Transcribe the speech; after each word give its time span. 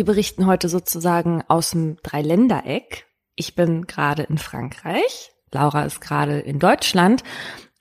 Wir 0.00 0.06
berichten 0.06 0.46
heute 0.46 0.70
sozusagen 0.70 1.44
aus 1.48 1.72
dem 1.72 1.98
Dreiländereck. 2.02 3.06
Ich 3.34 3.54
bin 3.54 3.86
gerade 3.86 4.22
in 4.22 4.38
Frankreich, 4.38 5.30
Laura 5.52 5.82
ist 5.82 6.00
gerade 6.00 6.38
in 6.38 6.58
Deutschland 6.58 7.22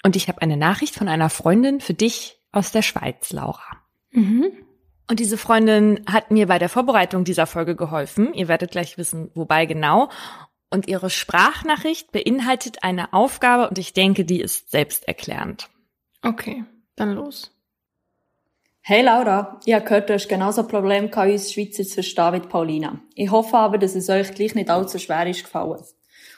und 0.04 0.18
ich 0.18 0.28
habe 0.28 0.42
eine 0.42 0.58
Nachricht 0.58 0.96
von 0.96 1.08
einer 1.08 1.30
Freundin 1.30 1.80
für 1.80 1.94
dich 1.94 2.38
aus 2.52 2.74
der 2.74 2.82
Schweiz, 2.82 3.32
Laura. 3.32 3.64
Mhm. 4.12 4.52
Und 5.10 5.22
diese 5.22 5.38
Freundin 5.38 6.04
hat 6.12 6.30
mir 6.30 6.48
bei 6.48 6.60
der 6.60 6.68
Vorbereitung 6.68 7.24
dieser 7.24 7.48
Folge 7.48 7.78
geholfen. 7.78 8.34
Ihr 8.34 8.50
werdet 8.50 8.72
gleich 8.72 8.98
wissen, 8.98 9.32
wobei 9.34 9.66
genau. 9.66 10.10
Und 10.70 10.90
ihre 10.90 11.10
Sprachnachricht 11.10 12.12
beinhaltet 12.12 12.84
eine 12.84 13.14
Aufgabe 13.14 13.70
und 13.70 13.78
ich 13.78 13.94
denke, 13.94 14.26
die 14.26 14.42
ist 14.42 14.72
selbsterklärend. 14.72 15.70
Okay, 16.22 16.66
dann 16.98 17.14
los. 17.14 17.58
Hey 18.82 19.04
Laura, 19.04 19.60
ich 19.66 19.74
habe 19.74 19.86
gehört, 19.86 20.10
du 20.10 20.14
hast 20.14 20.28
genauso 20.28 20.62
ein 20.62 20.68
Problem 20.68 21.12
gehabt, 21.12 21.32
uns 21.32 21.54
Schweizer 21.54 21.84
zu 21.84 21.96
verstehen 21.96 22.34
wie 22.34 22.40
Paulina. 22.40 23.00
Ich 23.14 23.30
hoffe 23.30 23.58
aber, 23.58 23.78
dass 23.78 23.96
es 23.96 24.10
euch 24.10 24.34
gleich 24.34 24.56
nicht 24.56 24.70
allzu 24.70 24.98
schwer 24.98 25.28
ist 25.28 25.44
gefallen. 25.44 25.84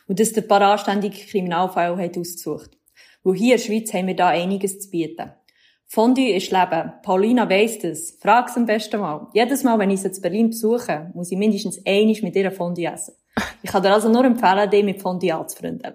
Und 0.08 0.20
dass 0.20 0.32
ihr 0.32 0.42
ein 0.42 0.48
paar 0.48 0.62
anständige 0.62 1.26
Kriminalfälle 1.26 1.98
habt 1.98 2.18
ausgesucht. 2.18 2.72
Wo 3.24 3.34
hier 3.34 3.56
in 3.56 3.62
der 3.62 3.66
Schweiz 3.66 3.94
haben 3.94 4.08
wir 4.08 4.16
da 4.16 4.30
einiges 4.30 4.80
zu 4.80 4.90
bieten. 4.90 5.32
Fondue 5.86 6.34
ist 6.34 6.52
Leben. 6.52 6.94
Paulina 7.04 7.50
weiss 7.50 7.80
das. 7.80 8.18
Frag's 8.20 8.58
am 8.58 8.66
besten 8.66 9.00
mal. 9.00 9.28
Jedes 9.34 9.64
Mal, 9.64 9.78
wenn 9.78 9.92
ich 9.92 10.02
sie 10.02 10.08
in 10.08 10.22
Berlin 10.22 10.50
besuche, 10.50 11.12
muss 11.14 11.32
ich 11.32 11.38
mindestens 11.38 11.86
einig 11.86 12.24
mit 12.24 12.36
ihr 12.36 12.52
Fondue 12.52 12.86
essen. 12.86 13.16
Ich 13.62 13.70
kann 13.70 13.84
dir 13.84 13.94
also 13.94 14.10
nur 14.10 14.26
empfehlen, 14.26 14.70
dich 14.70 14.84
mit 14.84 15.02
Fondue 15.02 15.36
anzufreunden. 15.36 15.94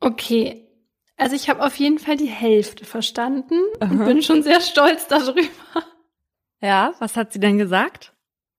Okay, 0.00 0.69
also 1.20 1.36
ich 1.36 1.48
habe 1.48 1.64
auf 1.64 1.76
jeden 1.76 1.98
Fall 1.98 2.16
die 2.16 2.26
Hälfte 2.26 2.84
verstanden 2.84 3.60
Aha. 3.80 3.90
und 3.90 4.04
bin 4.04 4.22
schon 4.22 4.42
sehr 4.42 4.60
stolz 4.60 5.06
darüber. 5.06 5.42
Ja, 6.60 6.94
was 6.98 7.16
hat 7.16 7.32
sie 7.32 7.40
denn 7.40 7.58
gesagt? 7.58 8.12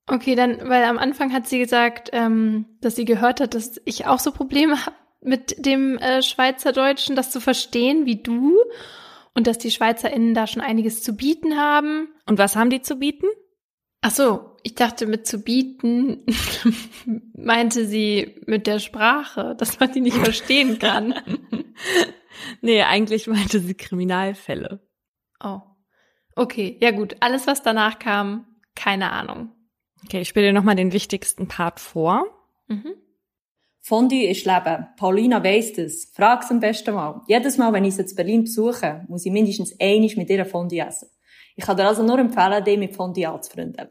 Okay, 0.07 0.35
dann, 0.35 0.67
weil 0.67 0.83
am 0.83 0.97
Anfang 0.97 1.31
hat 1.33 1.47
sie 1.47 1.59
gesagt, 1.59 2.09
ähm, 2.13 2.65
dass 2.81 2.95
sie 2.95 3.05
gehört 3.05 3.39
hat, 3.39 3.53
dass 3.53 3.79
ich 3.85 4.07
auch 4.07 4.19
so 4.19 4.31
Probleme 4.31 4.85
habe 4.85 4.95
mit 5.21 5.65
dem 5.65 5.97
äh, 5.99 6.21
Schweizerdeutschen, 6.23 7.15
das 7.15 7.31
zu 7.31 7.39
verstehen 7.39 8.05
wie 8.05 8.21
du 8.21 8.57
und 9.33 9.47
dass 9.47 9.57
die 9.57 9.71
SchweizerInnen 9.71 10.33
da 10.33 10.47
schon 10.47 10.61
einiges 10.61 11.03
zu 11.03 11.13
bieten 11.13 11.57
haben. 11.57 12.09
Und 12.25 12.39
was 12.39 12.55
haben 12.55 12.69
die 12.69 12.81
zu 12.81 12.95
bieten? 12.95 13.27
Ach 14.01 14.11
so, 14.11 14.57
ich 14.63 14.73
dachte 14.73 15.05
mit 15.05 15.27
zu 15.27 15.39
bieten 15.39 16.25
meinte 17.35 17.85
sie 17.85 18.41
mit 18.47 18.65
der 18.65 18.79
Sprache, 18.79 19.55
dass 19.57 19.79
man 19.79 19.91
die 19.93 20.01
nicht 20.01 20.17
verstehen 20.17 20.79
kann. 20.79 21.13
nee, 22.61 22.81
eigentlich 22.83 23.27
meinte 23.27 23.59
sie 23.59 23.73
Kriminalfälle. 23.73 24.79
Oh. 25.43 25.61
Okay, 26.35 26.77
ja 26.81 26.91
gut. 26.91 27.15
Alles, 27.19 27.47
was 27.47 27.61
danach 27.61 27.99
kam, 27.99 28.45
keine 28.75 29.11
Ahnung. 29.11 29.51
Okay, 30.05 30.21
ich 30.21 30.29
spiele 30.29 30.47
dir 30.47 30.53
nochmal 30.53 30.75
den 30.75 30.93
wichtigsten 30.93 31.47
Part 31.47 31.79
vor. 31.79 32.25
Mhm. 32.67 32.95
Fondue 33.81 34.27
ist 34.27 34.45
Leben. 34.45 34.87
Paulina 34.97 35.43
weiss 35.43 35.73
das. 35.73 36.05
Frag's 36.13 36.51
am 36.51 36.59
besten 36.59 36.93
mal. 36.93 37.21
Jedes 37.27 37.57
Mal, 37.57 37.73
wenn 37.73 37.85
ich 37.85 37.95
sie 37.95 38.03
in 38.03 38.15
Berlin 38.15 38.43
besuche, 38.43 39.05
muss 39.07 39.25
ich 39.25 39.31
mindestens 39.31 39.75
einig 39.79 40.17
mit 40.17 40.29
ihr 40.29 40.45
Fondue 40.45 40.79
essen. 40.79 41.09
Ich 41.55 41.65
kann 41.65 41.77
dir 41.77 41.87
also 41.87 42.03
nur 42.03 42.19
empfehlen, 42.19 42.63
dich 42.63 42.77
mit 42.77 42.95
Fondue 42.95 43.27
anzufreunden. 43.27 43.89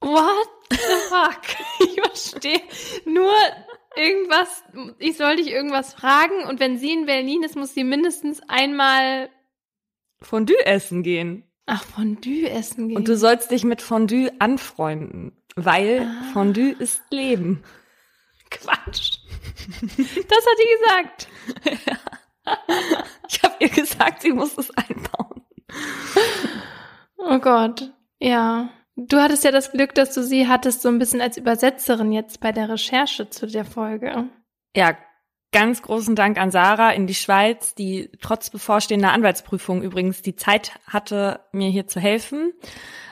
What 0.00 0.48
the 0.70 0.76
fuck? 1.08 1.42
ich 1.80 2.00
verstehe 2.00 2.60
nur 3.04 3.32
irgendwas, 3.96 4.62
ich 4.98 5.16
soll 5.16 5.36
dich 5.36 5.48
irgendwas 5.48 5.94
fragen 5.94 6.44
und 6.48 6.60
wenn 6.60 6.78
sie 6.78 6.92
in 6.92 7.06
Berlin 7.06 7.42
ist, 7.42 7.56
muss 7.56 7.74
sie 7.74 7.84
mindestens 7.84 8.40
einmal 8.48 9.30
Fondue 10.22 10.64
essen 10.66 11.02
gehen. 11.02 11.44
Ach, 11.66 11.84
Fondue 11.84 12.50
essen 12.50 12.88
gehen. 12.88 12.96
Und 12.96 13.08
du 13.08 13.16
sollst 13.16 13.50
dich 13.50 13.64
mit 13.64 13.80
Fondue 13.80 14.32
anfreunden, 14.38 15.32
weil 15.56 16.02
ah. 16.02 16.32
Fondue 16.32 16.72
ist 16.72 17.02
Leben. 17.10 17.62
Quatsch. 18.50 19.18
Das 19.80 20.46
hat 20.46 20.58
die 20.58 20.78
gesagt. 20.78 21.28
Ja. 21.86 21.98
Ich 23.28 23.42
habe 23.44 23.54
ihr 23.60 23.68
gesagt, 23.68 24.22
sie 24.22 24.32
muss 24.32 24.58
es 24.58 24.70
einbauen. 24.70 25.42
Oh 27.16 27.38
Gott. 27.38 27.92
Ja. 28.18 28.70
Du 29.08 29.18
hattest 29.18 29.44
ja 29.44 29.50
das 29.50 29.72
Glück, 29.72 29.94
dass 29.94 30.12
du 30.12 30.22
sie 30.22 30.46
hattest 30.46 30.82
so 30.82 30.90
ein 30.90 30.98
bisschen 30.98 31.22
als 31.22 31.38
Übersetzerin 31.38 32.12
jetzt 32.12 32.40
bei 32.40 32.52
der 32.52 32.68
Recherche 32.68 33.30
zu 33.30 33.46
der 33.46 33.64
Folge. 33.64 34.28
Ja, 34.76 34.94
ganz 35.52 35.80
großen 35.80 36.14
Dank 36.14 36.38
an 36.38 36.50
Sarah 36.50 36.90
in 36.90 37.06
die 37.06 37.14
Schweiz, 37.14 37.74
die 37.74 38.10
trotz 38.20 38.50
bevorstehender 38.50 39.12
Anwaltsprüfung 39.12 39.82
übrigens 39.82 40.20
die 40.20 40.36
Zeit 40.36 40.72
hatte, 40.86 41.40
mir 41.52 41.70
hier 41.70 41.86
zu 41.86 41.98
helfen. 41.98 42.52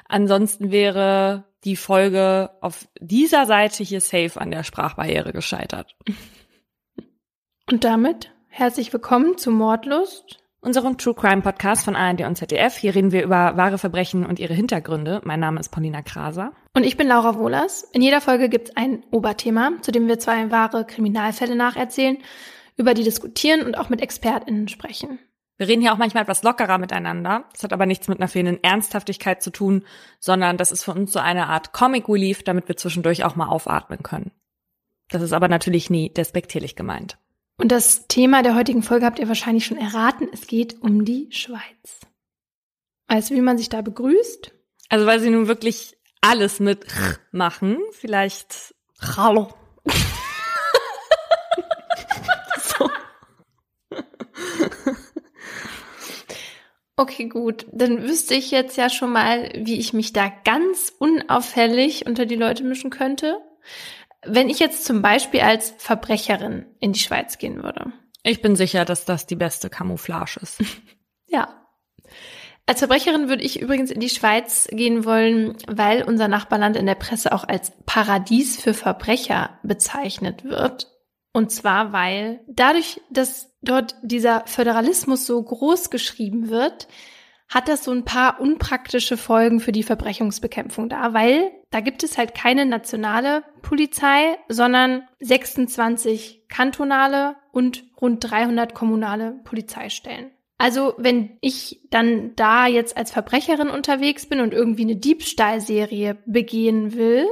Ansonsten 0.07 0.71
wäre 0.71 1.45
die 1.65 1.77
Folge 1.77 2.51
auf 2.61 2.87
dieser 3.01 3.47
Seite 3.47 3.83
hier 3.83 4.03
safe 4.03 4.39
an 4.39 4.51
der 4.51 4.65
Sprachbarriere 4.65 5.33
gescheitert. 5.33 5.97
Und 7.71 7.85
damit 7.85 8.31
herzlich 8.49 8.93
willkommen 8.93 9.39
zu 9.39 9.51
Mordlust, 9.51 10.39
unserem 10.61 10.99
True 10.99 11.15
Crime 11.15 11.43
Podcast 11.43 11.85
von 11.85 11.97
ARD 11.97 12.23
und 12.23 12.37
ZDF. 12.37 12.77
Hier 12.77 12.95
reden 12.95 13.13
wir 13.13 13.23
über 13.23 13.57
wahre 13.57 13.79
Verbrechen 13.79 14.27
und 14.27 14.39
ihre 14.39 14.55
Hintergründe. 14.55 15.21
Mein 15.25 15.41
Name 15.41 15.61
ist 15.61 15.71
Paulina 15.71 16.03
Kraser. 16.03 16.53
Und 16.75 16.85
ich 16.85 16.97
bin 16.97 17.09
Laura 17.09 17.37
Wohlers. 17.37 17.85
In 17.93 18.03
jeder 18.03 18.21
Folge 18.21 18.49
gibt 18.49 18.71
es 18.71 18.77
ein 18.77 19.05
Oberthema, 19.11 19.73
zu 19.83 19.93
dem 19.93 20.09
wir 20.09 20.19
zwei 20.19 20.51
wahre 20.51 20.85
Kriminalfälle 20.85 21.55
nacherzählen, 21.55 22.19
über 22.77 22.95
die 22.95 23.05
diskutieren 23.05 23.65
und 23.65 23.79
auch 23.79 23.89
mit 23.89 24.03
ExpertInnen 24.03 24.69
sprechen. 24.69 25.19
Wir 25.57 25.67
reden 25.67 25.83
hier 25.83 25.93
auch 25.93 25.99
manchmal 25.99 26.23
etwas 26.23 26.45
lockerer 26.45 26.79
miteinander. 26.79 27.45
Das 27.53 27.65
hat 27.65 27.73
aber 27.73 27.87
nichts 27.87 28.07
mit 28.07 28.21
einer 28.21 28.29
fehlenden 28.29 28.63
Ernsthaftigkeit 28.63 29.43
zu 29.43 29.51
tun, 29.51 29.85
sondern 30.21 30.57
das 30.57 30.71
ist 30.71 30.85
für 30.85 30.93
uns 30.93 31.13
so 31.13 31.19
eine 31.19 31.49
Art 31.49 31.73
Comic 31.73 32.09
Relief, 32.09 32.45
damit 32.45 32.69
wir 32.69 32.77
zwischendurch 32.77 33.25
auch 33.25 33.35
mal 33.35 33.49
aufatmen 33.49 34.05
können. 34.05 34.31
Das 35.11 35.23
ist 35.23 35.33
aber 35.33 35.49
natürlich 35.49 35.91
nie 35.91 36.11
despektierlich 36.11 36.77
gemeint. 36.77 37.19
Und 37.61 37.73
das 37.73 38.07
Thema 38.07 38.43
der 38.45 38.55
heutigen 38.55 38.85
Folge 38.85 39.05
habt 39.05 39.19
ihr 39.19 39.27
wahrscheinlich 39.27 39.67
schon 39.67 39.79
erraten. 39.79 40.29
Es 40.33 40.47
geht 40.47 40.81
um 40.81 41.05
die 41.05 41.27
Schweiz. 41.33 41.99
Weißt 43.09 43.31
du, 43.31 43.35
wie 43.35 43.41
man 43.41 43.59
sich 43.59 43.69
da 43.69 43.83
begrüßt? 43.83 44.53
Also, 44.89 45.07
weil 45.07 45.19
sie 45.19 45.31
nun 45.31 45.49
wirklich 45.49 45.99
alles 46.21 46.61
mit 46.61 46.87
machen. 47.33 47.79
Vielleicht 47.93 48.75
Hallo. 49.01 49.53
so. 52.63 52.91
Okay, 56.97 57.27
gut. 57.27 57.67
Dann 57.73 58.05
wüsste 58.05 58.35
ich 58.35 58.53
jetzt 58.53 58.77
ja 58.77 58.89
schon 58.89 59.11
mal, 59.13 59.51
wie 59.57 59.81
ich 59.81 59.93
mich 59.93 60.13
da 60.13 60.33
ganz 60.45 60.93
unauffällig 60.99 62.07
unter 62.07 62.25
die 62.25 62.37
Leute 62.37 62.63
mischen 62.63 62.91
könnte. 62.91 63.39
Wenn 64.25 64.49
ich 64.49 64.59
jetzt 64.59 64.85
zum 64.85 65.03
Beispiel 65.03 65.41
als 65.41 65.75
Verbrecherin 65.79 66.67
in 66.81 66.93
die 66.93 67.01
Schweiz 67.01 67.39
gehen 67.39 67.63
würde. 67.63 67.93
Ich 68.23 68.43
bin 68.43 68.57
sicher, 68.57 68.85
dass 68.85 69.05
das 69.05 69.27
die 69.27 69.37
beste 69.37 69.71
Camouflage 69.71 70.41
ist. 70.43 70.59
ja. 71.27 71.67
Als 72.67 72.81
Verbrecherin 72.81 73.29
würde 73.29 73.45
ich 73.45 73.61
übrigens 73.61 73.91
in 73.91 74.01
die 74.01 74.11
Schweiz 74.11 74.69
gehen 74.71 75.07
wollen, 75.07 75.57
weil 75.67 76.03
unser 76.03 76.29
Nachbarland 76.29 76.77
in 76.77 76.85
der 76.85 76.97
Presse 76.97 77.33
auch 77.33 77.45
als 77.45 77.73
Paradies 77.87 78.61
für 78.61 78.75
Verbrecher 78.75 79.59
bezeichnet 79.63 80.45
wird. 80.45 80.89
Und 81.33 81.51
zwar, 81.51 81.93
weil 81.93 82.41
dadurch, 82.49 83.01
dass 83.11 83.55
dort 83.63 83.97
dieser 84.03 84.43
Föderalismus 84.47 85.25
so 85.25 85.43
groß 85.43 85.89
geschrieben 85.89 86.51
wird, 86.51 86.89
hat 87.49 87.69
das 87.69 87.85
so 87.85 87.93
ein 87.93 88.05
paar 88.05 88.41
unpraktische 88.41 89.17
Folgen 89.17 89.61
für 89.61 89.73
die 89.73 89.83
Verbrechungsbekämpfung 89.83 90.89
da, 90.89 91.15
weil 91.15 91.51
da 91.71 91.81
gibt 91.81 92.03
es 92.03 92.17
halt 92.17 92.35
keine 92.35 92.65
nationale 92.65 93.43
Polizei, 93.63 94.39
sondern 94.49 95.03
26 95.21 96.47
kantonale 96.49 97.37
und 97.53 97.85
rund 98.01 98.31
300 98.31 98.75
kommunale 98.75 99.41
Polizeistellen. 99.45 100.31
Also 100.57 100.95
wenn 100.99 101.39
ich 101.41 101.81
dann 101.91 102.35
da 102.35 102.67
jetzt 102.67 102.97
als 102.97 103.13
Verbrecherin 103.13 103.69
unterwegs 103.69 104.27
bin 104.27 104.41
und 104.41 104.53
irgendwie 104.53 104.83
eine 104.83 104.97
Diebstahlserie 104.97 106.17
begehen 106.27 106.95
will 106.95 107.27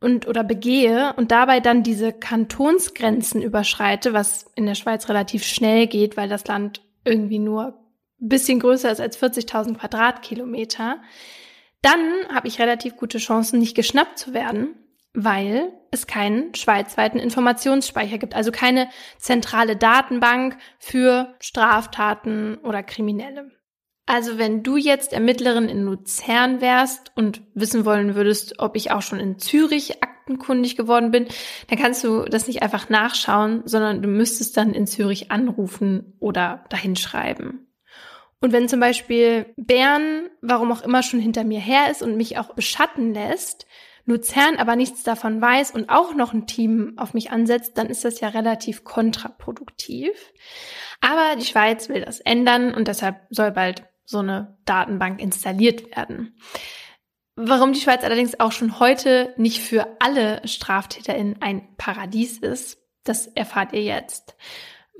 und 0.00 0.26
oder 0.26 0.42
begehe 0.42 1.12
und 1.16 1.30
dabei 1.30 1.60
dann 1.60 1.84
diese 1.84 2.12
Kantonsgrenzen 2.12 3.40
überschreite, 3.40 4.12
was 4.12 4.50
in 4.56 4.66
der 4.66 4.74
Schweiz 4.74 5.08
relativ 5.08 5.44
schnell 5.44 5.86
geht, 5.86 6.16
weil 6.16 6.28
das 6.28 6.46
Land 6.46 6.82
irgendwie 7.04 7.38
nur 7.38 7.78
bisschen 8.20 8.60
größer 8.60 8.90
ist 8.90 9.00
als 9.00 9.20
40.000 9.20 9.78
Quadratkilometer, 9.78 11.00
dann 11.82 12.28
habe 12.32 12.48
ich 12.48 12.60
relativ 12.60 12.96
gute 12.96 13.18
Chancen, 13.18 13.58
nicht 13.58 13.74
geschnappt 13.74 14.18
zu 14.18 14.34
werden, 14.34 14.74
weil 15.14 15.72
es 15.90 16.06
keinen 16.06 16.54
schweizweiten 16.54 17.18
Informationsspeicher 17.18 18.18
gibt, 18.18 18.34
also 18.34 18.52
keine 18.52 18.88
zentrale 19.18 19.76
Datenbank 19.76 20.56
für 20.78 21.34
Straftaten 21.40 22.58
oder 22.58 22.82
Kriminelle. 22.82 23.50
Also 24.06 24.38
wenn 24.38 24.64
du 24.64 24.76
jetzt 24.76 25.12
Ermittlerin 25.12 25.68
in 25.68 25.82
Luzern 25.82 26.60
wärst 26.60 27.12
und 27.14 27.42
wissen 27.54 27.84
wollen 27.84 28.16
würdest, 28.16 28.58
ob 28.58 28.74
ich 28.74 28.90
auch 28.90 29.02
schon 29.02 29.20
in 29.20 29.38
Zürich 29.38 30.02
aktenkundig 30.02 30.76
geworden 30.76 31.12
bin, 31.12 31.26
dann 31.68 31.78
kannst 31.78 32.02
du 32.02 32.24
das 32.24 32.48
nicht 32.48 32.62
einfach 32.62 32.88
nachschauen, 32.88 33.62
sondern 33.66 34.02
du 34.02 34.08
müsstest 34.08 34.56
dann 34.56 34.74
in 34.74 34.88
Zürich 34.88 35.30
anrufen 35.30 36.14
oder 36.18 36.64
dahinschreiben. 36.70 37.69
Und 38.40 38.52
wenn 38.52 38.68
zum 38.68 38.80
Beispiel 38.80 39.52
Bern, 39.56 40.28
warum 40.40 40.72
auch 40.72 40.82
immer, 40.82 41.02
schon 41.02 41.20
hinter 41.20 41.44
mir 41.44 41.60
her 41.60 41.90
ist 41.90 42.02
und 42.02 42.16
mich 42.16 42.38
auch 42.38 42.54
beschatten 42.54 43.12
lässt, 43.12 43.66
Luzern 44.06 44.56
aber 44.56 44.76
nichts 44.76 45.02
davon 45.02 45.40
weiß 45.40 45.72
und 45.72 45.90
auch 45.90 46.14
noch 46.14 46.32
ein 46.32 46.46
Team 46.46 46.94
auf 46.96 47.14
mich 47.14 47.30
ansetzt, 47.30 47.76
dann 47.76 47.88
ist 47.88 48.04
das 48.04 48.20
ja 48.20 48.28
relativ 48.28 48.82
kontraproduktiv. 48.82 50.10
Aber 51.00 51.36
die 51.36 51.44
Schweiz 51.44 51.88
will 51.88 52.02
das 52.04 52.20
ändern 52.20 52.74
und 52.74 52.88
deshalb 52.88 53.20
soll 53.30 53.52
bald 53.52 53.84
so 54.04 54.18
eine 54.18 54.58
Datenbank 54.64 55.20
installiert 55.20 55.96
werden. 55.96 56.36
Warum 57.36 57.72
die 57.72 57.80
Schweiz 57.80 58.02
allerdings 58.02 58.40
auch 58.40 58.52
schon 58.52 58.80
heute 58.80 59.32
nicht 59.36 59.60
für 59.60 59.96
alle 60.00 60.46
StraftäterInnen 60.46 61.40
ein 61.40 61.74
Paradies 61.76 62.38
ist, 62.38 62.78
das 63.04 63.26
erfahrt 63.28 63.72
ihr 63.72 63.82
jetzt. 63.82 64.36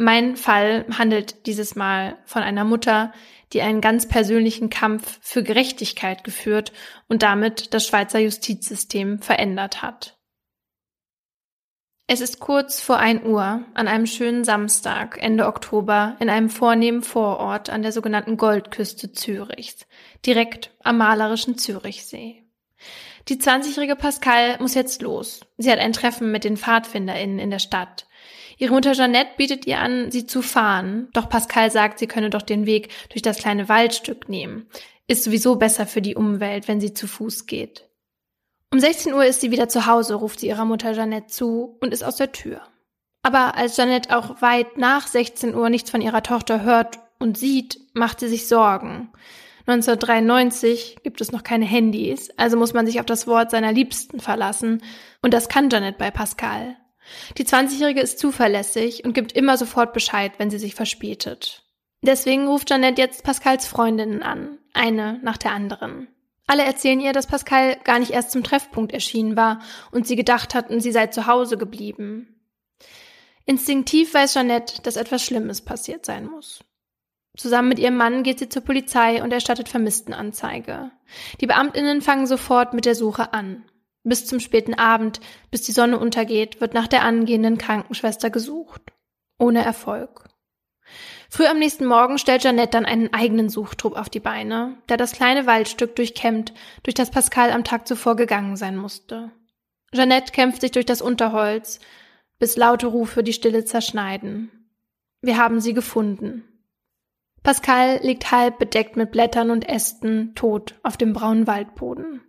Mein 0.02 0.36
Fall 0.36 0.86
handelt 0.96 1.44
dieses 1.44 1.76
Mal 1.76 2.16
von 2.24 2.42
einer 2.42 2.64
Mutter, 2.64 3.12
die 3.52 3.60
einen 3.60 3.82
ganz 3.82 4.08
persönlichen 4.08 4.70
Kampf 4.70 5.18
für 5.20 5.42
Gerechtigkeit 5.42 6.24
geführt 6.24 6.72
und 7.08 7.22
damit 7.22 7.74
das 7.74 7.86
Schweizer 7.86 8.18
Justizsystem 8.18 9.18
verändert 9.18 9.82
hat. 9.82 10.18
Es 12.06 12.22
ist 12.22 12.40
kurz 12.40 12.80
vor 12.80 12.96
ein 12.96 13.26
Uhr 13.26 13.66
an 13.74 13.88
einem 13.88 14.06
schönen 14.06 14.42
Samstag 14.42 15.18
Ende 15.20 15.46
Oktober 15.46 16.16
in 16.18 16.30
einem 16.30 16.48
vornehmen 16.48 17.02
Vorort 17.02 17.68
an 17.68 17.82
der 17.82 17.92
sogenannten 17.92 18.38
Goldküste 18.38 19.12
Zürichs, 19.12 19.86
direkt 20.24 20.74
am 20.82 20.96
malerischen 20.96 21.58
Zürichsee. 21.58 22.42
Die 23.28 23.36
20-jährige 23.36 23.96
Pascal 23.96 24.56
muss 24.60 24.72
jetzt 24.72 25.02
los. 25.02 25.40
Sie 25.58 25.70
hat 25.70 25.78
ein 25.78 25.92
Treffen 25.92 26.32
mit 26.32 26.44
den 26.44 26.56
PfadfinderInnen 26.56 27.38
in 27.38 27.50
der 27.50 27.58
Stadt. 27.58 28.06
Ihre 28.60 28.74
Mutter 28.74 28.92
Jeannette 28.92 29.30
bietet 29.38 29.66
ihr 29.66 29.78
an, 29.78 30.10
sie 30.10 30.26
zu 30.26 30.42
fahren, 30.42 31.08
doch 31.14 31.30
Pascal 31.30 31.70
sagt, 31.70 31.98
sie 31.98 32.06
könne 32.06 32.28
doch 32.28 32.42
den 32.42 32.66
Weg 32.66 32.90
durch 33.08 33.22
das 33.22 33.38
kleine 33.38 33.70
Waldstück 33.70 34.28
nehmen. 34.28 34.66
Ist 35.08 35.24
sowieso 35.24 35.56
besser 35.56 35.86
für 35.86 36.02
die 36.02 36.14
Umwelt, 36.14 36.68
wenn 36.68 36.78
sie 36.78 36.92
zu 36.92 37.06
Fuß 37.06 37.46
geht. 37.46 37.88
Um 38.70 38.78
16 38.78 39.14
Uhr 39.14 39.24
ist 39.24 39.40
sie 39.40 39.50
wieder 39.50 39.70
zu 39.70 39.86
Hause, 39.86 40.14
ruft 40.14 40.40
sie 40.40 40.48
ihrer 40.48 40.66
Mutter 40.66 40.92
Jeannette 40.92 41.28
zu 41.28 41.78
und 41.80 41.94
ist 41.94 42.04
aus 42.04 42.16
der 42.16 42.32
Tür. 42.32 42.60
Aber 43.22 43.56
als 43.56 43.78
Jeannette 43.78 44.14
auch 44.14 44.42
weit 44.42 44.76
nach 44.76 45.06
16 45.06 45.54
Uhr 45.54 45.70
nichts 45.70 45.90
von 45.90 46.02
ihrer 46.02 46.22
Tochter 46.22 46.62
hört 46.62 46.98
und 47.18 47.38
sieht, 47.38 47.80
macht 47.94 48.20
sie 48.20 48.28
sich 48.28 48.46
Sorgen. 48.46 49.10
1993 49.66 50.98
gibt 51.02 51.22
es 51.22 51.32
noch 51.32 51.44
keine 51.44 51.64
Handys, 51.64 52.28
also 52.36 52.58
muss 52.58 52.74
man 52.74 52.84
sich 52.84 53.00
auf 53.00 53.06
das 53.06 53.26
Wort 53.26 53.50
seiner 53.50 53.72
Liebsten 53.72 54.20
verlassen. 54.20 54.82
Und 55.22 55.32
das 55.32 55.48
kann 55.48 55.70
Janet 55.70 55.96
bei 55.96 56.10
Pascal. 56.10 56.76
Die 57.38 57.44
20-Jährige 57.44 58.00
ist 58.00 58.18
zuverlässig 58.18 59.04
und 59.04 59.12
gibt 59.12 59.32
immer 59.32 59.56
sofort 59.56 59.92
Bescheid, 59.92 60.32
wenn 60.38 60.50
sie 60.50 60.58
sich 60.58 60.74
verspätet. 60.74 61.64
Deswegen 62.02 62.48
ruft 62.48 62.70
Janette 62.70 63.00
jetzt 63.00 63.24
Pascals 63.24 63.66
Freundinnen 63.66 64.22
an, 64.22 64.58
eine 64.72 65.20
nach 65.22 65.36
der 65.36 65.52
anderen. 65.52 66.08
Alle 66.46 66.64
erzählen 66.64 67.00
ihr, 67.00 67.12
dass 67.12 67.26
Pascal 67.26 67.76
gar 67.84 67.98
nicht 67.98 68.10
erst 68.10 68.32
zum 68.32 68.42
Treffpunkt 68.42 68.92
erschienen 68.92 69.36
war 69.36 69.60
und 69.92 70.06
sie 70.06 70.16
gedacht 70.16 70.54
hatten, 70.54 70.80
sie 70.80 70.90
sei 70.90 71.06
zu 71.08 71.26
Hause 71.26 71.56
geblieben. 71.56 72.40
Instinktiv 73.46 74.14
weiß 74.14 74.34
Jeanette, 74.34 74.82
dass 74.82 74.96
etwas 74.96 75.24
Schlimmes 75.24 75.60
passiert 75.60 76.06
sein 76.06 76.26
muss. 76.26 76.64
Zusammen 77.36 77.68
mit 77.68 77.78
ihrem 77.78 77.96
Mann 77.96 78.22
geht 78.22 78.38
sie 78.38 78.48
zur 78.48 78.62
Polizei 78.62 79.22
und 79.22 79.32
erstattet 79.32 79.68
Vermisstenanzeige. 79.68 80.90
Die 81.40 81.46
Beamtinnen 81.46 82.02
fangen 82.02 82.26
sofort 82.26 82.74
mit 82.74 82.84
der 82.84 82.94
Suche 82.94 83.32
an. 83.32 83.64
Bis 84.02 84.26
zum 84.26 84.40
späten 84.40 84.74
Abend, 84.74 85.20
bis 85.50 85.62
die 85.62 85.72
Sonne 85.72 85.98
untergeht, 85.98 86.60
wird 86.60 86.74
nach 86.74 86.86
der 86.86 87.02
angehenden 87.02 87.58
Krankenschwester 87.58 88.30
gesucht. 88.30 88.92
Ohne 89.38 89.62
Erfolg. 89.62 90.28
Früh 91.28 91.46
am 91.46 91.58
nächsten 91.58 91.86
Morgen 91.86 92.18
stellt 92.18 92.42
Jeannette 92.42 92.72
dann 92.72 92.86
einen 92.86 93.12
eigenen 93.12 93.48
Suchtrupp 93.48 93.96
auf 93.96 94.08
die 94.08 94.20
Beine, 94.20 94.76
der 94.88 94.96
das 94.96 95.12
kleine 95.12 95.46
Waldstück 95.46 95.94
durchkämmt, 95.96 96.52
durch 96.82 96.94
das 96.94 97.10
Pascal 97.10 97.52
am 97.52 97.62
Tag 97.62 97.86
zuvor 97.86 98.16
gegangen 98.16 98.56
sein 98.56 98.76
musste. 98.76 99.30
Jeannette 99.92 100.32
kämpft 100.32 100.60
sich 100.62 100.72
durch 100.72 100.86
das 100.86 101.02
Unterholz, 101.02 101.78
bis 102.38 102.56
laute 102.56 102.86
Rufe 102.86 103.22
die 103.22 103.32
Stille 103.32 103.64
zerschneiden. 103.64 104.50
Wir 105.20 105.36
haben 105.36 105.60
sie 105.60 105.74
gefunden. 105.74 106.44
Pascal 107.42 108.00
liegt 108.02 108.32
halb 108.32 108.58
bedeckt 108.58 108.96
mit 108.96 109.12
Blättern 109.12 109.50
und 109.50 109.68
Ästen, 109.68 110.34
tot 110.34 110.78
auf 110.82 110.96
dem 110.96 111.12
braunen 111.12 111.46
Waldboden. 111.46 112.22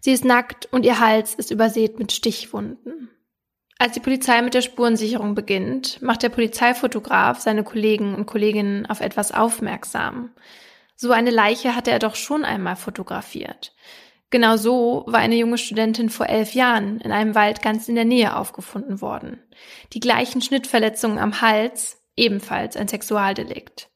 Sie 0.00 0.12
ist 0.12 0.24
nackt 0.24 0.66
und 0.72 0.84
ihr 0.84 0.98
Hals 0.98 1.34
ist 1.34 1.50
übersät 1.50 1.98
mit 1.98 2.12
Stichwunden. 2.12 3.10
Als 3.78 3.92
die 3.92 4.00
Polizei 4.00 4.42
mit 4.42 4.54
der 4.54 4.62
Spurensicherung 4.62 5.34
beginnt, 5.34 6.02
macht 6.02 6.22
der 6.22 6.28
Polizeifotograf 6.28 7.40
seine 7.40 7.64
Kollegen 7.64 8.14
und 8.14 8.26
Kolleginnen 8.26 8.86
auf 8.86 9.00
etwas 9.00 9.32
aufmerksam. 9.32 10.32
So 10.96 11.12
eine 11.12 11.30
Leiche 11.30 11.74
hatte 11.74 11.90
er 11.90 11.98
doch 11.98 12.14
schon 12.14 12.44
einmal 12.44 12.76
fotografiert. 12.76 13.74
Genau 14.30 14.56
so 14.56 15.04
war 15.06 15.20
eine 15.20 15.34
junge 15.34 15.58
Studentin 15.58 16.08
vor 16.08 16.28
elf 16.28 16.54
Jahren 16.54 17.00
in 17.00 17.10
einem 17.10 17.34
Wald 17.34 17.62
ganz 17.62 17.88
in 17.88 17.96
der 17.96 18.04
Nähe 18.04 18.36
aufgefunden 18.36 19.00
worden. 19.00 19.42
Die 19.92 20.00
gleichen 20.00 20.40
Schnittverletzungen 20.40 21.18
am 21.18 21.40
Hals, 21.40 22.00
ebenfalls 22.16 22.76
ein 22.76 22.86
Sexualdelikt. 22.86 23.89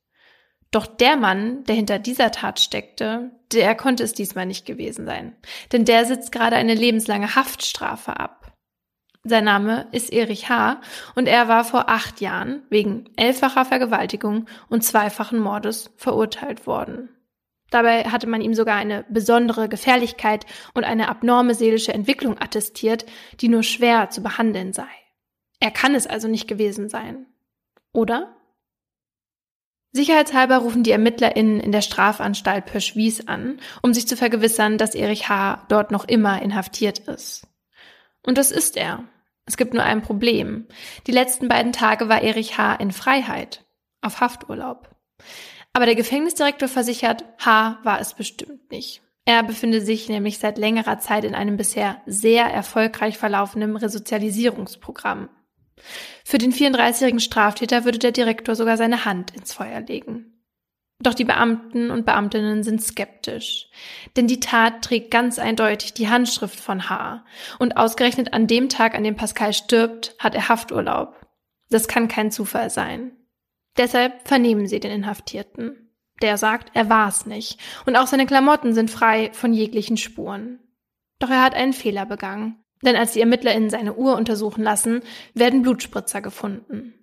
Doch 0.75 0.87
der 0.87 1.17
Mann, 1.17 1.63
der 1.65 1.77
hinter 1.77 2.01
dieser 2.01 2.33
Tat 2.33 2.59
steckte, 2.59 3.31
der 3.53 3.77
konnte 3.77 4.03
es 4.03 4.13
diesmal 4.13 4.45
nicht 4.45 4.67
gewesen 4.67 5.07
sein. 5.07 5.37
Denn 5.71 5.85
der 5.85 6.05
sitzt 6.05 6.33
gerade 6.33 6.57
eine 6.57 6.75
lebenslange 6.75 7.37
Haftstrafe 7.37 8.19
ab. 8.19 8.53
Sein 9.23 9.45
Name 9.45 9.87
ist 9.93 10.13
Erich 10.13 10.49
H. 10.49 10.81
und 11.15 11.29
er 11.29 11.47
war 11.47 11.65
vor 11.65 11.89
acht 11.89 12.21
Jahren 12.21 12.65
wegen 12.71 13.09
elffacher 13.15 13.65
Vergewaltigung 13.65 14.47
und 14.69 14.83
zweifachen 14.83 15.39
Mordes 15.39 15.93
verurteilt 15.97 16.67
worden. 16.67 17.09
Dabei 17.71 18.03
hatte 18.07 18.27
man 18.27 18.41
ihm 18.41 18.55
sogar 18.55 18.75
eine 18.75 19.05
besondere 19.09 19.69
Gefährlichkeit 19.69 20.45
und 20.75 20.83
eine 20.83 21.09
abnorme 21.09 21.55
seelische 21.55 21.95
Entwicklung 21.95 22.41
attestiert, 22.41 23.07
die 23.41 23.49
nur 23.49 23.63
schwer 23.63 24.11
zu 24.11 24.25
behandeln 24.25 24.73
sei. 24.73 24.89
Er 25.61 25.71
kann 25.71 25.95
es 25.95 26.09
also 26.09 26.27
nicht 26.27 26.49
gewesen 26.49 26.89
sein. 26.89 27.27
Oder? 27.93 28.34
Sicherheitshalber 29.97 30.59
rufen 30.59 30.83
die 30.83 30.91
ErmittlerInnen 30.91 31.61
in 31.61 31.71
der 31.71 31.81
Strafanstalt 31.81 32.67
Pöschwies 32.67 33.29
an, 33.29 33.61
um 33.81 33.95
sich 33.95 34.09
zu 34.09 34.17
vergewissern, 34.17 34.77
dass 34.77 34.97
Erich 34.97 35.29
H. 35.29 35.65
dort 35.69 35.93
noch 35.93 36.05
immer 36.05 36.43
inhaftiert 36.43 36.99
ist. 36.99 37.47
Und 38.27 38.37
das 38.37 38.51
ist 38.51 38.77
er. 38.77 39.05
Es 39.47 39.57
gibt 39.57 39.73
nur 39.73 39.85
ein 39.85 40.03
Problem. 40.03 40.67
Die 41.07 41.13
letzten 41.13 41.47
beiden 41.47 41.73
Tage 41.73 42.09
war 42.09 42.23
Erich 42.23 42.59
H. 42.59 42.75
in 42.75 42.91
Freiheit, 42.91 43.65
auf 44.01 44.21
Hafturlaub. 44.21 44.91
Aber 45.73 45.87
der 45.87 45.95
Gefängnisdirektor 45.95 46.69
versichert, 46.69 47.25
H. 47.39 47.79
war 47.85 48.01
es 48.01 48.15
bestimmt 48.15 48.73
nicht. 48.73 49.01
Er 49.27 49.45
befinde 49.45 49.81
sich 49.81 50.09
nämlich 50.09 50.41
seit 50.41 50.59
längerer 50.59 50.99
Zeit 50.99 51.23
in 51.23 51.37
einem 51.37 51.57
bisher 51.57 52.03
sehr 52.05 52.47
erfolgreich 52.47 53.17
verlaufenden 53.17 53.77
Resozialisierungsprogramm. 53.77 55.29
Für 56.25 56.39
den 56.39 56.53
34-jährigen 56.53 57.21
Straftäter 57.21 57.85
würde 57.85 57.99
der 57.99 58.13
Direktor 58.13 58.55
sogar 58.55 58.77
seine 58.77 59.05
Hand 59.05 59.35
ins 59.35 59.53
Feuer 59.53 59.81
legen. 59.81 60.35
Doch 61.01 61.15
die 61.15 61.25
Beamten 61.25 61.91
und 61.91 62.07
Beamtinnen 62.07 62.63
sind 62.63 62.83
skeptisch. 62.83 63.69
Denn 64.17 64.27
die 64.27 64.41
Tat 64.41 64.83
trägt 64.83 65.11
ganz 65.11 65.39
eindeutig 65.39 65.93
die 65.93 66.09
Handschrift 66.09 66.59
von 66.59 66.89
H. 66.89 67.25
Und 67.59 67.77
ausgerechnet 67.77 68.33
an 68.33 68.47
dem 68.47 68.69
Tag, 68.69 68.95
an 68.95 69.05
dem 69.05 69.17
Pascal 69.17 69.53
stirbt, 69.53 70.15
hat 70.19 70.35
er 70.35 70.49
Hafturlaub. 70.49 71.27
Das 71.69 71.89
kann 71.89 72.09
kein 72.09 72.31
Zufall 72.31 72.71
sein. 72.71 73.17
Deshalb 73.77 74.27
vernehmen 74.27 74.67
sie 74.67 74.81
den 74.81 74.93
Inhaftierten. 74.93 75.91
Der 76.23 76.39
sagt, 76.39 76.71
er 76.75 76.89
war's 76.89 77.27
nicht. 77.27 77.59
Und 77.87 77.97
auch 77.97 78.07
seine 78.07 78.27
Klamotten 78.27 78.73
sind 78.73 78.91
frei 78.91 79.31
von 79.33 79.53
jeglichen 79.53 79.97
Spuren. 79.97 80.61
Doch 81.19 81.29
er 81.29 81.43
hat 81.43 81.55
einen 81.55 81.73
Fehler 81.73 82.07
begangen. 82.07 82.64
Denn 82.83 82.97
als 82.97 83.13
die 83.13 83.21
ErmittlerInnen 83.21 83.71
seine 83.71 83.95
Uhr 83.95 84.17
untersuchen 84.17 84.63
lassen, 84.63 85.03
werden 85.35 85.63
Blutspritzer 85.63 86.21
gefunden. 86.21 86.95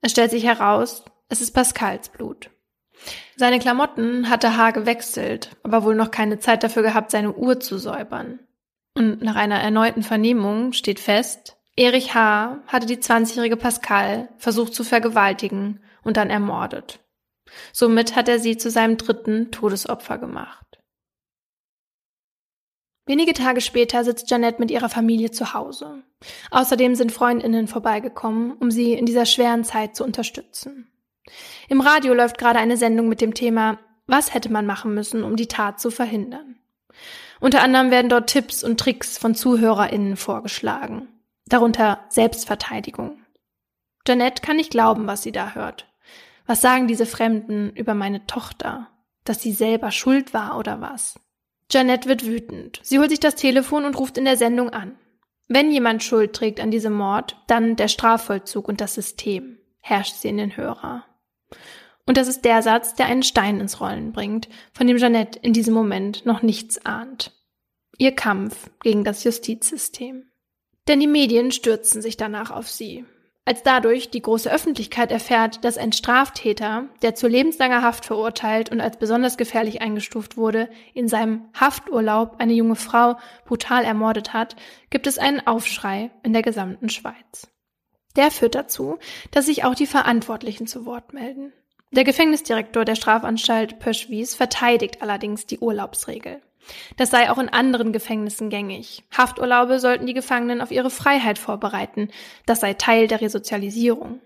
Es 0.00 0.12
stellt 0.12 0.30
sich 0.30 0.44
heraus, 0.44 1.04
es 1.28 1.40
ist 1.40 1.52
Pascals 1.52 2.08
Blut. 2.08 2.50
Seine 3.36 3.58
Klamotten 3.58 4.28
hatte 4.28 4.56
H. 4.56 4.72
gewechselt, 4.72 5.50
aber 5.62 5.84
wohl 5.84 5.94
noch 5.94 6.10
keine 6.10 6.38
Zeit 6.38 6.62
dafür 6.62 6.82
gehabt, 6.82 7.10
seine 7.10 7.32
Uhr 7.32 7.60
zu 7.60 7.78
säubern. 7.78 8.40
Und 8.94 9.22
nach 9.22 9.36
einer 9.36 9.58
erneuten 9.60 10.02
Vernehmung 10.02 10.72
steht 10.72 11.00
fest, 11.00 11.56
Erich 11.76 12.14
H. 12.14 12.58
hatte 12.66 12.86
die 12.86 12.98
20-jährige 12.98 13.56
Pascal 13.56 14.28
versucht 14.36 14.74
zu 14.74 14.84
vergewaltigen 14.84 15.80
und 16.02 16.18
dann 16.18 16.28
ermordet. 16.28 17.00
Somit 17.72 18.14
hat 18.14 18.28
er 18.28 18.38
sie 18.38 18.58
zu 18.58 18.70
seinem 18.70 18.98
dritten 18.98 19.50
Todesopfer 19.50 20.18
gemacht. 20.18 20.71
Wenige 23.12 23.34
Tage 23.34 23.60
später 23.60 24.04
sitzt 24.04 24.30
Janette 24.30 24.58
mit 24.58 24.70
ihrer 24.70 24.88
Familie 24.88 25.30
zu 25.30 25.52
Hause. 25.52 26.02
Außerdem 26.50 26.94
sind 26.94 27.12
Freundinnen 27.12 27.68
vorbeigekommen, 27.68 28.52
um 28.52 28.70
sie 28.70 28.94
in 28.94 29.04
dieser 29.04 29.26
schweren 29.26 29.64
Zeit 29.64 29.94
zu 29.94 30.02
unterstützen. 30.02 30.90
Im 31.68 31.82
Radio 31.82 32.14
läuft 32.14 32.38
gerade 32.38 32.58
eine 32.58 32.78
Sendung 32.78 33.10
mit 33.10 33.20
dem 33.20 33.34
Thema 33.34 33.78
Was 34.06 34.32
hätte 34.32 34.50
man 34.50 34.64
machen 34.64 34.94
müssen, 34.94 35.24
um 35.24 35.36
die 35.36 35.46
Tat 35.46 35.78
zu 35.78 35.90
verhindern? 35.90 36.56
Unter 37.38 37.60
anderem 37.60 37.90
werden 37.90 38.08
dort 38.08 38.30
Tipps 38.30 38.64
und 38.64 38.80
Tricks 38.80 39.18
von 39.18 39.34
ZuhörerInnen 39.34 40.16
vorgeschlagen. 40.16 41.08
Darunter 41.44 42.06
Selbstverteidigung. 42.08 43.18
Janette 44.08 44.40
kann 44.40 44.56
nicht 44.56 44.70
glauben, 44.70 45.06
was 45.06 45.22
sie 45.22 45.32
da 45.32 45.52
hört. 45.54 45.86
Was 46.46 46.62
sagen 46.62 46.88
diese 46.88 47.04
Fremden 47.04 47.76
über 47.76 47.92
meine 47.92 48.26
Tochter? 48.26 48.88
Dass 49.24 49.42
sie 49.42 49.52
selber 49.52 49.90
schuld 49.90 50.32
war 50.32 50.56
oder 50.56 50.80
was? 50.80 51.20
Janette 51.72 52.08
wird 52.08 52.26
wütend. 52.26 52.80
Sie 52.82 52.98
holt 52.98 53.10
sich 53.10 53.20
das 53.20 53.34
Telefon 53.34 53.84
und 53.84 53.98
ruft 53.98 54.18
in 54.18 54.24
der 54.24 54.36
Sendung 54.36 54.70
an. 54.70 54.96
Wenn 55.48 55.70
jemand 55.70 56.02
Schuld 56.02 56.34
trägt 56.34 56.60
an 56.60 56.70
diesem 56.70 56.92
Mord, 56.92 57.36
dann 57.46 57.76
der 57.76 57.88
Strafvollzug 57.88 58.68
und 58.68 58.80
das 58.80 58.94
System, 58.94 59.58
herrscht 59.80 60.16
sie 60.16 60.28
in 60.28 60.36
den 60.36 60.56
Hörer. 60.56 61.04
Und 62.06 62.16
das 62.16 62.28
ist 62.28 62.44
der 62.44 62.62
Satz, 62.62 62.94
der 62.94 63.06
einen 63.06 63.22
Stein 63.22 63.60
ins 63.60 63.80
Rollen 63.80 64.12
bringt, 64.12 64.48
von 64.72 64.86
dem 64.86 64.98
Jeanette 64.98 65.38
in 65.38 65.52
diesem 65.52 65.74
Moment 65.74 66.26
noch 66.26 66.42
nichts 66.42 66.84
ahnt. 66.84 67.32
Ihr 67.98 68.12
Kampf 68.12 68.70
gegen 68.82 69.04
das 69.04 69.24
Justizsystem. 69.24 70.24
Denn 70.88 71.00
die 71.00 71.06
Medien 71.06 71.52
stürzen 71.52 72.02
sich 72.02 72.16
danach 72.16 72.50
auf 72.50 72.68
sie. 72.68 73.04
Als 73.44 73.64
dadurch 73.64 74.10
die 74.10 74.22
große 74.22 74.50
Öffentlichkeit 74.52 75.10
erfährt, 75.10 75.64
dass 75.64 75.76
ein 75.76 75.92
Straftäter, 75.92 76.88
der 77.02 77.16
zu 77.16 77.26
lebenslanger 77.26 77.82
Haft 77.82 78.04
verurteilt 78.04 78.70
und 78.70 78.80
als 78.80 78.98
besonders 78.98 79.36
gefährlich 79.36 79.82
eingestuft 79.82 80.36
wurde, 80.36 80.68
in 80.94 81.08
seinem 81.08 81.48
Hafturlaub 81.52 82.36
eine 82.38 82.52
junge 82.52 82.76
Frau 82.76 83.18
brutal 83.44 83.84
ermordet 83.84 84.32
hat, 84.32 84.54
gibt 84.90 85.08
es 85.08 85.18
einen 85.18 85.44
Aufschrei 85.44 86.12
in 86.22 86.32
der 86.32 86.42
gesamten 86.42 86.88
Schweiz. 86.88 87.48
Der 88.14 88.30
führt 88.30 88.54
dazu, 88.54 88.98
dass 89.32 89.46
sich 89.46 89.64
auch 89.64 89.74
die 89.74 89.86
Verantwortlichen 89.86 90.68
zu 90.68 90.86
Wort 90.86 91.12
melden. 91.12 91.52
Der 91.90 92.04
Gefängnisdirektor 92.04 92.84
der 92.84 92.94
Strafanstalt 92.94 93.80
Pöschwies 93.80 94.36
verteidigt 94.36 95.02
allerdings 95.02 95.46
die 95.46 95.58
Urlaubsregel. 95.58 96.40
Das 96.96 97.10
sei 97.10 97.30
auch 97.30 97.38
in 97.38 97.48
anderen 97.48 97.92
Gefängnissen 97.92 98.50
gängig. 98.50 99.02
Hafturlaube 99.16 99.80
sollten 99.80 100.06
die 100.06 100.14
Gefangenen 100.14 100.60
auf 100.60 100.70
ihre 100.70 100.90
Freiheit 100.90 101.38
vorbereiten. 101.38 102.08
Das 102.46 102.60
sei 102.60 102.74
Teil 102.74 103.08
der 103.08 103.20
Resozialisierung. 103.20 104.20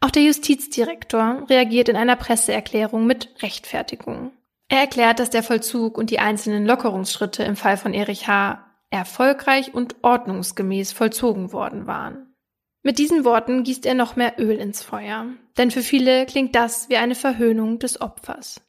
Auch 0.00 0.10
der 0.10 0.22
Justizdirektor 0.22 1.46
reagiert 1.48 1.88
in 1.88 1.96
einer 1.96 2.16
Presseerklärung 2.16 3.06
mit 3.06 3.42
Rechtfertigung. 3.42 4.32
Er 4.68 4.80
erklärt, 4.80 5.20
dass 5.20 5.30
der 5.30 5.42
Vollzug 5.42 5.96
und 5.96 6.10
die 6.10 6.18
einzelnen 6.18 6.66
Lockerungsschritte 6.66 7.42
im 7.44 7.56
Fall 7.56 7.76
von 7.76 7.94
Erich 7.94 8.26
H. 8.28 8.64
erfolgreich 8.90 9.74
und 9.74 9.96
ordnungsgemäß 10.02 10.92
vollzogen 10.92 11.52
worden 11.52 11.86
waren. 11.86 12.34
Mit 12.82 12.98
diesen 12.98 13.24
Worten 13.24 13.64
gießt 13.64 13.86
er 13.86 13.94
noch 13.94 14.16
mehr 14.16 14.34
Öl 14.38 14.58
ins 14.58 14.82
Feuer, 14.82 15.26
denn 15.56 15.70
für 15.70 15.82
viele 15.82 16.26
klingt 16.26 16.54
das 16.54 16.88
wie 16.88 16.96
eine 16.96 17.16
Verhöhnung 17.16 17.78
des 17.78 18.00
Opfers. 18.00 18.60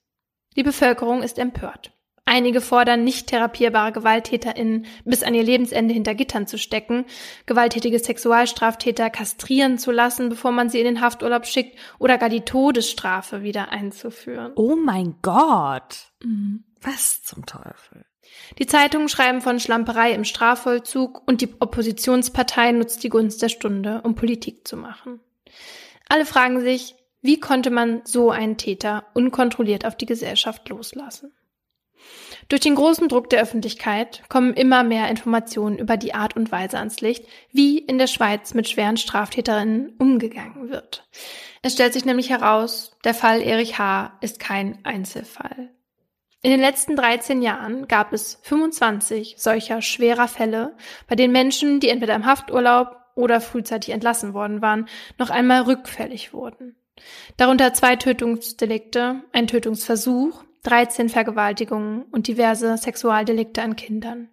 Die 0.55 0.63
Bevölkerung 0.63 1.21
ist 1.21 1.37
empört. 1.37 1.91
Einige 2.29 2.59
fordern, 2.59 3.05
nicht 3.05 3.27
therapierbare 3.27 3.93
GewalttäterInnen 3.93 4.85
bis 5.05 5.23
an 5.23 5.33
ihr 5.33 5.43
Lebensende 5.43 5.93
hinter 5.93 6.13
Gittern 6.13 6.45
zu 6.45 6.57
stecken, 6.57 7.05
gewalttätige 7.45 7.99
Sexualstraftäter 7.99 9.09
kastrieren 9.09 9.77
zu 9.77 9.91
lassen, 9.91 10.27
bevor 10.27 10.51
man 10.51 10.69
sie 10.69 10.79
in 10.79 10.83
den 10.83 10.99
Hafturlaub 10.99 11.45
schickt 11.45 11.79
oder 11.99 12.17
gar 12.17 12.27
die 12.27 12.41
Todesstrafe 12.41 13.43
wieder 13.43 13.69
einzuführen. 13.69 14.51
Oh 14.55 14.75
mein 14.75 15.15
Gott! 15.21 16.11
Mhm. 16.21 16.65
Was 16.81 17.23
zum 17.23 17.45
Teufel? 17.45 18.05
Die 18.59 18.65
Zeitungen 18.65 19.07
schreiben 19.07 19.39
von 19.39 19.61
Schlamperei 19.61 20.11
im 20.11 20.25
Strafvollzug 20.25 21.25
und 21.25 21.39
die 21.39 21.55
Oppositionspartei 21.61 22.73
nutzt 22.73 23.05
die 23.05 23.09
Gunst 23.09 23.41
der 23.41 23.47
Stunde, 23.47 24.01
um 24.03 24.15
Politik 24.15 24.67
zu 24.67 24.75
machen. 24.75 25.21
Alle 26.09 26.25
fragen 26.25 26.59
sich, 26.59 26.93
wie 27.21 27.39
konnte 27.39 27.69
man 27.69 28.01
so 28.03 28.31
einen 28.31 28.57
Täter 28.57 29.05
unkontrolliert 29.13 29.85
auf 29.85 29.95
die 29.95 30.05
Gesellschaft 30.05 30.67
loslassen? 30.67 31.31
Durch 32.49 32.61
den 32.61 32.75
großen 32.75 33.09
Druck 33.09 33.29
der 33.29 33.41
Öffentlichkeit 33.41 34.23
kommen 34.29 34.53
immer 34.53 34.83
mehr 34.83 35.09
Informationen 35.09 35.77
über 35.77 35.97
die 35.97 36.13
Art 36.13 36.37
und 36.37 36.51
Weise 36.51 36.77
ans 36.77 37.01
Licht, 37.01 37.25
wie 37.51 37.77
in 37.77 37.97
der 37.97 38.07
Schweiz 38.07 38.53
mit 38.53 38.69
schweren 38.69 38.95
Straftäterinnen 38.95 39.95
umgegangen 39.97 40.69
wird. 40.69 41.07
Es 41.61 41.73
stellt 41.73 41.91
sich 41.91 42.05
nämlich 42.05 42.29
heraus, 42.29 42.97
der 43.03 43.13
Fall 43.13 43.41
Erich 43.41 43.77
H. 43.77 44.17
ist 44.21 44.39
kein 44.39 44.79
Einzelfall. 44.85 45.71
In 46.41 46.51
den 46.51 46.61
letzten 46.61 46.95
13 46.95 47.41
Jahren 47.41 47.87
gab 47.89 48.13
es 48.13 48.39
25 48.43 49.35
solcher 49.37 49.81
schwerer 49.81 50.29
Fälle, 50.29 50.77
bei 51.07 51.15
denen 51.15 51.33
Menschen, 51.33 51.81
die 51.81 51.89
entweder 51.89 52.15
im 52.15 52.25
Hafturlaub 52.25 52.95
oder 53.15 53.41
frühzeitig 53.41 53.93
entlassen 53.93 54.33
worden 54.33 54.61
waren, 54.61 54.87
noch 55.17 55.31
einmal 55.31 55.63
rückfällig 55.63 56.31
wurden. 56.31 56.77
Darunter 57.35 57.73
zwei 57.73 57.95
Tötungsdelikte, 57.95 59.23
ein 59.33 59.47
Tötungsversuch, 59.47 60.43
13 60.67 61.07
Vergewaltigungen 61.07 62.03
und 62.11 62.27
diverse 62.27 62.77
Sexualdelikte 62.77 63.61
an 63.61 63.77
Kindern. 63.77 64.27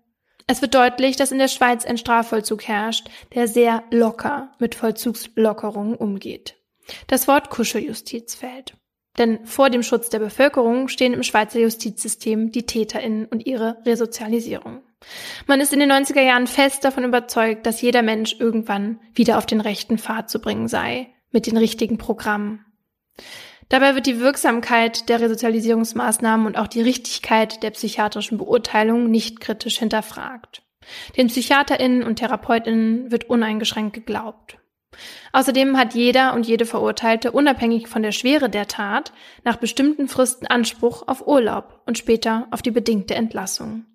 Es 0.49 0.61
wird 0.62 0.75
deutlich, 0.75 1.17
dass 1.17 1.31
in 1.31 1.38
der 1.38 1.49
Schweiz 1.49 1.87
ein 1.87 1.97
Strafvollzug 1.97 2.64
herrscht, 2.64 3.09
der 3.35 3.47
sehr 3.47 3.85
locker 3.91 4.53
mit 4.59 4.75
Vollzugslockerungen 4.75 5.95
umgeht. 5.95 6.57
Das 7.07 7.29
Wort 7.29 7.50
Kuscheljustiz 7.50 8.35
fällt. 8.35 8.76
Denn 9.17 9.47
vor 9.47 9.71
dem 9.71 9.85
Schutz 9.85 10.11
der 10.11 10.19
Bevölkerung 10.19 10.88
stehen 10.88 11.14
im 11.14 11.23
Schweizer 11.23 11.61
Justizsystem 11.61 12.50
die 12.50 12.67
TäterInnen 12.67 13.26
und 13.26 13.47
ihre 13.47 13.79
Resozialisierung. 13.87 14.83
Man 15.47 15.61
ist 15.61 15.73
in 15.73 15.79
den 15.79 15.93
90er 15.93 16.23
Jahren 16.23 16.49
fest 16.49 16.85
davon 16.85 17.05
überzeugt, 17.05 17.64
dass 17.64 17.81
jeder 17.81 18.03
Mensch 18.03 18.37
irgendwann 18.41 19.00
wieder 19.14 19.38
auf 19.38 19.47
den 19.47 19.61
rechten 19.61 19.99
Pfad 19.99 20.29
zu 20.29 20.41
bringen 20.41 20.67
sei, 20.67 21.14
mit 21.31 21.47
den 21.47 21.57
richtigen 21.57 21.97
Programmen. 21.97 22.64
Dabei 23.68 23.94
wird 23.94 24.06
die 24.06 24.21
Wirksamkeit 24.21 25.09
der 25.09 25.21
Resozialisierungsmaßnahmen 25.21 26.47
und 26.47 26.59
auch 26.59 26.66
die 26.66 26.83
Richtigkeit 26.83 27.62
der 27.62 27.71
psychiatrischen 27.71 28.38
Beurteilung 28.38 29.11
nicht 29.11 29.40
kritisch 29.40 29.78
hinterfragt. 29.78 30.62
Den 31.16 31.28
PsychiaterInnen 31.28 32.02
und 32.02 32.16
TherapeutInnen 32.16 33.11
wird 33.11 33.30
uneingeschränkt 33.30 33.94
geglaubt. 33.94 34.59
Außerdem 35.33 35.76
hat 35.76 35.94
jeder 35.94 36.35
und 36.35 36.47
jede 36.47 36.66
Verurteilte 36.66 37.33
unabhängig 37.33 37.88
von 37.88 38.02
der 38.02 38.12
Schwere 38.12 38.49
der 38.49 38.68
Tat 38.68 39.12
nach 39.42 39.56
bestimmten 39.56 40.09
Fristen 40.09 40.47
Anspruch 40.47 41.09
auf 41.09 41.26
Urlaub 41.26 41.80
und 41.87 41.99
später 41.99 42.47
auf 42.50 42.62
die 42.62 42.71
bedingte 42.71 43.14
Entlassung. 43.14 43.87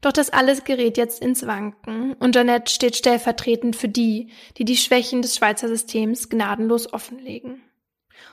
Doch 0.00 0.12
das 0.12 0.30
alles 0.30 0.64
gerät 0.64 0.98
jetzt 0.98 1.22
ins 1.22 1.46
Wanken 1.46 2.12
und 2.14 2.36
Jeanette 2.36 2.72
steht 2.72 2.96
stellvertretend 2.96 3.74
für 3.74 3.88
die, 3.88 4.30
die 4.58 4.64
die 4.64 4.76
Schwächen 4.76 5.22
des 5.22 5.36
Schweizer 5.36 5.68
Systems 5.68 6.28
gnadenlos 6.28 6.92
offenlegen. 6.92 7.62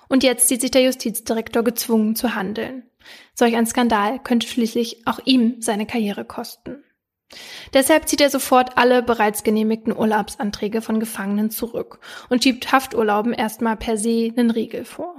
Und 0.10 0.24
jetzt 0.24 0.48
sieht 0.48 0.62
sich 0.62 0.72
der 0.72 0.84
Justizdirektor 0.84 1.64
gezwungen 1.64 2.16
zu 2.16 2.36
handeln. 2.36 2.84
Solch 3.34 3.56
ein 3.56 3.66
Skandal 3.66 4.20
könnte 4.20 4.48
schließlich 4.48 5.08
auch 5.08 5.20
ihm 5.26 5.62
seine 5.62 5.86
Karriere 5.86 6.26
kosten. 6.26 6.84
Deshalb 7.74 8.08
zieht 8.08 8.22
er 8.22 8.30
sofort 8.30 8.78
alle 8.78 9.02
bereits 9.02 9.44
genehmigten 9.44 9.96
Urlaubsanträge 9.96 10.82
von 10.82 11.00
Gefangenen 11.00 11.50
zurück 11.50 12.00
und 12.30 12.44
schiebt 12.44 12.72
Hafturlauben 12.72 13.34
erstmal 13.34 13.76
per 13.76 13.98
se 13.98 14.32
einen 14.36 14.52
Riegel 14.52 14.86
vor. 14.86 15.16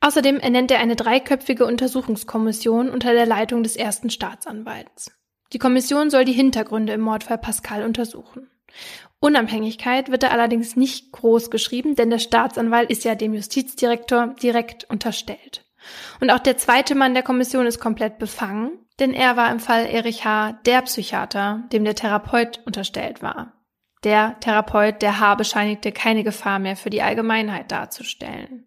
Außerdem 0.00 0.38
ernennt 0.38 0.70
er 0.70 0.80
eine 0.80 0.96
dreiköpfige 0.96 1.64
Untersuchungskommission 1.66 2.90
unter 2.90 3.12
der 3.12 3.26
Leitung 3.26 3.62
des 3.62 3.76
ersten 3.76 4.10
Staatsanwalts. 4.10 5.12
Die 5.52 5.58
Kommission 5.58 6.10
soll 6.10 6.24
die 6.24 6.32
Hintergründe 6.32 6.94
im 6.94 7.00
Mordfall 7.00 7.38
Pascal 7.38 7.84
untersuchen. 7.84 8.50
Unabhängigkeit 9.24 10.10
wird 10.10 10.22
da 10.22 10.28
allerdings 10.28 10.76
nicht 10.76 11.10
groß 11.12 11.50
geschrieben, 11.50 11.94
denn 11.96 12.10
der 12.10 12.18
Staatsanwalt 12.18 12.90
ist 12.90 13.04
ja 13.04 13.14
dem 13.14 13.32
Justizdirektor 13.32 14.34
direkt 14.42 14.84
unterstellt. 14.90 15.64
Und 16.20 16.30
auch 16.30 16.40
der 16.40 16.58
zweite 16.58 16.94
Mann 16.94 17.14
der 17.14 17.22
Kommission 17.22 17.64
ist 17.64 17.80
komplett 17.80 18.18
befangen, 18.18 18.72
denn 19.00 19.14
er 19.14 19.38
war 19.38 19.50
im 19.50 19.60
Fall 19.60 19.86
Erich 19.86 20.26
H. 20.26 20.60
der 20.66 20.82
Psychiater, 20.82 21.64
dem 21.72 21.84
der 21.84 21.94
Therapeut 21.94 22.60
unterstellt 22.66 23.22
war. 23.22 23.54
Der 24.04 24.38
Therapeut, 24.40 25.00
der 25.00 25.18
H. 25.20 25.36
bescheinigte, 25.36 25.90
keine 25.90 26.22
Gefahr 26.22 26.58
mehr 26.58 26.76
für 26.76 26.90
die 26.90 27.00
Allgemeinheit 27.00 27.72
darzustellen. 27.72 28.66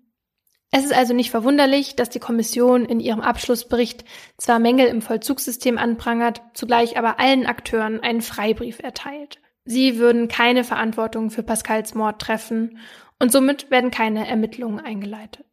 Es 0.71 0.83
ist 0.83 0.93
also 0.93 1.13
nicht 1.13 1.29
verwunderlich, 1.29 1.95
dass 1.95 2.09
die 2.09 2.19
Kommission 2.19 2.83
in 2.83 2.99
ihrem 2.99 3.21
Abschlussbericht 3.21 4.05
zwar 4.37 4.57
Mängel 4.57 4.87
im 4.87 5.03
Vollzugssystem 5.03 5.77
anprangert, 5.77 6.41
zugleich 6.55 6.97
aber 6.97 7.19
allen 7.19 7.45
Akteuren 7.45 7.99
einen 7.99 8.23
Freibrief 8.23 8.79
erteilt. 8.79 9.39
Sie 9.69 9.97
würden 9.97 10.29
keine 10.29 10.63
Verantwortung 10.63 11.29
für 11.29 11.43
Pascals 11.43 11.93
Mord 11.93 12.21
treffen 12.21 12.79
und 13.19 13.33
somit 13.33 13.69
werden 13.69 13.91
keine 13.91 14.25
Ermittlungen 14.25 14.79
eingeleitet. 14.79 15.45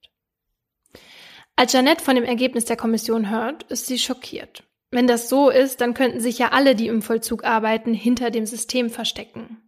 Als 1.57 1.73
Jeanette 1.73 2.03
von 2.03 2.15
dem 2.15 2.25
Ergebnis 2.25 2.65
der 2.65 2.77
Kommission 2.77 3.29
hört, 3.29 3.65
ist 3.65 3.87
sie 3.87 3.99
schockiert. 3.99 4.63
Wenn 4.93 5.09
das 5.09 5.29
so 5.29 5.51
ist, 5.51 5.81
dann 5.81 5.95
könnten 5.95 6.21
sich 6.21 6.39
ja 6.39 6.53
alle, 6.53 6.77
die 6.77 6.87
im 6.87 7.03
Vollzug 7.03 7.43
arbeiten, 7.43 7.93
hinter 7.93 8.31
dem 8.31 8.47
System 8.47 8.89
verstecken. 8.89 9.61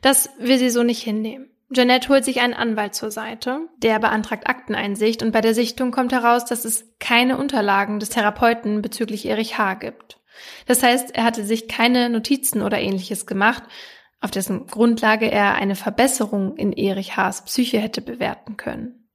Das 0.00 0.30
will 0.38 0.58
sie 0.58 0.70
so 0.70 0.82
nicht 0.82 1.02
hinnehmen. 1.02 1.50
Jeanette 1.70 2.08
holt 2.08 2.24
sich 2.24 2.40
einen 2.40 2.54
Anwalt 2.54 2.94
zur 2.94 3.10
Seite, 3.10 3.68
der 3.78 3.98
beantragt 3.98 4.48
Akteneinsicht 4.48 5.22
und 5.22 5.32
bei 5.32 5.42
der 5.42 5.54
Sichtung 5.54 5.90
kommt 5.90 6.12
heraus, 6.12 6.46
dass 6.46 6.64
es 6.64 6.86
keine 7.00 7.36
Unterlagen 7.36 8.00
des 8.00 8.08
Therapeuten 8.08 8.80
bezüglich 8.80 9.26
Erich 9.26 9.58
H. 9.58 9.74
gibt. 9.74 10.20
Das 10.66 10.82
heißt, 10.82 11.14
er 11.14 11.24
hatte 11.24 11.44
sich 11.44 11.68
keine 11.68 12.08
Notizen 12.10 12.62
oder 12.62 12.80
ähnliches 12.80 13.26
gemacht, 13.26 13.62
auf 14.20 14.30
dessen 14.30 14.66
Grundlage 14.66 15.30
er 15.30 15.54
eine 15.54 15.76
Verbesserung 15.76 16.56
in 16.56 16.72
Erich 16.72 17.16
H.s 17.16 17.44
Psyche 17.44 17.78
hätte 17.78 18.00
bewerten 18.00 18.56
können. 18.56 19.08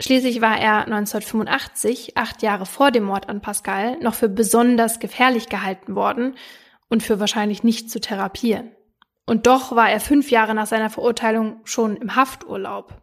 Schließlich 0.00 0.40
war 0.40 0.58
er 0.58 0.84
1985, 0.86 2.16
acht 2.16 2.42
Jahre 2.42 2.66
vor 2.66 2.90
dem 2.90 3.04
Mord 3.04 3.28
an 3.28 3.40
Pascal, 3.40 3.98
noch 4.00 4.14
für 4.14 4.28
besonders 4.28 4.98
gefährlich 4.98 5.48
gehalten 5.48 5.94
worden 5.94 6.36
und 6.88 7.02
für 7.02 7.20
wahrscheinlich 7.20 7.62
nicht 7.62 7.90
zu 7.90 8.00
therapieren. 8.00 8.72
Und 9.26 9.46
doch 9.46 9.76
war 9.76 9.90
er 9.90 10.00
fünf 10.00 10.30
Jahre 10.30 10.54
nach 10.54 10.66
seiner 10.66 10.90
Verurteilung 10.90 11.60
schon 11.64 11.96
im 11.96 12.16
Hafturlaub 12.16 13.02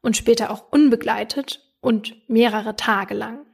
und 0.00 0.16
später 0.16 0.50
auch 0.50 0.72
unbegleitet 0.72 1.60
und 1.80 2.16
mehrere 2.28 2.76
Tage 2.76 3.14
lang. 3.14 3.46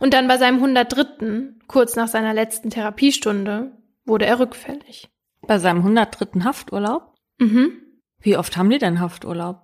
Und 0.00 0.14
dann 0.14 0.28
bei 0.28 0.38
seinem 0.38 0.56
103., 0.56 1.54
kurz 1.68 1.96
nach 1.96 2.08
seiner 2.08 2.34
letzten 2.34 2.70
Therapiestunde, 2.70 3.72
wurde 4.04 4.26
er 4.26 4.38
rückfällig. 4.38 5.08
Bei 5.46 5.58
seinem 5.58 5.78
103. 5.78 6.40
Hafturlaub? 6.44 7.14
Mhm. 7.38 7.72
Wie 8.20 8.36
oft 8.36 8.56
haben 8.56 8.70
die 8.70 8.78
denn 8.78 9.00
Hafturlaub? 9.00 9.62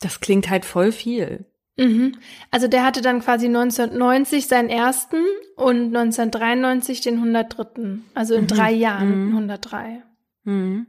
Das 0.00 0.20
klingt 0.20 0.50
halt 0.50 0.64
voll 0.64 0.92
viel. 0.92 1.46
Mhm. 1.78 2.16
Also 2.50 2.68
der 2.68 2.84
hatte 2.84 3.02
dann 3.02 3.20
quasi 3.20 3.46
1990 3.46 4.46
seinen 4.46 4.68
ersten 4.70 5.18
und 5.56 5.94
1993 5.94 7.00
den 7.02 7.18
103. 7.18 7.98
Also 8.14 8.34
in 8.34 8.42
Mhm. 8.42 8.46
drei 8.48 8.72
Jahren 8.72 9.26
Mhm. 9.26 9.32
103. 9.36 10.02
Mhm. 10.44 10.86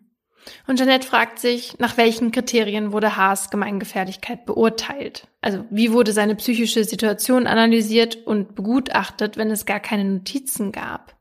Und 0.67 0.79
Jeanette 0.79 1.07
fragt 1.07 1.39
sich, 1.39 1.77
nach 1.79 1.97
welchen 1.97 2.31
Kriterien 2.31 2.91
wurde 2.91 3.17
Haas 3.17 3.49
Gemeingefährlichkeit 3.49 4.45
beurteilt? 4.45 5.27
Also 5.41 5.65
wie 5.69 5.91
wurde 5.91 6.13
seine 6.13 6.35
psychische 6.35 6.83
Situation 6.83 7.47
analysiert 7.47 8.15
und 8.25 8.55
begutachtet, 8.55 9.37
wenn 9.37 9.51
es 9.51 9.65
gar 9.65 9.79
keine 9.79 10.05
Notizen 10.05 10.71
gab? 10.71 11.15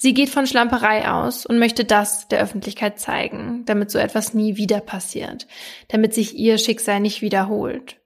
Sie 0.00 0.14
geht 0.14 0.28
von 0.28 0.46
Schlamperei 0.46 1.10
aus 1.10 1.44
und 1.44 1.58
möchte 1.58 1.84
das 1.84 2.28
der 2.28 2.40
Öffentlichkeit 2.40 3.00
zeigen, 3.00 3.64
damit 3.66 3.90
so 3.90 3.98
etwas 3.98 4.32
nie 4.32 4.56
wieder 4.56 4.80
passiert, 4.80 5.48
damit 5.88 6.14
sich 6.14 6.36
ihr 6.36 6.58
Schicksal 6.58 7.00
nicht 7.00 7.20
wiederholt. 7.20 7.97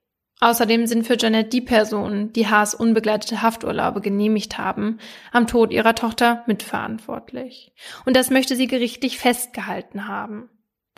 Außerdem 0.43 0.87
sind 0.87 1.07
für 1.07 1.15
Jeanette 1.15 1.47
die 1.47 1.61
Personen, 1.61 2.33
die 2.33 2.47
Haas 2.47 2.75
unbegleitete 2.75 3.41
Hafturlaube 3.41 4.01
genehmigt 4.01 4.57
haben, 4.57 4.99
am 5.31 5.47
Tod 5.47 5.71
ihrer 5.71 5.95
Tochter 5.95 6.43
mitverantwortlich. 6.47 7.71
Und 8.05 8.17
das 8.17 8.29
möchte 8.29 8.57
sie 8.57 8.67
gerichtlich 8.67 9.17
festgehalten 9.17 10.09
haben. 10.09 10.49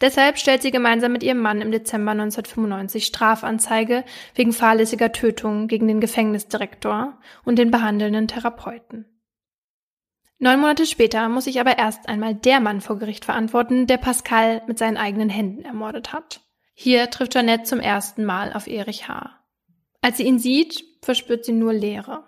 Deshalb 0.02 0.40
stellt 0.40 0.64
sie 0.64 0.72
gemeinsam 0.72 1.12
mit 1.12 1.22
ihrem 1.22 1.42
Mann 1.42 1.62
im 1.62 1.72
Dezember 1.72 2.14
1995 2.14 3.06
Strafanzeige 3.06 4.04
wegen 4.34 4.52
fahrlässiger 4.52 5.12
Tötung 5.12 5.68
gegen 5.68 5.88
den 5.88 6.02
Gefängnisdirektor 6.02 7.20
und 7.44 7.60
den 7.60 7.70
behandelnden 7.70 8.28
Therapeuten. 8.28 9.06
Neun 10.40 10.60
Monate 10.60 10.88
später 10.88 11.30
muss 11.30 11.44
sich 11.44 11.60
aber 11.60 11.78
erst 11.78 12.10
einmal 12.10 12.34
der 12.34 12.62
Mann 12.62 12.82
vor 12.82 12.98
Gericht 12.98 13.26
verantworten, 13.26 13.86
der 13.86 13.98
Pascal 13.98 14.64
mit 14.66 14.80
seinen 14.80 14.98
eigenen 14.98 15.30
Händen 15.30 15.66
ermordet 15.66 16.14
hat. 16.14 16.42
Hier 16.78 17.10
trifft 17.10 17.34
Jeanette 17.34 17.64
zum 17.64 17.80
ersten 17.80 18.26
Mal 18.26 18.52
auf 18.54 18.68
Erich 18.68 19.08
H. 19.08 19.32
Als 20.02 20.18
sie 20.18 20.24
ihn 20.24 20.40
sieht, 20.40 20.84
verspürt 21.02 21.46
sie 21.46 21.54
nur 21.54 21.74
Leere. 21.74 22.26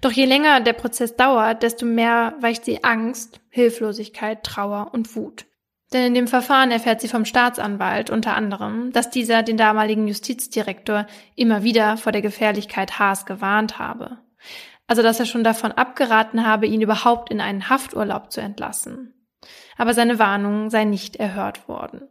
Doch 0.00 0.10
je 0.10 0.24
länger 0.24 0.60
der 0.60 0.72
Prozess 0.72 1.16
dauert, 1.16 1.62
desto 1.62 1.86
mehr 1.86 2.34
weicht 2.40 2.64
sie 2.64 2.84
Angst, 2.84 3.40
Hilflosigkeit, 3.48 4.42
Trauer 4.42 4.90
und 4.92 5.14
Wut. 5.14 5.46
Denn 5.92 6.04
in 6.04 6.14
dem 6.14 6.26
Verfahren 6.26 6.72
erfährt 6.72 7.00
sie 7.00 7.08
vom 7.08 7.24
Staatsanwalt 7.24 8.10
unter 8.10 8.34
anderem, 8.34 8.92
dass 8.92 9.10
dieser 9.10 9.44
den 9.44 9.56
damaligen 9.56 10.08
Justizdirektor 10.08 11.06
immer 11.36 11.62
wieder 11.62 11.96
vor 11.96 12.10
der 12.10 12.22
Gefährlichkeit 12.22 12.98
Haas 12.98 13.24
gewarnt 13.24 13.78
habe. 13.78 14.18
Also 14.88 15.02
dass 15.02 15.20
er 15.20 15.26
schon 15.26 15.44
davon 15.44 15.72
abgeraten 15.72 16.44
habe, 16.44 16.66
ihn 16.66 16.82
überhaupt 16.82 17.30
in 17.30 17.40
einen 17.40 17.68
Hafturlaub 17.68 18.32
zu 18.32 18.40
entlassen. 18.40 19.14
Aber 19.78 19.94
seine 19.94 20.18
Warnung 20.18 20.70
sei 20.70 20.84
nicht 20.84 21.16
erhört 21.16 21.68
worden. 21.68 22.08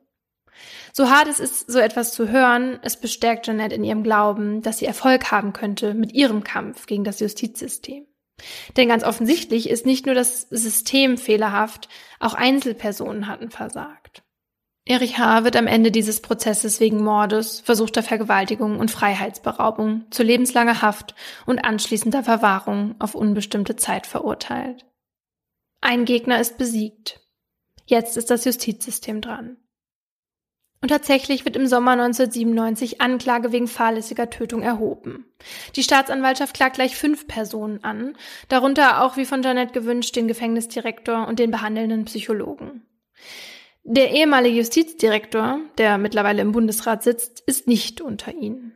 So 0.97 1.09
hart 1.09 1.27
es 1.27 1.41
ist, 1.41 1.69
so 1.69 1.79
etwas 1.79 2.13
zu 2.13 2.29
hören, 2.29 2.79
es 2.81 2.95
bestärkt 2.95 3.47
Jeanette 3.47 3.75
in 3.75 3.83
ihrem 3.83 4.01
Glauben, 4.01 4.61
dass 4.61 4.77
sie 4.77 4.85
Erfolg 4.85 5.29
haben 5.29 5.51
könnte 5.51 5.93
mit 5.93 6.13
ihrem 6.13 6.45
Kampf 6.45 6.85
gegen 6.85 7.03
das 7.03 7.19
Justizsystem. 7.19 8.07
Denn 8.77 8.87
ganz 8.87 9.03
offensichtlich 9.03 9.69
ist 9.69 9.85
nicht 9.85 10.05
nur 10.05 10.15
das 10.15 10.43
System 10.43 11.17
fehlerhaft, 11.17 11.89
auch 12.21 12.33
Einzelpersonen 12.33 13.27
hatten 13.27 13.49
versagt. 13.49 14.23
Erich 14.85 15.17
H. 15.17 15.43
wird 15.43 15.57
am 15.57 15.67
Ende 15.67 15.91
dieses 15.91 16.21
Prozesses 16.21 16.79
wegen 16.79 17.03
Mordes, 17.03 17.59
versuchter 17.59 18.01
Vergewaltigung 18.01 18.79
und 18.79 18.89
Freiheitsberaubung 18.89 20.05
zu 20.11 20.23
lebenslanger 20.23 20.81
Haft 20.81 21.13
und 21.45 21.59
anschließender 21.59 22.23
Verwahrung 22.23 22.95
auf 22.99 23.15
unbestimmte 23.15 23.75
Zeit 23.75 24.07
verurteilt. 24.07 24.85
Ein 25.81 26.05
Gegner 26.05 26.39
ist 26.39 26.57
besiegt. 26.57 27.19
Jetzt 27.85 28.15
ist 28.15 28.29
das 28.29 28.45
Justizsystem 28.45 29.19
dran. 29.19 29.57
Und 30.85 30.89
tatsächlich 30.89 31.45
wird 31.45 31.55
im 31.55 31.65
Sommer 31.65 31.93
1997 31.93 33.01
Anklage 33.01 33.51
wegen 33.51 33.67
fahrlässiger 33.67 34.29
Tötung 34.29 34.61
erhoben. 34.61 35.25
Die 35.75 35.81
Staatsanwaltschaft 35.81 36.53
klagt 36.53 36.75
gleich 36.75 36.95
fünf 36.95 37.27
Personen 37.27 37.83
an, 37.83 38.15
darunter 38.49 39.01
auch 39.01 39.17
wie 39.17 39.25
von 39.25 39.41
Janet 39.41 39.73
gewünscht 39.73 40.15
den 40.15 40.27
Gefängnisdirektor 40.27 41.27
und 41.27 41.39
den 41.39 41.49
behandelnden 41.49 42.05
Psychologen. 42.05 42.85
Der 43.83 44.11
ehemalige 44.11 44.57
Justizdirektor, 44.57 45.57
der 45.79 45.97
mittlerweile 45.97 46.43
im 46.43 46.51
Bundesrat 46.51 47.01
sitzt, 47.01 47.41
ist 47.47 47.67
nicht 47.67 47.99
unter 47.99 48.35
ihnen. 48.35 48.75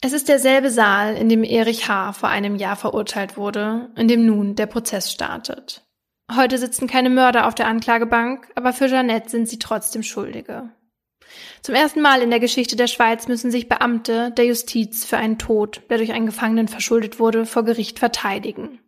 Es 0.00 0.14
ist 0.14 0.30
derselbe 0.30 0.70
Saal, 0.70 1.16
in 1.16 1.28
dem 1.28 1.44
Erich 1.44 1.86
H. 1.86 2.14
vor 2.14 2.30
einem 2.30 2.56
Jahr 2.56 2.76
verurteilt 2.76 3.36
wurde, 3.36 3.90
in 3.94 4.08
dem 4.08 4.24
nun 4.24 4.54
der 4.54 4.64
Prozess 4.64 5.12
startet. 5.12 5.82
Heute 6.34 6.56
sitzen 6.56 6.86
keine 6.86 7.10
Mörder 7.10 7.46
auf 7.46 7.54
der 7.54 7.66
Anklagebank, 7.66 8.50
aber 8.54 8.72
für 8.72 8.86
Jeanette 8.86 9.28
sind 9.28 9.50
sie 9.50 9.58
trotzdem 9.58 10.02
Schuldige. 10.02 10.70
Zum 11.62 11.74
ersten 11.74 12.00
Mal 12.00 12.22
in 12.22 12.30
der 12.30 12.40
Geschichte 12.40 12.76
der 12.76 12.86
Schweiz 12.86 13.28
müssen 13.28 13.50
sich 13.50 13.68
Beamte 13.68 14.32
der 14.32 14.46
Justiz 14.46 15.04
für 15.04 15.16
einen 15.16 15.38
Tod, 15.38 15.82
der 15.90 15.98
durch 15.98 16.12
einen 16.12 16.26
Gefangenen 16.26 16.68
verschuldet 16.68 17.18
wurde, 17.18 17.46
vor 17.46 17.64
Gericht 17.64 17.98
verteidigen. 17.98 18.80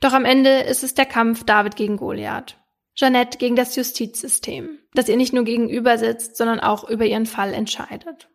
Doch 0.00 0.12
am 0.12 0.24
Ende 0.24 0.60
ist 0.60 0.82
es 0.82 0.94
der 0.94 1.06
Kampf 1.06 1.44
David 1.44 1.76
gegen 1.76 1.96
Goliath. 1.96 2.56
Jeanette 2.94 3.38
gegen 3.38 3.56
das 3.56 3.76
Justizsystem, 3.76 4.78
das 4.94 5.08
ihr 5.08 5.16
nicht 5.16 5.32
nur 5.32 5.44
gegenüber 5.44 5.96
sitzt, 5.98 6.36
sondern 6.36 6.60
auch 6.60 6.88
über 6.88 7.06
ihren 7.06 7.26
Fall 7.26 7.54
entscheidet. 7.54 8.28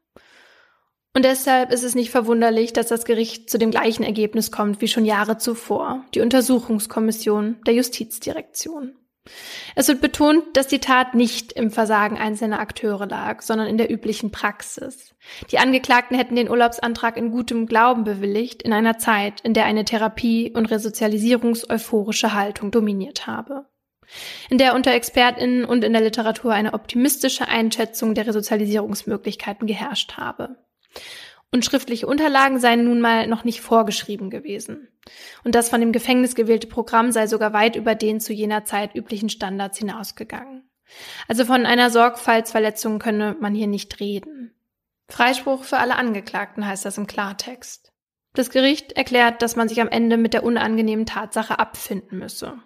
Und 1.16 1.24
deshalb 1.24 1.72
ist 1.72 1.84
es 1.84 1.96
nicht 1.96 2.10
verwunderlich, 2.10 2.74
dass 2.74 2.88
das 2.88 3.06
Gericht 3.06 3.50
zu 3.50 3.58
dem 3.58 3.72
gleichen 3.72 4.04
Ergebnis 4.04 4.52
kommt 4.52 4.82
wie 4.82 4.88
schon 4.88 5.06
Jahre 5.06 5.38
zuvor, 5.38 6.04
die 6.14 6.20
Untersuchungskommission 6.20 7.62
der 7.66 7.74
Justizdirektion. 7.74 8.96
Es 9.76 9.88
wird 9.88 10.02
betont, 10.02 10.56
dass 10.56 10.68
die 10.68 10.80
Tat 10.80 11.16
nicht 11.16 11.52
im 11.52 11.72
Versagen 11.72 12.18
einzelner 12.18 12.60
Akteure 12.60 13.08
lag, 13.08 13.42
sondern 13.42 13.68
in 13.68 13.78
der 13.78 13.92
üblichen 13.92 14.32
Praxis. 14.32 15.16
Die 15.52 15.58
Angeklagten 15.58 16.18
hätten 16.18 16.36
den 16.36 16.50
Urlaubsantrag 16.50 17.18
in 17.18 17.32
gutem 17.32 17.66
Glauben 17.66 18.04
bewilligt, 18.04 18.62
in 18.62 18.74
einer 18.74 18.98
Zeit, 18.98 19.42
in 19.42 19.54
der 19.54 19.66
eine 19.66 19.84
Therapie- 19.84 20.52
und 20.54 20.68
Resozialisierungs-euphorische 20.68 22.34
Haltung 22.34 22.72
dominiert 22.72 23.28
habe. 23.28 23.66
In 24.50 24.60
der 24.60 24.76
unter 24.76 24.94
ExpertInnen 24.94 25.66
und 25.66 25.84
in 25.84 25.94
der 25.94 26.04
Literatur 26.04 26.54
eine 26.54 26.74
optimistische 26.74 27.48
Einschätzung 27.48 28.14
der 28.14 28.28
Resozialisierungsmöglichkeiten 28.28 29.68
geherrscht 29.68 30.18
habe. 30.18 30.58
Und 31.56 31.64
schriftliche 31.64 32.06
Unterlagen 32.06 32.60
seien 32.60 32.84
nun 32.84 33.00
mal 33.00 33.28
noch 33.28 33.46
nicht 33.46 33.62
vorgeschrieben 33.62 34.30
gewesen. 34.30 34.90
Und 35.46 35.56
das 35.56 35.70
von 35.70 35.80
dem 35.80 35.94
Gefängnis 35.94 36.36
gewählte 36.36 36.68
Programm 36.68 37.14
sei 37.14 37.28
sogar 37.28 37.54
weit 37.54 37.78
über 37.78 37.96
den 37.96 38.20
zu 38.20 38.34
jener 38.34 38.66
Zeit 38.66 38.94
üblichen 38.94 39.30
Standards 39.30 39.78
hinausgegangen. 39.78 40.70
Also 41.30 41.46
von 41.46 41.66
einer 41.66 41.92
Sorgfaltsverletzung 41.92 43.00
könne 43.00 43.38
man 43.40 43.56
hier 43.56 43.68
nicht 43.68 44.02
reden. 44.02 44.54
Freispruch 45.08 45.64
für 45.64 45.78
alle 45.78 45.96
Angeklagten 45.96 46.68
heißt 46.68 46.84
das 46.84 46.98
im 46.98 47.08
Klartext. 47.08 47.94
Das 48.34 48.50
Gericht 48.50 48.92
erklärt, 48.92 49.42
dass 49.42 49.56
man 49.56 49.70
sich 49.70 49.80
am 49.80 49.88
Ende 49.88 50.18
mit 50.18 50.34
der 50.34 50.44
unangenehmen 50.44 51.06
Tatsache 51.06 51.58
abfinden 51.58 52.20
müsse. 52.20 52.58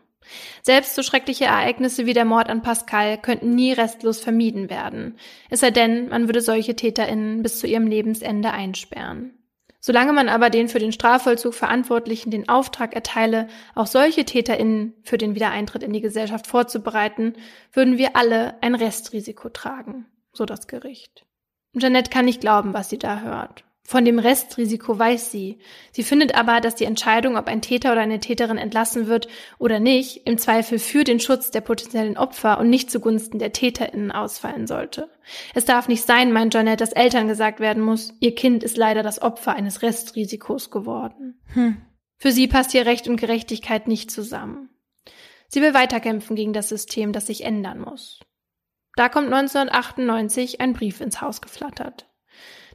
Selbst 0.62 0.96
so 0.96 1.04
schreckliche 1.04 1.46
Ereignisse 1.46 2.06
wie 2.06 2.14
der 2.14 2.26
Mord 2.26 2.50
an 2.50 2.62
Pascal 2.62 3.18
könnten 3.18 3.56
nie 3.56 3.74
restlos 3.74 4.20
vermieden 4.20 4.70
werden, 4.70 5.18
es 5.50 5.62
sei 5.62 5.72
denn, 5.72 6.10
man 6.10 6.28
würde 6.28 6.42
solche 6.42 6.76
TäterInnen 6.76 7.42
bis 7.44 7.60
zu 7.60 7.68
ihrem 7.68 7.88
Lebensende 7.88 8.52
einsperren. 8.52 9.34
Solange 9.82 10.12
man 10.12 10.28
aber 10.28 10.50
den 10.50 10.68
für 10.68 10.80
den 10.80 10.92
Strafvollzug 10.92 11.54
Verantwortlichen 11.54 12.32
den 12.32 12.50
Auftrag 12.50 12.94
erteile, 12.94 13.48
auch 13.76 13.88
solche 13.88 14.26
TäterInnen 14.26 14.94
für 15.04 15.18
den 15.18 15.36
Wiedereintritt 15.36 15.84
in 15.84 15.94
die 15.94 16.02
Gesellschaft 16.02 16.48
vorzubereiten, 16.48 17.34
würden 17.72 17.98
wir 17.98 18.18
alle 18.18 18.62
ein 18.62 18.76
Restrisiko 18.76 19.48
tragen, 19.50 20.06
so 20.34 20.46
das 20.46 20.68
Gericht. 20.68 21.26
Jeanette 21.78 22.12
kann 22.12 22.26
nicht 22.26 22.42
glauben, 22.42 22.74
was 22.74 22.90
sie 22.90 22.98
da 22.98 23.22
hört. 23.22 23.64
Von 23.84 24.06
dem 24.06 24.20
Restrisiko 24.20 25.00
weiß 25.00 25.32
sie. 25.32 25.58
Sie 25.92 26.04
findet 26.04 26.36
aber, 26.36 26.62
dass 26.62 26.76
die 26.76 26.86
Entscheidung, 26.86 27.38
ob 27.38 27.48
ein 27.48 27.62
Täter 27.62 27.92
oder 27.92 28.02
eine 28.02 28.20
Täterin 28.20 28.60
entlassen 28.60 29.08
wird 29.08 29.28
oder 29.58 29.80
nicht, 29.80 30.28
im 30.28 30.38
Zweifel 30.38 30.78
für 30.78 31.04
den 31.04 31.20
Schutz 31.20 31.50
der 31.50 31.62
potenziellen 31.62 32.16
Opfer 32.16 32.60
und 32.60 32.70
nicht 32.70 32.92
zugunsten 32.92 33.40
der 33.40 33.52
TäterInnen 33.52 34.12
ausfallen 34.12 34.68
sollte. 34.68 35.10
Es 35.56 35.66
darf 35.66 35.88
nicht 35.88 36.06
sein, 36.06 36.32
meint 36.32 36.54
Jeanette, 36.54 36.84
dass 36.84 36.92
Eltern 36.92 37.28
gesagt 37.28 37.60
werden 37.60 37.82
muss, 37.82 38.14
ihr 38.20 38.36
Kind 38.36 38.64
ist 38.64 38.78
leider 38.78 39.02
das 39.02 39.22
Opfer 39.22 39.54
eines 39.54 39.82
Restrisikos 39.82 40.70
geworden. 40.70 41.42
Hm. 41.54 41.78
Für 42.18 42.32
sie 42.32 42.48
passt 42.48 42.72
hier 42.72 42.86
Recht 42.86 43.08
und 43.08 43.20
Gerechtigkeit 43.20 43.88
nicht 43.88 44.12
zusammen. 44.12 44.70
Sie 45.48 45.62
will 45.62 45.74
weiterkämpfen 45.74 46.36
gegen 46.36 46.54
das 46.54 46.70
System, 46.70 47.12
das 47.12 47.28
sich 47.28 47.44
ändern 47.44 47.80
muss. 47.80 48.20
Da 48.96 49.10
kommt 49.10 49.34
1998 49.34 50.62
ein 50.62 50.74
Brief 50.74 51.02
ins 51.02 51.22
Haus 51.22 51.42
geflattert. 51.42 52.09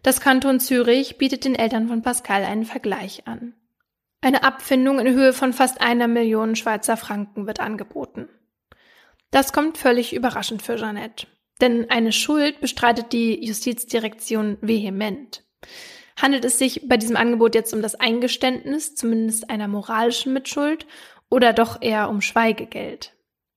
Das 0.05 0.21
Kanton 0.21 0.61
Zürich 0.61 1.17
bietet 1.17 1.47
den 1.47 1.55
Eltern 1.55 1.89
von 1.89 2.03
Pascal 2.03 2.45
einen 2.45 2.67
Vergleich 2.67 3.27
an. 3.27 3.55
Eine 4.21 4.45
Abfindung 4.45 4.99
in 4.99 5.15
Höhe 5.15 5.33
von 5.33 5.55
fast 5.55 5.81
einer 5.81 6.09
Million 6.09 6.57
Schweizer 6.57 6.99
Franken 6.99 7.47
wird 7.47 7.59
angeboten. 7.59 8.29
Das 9.31 9.55
kommt 9.55 9.79
völlig 9.79 10.15
überraschend 10.15 10.61
für 10.61 10.77
Jeanette. 10.77 11.27
Denn 11.63 11.89
eine 11.89 12.13
Schuld 12.13 12.61
bestreitet 12.61 13.15
die 13.15 13.47
Justizdirektion 13.47 14.59
vehement. 14.61 15.43
Handelt 16.21 16.45
es 16.45 16.59
sich 16.59 16.87
bei 16.87 16.99
diesem 16.99 17.17
Angebot 17.17 17.55
jetzt 17.55 17.73
um 17.73 17.81
das 17.81 17.95
Eingeständnis, 17.95 18.95
zumindest 18.95 19.49
einer 19.49 19.69
moralischen 19.69 20.35
Mitschuld, 20.35 20.87
oder 21.31 21.55
doch 21.55 21.81
eher 21.81 22.11
um 22.11 22.21
Schweigegeld? 22.21 23.15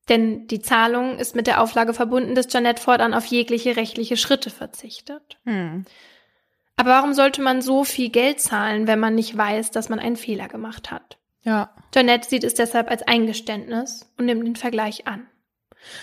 Denn 0.07 0.47
die 0.47 0.61
Zahlung 0.61 1.19
ist 1.19 1.35
mit 1.35 1.45
der 1.45 1.61
Auflage 1.61 1.93
verbunden, 1.93 2.35
dass 2.35 2.51
Janet 2.53 2.79
fortan 2.79 3.13
auf 3.13 3.25
jegliche 3.25 3.75
rechtliche 3.75 4.15
Schritte 4.15 4.49
verzichtet. 4.49 5.37
Hm. 5.43 5.83
Aber 6.77 6.91
warum 6.91 7.13
sollte 7.13 7.41
man 7.41 7.61
so 7.61 7.83
viel 7.83 8.09
Geld 8.09 8.39
zahlen, 8.39 8.87
wenn 8.87 8.99
man 8.99 9.15
nicht 9.15 9.35
weiß, 9.35 9.71
dass 9.71 9.89
man 9.89 9.99
einen 9.99 10.15
Fehler 10.15 10.47
gemacht 10.47 10.91
hat? 10.91 11.17
Ja. 11.41 11.73
Janet 11.93 12.25
sieht 12.25 12.43
es 12.43 12.53
deshalb 12.53 12.89
als 12.89 13.01
Eingeständnis 13.01 14.11
und 14.17 14.25
nimmt 14.25 14.45
den 14.45 14.55
Vergleich 14.55 15.07
an. 15.07 15.27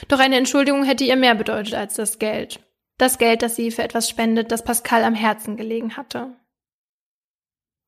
Doch 0.08 0.18
eine 0.18 0.37
Entschuldigung 0.37 0.84
hätte 0.84 1.04
ihr 1.04 1.16
mehr 1.16 1.34
bedeutet 1.34 1.74
als 1.74 1.94
das 1.94 2.18
Geld. 2.18 2.60
Das 2.98 3.18
Geld, 3.18 3.42
das 3.42 3.56
sie 3.56 3.70
für 3.70 3.82
etwas 3.82 4.08
spendet, 4.08 4.52
das 4.52 4.64
Pascal 4.64 5.04
am 5.04 5.14
Herzen 5.14 5.56
gelegen 5.56 5.96
hatte. 5.96 6.34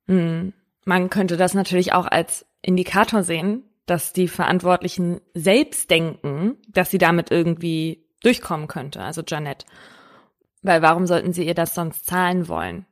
Hm. 0.07 0.53
Man 0.85 1.11
könnte 1.11 1.37
das 1.37 1.55
natürlich 1.55 1.93
auch 1.93 2.07
als 2.07 2.47
Indikator 2.63 3.23
sehen, 3.23 3.65
dass 3.87 4.13
die 4.13 4.29
Verantwortlichen 4.29 5.21
selbst 5.35 5.91
denken, 5.91 6.59
dass 6.69 6.91
sie 6.91 6.99
damit 6.99 7.31
irgendwie 7.31 8.05
durchkommen 8.23 8.69
könnte, 8.69 9.01
also 9.01 9.23
Janet. 9.27 9.65
Weil 10.67 10.83
warum 10.83 11.07
sollten 11.07 11.33
sie 11.33 11.47
ihr 11.47 11.55
das 11.55 11.77
sonst 11.77 12.07
zahlen 12.07 12.49
wollen? 12.49 12.87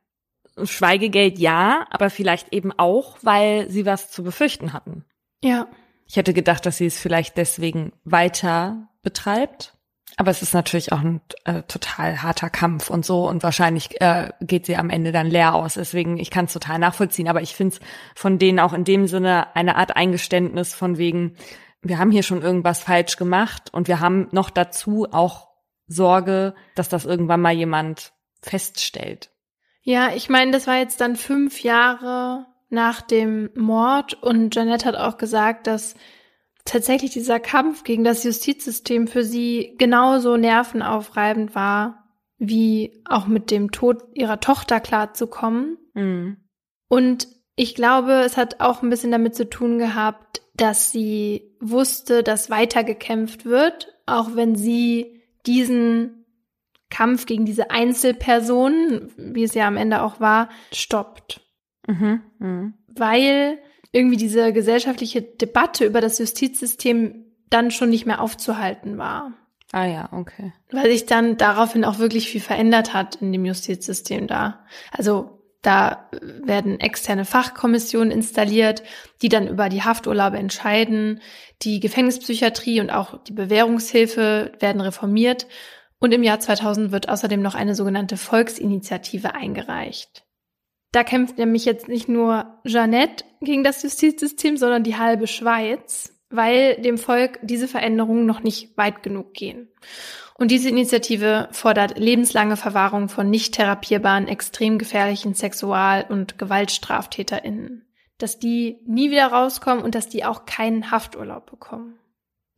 Schweigegeld 0.63 1.37
ja, 1.37 1.85
aber 1.89 2.09
vielleicht 2.09 2.53
eben 2.53 2.71
auch, 2.71 3.17
weil 3.21 3.69
sie 3.69 3.85
was 3.85 4.09
zu 4.11 4.23
befürchten 4.23 4.71
hatten. 4.71 5.03
Ja. 5.43 5.67
Ich 6.07 6.15
hätte 6.15 6.33
gedacht, 6.33 6.65
dass 6.65 6.77
sie 6.77 6.85
es 6.85 6.97
vielleicht 6.97 7.35
deswegen 7.35 7.91
weiter 8.05 8.87
betreibt. 9.01 9.73
Aber 10.15 10.31
es 10.31 10.41
ist 10.41 10.53
natürlich 10.53 10.93
auch 10.93 11.01
ein 11.01 11.19
äh, 11.43 11.63
total 11.63 12.21
harter 12.21 12.49
Kampf 12.49 12.89
und 12.89 13.05
so 13.05 13.27
und 13.27 13.43
wahrscheinlich 13.43 13.99
äh, 13.99 14.29
geht 14.39 14.65
sie 14.65 14.77
am 14.77 14.89
Ende 14.89 15.11
dann 15.11 15.27
leer 15.27 15.53
aus. 15.53 15.73
Deswegen, 15.73 16.17
ich 16.17 16.31
kann 16.31 16.45
es 16.45 16.53
total 16.53 16.79
nachvollziehen, 16.79 17.27
aber 17.27 17.41
ich 17.41 17.55
finde 17.55 17.75
es 17.75 17.81
von 18.15 18.39
denen 18.39 18.61
auch 18.61 18.71
in 18.71 18.85
dem 18.85 19.07
Sinne 19.07 19.53
eine 19.53 19.75
Art 19.75 19.97
Eingeständnis 19.97 20.73
von 20.73 20.97
wegen, 20.97 21.35
wir 21.81 21.97
haben 21.97 22.11
hier 22.11 22.23
schon 22.23 22.41
irgendwas 22.41 22.81
falsch 22.81 23.17
gemacht 23.17 23.73
und 23.73 23.89
wir 23.89 23.99
haben 23.99 24.29
noch 24.31 24.49
dazu 24.49 25.07
auch 25.11 25.54
Sorge, 25.87 26.55
dass 26.75 26.89
das 26.89 27.05
irgendwann 27.05 27.41
mal 27.41 27.53
jemand 27.53 28.13
feststellt. 28.41 29.29
Ja, 29.81 30.13
ich 30.15 30.29
meine, 30.29 30.51
das 30.51 30.67
war 30.67 30.77
jetzt 30.77 31.01
dann 31.01 31.15
fünf 31.15 31.61
Jahre 31.61 32.47
nach 32.69 33.01
dem 33.01 33.49
Mord 33.55 34.21
und 34.21 34.55
Janette 34.55 34.85
hat 34.85 34.95
auch 34.95 35.17
gesagt, 35.17 35.67
dass 35.67 35.95
tatsächlich 36.65 37.11
dieser 37.11 37.39
Kampf 37.39 37.83
gegen 37.83 38.03
das 38.03 38.23
Justizsystem 38.23 39.07
für 39.07 39.23
sie 39.23 39.75
genauso 39.77 40.35
nervenaufreibend 40.35 41.53
war, 41.53 42.05
wie 42.37 43.03
auch 43.05 43.27
mit 43.27 43.51
dem 43.51 43.71
Tod 43.71 44.03
ihrer 44.13 44.39
Tochter 44.39 44.79
klarzukommen. 44.79 45.77
Mhm. 45.93 46.37
Und 46.87 47.27
ich 47.55 47.75
glaube, 47.75 48.13
es 48.25 48.35
hat 48.35 48.59
auch 48.59 48.81
ein 48.81 48.89
bisschen 48.89 49.11
damit 49.11 49.35
zu 49.35 49.49
tun 49.49 49.77
gehabt, 49.77 50.41
dass 50.55 50.91
sie 50.91 51.55
wusste, 51.59 52.23
dass 52.23 52.49
weitergekämpft 52.49 53.45
wird, 53.45 53.93
auch 54.05 54.35
wenn 54.35 54.55
sie 54.55 55.14
diesen 55.45 56.25
Kampf 56.89 57.25
gegen 57.25 57.45
diese 57.45 57.71
Einzelpersonen, 57.71 59.11
wie 59.17 59.43
es 59.43 59.53
ja 59.53 59.67
am 59.67 59.77
Ende 59.77 60.01
auch 60.01 60.19
war, 60.19 60.49
stoppt. 60.71 61.41
Mhm. 61.87 62.21
Mhm. 62.39 62.73
Weil 62.87 63.59
irgendwie 63.91 64.17
diese 64.17 64.53
gesellschaftliche 64.53 65.21
Debatte 65.21 65.85
über 65.85 66.01
das 66.01 66.19
Justizsystem 66.19 67.25
dann 67.49 67.71
schon 67.71 67.89
nicht 67.89 68.05
mehr 68.05 68.21
aufzuhalten 68.21 68.97
war. 68.97 69.33
Ah 69.71 69.85
ja, 69.85 70.09
okay. 70.11 70.53
Weil 70.71 70.89
sich 70.89 71.05
dann 71.05 71.37
daraufhin 71.37 71.85
auch 71.85 71.99
wirklich 71.99 72.29
viel 72.29 72.41
verändert 72.41 72.93
hat 72.93 73.15
in 73.15 73.31
dem 73.31 73.45
Justizsystem 73.45 74.27
da. 74.27 74.65
Also 74.91 75.34
da 75.65 76.09
werden 76.11 76.79
externe 76.79 77.25
Fachkommissionen 77.25 78.11
installiert, 78.11 78.83
die 79.21 79.29
dann 79.29 79.47
über 79.47 79.69
die 79.69 79.81
Hafturlaube 79.81 80.37
entscheiden. 80.37 81.21
Die 81.63 81.79
Gefängnispsychiatrie 81.79 82.81
und 82.81 82.91
auch 82.91 83.23
die 83.23 83.33
Bewährungshilfe 83.33 84.51
werden 84.59 84.81
reformiert. 84.81 85.47
Und 85.99 86.13
im 86.13 86.21
Jahr 86.21 86.39
2000 86.39 86.91
wird 86.91 87.09
außerdem 87.09 87.41
noch 87.41 87.55
eine 87.55 87.73
sogenannte 87.73 88.15
Volksinitiative 88.15 89.33
eingereicht. 89.33 90.23
Da 90.91 91.03
kämpft 91.03 91.39
nämlich 91.39 91.65
jetzt 91.65 91.87
nicht 91.87 92.07
nur 92.07 92.59
Jeannette 92.63 93.25
gegen 93.41 93.63
das 93.63 93.81
Justizsystem, 93.81 94.57
sondern 94.57 94.83
die 94.83 94.97
halbe 94.97 95.25
Schweiz, 95.25 96.13
weil 96.29 96.79
dem 96.79 96.99
Volk 96.99 97.39
diese 97.41 97.67
Veränderungen 97.67 98.27
noch 98.27 98.43
nicht 98.43 98.77
weit 98.77 99.01
genug 99.01 99.33
gehen. 99.33 99.67
Und 100.37 100.51
diese 100.51 100.69
Initiative 100.69 101.47
fordert 101.51 101.97
lebenslange 101.97 102.57
Verwahrung 102.57 103.07
von 103.07 103.29
nicht 103.29 103.53
therapierbaren, 103.53 104.27
extrem 104.27 104.77
gefährlichen 104.77 105.33
Sexual- 105.33 106.05
und 106.09 106.37
GewaltstraftäterInnen. 106.37 107.85
Dass 108.17 108.37
die 108.37 108.79
nie 108.85 109.11
wieder 109.11 109.27
rauskommen 109.27 109.83
und 109.83 109.95
dass 109.95 110.09
die 110.09 110.25
auch 110.25 110.45
keinen 110.45 110.91
Hafturlaub 110.91 111.49
bekommen. 111.49 111.99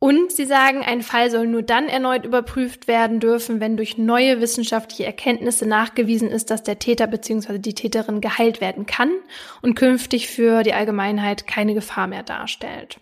Und 0.00 0.30
sie 0.30 0.44
sagen, 0.44 0.82
ein 0.82 1.02
Fall 1.02 1.28
soll 1.30 1.48
nur 1.48 1.62
dann 1.62 1.88
erneut 1.88 2.24
überprüft 2.24 2.86
werden 2.86 3.18
dürfen, 3.18 3.58
wenn 3.60 3.76
durch 3.76 3.98
neue 3.98 4.40
wissenschaftliche 4.40 5.04
Erkenntnisse 5.04 5.66
nachgewiesen 5.66 6.30
ist, 6.30 6.50
dass 6.50 6.62
der 6.62 6.78
Täter 6.78 7.08
bzw. 7.08 7.58
die 7.58 7.74
Täterin 7.74 8.20
geheilt 8.20 8.60
werden 8.60 8.86
kann 8.86 9.10
und 9.60 9.74
künftig 9.74 10.28
für 10.28 10.62
die 10.62 10.72
Allgemeinheit 10.72 11.48
keine 11.48 11.74
Gefahr 11.74 12.06
mehr 12.06 12.22
darstellt. 12.22 13.00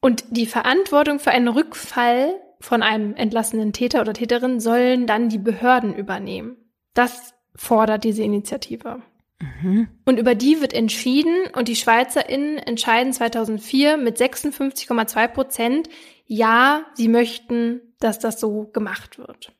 Und 0.00 0.24
die 0.30 0.46
Verantwortung 0.46 1.18
für 1.18 1.32
einen 1.32 1.48
Rückfall 1.48 2.40
von 2.60 2.82
einem 2.82 3.14
entlassenen 3.14 3.72
Täter 3.72 4.00
oder 4.00 4.12
Täterin 4.12 4.60
sollen 4.60 5.06
dann 5.06 5.28
die 5.28 5.38
Behörden 5.38 5.94
übernehmen. 5.94 6.56
Das 6.94 7.34
fordert 7.54 8.04
diese 8.04 8.22
Initiative. 8.22 9.02
Mhm. 9.40 9.88
Und 10.04 10.18
über 10.18 10.34
die 10.34 10.60
wird 10.60 10.74
entschieden 10.74 11.46
und 11.54 11.68
die 11.68 11.76
SchweizerInnen 11.76 12.58
entscheiden 12.58 13.12
2004 13.12 13.96
mit 13.96 14.18
56,2 14.18 15.28
Prozent, 15.28 15.88
ja, 16.26 16.84
sie 16.94 17.08
möchten, 17.08 17.80
dass 17.98 18.18
das 18.18 18.38
so 18.38 18.70
gemacht 18.72 19.18
wird. 19.18 19.52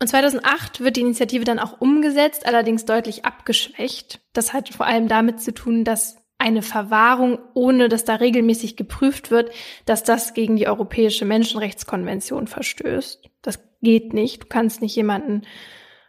Und 0.00 0.06
2008 0.06 0.80
wird 0.80 0.96
die 0.96 1.00
Initiative 1.00 1.44
dann 1.44 1.58
auch 1.58 1.80
umgesetzt, 1.80 2.46
allerdings 2.46 2.84
deutlich 2.84 3.24
abgeschwächt. 3.24 4.20
Das 4.32 4.52
hat 4.52 4.68
vor 4.68 4.86
allem 4.86 5.08
damit 5.08 5.40
zu 5.40 5.52
tun, 5.52 5.82
dass 5.82 6.17
eine 6.38 6.62
Verwahrung, 6.62 7.38
ohne 7.54 7.88
dass 7.88 8.04
da 8.04 8.14
regelmäßig 8.14 8.76
geprüft 8.76 9.30
wird, 9.30 9.50
dass 9.84 10.04
das 10.04 10.34
gegen 10.34 10.56
die 10.56 10.68
Europäische 10.68 11.24
Menschenrechtskonvention 11.24 12.46
verstößt. 12.46 13.28
Das 13.42 13.58
geht 13.82 14.12
nicht. 14.12 14.44
Du 14.44 14.46
kannst 14.46 14.80
nicht 14.80 14.94
jemanden 14.94 15.42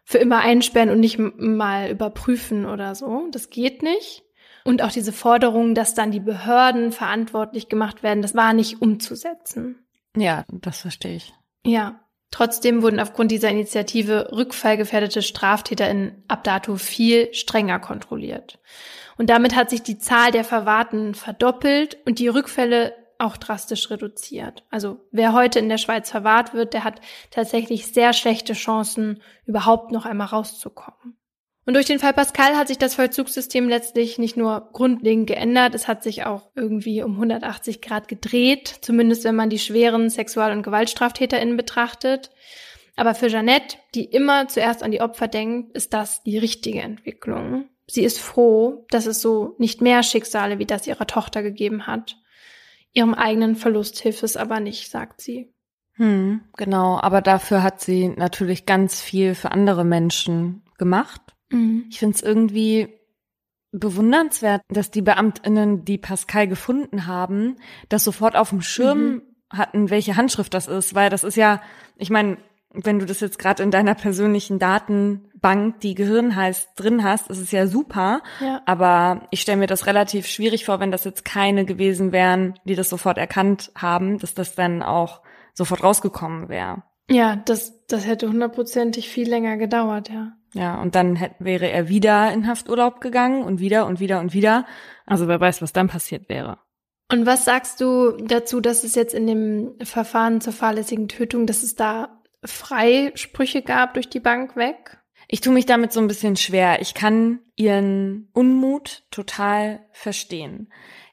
für 0.04 0.20
immer 0.20 0.40
einsperren 0.40 0.90
und 0.90 1.00
nicht 1.00 1.20
mal 1.20 1.90
überprüfen 1.90 2.66
oder 2.66 2.96
so. 2.96 3.28
Das 3.32 3.50
geht 3.50 3.84
nicht. 3.84 4.24
Und 4.66 4.84
auch 4.84 4.92
diese 4.92 5.14
Forderung, 5.14 5.74
dass 5.74 5.96
dann 5.96 6.12
die 6.12 6.20
Behörden 6.20 6.92
verantwortlich 6.92 7.70
gemacht 7.70 8.04
werden, 8.04 8.22
das 8.22 8.36
war 8.36 8.54
nicht 8.54 8.82
umzusetzen. 8.82 9.86
Ja, 10.16 10.46
das 10.52 10.82
verstehe 10.82 11.16
ich. 11.16 11.34
Ja. 11.66 12.02
Trotzdem 12.32 12.84
wurden 12.84 13.00
aufgrund 13.00 13.32
dieser 13.32 13.50
Initiative 13.50 14.30
rückfallgefährdete 14.32 15.24
StraftäterInnen 15.24 16.24
ab 16.28 16.44
dato 16.44 16.76
viel 16.76 17.34
strenger 17.34 17.80
kontrolliert. 17.80 18.60
Und 19.20 19.30
damit 19.30 19.54
hat 19.54 19.70
sich 19.70 19.84
die 19.84 19.98
Zahl 19.98 20.32
der 20.32 20.46
Verwahrten 20.46 21.14
verdoppelt 21.14 21.98
und 22.06 22.20
die 22.20 22.30
Rückfälle 22.30 22.94
auch 23.18 23.36
drastisch 23.36 23.92
reduziert. 23.92 24.64
Also 24.72 25.02
wer 25.12 25.34
heute 25.34 25.60
in 25.60 25.68
der 25.68 25.78
Schweiz 25.78 26.10
verwahrt 26.10 26.54
wird, 26.54 26.74
der 26.74 26.86
hat 26.86 27.02
tatsächlich 27.30 27.88
sehr 27.88 28.14
schlechte 28.14 28.54
Chancen, 28.54 29.22
überhaupt 29.46 29.92
noch 29.92 30.06
einmal 30.06 30.28
rauszukommen. 30.28 31.18
Und 31.66 31.74
durch 31.74 31.86
den 31.86 32.00
Fall 32.00 32.14
Pascal 32.14 32.56
hat 32.56 32.70
sich 32.70 32.78
das 32.78 32.96
Vollzugssystem 32.96 33.68
letztlich 33.68 34.20
nicht 34.20 34.38
nur 34.38 34.70
grundlegend 34.72 35.28
geändert, 35.28 35.76
es 35.76 35.90
hat 35.90 36.02
sich 36.02 36.26
auch 36.26 36.50
irgendwie 36.56 37.04
um 37.04 37.16
180 37.16 37.82
Grad 37.82 38.08
gedreht, 38.08 38.74
zumindest 38.80 39.26
wenn 39.26 39.36
man 39.36 39.50
die 39.50 39.60
schweren 39.60 40.10
Sexual- 40.10 40.54
und 40.54 40.64
GewaltstraftäterInnen 40.64 41.58
betrachtet. 41.58 42.32
Aber 42.96 43.14
für 43.16 43.28
Jeannette, 43.28 43.76
die 43.96 44.06
immer 44.06 44.48
zuerst 44.48 44.82
an 44.82 44.92
die 44.92 45.02
Opfer 45.02 45.28
denkt, 45.28 45.76
ist 45.76 45.94
das 45.94 46.24
die 46.24 46.38
richtige 46.38 46.82
Entwicklung. 46.82 47.68
Sie 47.90 48.04
ist 48.04 48.20
froh, 48.20 48.86
dass 48.90 49.08
es 49.08 49.22
so 49.22 49.56
nicht 49.58 49.82
mehr 49.82 50.04
Schicksale 50.04 50.60
wie 50.60 50.66
das 50.66 50.86
ihrer 50.86 51.08
Tochter 51.08 51.42
gegeben 51.42 51.88
hat. 51.88 52.18
Ihrem 52.94 53.16
eigenen 53.16 53.56
Verlust 53.56 54.00
hilft 54.00 54.24
es 54.24 54.38
aber 54.38 54.60
nicht, 54.60 54.92
sagt 54.92 55.22
sie. 55.22 55.52
Hm, 55.94 56.42
genau, 56.56 57.00
aber 57.02 57.22
dafür 57.22 57.64
hat 57.64 57.82
sie 57.82 58.10
natürlich 58.10 58.66
ganz 58.66 59.02
viel 59.02 59.36
für 59.36 59.52
andere 59.52 59.84
Menschen 59.84 60.62
gemacht. 60.78 61.22
Mhm. 61.50 61.86
Ich 61.90 62.00
finde 62.00 62.16
es 62.16 62.22
irgendwie 62.22 63.00
bewundernswert, 63.72 64.62
dass 64.70 64.92
die 64.92 65.02
Beamtinnen, 65.02 65.84
die 65.84 65.98
Pascal 65.98 66.48
gefunden 66.48 67.08
haben, 67.08 67.58
das 67.90 68.04
sofort 68.04 68.36
auf 68.36 68.50
dem 68.50 68.62
Schirm 68.62 69.00
mhm. 69.00 69.22
hatten, 69.50 69.90
welche 69.90 70.16
Handschrift 70.16 70.54
das 70.54 70.68
ist, 70.68 70.96
weil 70.96 71.10
das 71.10 71.24
ist 71.24 71.36
ja, 71.36 71.62
ich 71.98 72.10
meine, 72.10 72.38
wenn 72.72 73.00
du 73.00 73.06
das 73.06 73.20
jetzt 73.20 73.40
gerade 73.40 73.64
in 73.64 73.72
deiner 73.72 73.96
persönlichen 73.96 74.60
Datenbank, 75.42 75.80
die 75.82 75.96
Gehirn 75.96 76.36
heißt, 76.36 76.70
drin 76.76 77.04
hast, 77.04 77.30
ist 77.30 77.40
es 77.40 77.52
ja 77.52 77.68
super. 77.68 78.22
Ja. 78.40 78.62
Aber 78.66 79.28
ich 79.32 79.42
stelle 79.42 79.58
mir 79.58 79.68
das 79.68 79.86
relativ 79.86 80.28
schwierig 80.28 80.66
vor, 80.66 80.80
wenn 80.80 80.92
das 80.92 81.04
jetzt 81.04 81.26
keine 81.26 81.66
gewesen 81.66 82.12
wären, 82.12 82.56
die 82.66 82.76
das 82.76 82.90
sofort 82.90 83.18
erkannt 83.18 83.72
haben, 83.76 84.20
dass 84.20 84.34
das 84.34 84.56
dann 84.56 84.82
auch 84.82 85.22
sofort 85.54 85.84
rausgekommen 85.84 86.50
wäre. 86.50 86.84
Ja, 87.10 87.38
das, 87.38 87.86
das 87.88 88.06
hätte 88.06 88.30
hundertprozentig 88.30 89.10
viel 89.10 89.28
länger 89.30 89.58
gedauert, 89.58 90.10
ja. 90.10 90.34
Ja, 90.54 90.82
und 90.82 90.96
dann 90.96 91.16
hätte, 91.16 91.36
wäre 91.40 91.70
er 91.70 91.90
wieder 91.90 92.32
in 92.34 92.48
Hafturlaub 92.48 93.02
gegangen 93.02 93.44
und 93.44 93.60
wieder 93.60 93.86
und 93.86 94.00
wieder 94.00 94.20
und 94.20 94.34
wieder. 94.34 94.66
Also 95.06 95.28
wer 95.28 95.40
weiß, 95.40 95.62
was 95.62 95.74
dann 95.74 95.88
passiert 95.88 96.28
wäre. 96.28 96.58
Und 97.12 97.26
was 97.26 97.46
sagst 97.46 97.82
du 97.82 98.12
dazu, 98.18 98.60
dass 98.60 98.84
es 98.84 98.96
jetzt 98.96 99.14
in 99.14 99.28
dem 99.28 99.76
Verfahren 99.82 100.42
zur 100.42 100.54
fahrlässigen 100.54 101.08
Tötung, 101.08 101.48
dass 101.48 101.64
es 101.64 101.76
da 101.76 102.22
Freisprüche 102.44 103.62
gab 103.62 103.96
durch 103.96 104.10
die 104.10 104.20
Bank 104.20 104.56
weg? 104.56 105.00
Ich 105.32 105.42
tue 105.42 105.54
mich 105.54 105.68
damit 105.68 105.94
so 105.94 106.00
ein 106.00 106.08
bisschen 106.08 106.36
schwer. 106.36 106.82
Ich 106.82 106.96
kann 106.96 107.40
ihren 107.56 108.30
Unmut 108.34 109.04
total 109.12 109.86
verstehen. 109.92 110.72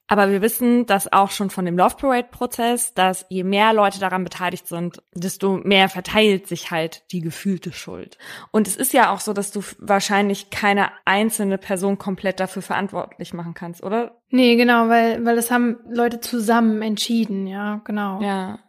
Aber 0.08 0.30
wir 0.30 0.40
wissen 0.40 0.86
das 0.86 1.12
auch 1.12 1.30
schon 1.30 1.50
von 1.50 1.66
dem 1.66 1.76
Love 1.76 1.96
Parade 1.96 2.28
Prozess, 2.30 2.94
dass 2.94 3.26
je 3.28 3.44
mehr 3.44 3.74
Leute 3.74 3.98
daran 3.98 4.24
beteiligt 4.24 4.68
sind, 4.68 5.02
desto 5.12 5.58
mehr 5.58 5.90
verteilt 5.90 6.46
sich 6.46 6.70
halt 6.70 7.02
die 7.12 7.20
gefühlte 7.20 7.72
Schuld. 7.72 8.16
Und 8.52 8.68
es 8.68 8.76
ist 8.76 8.94
ja 8.94 9.12
auch 9.12 9.20
so, 9.20 9.34
dass 9.34 9.50
du 9.50 9.62
wahrscheinlich 9.78 10.48
keine 10.48 10.92
einzelne 11.04 11.58
Person 11.58 11.98
komplett 11.98 12.40
dafür 12.40 12.62
verantwortlich 12.62 13.34
machen 13.34 13.52
kannst, 13.52 13.82
oder? 13.82 14.16
Nee, 14.30 14.56
genau, 14.56 14.88
weil, 14.88 15.24
weil 15.26 15.36
das 15.36 15.50
haben 15.50 15.76
Leute 15.90 16.20
zusammen 16.20 16.80
entschieden, 16.80 17.46
ja, 17.46 17.82
genau. 17.84 18.22
Ja. 18.22 18.60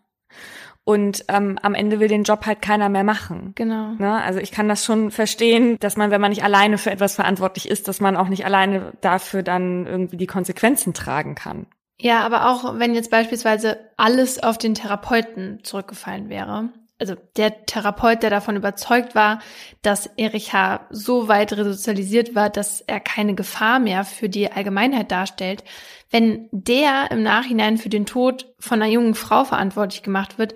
Und 0.88 1.26
ähm, 1.28 1.60
am 1.62 1.76
Ende 1.76 2.00
will 2.00 2.08
den 2.08 2.23
Job 2.23 2.45
halt 2.45 2.62
keiner 2.62 2.88
mehr 2.88 3.04
machen. 3.04 3.52
Genau. 3.56 3.89
Ne? 3.97 4.23
Also 4.23 4.39
ich 4.39 4.54
kann 4.54 4.69
das 4.69 4.86
schon 4.86 5.12
verstehen, 5.12 5.78
dass 5.82 5.97
man, 5.97 6.12
wenn 6.12 6.21
man 6.21 6.30
nicht 6.30 6.45
alleine 6.45 6.78
für 6.78 6.91
etwas 6.91 7.15
verantwortlich 7.15 7.67
ist, 7.67 7.89
dass 7.89 8.00
man 8.00 8.15
auch 8.15 8.30
nicht 8.30 8.45
alleine 8.45 8.93
dafür 9.02 9.43
dann 9.43 9.86
irgendwie 9.86 10.15
die 10.15 10.28
Konsequenzen 10.28 10.93
tragen 10.93 11.36
kann. 11.36 11.65
Ja, 12.00 12.21
aber 12.21 12.50
auch 12.50 12.80
wenn 12.80 12.95
jetzt 12.95 13.12
beispielsweise 13.12 13.78
alles 13.97 14.41
auf 14.41 14.58
den 14.58 14.76
Therapeuten 14.76 15.60
zurückgefallen 15.62 16.30
wäre. 16.30 16.69
Also 17.00 17.15
der 17.36 17.65
Therapeut, 17.65 18.23
der 18.23 18.30
davon 18.30 18.56
überzeugt 18.56 19.13
war, 19.13 19.39
dass 19.82 20.08
Erich 20.15 20.54
H. 20.54 20.88
so 20.89 21.28
weit 21.28 21.52
resozialisiert 21.52 22.34
war, 22.34 22.50
dass 22.50 22.80
er 22.80 23.02
keine 23.02 23.36
Gefahr 23.36 23.80
mehr 23.80 24.06
für 24.06 24.30
die 24.30 24.50
Allgemeinheit 24.50 25.12
darstellt, 25.12 25.65
wenn 26.10 26.48
der 26.52 27.12
im 27.12 27.24
Nachhinein 27.24 27.78
für 27.78 27.89
den 27.89 28.06
Tod 28.06 28.54
von 28.60 28.82
einer 28.82 28.91
jungen 28.91 29.15
Frau 29.15 29.43
verantwortlich 29.43 30.04
gemacht 30.04 30.38
wird, 30.38 30.56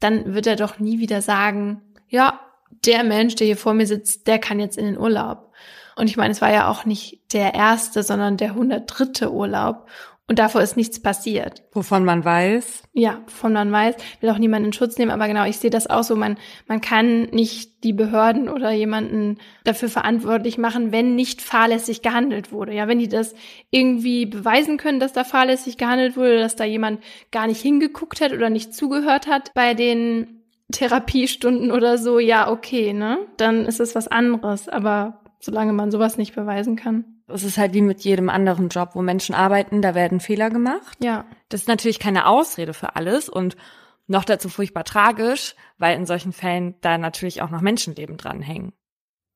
dann 0.00 0.34
wird 0.34 0.46
er 0.46 0.56
doch 0.56 0.78
nie 0.78 0.98
wieder 0.98 1.22
sagen, 1.22 1.82
ja, 2.08 2.40
der 2.84 3.04
Mensch, 3.04 3.34
der 3.34 3.46
hier 3.46 3.56
vor 3.56 3.74
mir 3.74 3.86
sitzt, 3.86 4.26
der 4.26 4.38
kann 4.38 4.60
jetzt 4.60 4.78
in 4.78 4.84
den 4.86 4.98
Urlaub. 4.98 5.52
Und 5.96 6.10
ich 6.10 6.16
meine, 6.16 6.32
es 6.32 6.42
war 6.42 6.52
ja 6.52 6.68
auch 6.68 6.84
nicht 6.84 7.32
der 7.32 7.54
erste, 7.54 8.02
sondern 8.02 8.36
der 8.36 8.50
103. 8.50 9.28
Urlaub. 9.28 9.88
Und 10.28 10.40
davor 10.40 10.60
ist 10.60 10.76
nichts 10.76 11.00
passiert. 11.00 11.62
Wovon 11.70 12.04
man 12.04 12.24
weiß. 12.24 12.82
Ja, 12.92 13.22
wovon 13.26 13.52
man 13.52 13.70
weiß. 13.70 13.94
Will 14.20 14.30
auch 14.30 14.38
niemanden 14.38 14.66
in 14.66 14.72
Schutz 14.72 14.98
nehmen, 14.98 15.12
aber 15.12 15.28
genau, 15.28 15.44
ich 15.44 15.58
sehe 15.58 15.70
das 15.70 15.86
auch 15.86 16.02
so. 16.02 16.16
Man, 16.16 16.36
man 16.66 16.80
kann 16.80 17.26
nicht 17.26 17.84
die 17.84 17.92
Behörden 17.92 18.48
oder 18.48 18.72
jemanden 18.72 19.38
dafür 19.62 19.88
verantwortlich 19.88 20.58
machen, 20.58 20.90
wenn 20.90 21.14
nicht 21.14 21.42
fahrlässig 21.42 22.02
gehandelt 22.02 22.50
wurde. 22.50 22.74
Ja, 22.74 22.88
wenn 22.88 22.98
die 22.98 23.08
das 23.08 23.36
irgendwie 23.70 24.26
beweisen 24.26 24.78
können, 24.78 24.98
dass 24.98 25.12
da 25.12 25.22
fahrlässig 25.22 25.78
gehandelt 25.78 26.16
wurde, 26.16 26.40
dass 26.40 26.56
da 26.56 26.64
jemand 26.64 27.04
gar 27.30 27.46
nicht 27.46 27.60
hingeguckt 27.60 28.20
hat 28.20 28.32
oder 28.32 28.50
nicht 28.50 28.74
zugehört 28.74 29.28
hat 29.28 29.54
bei 29.54 29.74
den 29.74 30.42
Therapiestunden 30.72 31.70
oder 31.70 31.98
so, 31.98 32.18
ja, 32.18 32.50
okay, 32.50 32.92
ne? 32.92 33.18
Dann 33.36 33.64
ist 33.64 33.78
es 33.78 33.94
was 33.94 34.08
anderes. 34.08 34.68
Aber 34.68 35.20
solange 35.38 35.72
man 35.72 35.92
sowas 35.92 36.18
nicht 36.18 36.34
beweisen 36.34 36.74
kann. 36.74 37.15
Es 37.28 37.42
ist 37.42 37.58
halt 37.58 37.74
wie 37.74 37.82
mit 37.82 38.00
jedem 38.02 38.28
anderen 38.28 38.68
Job, 38.68 38.90
wo 38.94 39.02
Menschen 39.02 39.34
arbeiten, 39.34 39.82
da 39.82 39.94
werden 39.94 40.20
Fehler 40.20 40.50
gemacht. 40.50 40.96
Ja. 41.02 41.24
Das 41.48 41.62
ist 41.62 41.68
natürlich 41.68 41.98
keine 41.98 42.26
Ausrede 42.26 42.72
für 42.72 42.96
alles 42.96 43.28
und 43.28 43.56
noch 44.06 44.24
dazu 44.24 44.48
furchtbar 44.48 44.84
tragisch, 44.84 45.56
weil 45.78 45.96
in 45.96 46.06
solchen 46.06 46.32
Fällen 46.32 46.76
da 46.80 46.98
natürlich 46.98 47.42
auch 47.42 47.50
noch 47.50 47.60
Menschenleben 47.60 48.16
dranhängen. 48.16 48.72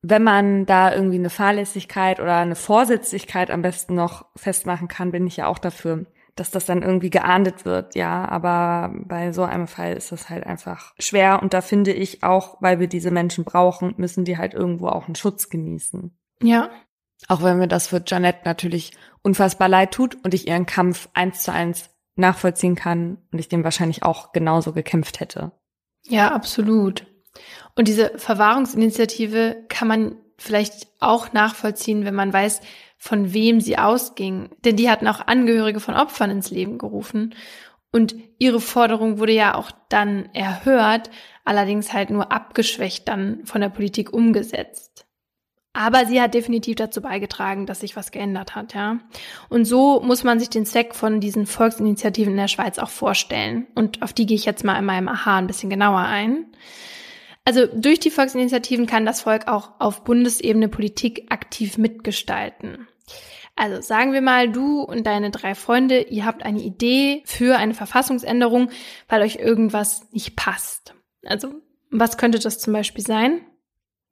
Wenn 0.03 0.23
man 0.23 0.65
da 0.65 0.95
irgendwie 0.95 1.19
eine 1.19 1.31
Fahrlässigkeit 1.31 2.21
oder 2.21 2.37
eine 2.37 2.55
Vorsätzlichkeit 2.55 3.51
am 3.51 3.63
besten 3.63 3.95
noch 3.95 4.27
festmachen 4.37 4.89
kann, 4.89 5.11
bin 5.11 5.27
ich 5.27 5.37
ja 5.37 5.47
auch 5.47 5.59
dafür, 5.59 6.07
dass 6.37 6.51
das 6.51 6.65
dann 6.65 6.83
irgendwie 6.83 7.11
geahndet 7.11 7.67
wird, 7.67 7.95
ja. 7.97 8.27
Aber 8.27 8.95
bei 9.05 9.33
so 9.33 9.43
einem 9.43 9.67
Fall 9.67 9.95
ist 9.95 10.11
das 10.13 10.31
halt 10.31 10.47
einfach 10.47 10.95
schwer 10.99 11.43
und 11.43 11.53
da 11.53 11.61
finde 11.61 11.93
ich 11.93 12.23
auch, 12.23 12.57
weil 12.61 12.81
wir 12.81 12.87
diese 12.87 13.11
Menschen 13.11 13.45
brauchen, 13.45 13.95
müssen 13.99 14.25
die 14.25 14.39
halt 14.39 14.55
irgendwo 14.55 14.89
auch 14.89 15.07
einen 15.07 15.17
Schutz 15.17 15.51
genießen. 15.51 16.17
Ja. 16.43 16.71
Auch 17.29 17.43
wenn 17.43 17.59
mir 17.59 17.69
das 17.69 17.89
für 17.89 18.03
Janette 18.07 18.41
natürlich 18.45 18.93
unfassbar 19.23 19.69
leid 19.69 19.93
tut 19.93 20.17
und 20.25 20.35
ich 20.35 20.49
ihren 20.49 20.67
Kampf 20.67 21.09
eins 21.15 21.43
zu 21.43 21.53
eins 21.53 21.91
nachvollziehen 22.17 22.75
kann 22.75 23.19
und 23.33 23.39
ich 23.39 23.49
dem 23.49 23.65
wahrscheinlich 23.65 24.03
auch 24.03 24.33
genauso 24.33 24.73
gekämpft 24.73 25.21
hätte. 25.21 25.53
Ja, 26.05 26.33
absolut. 26.33 27.07
Und 27.77 27.89
diese 27.89 28.19
Verwahrungsinitiative 28.19 29.65
kann 29.69 29.89
man 29.89 30.17
vielleicht 30.39 30.89
auch 31.01 31.33
nachvollziehen, 31.33 32.05
wenn 32.05 32.15
man 32.15 32.33
weiß, 32.33 32.61
von 32.97 33.33
wem 33.33 33.61
sie 33.61 33.79
ausging. 33.79 34.51
Denn 34.65 34.77
die 34.77 34.91
hatten 34.91 35.07
auch 35.07 35.27
Angehörige 35.27 35.81
von 35.81 35.95
Opfern 35.95 36.31
ins 36.31 36.51
Leben 36.51 36.79
gerufen. 36.79 37.35
Und 37.93 38.15
ihre 38.39 38.61
Forderung 38.61 39.19
wurde 39.19 39.33
ja 39.33 39.55
auch 39.55 39.71
dann 39.89 40.27
erhört, 40.35 41.11
allerdings 41.45 41.93
halt 41.93 42.11
nur 42.11 42.31
abgeschwächt 42.31 43.09
dann 43.09 43.45
von 43.45 43.61
der 43.61 43.69
Politik 43.69 44.13
umgesetzt. 44.13 45.07
Aber 45.73 46.05
sie 46.05 46.21
hat 46.21 46.35
definitiv 46.35 46.77
dazu 46.77 47.01
beigetragen, 47.01 47.65
dass 47.65 47.81
sich 47.81 47.95
was 47.95 48.11
geändert 48.11 48.57
hat, 48.57 48.75
ja. 48.75 48.99
Und 49.49 49.67
so 49.67 50.01
muss 50.01 50.25
man 50.25 50.41
sich 50.41 50.51
den 50.51 50.67
Zweck 50.67 50.97
von 50.97 51.21
diesen 51.21 51.47
Volksinitiativen 51.47 52.33
in 52.33 52.39
der 52.39 52.49
Schweiz 52.49 52.79
auch 52.79 52.91
vorstellen. 52.91 53.69
Und 53.77 54.03
auf 54.03 54.13
die 54.13 54.27
gehe 54.27 54.37
ich 54.37 54.45
jetzt 54.45 54.65
mal 54.65 54.79
in 54.79 54.85
meinem 54.85 55.09
Aha 55.09 55.39
ein 55.39 55.47
bisschen 55.47 55.71
genauer 55.71 56.01
ein. 56.01 56.47
Also 57.45 57.67
durch 57.67 58.01
die 58.01 58.11
Volksinitiativen 58.11 58.87
kann 58.87 59.07
das 59.07 59.23
Volk 59.23 59.47
auch 59.47 59.71
auf 59.79 60.03
Bundesebene 60.03 60.69
Politik 60.69 61.27
aktiv 61.31 61.79
mitgestalten. 61.79 62.89
Also 63.55 63.81
sagen 63.81 64.13
wir 64.13 64.23
mal, 64.23 64.51
du 64.51 64.83
und 64.83 65.07
deine 65.07 65.31
drei 65.31 65.55
Freunde, 65.55 66.03
ihr 66.03 66.25
habt 66.25 66.45
eine 66.45 66.61
Idee 66.61 67.23
für 67.27 67.57
eine 67.59 67.75
Verfassungsänderung, 67.75 68.71
weil 69.09 69.23
euch 69.23 69.37
irgendwas 69.37 70.11
nicht 70.13 70.35
passt. 70.35 70.95
Also 71.25 71.55
was 71.91 72.19
könnte 72.19 72.39
das 72.39 72.59
zum 72.59 72.73
Beispiel 72.73 73.05
sein? 73.05 73.43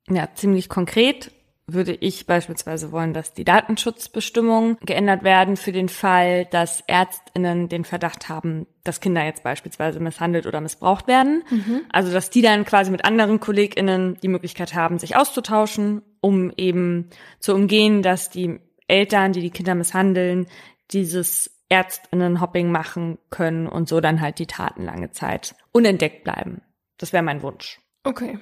Ja, 0.09 0.29
ziemlich 0.35 0.69
konkret 0.69 1.33
würde 1.71 1.93
ich 1.93 2.27
beispielsweise 2.27 2.93
wollen, 2.93 3.13
dass 3.13 3.35
die 3.35 3.45
Datenschutzbestimmungen 3.45 4.79
geändert 4.81 5.23
werden 5.23 5.57
für 5.57 5.71
den 5.71 5.91
Fall, 5.91 6.47
dass 6.47 6.83
Ärztinnen 6.87 7.69
den 7.69 7.85
Verdacht 7.85 8.29
haben, 8.29 8.67
dass 8.85 9.01
Kinder 9.01 9.23
jetzt 9.25 9.43
beispielsweise 9.43 10.01
misshandelt 10.01 10.47
oder 10.47 10.63
missbraucht 10.63 11.07
werden. 11.07 11.45
Mhm. 11.51 11.83
Also, 11.91 12.11
dass 12.11 12.31
die 12.31 12.43
dann 12.43 12.65
quasi 12.65 12.91
mit 12.91 13.05
anderen 13.05 13.39
KollegInnen 13.39 14.17
die 14.23 14.29
Möglichkeit 14.29 14.75
haben, 14.75 14.99
sich 14.99 15.15
auszutauschen, 15.15 16.03
um 16.21 16.51
eben 16.57 17.11
zu 17.39 17.55
umgehen, 17.55 18.03
dass 18.03 18.31
die 18.31 18.59
Eltern, 18.87 19.33
die 19.33 19.43
die 19.43 19.51
Kinder 19.51 19.75
misshandeln, 19.75 20.47
dieses 20.91 21.59
Ärztinnenhopping 21.69 22.73
machen 22.73 23.19
können 23.29 23.67
und 23.67 23.89
so 23.91 24.01
dann 24.01 24.23
halt 24.23 24.39
die 24.39 24.47
Taten 24.47 24.85
lange 24.85 25.11
Zeit 25.11 25.55
unentdeckt 25.73 26.25
bleiben. 26.25 26.63
Das 26.97 27.13
wäre 27.13 27.23
mein 27.23 27.43
Wunsch. 27.43 27.79
Okay. 28.05 28.39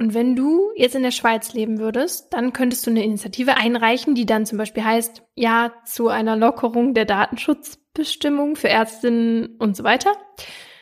Und 0.00 0.14
wenn 0.14 0.34
du 0.34 0.70
jetzt 0.76 0.94
in 0.94 1.02
der 1.02 1.10
Schweiz 1.10 1.52
leben 1.52 1.78
würdest, 1.78 2.32
dann 2.32 2.54
könntest 2.54 2.86
du 2.86 2.90
eine 2.90 3.04
Initiative 3.04 3.58
einreichen, 3.58 4.14
die 4.14 4.24
dann 4.24 4.46
zum 4.46 4.56
Beispiel 4.56 4.82
heißt, 4.82 5.22
ja, 5.34 5.74
zu 5.84 6.08
einer 6.08 6.36
Lockerung 6.36 6.94
der 6.94 7.04
Datenschutzbestimmung 7.04 8.56
für 8.56 8.70
Ärztinnen 8.70 9.56
und 9.58 9.76
so 9.76 9.84
weiter. 9.84 10.12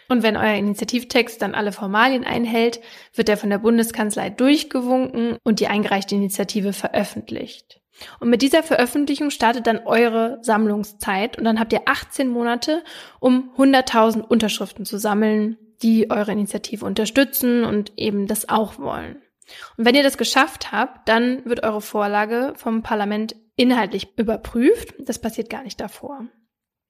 Und 0.09 0.23
wenn 0.23 0.37
euer 0.37 0.55
Initiativtext 0.55 1.43
dann 1.43 1.57
alle 1.57 1.73
Formalien 1.73 2.23
einhält, 2.23 2.81
wird 3.13 3.29
er 3.29 3.37
von 3.37 3.51
der 3.51 3.59
Bundeskanzlei 3.59 4.31
durchgewunken 4.31 5.37
und 5.43 5.59
die 5.59 5.67
eingereichte 5.67 6.15
Initiative 6.15 6.73
veröffentlicht. 6.73 7.81
Und 8.21 8.31
mit 8.31 8.41
dieser 8.41 8.63
Veröffentlichung 8.63 9.31
startet 9.31 9.67
dann 9.67 9.81
eure 9.85 10.39
Sammlungszeit 10.43 11.37
und 11.37 11.43
dann 11.43 11.59
habt 11.59 11.73
ihr 11.73 11.83
18 11.87 12.29
Monate, 12.29 12.85
um 13.19 13.51
100.000 13.57 14.21
Unterschriften 14.21 14.85
zu 14.85 14.97
sammeln, 14.97 15.59
die 15.83 16.11
eure 16.11 16.33
Initiative 16.33 16.85
unterstützen 16.85 17.65
und 17.65 17.93
eben 17.97 18.27
das 18.27 18.49
auch 18.49 18.79
wollen. 18.79 19.23
Und 19.77 19.87
wenn 19.87 19.95
ihr 19.95 20.03
das 20.03 20.19
geschafft 20.19 20.73
habt, 20.73 21.09
dann 21.09 21.45
wird 21.45 21.63
eure 21.63 21.81
Vorlage 21.81 22.53
vom 22.57 22.83
Parlament 22.83 23.35
inhaltlich 23.57 24.09
überprüft. 24.17 24.95
Das 24.99 25.19
passiert 25.21 25.51
gar 25.51 25.63
nicht 25.63 25.81
davor. 25.81 26.27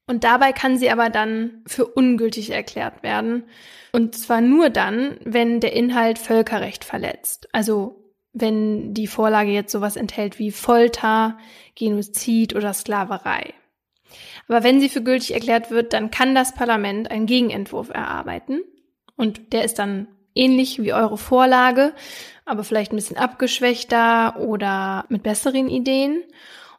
Und 0.06 0.24
dabei 0.24 0.52
kann 0.52 0.78
sie 0.78 0.90
aber 0.90 1.10
dann 1.10 1.62
für 1.66 1.86
ungültig 1.86 2.50
erklärt 2.50 3.02
werden. 3.02 3.44
Und 3.92 4.16
zwar 4.16 4.40
nur 4.40 4.70
dann, 4.70 5.18
wenn 5.24 5.60
der 5.60 5.74
Inhalt 5.74 6.18
Völkerrecht 6.18 6.84
verletzt. 6.84 7.48
Also 7.52 8.12
wenn 8.32 8.94
die 8.94 9.06
Vorlage 9.06 9.50
jetzt 9.50 9.72
sowas 9.72 9.96
enthält 9.96 10.38
wie 10.38 10.50
Folter, 10.50 11.38
Genozid 11.74 12.54
oder 12.54 12.72
Sklaverei. 12.72 13.52
Aber 14.48 14.64
wenn 14.64 14.80
sie 14.80 14.88
für 14.88 15.02
gültig 15.02 15.34
erklärt 15.34 15.70
wird, 15.70 15.92
dann 15.92 16.10
kann 16.10 16.34
das 16.34 16.54
Parlament 16.54 17.10
einen 17.10 17.26
Gegenentwurf 17.26 17.90
erarbeiten. 17.90 18.62
Und 19.18 19.52
der 19.52 19.64
ist 19.64 19.78
dann 19.78 20.06
ähnlich 20.34 20.80
wie 20.80 20.94
eure 20.94 21.18
Vorlage, 21.18 21.92
aber 22.46 22.64
vielleicht 22.64 22.92
ein 22.92 22.96
bisschen 22.96 23.18
abgeschwächter 23.18 24.38
oder 24.38 25.04
mit 25.10 25.22
besseren 25.22 25.68
Ideen. 25.68 26.22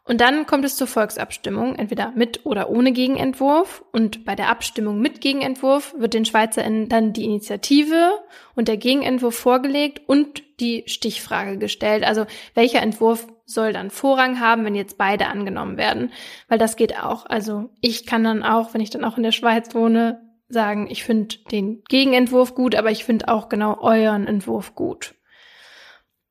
Und 0.06 0.22
dann 0.22 0.48
kommt 0.48 0.66
es 0.66 0.76
zur 0.76 0.88
Volksabstimmung, 0.88 1.76
entweder 1.76 2.12
mit 2.16 2.44
oder 2.44 2.72
ohne 2.72 2.94
Gegenentwurf. 2.94 3.84
Und 3.92 4.26
bei 4.26 4.34
der 4.34 4.50
Abstimmung 4.50 5.00
mit 5.00 5.22
Gegenentwurf 5.22 5.94
wird 6.00 6.16
den 6.16 6.26
SchweizerInnen 6.26 6.90
dann 6.90 7.14
die 7.14 7.26
Initiative 7.26 8.14
und 8.56 8.68
der 8.68 8.78
Gegenentwurf 8.78 9.36
vorgelegt 9.36 10.02
und 10.08 10.42
die 10.60 10.84
Stichfrage 10.88 11.60
gestellt. 11.60 12.04
Also 12.04 12.26
welcher 12.56 12.82
Entwurf 12.82 13.28
soll 13.46 13.72
dann 13.72 13.92
Vorrang 13.92 14.40
haben, 14.40 14.66
wenn 14.66 14.74
jetzt 14.74 14.98
beide 14.98 15.28
angenommen 15.28 15.78
werden? 15.78 16.12
Weil 16.48 16.58
das 16.58 16.76
geht 16.76 16.98
auch. 17.04 17.28
Also 17.28 17.70
ich 17.80 18.08
kann 18.08 18.24
dann 18.24 18.42
auch, 18.42 18.74
wenn 18.74 18.82
ich 18.82 18.90
dann 18.90 19.06
auch 19.06 19.18
in 19.18 19.24
der 19.24 19.32
Schweiz 19.32 19.76
wohne, 19.76 20.29
sagen, 20.50 20.88
ich 20.90 21.04
finde 21.04 21.38
den 21.52 21.84
Gegenentwurf 21.88 22.56
gut, 22.56 22.76
aber 22.76 22.92
ich 22.92 23.06
finde 23.06 23.28
auch 23.28 23.50
genau 23.50 23.80
euren 23.80 24.28
Entwurf 24.28 24.76
gut. 24.76 25.16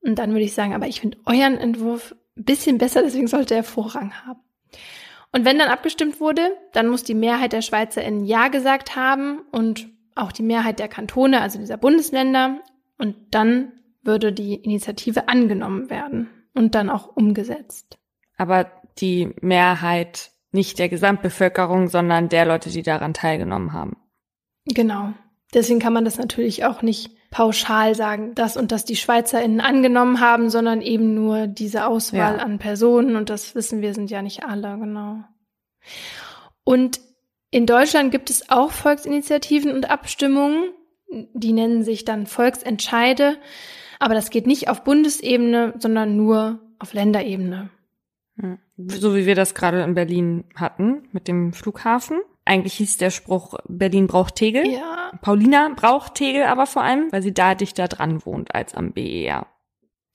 Und 0.01 0.19
dann 0.19 0.33
würde 0.33 0.45
ich 0.45 0.55
sagen, 0.55 0.75
aber 0.75 0.87
ich 0.87 1.01
finde 1.01 1.19
euren 1.25 1.57
Entwurf 1.57 2.15
ein 2.37 2.45
bisschen 2.45 2.79
besser, 2.79 3.03
deswegen 3.03 3.29
sollte 3.29 3.55
er 3.55 3.65
Vorrang 3.65 4.13
haben. 4.27 4.41
Und 5.33 5.45
wenn 5.45 5.59
dann 5.59 5.69
abgestimmt 5.69 6.21
wurde, 6.21 6.57
dann 6.73 6.89
muss 6.89 7.05
die 7.05 7.15
Mehrheit 7.15 7.53
der 7.53 7.63
SchweizerInnen 7.63 8.25
Ja 8.25 8.49
gesagt 8.49 8.97
haben 8.97 9.41
und 9.53 9.89
auch 10.15 10.33
die 10.33 10.43
Mehrheit 10.43 10.79
der 10.79 10.89
Kantone, 10.89 11.41
also 11.41 11.59
dieser 11.59 11.77
Bundesländer. 11.77 12.61
Und 12.97 13.17
dann 13.31 13.73
würde 14.03 14.33
die 14.33 14.55
Initiative 14.55 15.29
angenommen 15.29 15.91
werden 15.91 16.29
und 16.55 16.75
dann 16.75 16.91
auch 16.91 17.15
umgesetzt. 17.15 17.99
Aber 18.37 18.71
die 18.99 19.35
Mehrheit 19.41 20.31
nicht 20.51 20.79
der 20.79 20.89
Gesamtbevölkerung, 20.89 21.89
sondern 21.89 22.31
der 22.31 22.47
Leute, 22.47 22.71
die 22.71 22.83
daran 22.83 23.13
teilgenommen 23.13 23.75
haben. 23.75 23.98
Genau. 24.69 25.13
Deswegen 25.55 25.81
kann 25.81 25.93
man 25.93 26.05
das 26.05 26.19
natürlich 26.19 26.65
auch 26.65 26.83
nicht 26.83 27.11
pauschal 27.31 27.95
sagen, 27.95 28.35
dass 28.35 28.57
und 28.57 28.73
dass 28.73 28.85
die 28.85 28.97
SchweizerInnen 28.97 29.61
angenommen 29.61 30.21
haben, 30.21 30.51
sondern 30.51 30.81
eben 30.81 31.15
nur 31.15 31.47
diese 31.47 31.87
Auswahl 31.87 32.37
ja. 32.37 32.43
an 32.43 32.59
Personen. 32.59 33.17
Und 33.17 33.31
das 33.31 33.55
wissen 33.55 33.81
wir, 33.81 33.95
sind 33.95 34.11
ja 34.11 34.23
nicht 34.23 34.45
alle, 34.45 34.79
genau. 34.79 35.25
Und 36.65 37.01
in 37.51 37.65
Deutschland 37.65 38.11
gibt 38.11 38.29
es 38.31 38.51
auch 38.51 38.73
Volksinitiativen 38.73 39.73
und 39.73 39.91
Abstimmungen. 39.91 40.71
Die 41.09 41.53
nennen 41.53 41.83
sich 41.83 42.05
dann 42.05 42.27
Volksentscheide. 42.27 43.39
Aber 43.99 44.15
das 44.15 44.31
geht 44.31 44.47
nicht 44.47 44.69
auf 44.69 44.85
Bundesebene, 44.85 45.75
sondern 45.79 46.17
nur 46.17 46.61
auf 46.79 46.93
Länderebene. 46.93 47.71
So 48.77 49.17
wie 49.17 49.27
wir 49.27 49.35
das 49.35 49.55
gerade 49.55 49.83
in 49.83 49.95
Berlin 49.95 50.45
hatten 50.55 51.09
mit 51.13 51.27
dem 51.27 51.53
Flughafen. 51.53 52.21
Eigentlich 52.49 52.75
hieß 52.75 52.97
der 52.97 53.11
Spruch, 53.11 53.55
Berlin 53.69 54.07
braucht 54.07 54.37
Tegel. 54.37 54.67
Ja. 54.67 55.13
Paulina 55.21 55.71
braucht 55.77 56.15
Tegel 56.15 56.45
aber 56.45 56.67
vor 56.67 56.83
allem, 56.83 57.13
weil 57.13 57.23
sie 57.23 57.35
da 57.35 57.55
dichter 57.55 57.89
dran 57.89 58.25
wohnt 58.25 58.55
als 58.55 58.75
am 58.75 58.93
BER. 58.93 59.47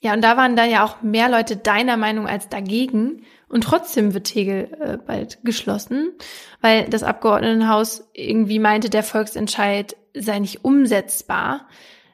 Ja, 0.01 0.13
und 0.13 0.21
da 0.21 0.35
waren 0.35 0.55
dann 0.55 0.71
ja 0.71 0.83
auch 0.83 1.03
mehr 1.03 1.29
Leute 1.29 1.57
deiner 1.57 1.95
Meinung 1.95 2.27
als 2.27 2.49
dagegen. 2.49 3.21
Und 3.47 3.63
trotzdem 3.63 4.15
wird 4.15 4.25
Tegel 4.25 4.75
äh, 4.79 4.97
bald 4.97 5.43
geschlossen, 5.43 6.11
weil 6.59 6.89
das 6.89 7.03
Abgeordnetenhaus 7.03 8.09
irgendwie 8.13 8.57
meinte, 8.57 8.89
der 8.89 9.03
Volksentscheid 9.03 9.95
sei 10.15 10.39
nicht 10.39 10.65
umsetzbar. 10.65 11.67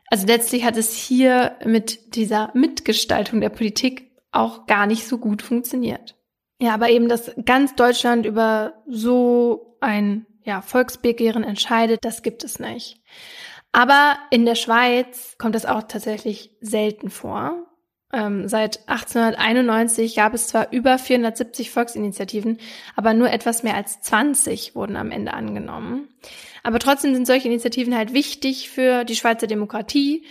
Also 0.07 0.27
letztlich 0.27 0.65
hat 0.65 0.75
es 0.75 0.93
hier 0.93 1.55
mit 1.63 2.15
dieser 2.15 2.51
Mitgestaltung 2.53 3.39
der 3.39 3.49
Politik 3.49 4.11
auch 4.33 4.67
gar 4.67 4.85
nicht 4.85 5.07
so 5.07 5.17
gut 5.17 5.41
funktioniert. 5.41 6.17
Ja, 6.61 6.73
aber 6.73 6.89
eben, 6.89 7.07
dass 7.07 7.31
ganz 7.45 7.73
Deutschland 7.75 8.25
über 8.25 8.73
so 8.85 9.68
ein 9.81 10.25
ja, 10.43 10.61
Volksbegehren 10.61 11.43
entscheidet, 11.43 11.99
das 12.03 12.23
gibt 12.23 12.43
es 12.43 12.59
nicht. 12.59 13.01
Aber 13.71 14.17
in 14.31 14.45
der 14.45 14.55
Schweiz 14.55 15.35
kommt 15.37 15.55
das 15.55 15.65
auch 15.65 15.83
tatsächlich 15.83 16.51
selten 16.59 17.09
vor. 17.09 17.65
Ähm, 18.11 18.47
seit 18.47 18.89
1891 18.89 20.15
gab 20.15 20.33
es 20.33 20.47
zwar 20.47 20.71
über 20.71 20.97
470 20.97 21.69
Volksinitiativen, 21.69 22.57
aber 22.95 23.13
nur 23.13 23.29
etwas 23.29 23.61
mehr 23.61 23.75
als 23.75 24.01
20 24.01 24.73
wurden 24.73 24.95
am 24.95 25.11
Ende 25.11 25.33
angenommen. 25.33 26.09
Aber 26.63 26.79
trotzdem 26.79 27.13
sind 27.13 27.27
solche 27.27 27.47
Initiativen 27.47 27.95
halt 27.95 28.13
wichtig 28.13 28.69
für 28.69 29.03
die 29.03 29.15
Schweizer 29.15 29.45
Demokratie. 29.45 30.25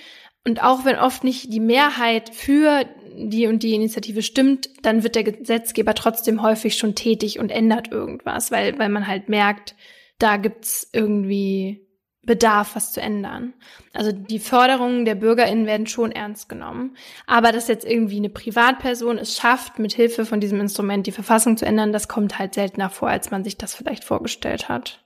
Und 0.45 0.63
auch 0.63 0.85
wenn 0.85 0.97
oft 0.97 1.25
nicht 1.25 1.53
die 1.53 1.61
Mehrheit 1.61 2.35
für 2.35 2.85
die 3.19 3.47
und 3.47 3.63
die 3.63 3.75
Initiative 3.75 4.23
stimmt, 4.23 4.71
dann 4.83 5.03
wird 5.03 5.15
der 5.15 5.25
Gesetzgeber 5.25 5.95
trotzdem 5.95 6.43
häufig 6.43 6.77
schon 6.77 6.95
tätig 6.95 7.39
und 7.39 7.51
ändert 7.51 7.91
irgendwas, 7.91 8.51
weil, 8.51 8.79
weil 8.79 8.89
man 8.89 9.07
halt 9.07 9.29
merkt, 9.29 9.75
da 10.19 10.37
gibt's 10.37 10.89
irgendwie 10.93 11.89
Bedarf, 12.29 12.77
was 12.77 12.93
zu 12.93 13.01
ändern. 13.01 13.55
Also 13.95 14.13
die 14.13 14.39
Forderungen 14.39 15.05
der 15.05 15.15
BürgerInnen 15.15 15.67
werden 15.67 15.87
schon 15.87 16.13
ernst 16.13 16.49
genommen. 16.49 16.97
Aber 17.27 17.51
dass 17.53 17.69
jetzt 17.69 17.87
irgendwie 17.87 18.19
eine 18.19 18.29
Privatperson 18.29 19.19
es 19.19 19.37
schafft, 19.37 19.79
mit 19.79 19.95
Hilfe 19.95 20.27
von 20.27 20.39
diesem 20.39 20.61
Instrument 20.61 21.07
die 21.07 21.13
Verfassung 21.13 21.57
zu 21.57 21.65
ändern, 21.65 21.93
das 21.93 22.07
kommt 22.07 22.39
halt 22.39 22.55
seltener 22.55 22.91
vor, 22.91 23.09
als 23.09 23.31
man 23.31 23.45
sich 23.45 23.57
das 23.57 23.75
vielleicht 23.75 24.05
vorgestellt 24.05 24.69
hat. 24.69 25.05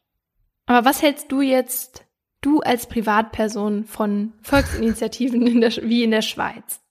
Aber 0.67 0.85
was 0.85 1.01
hältst 1.01 1.31
du 1.31 1.41
jetzt, 1.41 2.05
du 2.41 2.61
als 2.61 2.87
Privatperson, 2.87 3.85
von 3.85 4.33
Volksinitiativen 4.43 5.47
in 5.47 5.61
der, 5.61 5.71
wie 5.71 6.03
in 6.03 6.11
der 6.11 6.23
Schweiz? 6.23 6.82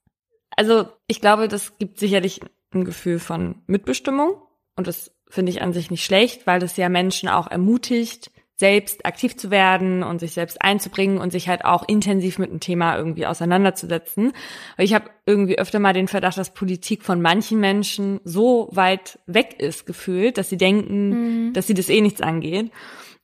Also 0.56 0.88
ich 1.08 1.22
glaube, 1.22 1.48
das 1.48 1.78
gibt 1.78 2.00
sicherlich 2.00 2.42
ein 2.74 2.86
Gefühl 2.86 3.20
von 3.20 3.62
Mitbestimmung. 3.68 4.42
Und 4.76 4.88
das 4.88 5.12
finde 5.28 5.52
ich 5.52 5.62
an 5.62 5.74
sich 5.74 5.92
nicht 5.92 6.04
schlecht, 6.04 6.48
weil 6.48 6.60
das 6.60 6.78
ja 6.78 6.90
Menschen 6.90 7.30
auch 7.30 7.50
ermutigt, 7.50 8.32
selbst 8.62 9.08
aktiv 9.08 9.36
zu 9.36 9.50
werden 9.50 10.04
und 10.04 10.20
sich 10.20 10.34
selbst 10.34 10.62
einzubringen 10.62 11.18
und 11.18 11.32
sich 11.32 11.50
halt 11.50 11.66
auch 11.66 11.88
intensiv 11.88 12.38
mit 12.38 12.52
einem 12.52 12.60
Thema 12.60 12.96
irgendwie 12.96 13.26
auseinanderzusetzen. 13.26 14.34
Ich 14.78 14.94
habe 14.94 15.10
irgendwie 15.26 15.58
öfter 15.58 15.80
mal 15.80 15.94
den 15.94 16.08
Verdacht, 16.08 16.38
dass 16.38 16.54
Politik 16.54 17.02
von 17.02 17.24
manchen 17.24 17.60
Menschen 17.60 18.20
so 18.24 18.70
weit 18.72 19.18
weg 19.26 19.56
ist 19.58 19.88
gefühlt, 19.88 20.38
dass 20.38 20.50
sie 20.50 20.58
denken, 20.58 21.10
mhm. 21.48 21.54
dass 21.54 21.66
sie 21.66 21.74
das 21.74 21.90
eh 21.90 22.02
nichts 22.02 22.22
angeht. 22.22 22.72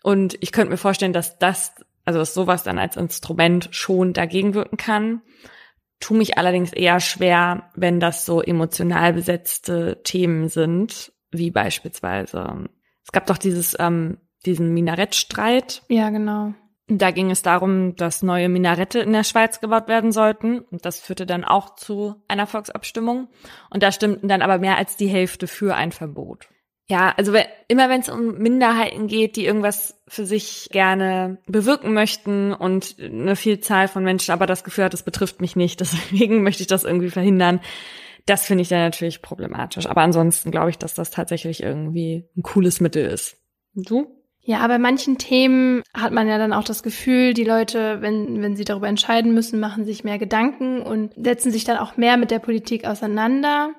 Und 0.01 0.37
ich 0.41 0.51
könnte 0.51 0.71
mir 0.71 0.77
vorstellen, 0.77 1.13
dass 1.13 1.37
das, 1.37 1.71
also 2.03 2.17
dass 2.17 2.33
sowas 2.33 2.63
dann 2.63 2.79
als 2.79 2.97
Instrument 2.97 3.69
schon 3.71 4.13
dagegen 4.13 4.55
wirken 4.55 4.77
kann. 4.77 5.21
Tu 5.99 6.13
mich 6.13 6.37
allerdings 6.37 6.73
eher 6.73 6.99
schwer, 6.99 7.71
wenn 7.75 7.99
das 7.99 8.25
so 8.25 8.41
emotional 8.41 9.13
besetzte 9.13 10.01
Themen 10.03 10.47
sind, 10.47 11.11
wie 11.31 11.51
beispielsweise. 11.51 12.69
Es 13.03 13.11
gab 13.11 13.25
doch 13.25 13.37
dieses 13.37 13.75
ähm, 13.79 14.17
diesen 14.45 14.73
Minarettstreit. 14.73 15.83
Ja, 15.89 16.09
genau. 16.09 16.53
Da 16.89 17.11
ging 17.11 17.31
es 17.31 17.41
darum, 17.41 17.97
dass 17.97 18.23
neue 18.23 18.47
Minarette 18.47 18.99
in 18.99 19.11
der 19.11 19.25
Schweiz 19.25 19.59
gebaut 19.59 19.89
werden 19.89 20.13
sollten. 20.13 20.59
Und 20.59 20.85
das 20.85 21.01
führte 21.01 21.25
dann 21.25 21.43
auch 21.43 21.75
zu 21.75 22.15
einer 22.29 22.47
Volksabstimmung. 22.47 23.27
Und 23.69 23.83
da 23.83 23.91
stimmten 23.91 24.29
dann 24.29 24.41
aber 24.41 24.57
mehr 24.57 24.77
als 24.77 24.95
die 24.95 25.09
Hälfte 25.09 25.47
für 25.47 25.75
ein 25.75 25.91
Verbot. 25.91 26.47
Ja, 26.89 27.13
also 27.17 27.33
immer 27.67 27.89
wenn 27.89 27.99
es 27.99 28.07
um 28.07 28.37
Minderheiten 28.37 29.07
geht, 29.07 29.35
die 29.35 29.45
irgendwas 29.45 30.01
für 30.07 30.25
sich 30.25 30.69
gerne 30.71 31.37
bewirken 31.45 31.93
möchten 31.93 32.53
und 32.53 32.95
eine 32.99 33.35
Vielzahl 33.35 33.89
von 33.89 34.05
Menschen 34.05 34.31
aber 34.31 34.45
das 34.45 34.63
Gefühl 34.63 34.85
hat, 34.85 34.93
es 34.93 35.03
betrifft 35.03 35.41
mich 35.41 35.57
nicht, 35.57 35.79
deswegen 35.81 36.43
möchte 36.43 36.63
ich 36.63 36.67
das 36.67 36.85
irgendwie 36.85 37.09
verhindern. 37.09 37.59
Das 38.25 38.45
finde 38.45 38.61
ich 38.61 38.69
dann 38.69 38.79
natürlich 38.79 39.21
problematisch. 39.21 39.87
Aber 39.87 40.01
ansonsten 40.01 40.51
glaube 40.51 40.69
ich, 40.69 40.77
dass 40.77 40.93
das 40.93 41.11
tatsächlich 41.11 41.63
irgendwie 41.63 42.25
ein 42.37 42.43
cooles 42.43 42.81
Mittel 42.81 43.05
ist. 43.05 43.37
Und 43.73 43.89
du? 43.89 44.17
Ja, 44.41 44.65
bei 44.67 44.77
manchen 44.77 45.17
Themen 45.17 45.83
hat 45.93 46.13
man 46.13 46.27
ja 46.27 46.37
dann 46.37 46.53
auch 46.53 46.63
das 46.63 46.83
Gefühl, 46.83 47.33
die 47.33 47.43
Leute, 47.43 48.01
wenn, 48.01 48.41
wenn 48.41 48.55
sie 48.55 48.63
darüber 48.63 48.87
entscheiden 48.87 49.33
müssen, 49.33 49.59
machen 49.59 49.83
sich 49.83 50.05
mehr 50.05 50.17
Gedanken 50.17 50.81
und 50.81 51.13
setzen 51.17 51.51
sich 51.51 51.65
dann 51.65 51.77
auch 51.77 51.97
mehr 51.97 52.15
mit 52.15 52.31
der 52.31 52.39
Politik 52.39 52.85
auseinander. 52.85 53.73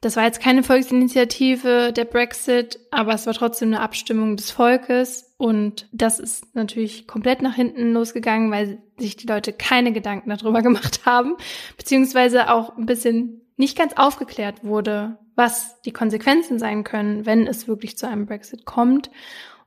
Das 0.00 0.16
war 0.16 0.24
jetzt 0.24 0.40
keine 0.40 0.62
Volksinitiative, 0.62 1.92
der 1.92 2.06
Brexit, 2.06 2.80
aber 2.90 3.12
es 3.12 3.26
war 3.26 3.34
trotzdem 3.34 3.68
eine 3.68 3.80
Abstimmung 3.80 4.36
des 4.36 4.50
Volkes 4.50 5.34
und 5.36 5.88
das 5.92 6.18
ist 6.18 6.54
natürlich 6.54 7.06
komplett 7.06 7.42
nach 7.42 7.54
hinten 7.54 7.92
losgegangen, 7.92 8.50
weil 8.50 8.78
sich 8.98 9.16
die 9.16 9.26
Leute 9.26 9.52
keine 9.52 9.92
Gedanken 9.92 10.30
darüber 10.30 10.62
gemacht 10.62 11.04
haben, 11.04 11.36
beziehungsweise 11.76 12.50
auch 12.50 12.76
ein 12.78 12.86
bisschen 12.86 13.42
nicht 13.58 13.76
ganz 13.76 13.92
aufgeklärt 13.94 14.64
wurde, 14.64 15.18
was 15.34 15.82
die 15.82 15.92
Konsequenzen 15.92 16.58
sein 16.58 16.82
können, 16.82 17.26
wenn 17.26 17.46
es 17.46 17.68
wirklich 17.68 17.98
zu 17.98 18.08
einem 18.08 18.24
Brexit 18.24 18.64
kommt. 18.64 19.10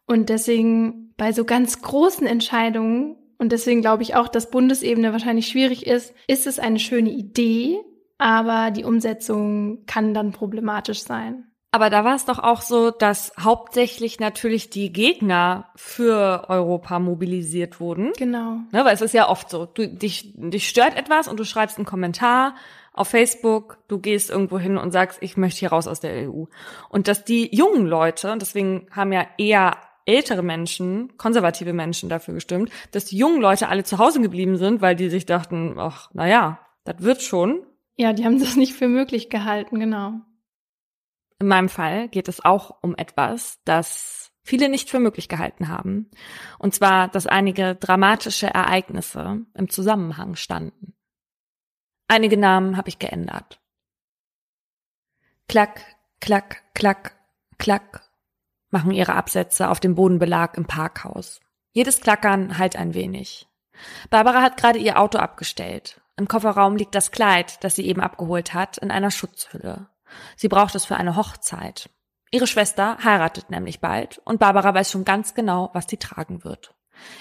Und 0.08 0.30
deswegen 0.30 1.14
bei 1.16 1.32
so 1.32 1.46
ganz 1.46 1.82
großen 1.82 2.26
Entscheidungen, 2.26 3.18
und 3.38 3.52
deswegen 3.52 3.82
glaube 3.82 4.02
ich 4.02 4.16
auch, 4.16 4.28
dass 4.28 4.50
Bundesebene 4.50 5.12
wahrscheinlich 5.12 5.48
schwierig 5.48 5.86
ist, 5.86 6.16
ist 6.28 6.48
es 6.48 6.58
eine 6.58 6.80
schöne 6.80 7.12
Idee, 7.12 7.80
aber 8.18 8.72
die 8.72 8.84
Umsetzung 8.84 9.86
kann 9.86 10.14
dann 10.14 10.32
problematisch 10.32 11.03
sein. 11.03 11.45
Aber 11.74 11.89
da 11.89 12.05
war 12.05 12.16
es 12.16 12.26
doch 12.26 12.38
auch 12.38 12.61
so, 12.61 12.91
dass 12.91 13.34
hauptsächlich 13.39 14.20
natürlich 14.20 14.70
die 14.70 14.93
Gegner 14.93 15.72
für 15.76 16.45
Europa 16.47 16.99
mobilisiert 16.99 17.80
wurden. 17.80 18.11
Genau. 18.16 18.59
Ne, 18.72 18.86
weil 18.86 18.93
es 18.93 19.01
ist 19.01 19.16
ja 19.16 19.28
oft 19.28 19.49
so, 19.49 19.66
du, 19.66 19.88
dich, 19.88 20.34
dich 20.36 20.70
stört 20.70 20.95
etwas 20.95 21.28
und 21.28 21.39
du 21.39 21.45
schreibst 21.45 21.78
einen 21.78 21.88
Kommentar 21.88 22.53
auf 22.93 23.07
Facebook, 23.07 23.80
du 23.88 23.97
gehst 23.97 24.30
irgendwo 24.30 24.59
hin 24.59 24.78
und 24.78 24.91
sagst, 24.91 25.18
ich 25.22 25.36
möchte 25.36 25.61
hier 25.61 25.70
raus 25.70 25.88
aus 25.88 25.99
der 25.99 26.30
EU. 26.30 26.43
Und 26.89 27.07
dass 27.07 27.26
die 27.26 27.49
jungen 27.55 27.88
Leute, 27.88 28.32
und 28.32 28.43
deswegen 28.43 28.86
haben 28.91 29.11
ja 29.11 29.26
eher 29.39 29.78
ältere 30.05 30.43
Menschen, 30.43 31.18
konservative 31.18 31.74
Menschen 31.74 32.07
dafür 32.07 32.36
gestimmt, 32.36 32.70
dass 32.91 33.05
die 33.05 33.18
jungen 33.18 33.41
Leute 33.41 33.68
alle 33.70 33.84
zu 33.84 33.97
Hause 33.97 34.22
geblieben 34.22 34.57
sind, 34.57 34.82
weil 34.82 34.95
die 34.95 35.09
sich 35.09 35.26
dachten, 35.26 35.80
ach, 35.80 36.11
na 36.14 36.28
ja, 36.28 36.59
das 36.84 37.01
wird 37.01 37.24
schon. 37.24 37.66
Ja, 37.96 38.14
die 38.14 38.26
haben 38.26 38.39
das 38.39 38.56
nicht 38.56 38.74
für 38.74 38.88
möglich 38.88 39.30
gehalten, 39.30 39.80
genau. 39.80 40.22
In 41.39 41.48
meinem 41.48 41.70
Fall 41.70 42.08
geht 42.10 42.28
es 42.28 42.44
auch 42.44 42.82
um 42.82 42.96
etwas, 42.96 43.60
das 43.66 44.32
viele 44.44 44.70
nicht 44.70 44.89
für 44.89 45.00
möglich 45.00 45.30
gehalten 45.30 45.68
haben. 45.68 46.10
Und 46.60 46.74
zwar, 46.74 47.08
dass 47.08 47.28
einige 47.28 47.76
dramatische 47.76 48.48
Ereignisse 48.48 49.46
im 49.54 49.70
Zusammenhang 49.70 50.36
standen. 50.36 50.94
Einige 52.08 52.38
Namen 52.38 52.78
habe 52.78 52.89
ich 52.89 53.00
geändert. 53.00 53.60
Klack, 55.48 55.82
klack, 56.20 56.64
klack, 56.74 57.18
klack 57.58 58.10
machen 58.70 58.91
ihre 58.91 59.16
Absätze 59.16 59.70
auf 59.70 59.80
dem 59.80 59.96
Bodenbelag 59.96 60.58
im 60.58 60.66
Parkhaus. 60.66 61.39
Jedes 61.72 62.02
Klackern 62.02 62.58
halt 62.58 62.76
ein 62.76 62.94
wenig. 62.94 63.48
Barbara 64.10 64.41
hat 64.41 64.58
gerade 64.58 64.80
ihr 64.80 65.00
Auto 65.00 65.18
abgestellt. 65.18 66.02
Im 66.16 66.28
Kofferraum 66.28 66.76
liegt 66.76 66.95
das 66.95 67.11
Kleid, 67.11 67.64
das 67.64 67.76
sie 67.76 67.86
eben 67.88 68.01
abgeholt 68.01 68.53
hat, 68.53 68.78
in 68.78 68.91
einer 68.91 69.11
Schutzhülle. 69.11 69.88
Sie 70.36 70.47
braucht 70.47 70.76
es 70.76 70.86
für 70.86 70.95
eine 70.95 71.16
Hochzeit. 71.16 71.89
Ihre 72.32 72.47
Schwester 72.47 72.97
heiratet 73.03 73.49
nämlich 73.49 73.80
bald 73.80 74.20
und 74.26 74.39
Barbara 74.39 74.74
weiß 74.74 74.91
schon 74.91 75.05
ganz 75.05 75.34
genau, 75.34 75.70
was 75.74 75.88
sie 75.88 75.97
tragen 75.97 76.43
wird. 76.43 76.76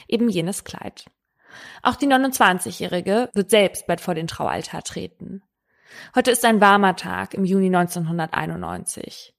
Eben 0.09 0.29
jenes 0.29 0.65
Kleid. 0.65 1.07
Auch 1.83 1.97
die 1.97 2.07
29-Jährige 2.07 3.31
wird 3.35 3.51
selbst 3.51 3.87
bald 3.87 4.01
vor 4.01 4.15
den 4.15 4.27
Traualtar 4.27 4.83
treten. 4.83 5.43
Heute 6.15 6.31
ist 6.31 6.45
ein 6.45 6.61
warmer 6.61 6.97
Tag 6.97 7.35
im 7.35 7.45
Juni 7.45 7.67
1991. 7.67 9.35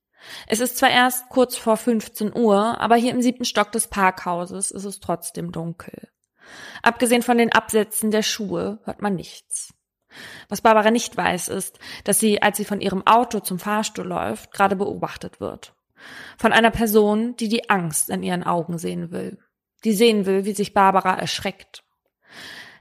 Es 0.47 0.59
ist 0.59 0.77
zwar 0.77 0.89
erst 0.89 1.29
kurz 1.29 1.57
vor 1.57 1.77
15 1.77 2.35
Uhr, 2.35 2.79
aber 2.79 2.95
hier 2.95 3.11
im 3.11 3.21
siebten 3.21 3.45
Stock 3.45 3.71
des 3.71 3.87
Parkhauses 3.87 4.71
ist 4.71 4.85
es 4.85 4.99
trotzdem 4.99 5.51
dunkel. 5.51 6.12
Abgesehen 6.81 7.21
von 7.21 7.37
den 7.37 7.51
Absätzen 7.51 8.11
der 8.11 8.23
Schuhe 8.23 8.79
hört 8.83 9.01
man 9.01 9.15
nichts. 9.15 9.73
Was 10.49 10.61
Barbara 10.61 10.91
nicht 10.91 11.15
weiß, 11.15 11.49
ist, 11.49 11.79
dass 12.03 12.19
sie, 12.19 12.41
als 12.41 12.57
sie 12.57 12.65
von 12.65 12.81
ihrem 12.81 13.05
Auto 13.07 13.39
zum 13.39 13.59
Fahrstuhl 13.59 14.05
läuft, 14.05 14.51
gerade 14.51 14.75
beobachtet 14.75 15.39
wird. 15.39 15.73
Von 16.37 16.53
einer 16.53 16.71
Person, 16.71 17.35
die 17.37 17.49
die 17.49 17.69
Angst 17.69 18.09
in 18.09 18.23
ihren 18.23 18.43
Augen 18.43 18.77
sehen 18.77 19.11
will. 19.11 19.39
Die 19.83 19.93
sehen 19.93 20.25
will, 20.25 20.45
wie 20.45 20.53
sich 20.53 20.73
Barbara 20.73 21.15
erschreckt. 21.15 21.83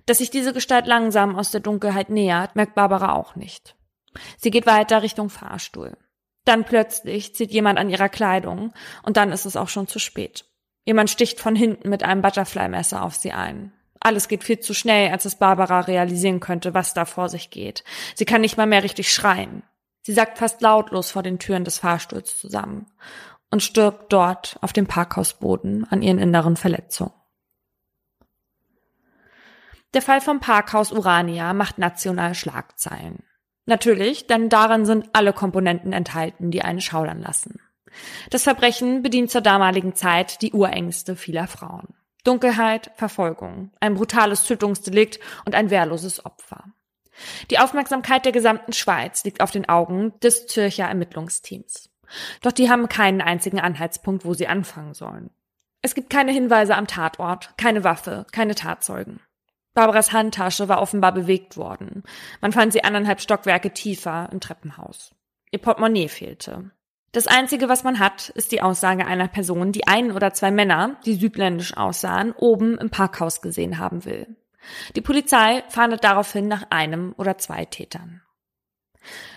Dass 0.07 0.19
sich 0.19 0.31
diese 0.31 0.53
Gestalt 0.53 0.87
langsam 0.87 1.37
aus 1.37 1.51
der 1.51 1.61
Dunkelheit 1.61 2.11
nähert, 2.11 2.57
merkt 2.57 2.75
Barbara 2.75 3.15
auch 3.15 3.37
nicht. 3.37 3.77
Sie 4.37 4.51
geht 4.51 4.67
weiter 4.67 5.03
Richtung 5.03 5.31
Fahrstuhl. 5.31 5.97
Dann 6.45 6.65
plötzlich 6.65 7.35
zieht 7.35 7.53
jemand 7.53 7.79
an 7.79 7.89
ihrer 7.89 8.09
Kleidung 8.09 8.73
und 9.05 9.17
dann 9.17 9.31
ist 9.31 9.45
es 9.45 9.57
auch 9.57 9.69
schon 9.69 9.87
zu 9.87 9.99
spät. 9.99 10.45
Jemand 10.85 11.11
sticht 11.11 11.41
von 11.41 11.55
hinten 11.55 11.89
mit 11.89 12.03
einem 12.03 12.23
Butterfly-Messer 12.23 13.03
auf 13.03 13.15
sie 13.15 13.33
ein. 13.33 13.73
Alles 14.01 14.27
geht 14.27 14.43
viel 14.43 14.59
zu 14.59 14.75
schnell, 14.75 15.13
als 15.13 15.25
es 15.25 15.37
Barbara 15.37 15.81
realisieren 15.81 16.41
könnte, 16.41 16.75
was 16.75 16.93
da 16.93 17.05
vor 17.05 17.29
sich 17.29 17.51
geht. 17.51 17.85
Sie 18.17 18.25
kann 18.25 18.41
nicht 18.41 18.57
mal 18.57 18.67
mehr 18.67 18.83
richtig 18.83 19.13
schreien. 19.13 19.63
Sie 20.03 20.13
sackt 20.13 20.39
fast 20.39 20.61
lautlos 20.61 21.13
vor 21.13 21.23
den 21.23 21.39
Türen 21.39 21.65
des 21.65 21.79
Fahrstuhls 21.79 22.41
zusammen 22.41 22.87
und 23.51 23.63
stirbt 23.63 24.13
dort 24.13 24.57
auf 24.61 24.73
dem 24.73 24.89
Parkhausboden 24.89 25.87
an 25.89 26.03
ihren 26.03 26.19
inneren 26.19 26.57
Verletzungen. 26.57 27.13
Der 29.95 30.03
Fall 30.03 30.21
vom 30.21 30.41
Parkhaus 30.41 30.91
Urania 30.91 31.53
macht 31.53 31.79
national 31.79 32.35
Schlagzeilen. 32.35 33.23
Natürlich, 33.67 34.27
denn 34.27 34.49
darin 34.49 34.85
sind 34.85 35.11
alle 35.13 35.33
Komponenten 35.33 35.93
enthalten, 35.93 36.51
die 36.51 36.63
einen 36.63 36.81
schaudern 36.81 37.21
lassen. 37.21 37.61
Das 38.31 38.45
Verbrechen 38.45 39.03
bedient 39.03 39.31
zur 39.31 39.41
damaligen 39.41 39.95
Zeit 39.95 40.43
die 40.43 40.53
Urängste 40.53 41.17
vieler 41.17 41.47
Frauen. 41.47 41.95
Dunkelheit, 42.25 42.93
Verfolgung, 42.95 43.73
ein 43.81 43.95
brutales 43.95 44.45
Tötungsdelikt 44.45 45.19
und 45.45 45.55
ein 45.55 45.71
wehrloses 45.71 46.25
Opfer. 46.25 46.65
Die 47.51 47.59
Aufmerksamkeit 47.59 48.25
der 48.25 48.33
gesamten 48.33 48.73
Schweiz 48.73 49.25
liegt 49.25 49.41
auf 49.41 49.51
den 49.51 49.69
Augen 49.69 50.19
des 50.21 50.47
Zürcher 50.47 50.85
Ermittlungsteams. 50.85 51.91
Doch 52.41 52.53
die 52.53 52.71
haben 52.71 52.89
keinen 52.89 53.21
einzigen 53.21 53.61
Anhaltspunkt, 53.61 54.25
wo 54.25 54.35
sie 54.35 54.47
anfangen 54.47 54.95
sollen. 54.95 55.31
Es 55.83 55.95
gibt 55.95 56.11
keine 56.11 56.33
Hinweise 56.33 56.77
am 56.77 56.87
Tatort, 56.87 57.55
keine 57.57 57.83
Waffe, 57.85 58.27
keine 58.31 58.55
Tatzeugen. 58.55 59.21
Barbaras 59.75 60.13
Handtasche 60.13 60.69
war 60.69 60.81
offenbar 60.81 61.13
bewegt 61.13 61.57
worden. 61.57 62.03
Man 62.41 62.53
fand 62.53 62.73
sie 62.73 62.85
anderthalb 62.85 63.21
Stockwerke 63.21 63.73
tiefer 63.73 64.29
im 64.31 64.41
Treppenhaus. 64.41 65.15
Ihr 65.51 65.61
Portemonnaie 65.61 66.09
fehlte. 66.09 66.71
Das 67.13 67.27
Einzige, 67.27 67.69
was 67.69 67.85
man 67.85 67.99
hat, 67.99 68.31
ist 68.31 68.53
die 68.53 68.63
Aussage 68.63 69.07
einer 69.07 69.29
Person, 69.29 69.71
die 69.71 69.87
ein 69.87 70.13
oder 70.13 70.33
zwei 70.33 70.51
Männer, 70.51 70.97
die 71.05 71.15
südländisch 71.15 71.77
aussahen, 71.77 72.33
oben 72.33 72.79
im 72.79 72.89
Parkhaus 72.89 73.43
gesehen 73.43 73.79
haben 73.79 74.07
will. 74.07 74.35
Die 74.97 75.03
Polizei 75.03 75.63
fahndet 75.69 76.05
daraufhin 76.05 76.49
nach 76.49 76.71
einem 76.71 77.15
oder 77.19 77.37
zwei 77.37 77.67
Tätern. 77.67 78.23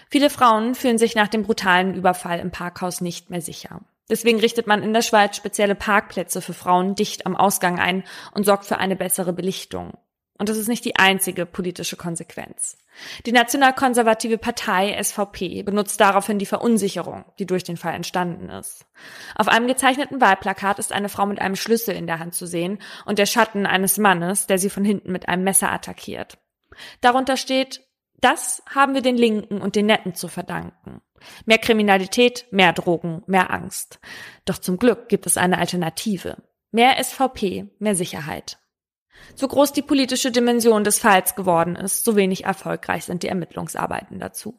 Viele 0.09 0.29
Frauen 0.29 0.75
fühlen 0.75 0.97
sich 0.97 1.15
nach 1.15 1.27
dem 1.27 1.43
brutalen 1.43 1.95
Überfall 1.95 2.39
im 2.39 2.51
Parkhaus 2.51 3.01
nicht 3.01 3.29
mehr 3.29 3.41
sicher. 3.41 3.81
Deswegen 4.09 4.39
richtet 4.39 4.67
man 4.67 4.83
in 4.83 4.93
der 4.93 5.01
Schweiz 5.01 5.35
spezielle 5.35 5.75
Parkplätze 5.75 6.41
für 6.41 6.53
Frauen 6.53 6.95
dicht 6.95 7.25
am 7.25 7.35
Ausgang 7.35 7.79
ein 7.79 8.03
und 8.33 8.45
sorgt 8.45 8.65
für 8.65 8.77
eine 8.77 8.95
bessere 8.95 9.33
Belichtung. 9.33 9.97
Und 10.37 10.49
das 10.49 10.57
ist 10.57 10.67
nicht 10.67 10.83
die 10.83 10.97
einzige 10.97 11.45
politische 11.45 11.95
Konsequenz. 11.95 12.77
Die 13.25 13.31
nationalkonservative 13.31 14.37
Partei 14.37 15.01
SVP 15.01 15.63
benutzt 15.63 15.99
daraufhin 16.01 16.39
die 16.39 16.45
Verunsicherung, 16.45 17.23
die 17.39 17.45
durch 17.45 17.63
den 17.63 17.77
Fall 17.77 17.93
entstanden 17.93 18.49
ist. 18.49 18.85
Auf 19.35 19.47
einem 19.47 19.67
gezeichneten 19.67 20.19
Wahlplakat 20.19 20.79
ist 20.79 20.91
eine 20.91 21.09
Frau 21.09 21.25
mit 21.25 21.39
einem 21.39 21.55
Schlüssel 21.55 21.95
in 21.95 22.07
der 22.07 22.19
Hand 22.19 22.35
zu 22.35 22.47
sehen 22.47 22.79
und 23.05 23.17
der 23.17 23.25
Schatten 23.25 23.65
eines 23.65 23.97
Mannes, 23.97 24.47
der 24.47 24.57
sie 24.57 24.69
von 24.69 24.83
hinten 24.83 25.11
mit 25.11 25.29
einem 25.29 25.43
Messer 25.43 25.71
attackiert. 25.71 26.37
Darunter 26.99 27.37
steht, 27.37 27.81
das 28.19 28.63
haben 28.73 28.93
wir 28.93 29.01
den 29.01 29.17
Linken 29.17 29.61
und 29.61 29.75
den 29.75 29.85
Netten 29.85 30.15
zu 30.15 30.27
verdanken. 30.27 31.01
Mehr 31.45 31.57
Kriminalität, 31.57 32.45
mehr 32.51 32.73
Drogen, 32.73 33.23
mehr 33.25 33.51
Angst. 33.51 33.99
Doch 34.43 34.57
zum 34.57 34.77
Glück 34.77 35.07
gibt 35.07 35.25
es 35.25 35.37
eine 35.37 35.59
Alternative. 35.59 36.37
Mehr 36.71 37.01
SVP, 37.01 37.67
mehr 37.79 37.95
Sicherheit. 37.95 38.57
So 39.35 39.47
groß 39.47 39.73
die 39.73 39.81
politische 39.81 40.31
Dimension 40.31 40.83
des 40.83 40.99
Falls 40.99 41.35
geworden 41.35 41.75
ist, 41.75 42.05
so 42.05 42.15
wenig 42.15 42.45
erfolgreich 42.45 43.05
sind 43.05 43.23
die 43.23 43.27
Ermittlungsarbeiten 43.27 44.19
dazu. 44.19 44.57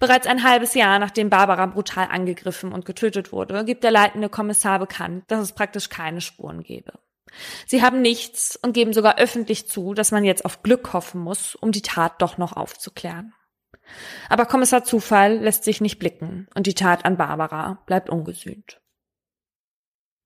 Bereits 0.00 0.26
ein 0.26 0.42
halbes 0.42 0.74
Jahr 0.74 0.98
nachdem 0.98 1.30
Barbara 1.30 1.66
brutal 1.66 2.08
angegriffen 2.10 2.72
und 2.72 2.84
getötet 2.84 3.32
wurde, 3.32 3.64
gibt 3.64 3.84
der 3.84 3.92
leitende 3.92 4.28
Kommissar 4.28 4.78
bekannt, 4.78 5.24
dass 5.28 5.40
es 5.40 5.52
praktisch 5.52 5.88
keine 5.88 6.20
Spuren 6.20 6.62
gebe. 6.62 6.94
Sie 7.66 7.82
haben 7.82 8.02
nichts 8.02 8.58
und 8.60 8.72
geben 8.72 8.92
sogar 8.92 9.18
öffentlich 9.18 9.68
zu, 9.68 9.94
dass 9.94 10.10
man 10.10 10.24
jetzt 10.24 10.44
auf 10.44 10.62
Glück 10.62 10.92
hoffen 10.92 11.20
muss, 11.20 11.54
um 11.54 11.72
die 11.72 11.82
Tat 11.82 12.20
doch 12.20 12.38
noch 12.38 12.54
aufzuklären. 12.54 13.32
Aber 14.28 14.46
Kommissar 14.46 14.84
Zufall 14.84 15.38
lässt 15.38 15.64
sich 15.64 15.80
nicht 15.80 15.98
blicken 15.98 16.48
und 16.54 16.66
die 16.66 16.74
Tat 16.74 17.04
an 17.04 17.16
Barbara 17.16 17.82
bleibt 17.86 18.10
ungesühnt. 18.10 18.81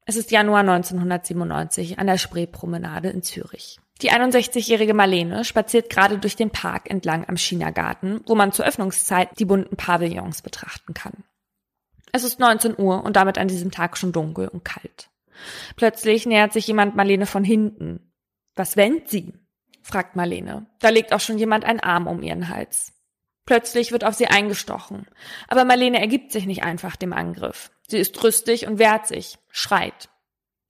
Es 0.09 0.15
ist 0.15 0.31
Januar 0.31 0.61
1997 0.61 1.99
an 1.99 2.07
der 2.07 2.17
Spreepromenade 2.17 3.09
in 3.09 3.25
Zürich. 3.25 3.81
Die 4.03 4.13
61-jährige 4.13 4.95
Marlene 4.95 5.45
spaziert 5.45 5.91
gerade 5.91 6.19
durch 6.19 6.37
den 6.37 6.51
Park 6.51 6.89
entlang 6.89 7.29
am 7.29 7.35
Chinagarten, 7.35 8.21
wo 8.25 8.37
man 8.37 8.53
zur 8.53 8.67
Öffnungszeit 8.67 9.31
die 9.41 9.45
bunten 9.45 9.77
Pavillons 9.77 10.43
betrachten 10.43 10.95
kann. 10.95 11.25
Es 12.13 12.23
ist 12.23 12.39
19 12.39 12.79
Uhr 12.79 13.03
und 13.03 13.17
damit 13.17 13.37
an 13.37 13.49
diesem 13.49 13.73
Tag 13.73 13.97
schon 13.97 14.13
dunkel 14.13 14.47
und 14.47 14.65
kalt. 14.65 15.11
Plötzlich 15.75 16.25
nähert 16.25 16.53
sich 16.53 16.69
jemand 16.69 16.95
Marlene 16.95 17.27
von 17.27 17.43
hinten. 17.43 18.13
Was 18.55 18.77
wendet 18.77 19.11
sie? 19.11 19.35
fragt 19.83 20.15
Marlene. 20.15 20.67
Da 20.79 20.91
legt 20.91 21.13
auch 21.13 21.21
schon 21.21 21.39
jemand 21.39 21.65
einen 21.65 21.81
Arm 21.81 22.07
um 22.07 22.23
ihren 22.23 22.49
Hals. 22.49 22.93
Plötzlich 23.45 23.91
wird 23.91 24.05
auf 24.05 24.15
sie 24.15 24.29
eingestochen. 24.29 25.07
Aber 25.49 25.65
Marlene 25.65 26.01
ergibt 26.01 26.31
sich 26.31 26.47
nicht 26.47 26.63
einfach 26.63 26.95
dem 26.95 27.13
Angriff. 27.13 27.71
Sie 27.89 27.99
ist 27.99 28.23
rüstig 28.23 28.67
und 28.67 28.79
wehrt 28.79 29.07
sich, 29.07 29.39
schreit. 29.51 30.09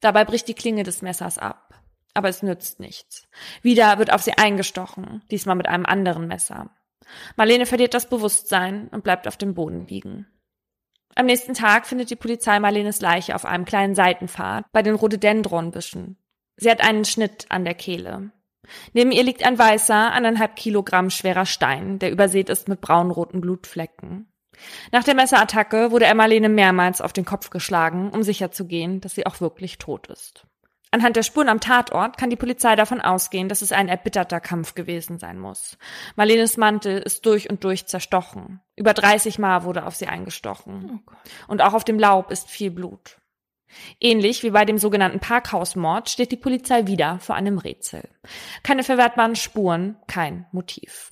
Dabei 0.01 0.25
bricht 0.25 0.49
die 0.49 0.55
Klinge 0.55 0.83
des 0.83 1.03
Messers 1.03 1.39
ab. 1.39 1.83
Aber 2.15 2.29
es 2.29 2.43
nützt 2.43 2.81
nichts. 2.81 3.29
Wieder 3.63 3.99
wird 3.99 4.13
auf 4.13 4.23
sie 4.23 4.33
eingestochen, 4.33 5.23
diesmal 5.31 5.57
mit 5.57 5.69
einem 5.69 5.87
anderen 5.87 6.27
Messer. 6.27 6.71
Marlene 7.37 7.67
verliert 7.67 7.95
das 7.95 8.09
Bewusstsein 8.09 8.89
und 8.89 9.05
bleibt 9.05 9.29
auf 9.29 9.37
dem 9.37 9.55
Boden 9.55 9.87
liegen. 9.87 10.27
Am 11.15 11.27
nächsten 11.27 11.55
Tag 11.55 11.87
findet 11.87 12.11
die 12.11 12.17
Polizei 12.17 12.59
Marlenes 12.61 13.01
Leiche 13.01 13.35
auf 13.35 13.45
einem 13.45 13.65
kleinen 13.65 13.95
Seitenpfad 13.95 14.65
bei 14.73 14.83
den 14.83 14.95
Rhododendronbüschen. 14.95 16.19
Sie 16.57 16.71
hat 16.71 16.83
einen 16.83 17.05
Schnitt 17.05 17.47
an 17.49 17.65
der 17.65 17.75
Kehle. 17.75 18.33
Neben 18.93 19.13
ihr 19.13 19.23
liegt 19.23 19.45
ein 19.45 19.59
weißer, 19.59 20.13
anderthalb 20.13 20.57
Kilogramm 20.57 21.11
schwerer 21.11 21.47
Stein, 21.47 21.99
der 21.99 22.11
übersät 22.11 22.51
ist 22.51 22.69
mit 22.69 22.81
braunroten 22.81 23.41
Blutflecken. 23.41 24.33
Nach 24.93 25.05
der 25.05 25.15
Messerattacke 25.15 25.91
wurde 25.91 26.07
er 26.07 26.15
Marlene 26.15 26.49
mehrmals 26.49 27.01
auf 27.01 27.13
den 27.13 27.25
Kopf 27.25 27.51
geschlagen, 27.51 28.11
um 28.11 28.23
sicherzugehen, 28.23 29.01
dass 29.01 29.15
sie 29.15 29.27
auch 29.27 29.41
wirklich 29.41 29.79
tot 29.79 30.07
ist. 30.09 30.47
Anhand 30.93 31.17
der 31.17 31.25
Spuren 31.25 31.49
am 31.49 31.61
Tatort 31.61 32.17
kann 32.17 32.31
die 32.31 32.37
Polizei 32.37 32.77
davon 32.77 33.01
ausgehen, 33.01 33.49
dass 33.49 33.61
es 33.61 33.73
ein 33.73 33.89
erbitterter 33.89 34.41
Kampf 34.41 34.75
gewesen 34.75 35.19
sein 35.19 35.39
muss. 35.39 35.77
Marlenes 36.15 36.57
Mantel 36.57 36.99
ist 36.99 37.27
durch 37.27 37.51
und 37.51 37.65
durch 37.65 37.87
zerstochen. 37.87 38.61
Über 38.77 38.95
30 38.95 39.39
Mal 39.39 39.65
wurde 39.65 39.85
auf 39.85 39.97
sie 39.97 40.07
eingestochen. 40.07 41.03
Oh 41.07 41.13
und 41.49 41.61
auch 41.61 41.75
auf 41.75 41.85
dem 41.85 41.99
Laub 41.99 42.31
ist 42.31 42.49
viel 42.49 42.71
Blut. 42.71 43.19
Ähnlich 44.01 44.43
wie 44.43 44.51
bei 44.51 44.65
dem 44.65 44.79
sogenannten 44.79 45.21
Parkhausmord 45.21 46.09
steht 46.09 46.33
die 46.33 46.37
Polizei 46.37 46.87
wieder 46.87 47.19
vor 47.19 47.35
einem 47.35 47.59
Rätsel. 47.59 48.09
Keine 48.63 48.85
verwertbaren 48.85 49.37
Spuren, 49.37 49.97
kein 50.07 50.47
Motiv. 50.53 51.11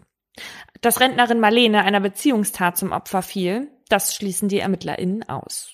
Dass 0.85 1.01
Rentnerin 1.01 1.41
Marlene 1.41 1.82
einer 1.82 2.01
Beziehungstat 2.01 2.76
zum 2.76 2.93
Opfer 2.93 3.22
fiel, 3.22 3.70
das 3.89 4.14
schließen 4.14 4.51
die 4.51 4.59
ErmittlerInnen 4.59 5.26
aus. 5.26 5.72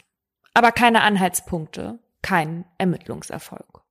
Aber 0.54 0.70
keine 0.70 1.02
Anhaltspunkte, 1.02 1.98
kein 2.22 2.64
Ermittlungserfolg. 2.78 3.82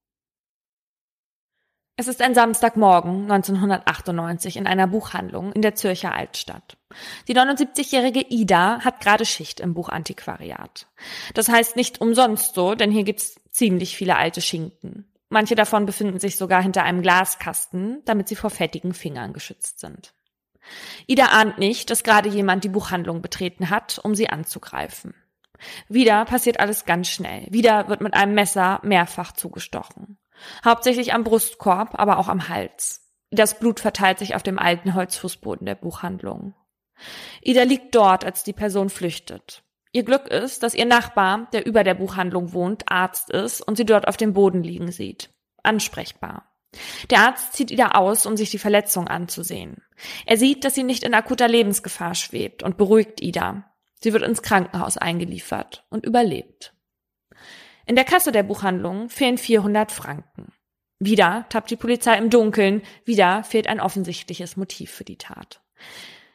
Es 1.97 2.07
ist 2.07 2.21
ein 2.21 2.33
Samstagmorgen 2.33 3.29
1998 3.29 4.55
in 4.55 4.65
einer 4.65 4.87
Buchhandlung 4.87 5.51
in 5.51 5.61
der 5.61 5.75
Zürcher 5.75 6.15
Altstadt. 6.15 6.77
Die 7.27 7.35
79-jährige 7.35 8.21
Ida 8.29 8.79
hat 8.85 9.01
gerade 9.01 9.25
Schicht 9.25 9.59
im 9.59 9.73
Buchantiquariat. 9.73 10.87
Das 11.33 11.49
heißt 11.49 11.75
nicht 11.75 11.99
umsonst 11.99 12.55
so, 12.55 12.75
denn 12.75 12.91
hier 12.91 13.03
gibt's 13.03 13.41
ziemlich 13.51 13.97
viele 13.97 14.15
alte 14.15 14.39
Schinken. 14.39 15.11
Manche 15.27 15.55
davon 15.55 15.85
befinden 15.85 16.21
sich 16.21 16.37
sogar 16.37 16.63
hinter 16.63 16.83
einem 16.83 17.01
Glaskasten, 17.01 18.03
damit 18.05 18.29
sie 18.29 18.37
vor 18.37 18.51
fettigen 18.51 18.93
Fingern 18.93 19.33
geschützt 19.33 19.81
sind. 19.81 20.13
Ida 21.07 21.27
ahnt 21.27 21.57
nicht, 21.57 21.89
dass 21.89 22.03
gerade 22.03 22.29
jemand 22.29 22.63
die 22.63 22.69
Buchhandlung 22.69 23.21
betreten 23.21 23.69
hat, 23.69 23.99
um 24.03 24.15
sie 24.15 24.29
anzugreifen. 24.29 25.13
Wieder 25.87 26.25
passiert 26.25 26.59
alles 26.59 26.85
ganz 26.85 27.09
schnell. 27.09 27.45
Wieder 27.49 27.89
wird 27.89 28.01
mit 28.01 28.13
einem 28.13 28.33
Messer 28.33 28.79
mehrfach 28.83 29.33
zugestochen. 29.33 30.17
Hauptsächlich 30.63 31.13
am 31.13 31.23
Brustkorb, 31.23 31.99
aber 31.99 32.17
auch 32.17 32.29
am 32.29 32.47
Hals. 32.47 33.01
Das 33.31 33.59
Blut 33.59 33.79
verteilt 33.79 34.19
sich 34.19 34.35
auf 34.35 34.43
dem 34.43 34.57
alten 34.57 34.95
Holzfußboden 34.95 35.65
der 35.65 35.75
Buchhandlung. 35.75 36.55
Ida 37.41 37.63
liegt 37.63 37.93
dort, 37.95 38.25
als 38.25 38.43
die 38.43 38.53
Person 38.53 38.89
flüchtet. 38.89 39.63
Ihr 39.91 40.03
Glück 40.03 40.27
ist, 40.27 40.63
dass 40.63 40.75
ihr 40.75 40.85
Nachbar, 40.85 41.47
der 41.51 41.65
über 41.65 41.83
der 41.83 41.95
Buchhandlung 41.95 42.53
wohnt, 42.53 42.91
Arzt 42.91 43.29
ist 43.31 43.61
und 43.61 43.75
sie 43.75 43.85
dort 43.85 44.07
auf 44.07 44.17
dem 44.17 44.33
Boden 44.33 44.63
liegen 44.63 44.91
sieht. 44.91 45.29
Ansprechbar. 45.63 46.51
Der 47.09 47.21
Arzt 47.21 47.53
zieht 47.53 47.71
Ida 47.71 47.91
aus, 47.91 48.25
um 48.25 48.37
sich 48.37 48.51
die 48.51 48.59
Verletzung 48.59 49.07
anzusehen. 49.07 49.81
Er 50.25 50.37
sieht, 50.37 50.63
dass 50.63 50.75
sie 50.75 50.83
nicht 50.83 51.03
in 51.03 51.13
akuter 51.13 51.47
Lebensgefahr 51.47 52.15
schwebt 52.15 52.63
und 52.63 52.77
beruhigt 52.77 53.21
Ida. 53.21 53.71
Sie 54.01 54.13
wird 54.13 54.23
ins 54.23 54.41
Krankenhaus 54.41 54.97
eingeliefert 54.97 55.85
und 55.89 56.05
überlebt. 56.05 56.73
In 57.85 57.95
der 57.95 58.05
Kasse 58.05 58.31
der 58.31 58.43
Buchhandlung 58.43 59.09
fehlen 59.09 59.37
400 59.37 59.91
Franken. 59.91 60.53
Wieder 60.99 61.45
tappt 61.49 61.71
die 61.71 61.75
Polizei 61.75 62.17
im 62.17 62.29
Dunkeln, 62.29 62.81
wieder 63.05 63.43
fehlt 63.43 63.67
ein 63.67 63.79
offensichtliches 63.79 64.57
Motiv 64.57 64.91
für 64.91 65.05
die 65.05 65.17
Tat. 65.17 65.61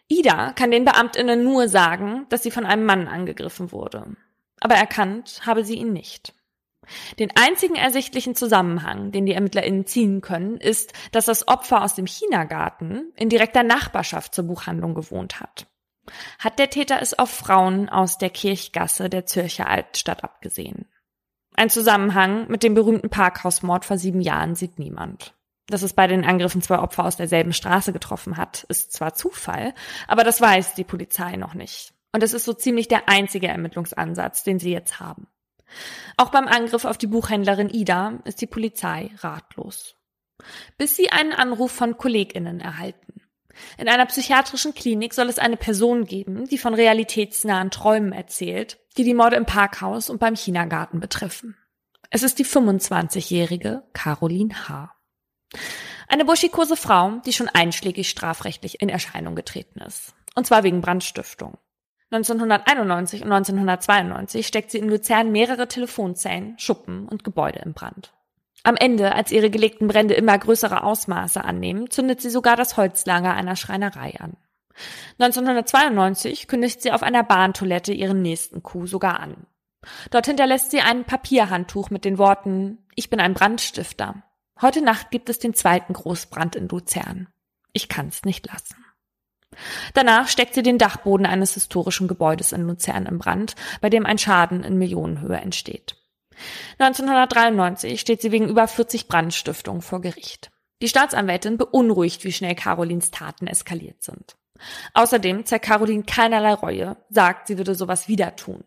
Ida 0.08 0.52
kann 0.52 0.70
den 0.70 0.84
Beamtinnen 0.84 1.44
nur 1.44 1.68
sagen, 1.68 2.26
dass 2.28 2.42
sie 2.42 2.50
von 2.50 2.66
einem 2.66 2.84
Mann 2.84 3.08
angegriffen 3.08 3.72
wurde. 3.72 4.16
Aber 4.60 4.74
erkannt 4.74 5.42
habe 5.44 5.64
sie 5.64 5.76
ihn 5.76 5.92
nicht. 5.92 6.34
Den 7.18 7.30
einzigen 7.34 7.76
ersichtlichen 7.76 8.34
Zusammenhang, 8.34 9.12
den 9.12 9.26
die 9.26 9.32
ErmittlerInnen 9.32 9.86
ziehen 9.86 10.20
können, 10.20 10.56
ist, 10.56 10.92
dass 11.12 11.26
das 11.26 11.48
Opfer 11.48 11.82
aus 11.82 11.94
dem 11.94 12.06
Chinagarten 12.06 13.12
in 13.16 13.28
direkter 13.28 13.62
Nachbarschaft 13.62 14.34
zur 14.34 14.44
Buchhandlung 14.44 14.94
gewohnt 14.94 15.40
hat. 15.40 15.66
Hat 16.38 16.58
der 16.58 16.70
Täter 16.70 17.00
es 17.00 17.18
auf 17.18 17.30
Frauen 17.30 17.88
aus 17.88 18.18
der 18.18 18.30
Kirchgasse 18.30 19.08
der 19.08 19.26
Zürcher 19.26 19.68
Altstadt 19.68 20.22
abgesehen? 20.22 20.86
Ein 21.56 21.70
Zusammenhang 21.70 22.48
mit 22.48 22.62
dem 22.62 22.74
berühmten 22.74 23.10
Parkhausmord 23.10 23.84
vor 23.84 23.96
sieben 23.96 24.20
Jahren 24.20 24.54
sieht 24.54 24.78
niemand. 24.78 25.34
Dass 25.68 25.82
es 25.82 25.94
bei 25.94 26.06
den 26.06 26.24
Angriffen 26.24 26.60
zwei 26.60 26.78
Opfer 26.78 27.04
aus 27.04 27.16
derselben 27.16 27.52
Straße 27.52 27.92
getroffen 27.92 28.36
hat, 28.36 28.64
ist 28.64 28.92
zwar 28.92 29.14
Zufall, 29.14 29.72
aber 30.06 30.24
das 30.24 30.40
weiß 30.40 30.74
die 30.74 30.84
Polizei 30.84 31.36
noch 31.36 31.54
nicht. 31.54 31.94
Und 32.12 32.22
es 32.22 32.34
ist 32.34 32.44
so 32.44 32.52
ziemlich 32.52 32.88
der 32.88 33.08
einzige 33.08 33.48
Ermittlungsansatz, 33.48 34.44
den 34.44 34.58
sie 34.58 34.72
jetzt 34.72 35.00
haben. 35.00 35.26
Auch 36.16 36.30
beim 36.30 36.46
Angriff 36.46 36.84
auf 36.84 36.98
die 36.98 37.06
Buchhändlerin 37.06 37.70
Ida 37.70 38.20
ist 38.24 38.40
die 38.40 38.46
Polizei 38.46 39.10
ratlos. 39.18 39.96
Bis 40.78 40.96
sie 40.96 41.10
einen 41.10 41.32
Anruf 41.32 41.72
von 41.72 41.96
KollegInnen 41.96 42.60
erhalten. 42.60 43.20
In 43.78 43.88
einer 43.88 44.06
psychiatrischen 44.06 44.74
Klinik 44.74 45.14
soll 45.14 45.28
es 45.28 45.38
eine 45.38 45.56
Person 45.56 46.04
geben, 46.06 46.46
die 46.46 46.58
von 46.58 46.74
realitätsnahen 46.74 47.70
Träumen 47.70 48.12
erzählt, 48.12 48.78
die 48.96 49.04
die 49.04 49.14
Morde 49.14 49.36
im 49.36 49.46
Parkhaus 49.46 50.10
und 50.10 50.18
beim 50.18 50.34
Chinagarten 50.34 51.00
betreffen. 51.00 51.56
Es 52.10 52.22
ist 52.22 52.38
die 52.38 52.44
25-jährige 52.44 53.84
Caroline 53.92 54.68
H. 54.68 54.94
Eine 56.06 56.24
buschikose 56.24 56.76
Frau, 56.76 57.20
die 57.24 57.32
schon 57.32 57.48
einschlägig 57.48 58.08
strafrechtlich 58.08 58.80
in 58.80 58.88
Erscheinung 58.88 59.34
getreten 59.34 59.80
ist. 59.80 60.14
Und 60.34 60.46
zwar 60.46 60.62
wegen 60.62 60.80
Brandstiftung. 60.80 61.58
1991 62.14 63.22
und 63.22 63.32
1992 63.32 64.46
steckt 64.46 64.70
sie 64.70 64.78
in 64.78 64.88
Luzern 64.88 65.32
mehrere 65.32 65.68
Telefonzellen, 65.68 66.58
Schuppen 66.58 67.08
und 67.08 67.24
Gebäude 67.24 67.60
im 67.60 67.74
Brand. 67.74 68.12
Am 68.62 68.76
Ende, 68.76 69.14
als 69.14 69.30
ihre 69.30 69.50
gelegten 69.50 69.88
Brände 69.88 70.14
immer 70.14 70.38
größere 70.38 70.84
Ausmaße 70.84 71.44
annehmen, 71.44 71.90
zündet 71.90 72.22
sie 72.22 72.30
sogar 72.30 72.56
das 72.56 72.76
Holzlager 72.76 73.34
einer 73.34 73.56
Schreinerei 73.56 74.14
an. 74.18 74.36
1992 75.18 76.48
kündigt 76.48 76.82
sie 76.82 76.92
auf 76.92 77.02
einer 77.02 77.22
Bahntoilette 77.22 77.92
ihren 77.92 78.22
nächsten 78.22 78.62
Coup 78.62 78.86
sogar 78.86 79.20
an. 79.20 79.46
Dort 80.10 80.26
hinterlässt 80.26 80.70
sie 80.70 80.80
ein 80.80 81.04
Papierhandtuch 81.04 81.90
mit 81.90 82.04
den 82.04 82.18
Worten 82.18 82.78
Ich 82.94 83.10
bin 83.10 83.20
ein 83.20 83.34
Brandstifter. 83.34 84.22
Heute 84.60 84.82
Nacht 84.82 85.10
gibt 85.10 85.28
es 85.28 85.38
den 85.38 85.52
zweiten 85.52 85.92
Großbrand 85.92 86.56
in 86.56 86.68
Luzern. 86.68 87.28
Ich 87.72 87.88
kann's 87.88 88.24
nicht 88.24 88.46
lassen. 88.46 88.83
Danach 89.94 90.28
steckt 90.28 90.54
sie 90.54 90.62
den 90.62 90.78
Dachboden 90.78 91.26
eines 91.26 91.54
historischen 91.54 92.08
Gebäudes 92.08 92.52
in 92.52 92.62
Luzern 92.62 93.06
in 93.06 93.18
Brand, 93.18 93.54
bei 93.80 93.90
dem 93.90 94.06
ein 94.06 94.18
Schaden 94.18 94.64
in 94.64 94.78
Millionenhöhe 94.78 95.36
entsteht. 95.36 95.96
1993 96.78 98.00
steht 98.00 98.20
sie 98.20 98.32
wegen 98.32 98.48
über 98.48 98.66
40 98.66 99.08
Brandstiftungen 99.08 99.82
vor 99.82 100.00
Gericht. 100.00 100.50
Die 100.82 100.88
Staatsanwältin 100.88 101.56
beunruhigt, 101.56 102.24
wie 102.24 102.32
schnell 102.32 102.54
Carolins 102.54 103.10
Taten 103.10 103.46
eskaliert 103.46 104.02
sind. 104.02 104.36
Außerdem 104.92 105.46
zeigt 105.46 105.64
Caroline 105.64 106.04
keinerlei 106.04 106.54
Reue, 106.54 106.96
sagt, 107.10 107.46
sie 107.46 107.58
würde 107.58 107.74
sowas 107.74 108.08
wieder 108.08 108.36
tun. 108.36 108.64